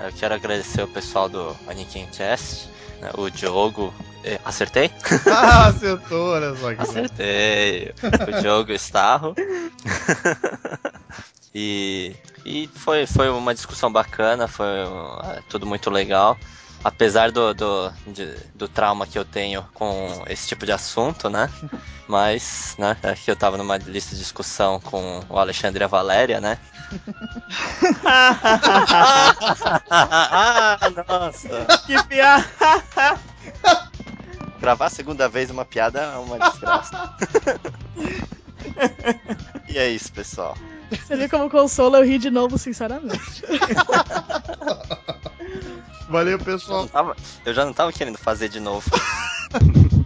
Eu 0.01 0.13
quero 0.13 0.35
agradecer 0.35 0.83
o 0.83 0.89
pessoal 0.89 1.29
do 1.29 1.55
Anikin 1.69 2.07
Chest, 2.13 2.67
né, 3.01 3.11
o 3.17 3.29
Diogo. 3.31 3.93
eh, 4.25 4.39
Acertei? 4.45 4.91
Ah, 5.31 5.67
acertou, 5.67 6.29
olha 6.31 6.55
só 6.57 6.75
que. 6.75 6.81
Acertei. 6.81 7.95
O 8.03 8.41
Diogo 8.41 8.73
Starro. 8.73 9.35
e 11.55 12.15
e 12.45 12.69
foi, 12.75 13.07
foi 13.07 13.31
uma 13.31 13.55
discussão 13.55 13.91
bacana, 13.91 14.47
foi 14.47 14.67
uh, 14.85 15.43
tudo 15.49 15.65
muito 15.67 15.91
legal. 15.91 16.37
Apesar 16.85 17.33
do, 17.33 17.55
do, 17.55 17.91
de- 18.07 18.37
do 18.55 18.69
trauma 18.69 19.07
que 19.07 19.19
eu 19.19 19.25
tenho 19.25 19.63
com 19.73 20.23
esse 20.29 20.47
tipo 20.47 20.67
de 20.67 20.73
assunto, 20.73 21.31
né? 21.31 21.51
Mas, 22.07 22.75
né, 22.79 22.95
é 23.03 23.15
que 23.15 23.31
eu 23.31 23.37
tava 23.37 23.57
numa 23.57 23.79
lista 23.79 24.15
de 24.15 24.21
discussão 24.21 24.79
com 24.81 25.21
o 25.31 25.39
Alexandre 25.39 25.83
e 25.83 25.85
a 25.85 25.89
Valéria, 25.89 26.41
né? 26.43 26.59
ah, 29.91 30.79
nossa! 31.09 31.67
que 31.87 32.03
piada! 32.05 32.45
Gravar 34.61 34.87
a 34.87 34.91
segunda 34.91 35.29
vez 35.29 35.51
uma 35.51 35.65
piada 35.65 36.01
é 36.01 36.17
uma 36.17 36.39
desgraça. 36.39 37.15
e 39.69 39.79
é 39.79 39.89
isso, 39.89 40.13
pessoal. 40.13 40.57
Você 40.91 41.17
viu 41.17 41.29
como 41.29 41.51
consolo 41.51 41.97
eu 41.97 42.05
ri 42.05 42.19
de 42.19 42.31
novo, 42.31 42.57
sinceramente. 42.59 43.43
Valeu, 46.09 46.33
Eu, 46.33 46.39
pessoal. 46.39 46.87
tava- 46.87 47.17
eu 47.45 47.53
já 47.55 47.65
não 47.65 47.73
tava 47.73 47.93
querendo 47.93 48.19
fazer 48.19 48.49
de 48.49 48.61
novo. 48.61 48.89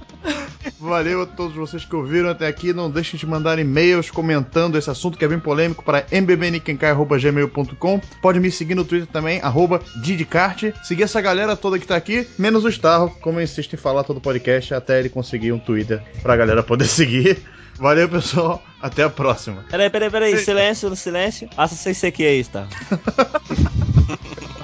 Valeu 0.80 1.22
a 1.22 1.26
todos 1.26 1.56
vocês 1.56 1.84
que 1.84 1.94
ouviram 1.96 2.28
até 2.30 2.46
aqui. 2.46 2.72
Não 2.72 2.88
deixem 2.90 3.18
de 3.18 3.26
mandar 3.26 3.58
e-mails 3.58 4.10
comentando 4.10 4.78
esse 4.78 4.88
assunto 4.88 5.18
que 5.18 5.24
é 5.24 5.28
bem 5.28 5.38
polêmico 5.40 5.82
para 5.84 6.06
mbbnikenkai.gmail.com. 6.10 8.00
Pode 8.22 8.38
me 8.40 8.50
seguir 8.50 8.74
no 8.76 8.84
Twitter 8.84 9.08
também, 9.08 9.40
arroba 9.42 9.80
Didicart. 10.02 10.64
Seguir 10.84 11.02
essa 11.02 11.20
galera 11.20 11.56
toda 11.56 11.78
que 11.78 11.86
tá 11.86 11.96
aqui, 11.96 12.26
menos 12.38 12.64
o 12.64 12.68
Starro, 12.68 13.10
como 13.20 13.40
eu 13.40 13.44
insisto 13.44 13.74
em 13.74 13.78
falar 13.78 14.04
todo 14.04 14.20
podcast, 14.20 14.72
até 14.74 14.98
ele 15.00 15.08
conseguir 15.08 15.52
um 15.52 15.58
Twitter 15.58 16.00
pra 16.22 16.36
galera 16.36 16.62
poder 16.62 16.86
seguir. 16.90 17.38
Valeu, 17.78 18.08
pessoal. 18.08 18.62
Até 18.82 19.02
a 19.02 19.10
próxima. 19.10 19.64
Peraí, 19.70 19.90
peraí, 19.90 20.10
peraí. 20.10 20.38
Silêncio, 20.38 20.94
silêncio. 20.94 21.48
Passa 21.54 21.74
sem 21.74 21.94
CQ 21.94 22.22
aí, 22.24 22.44
tá? 22.44 22.66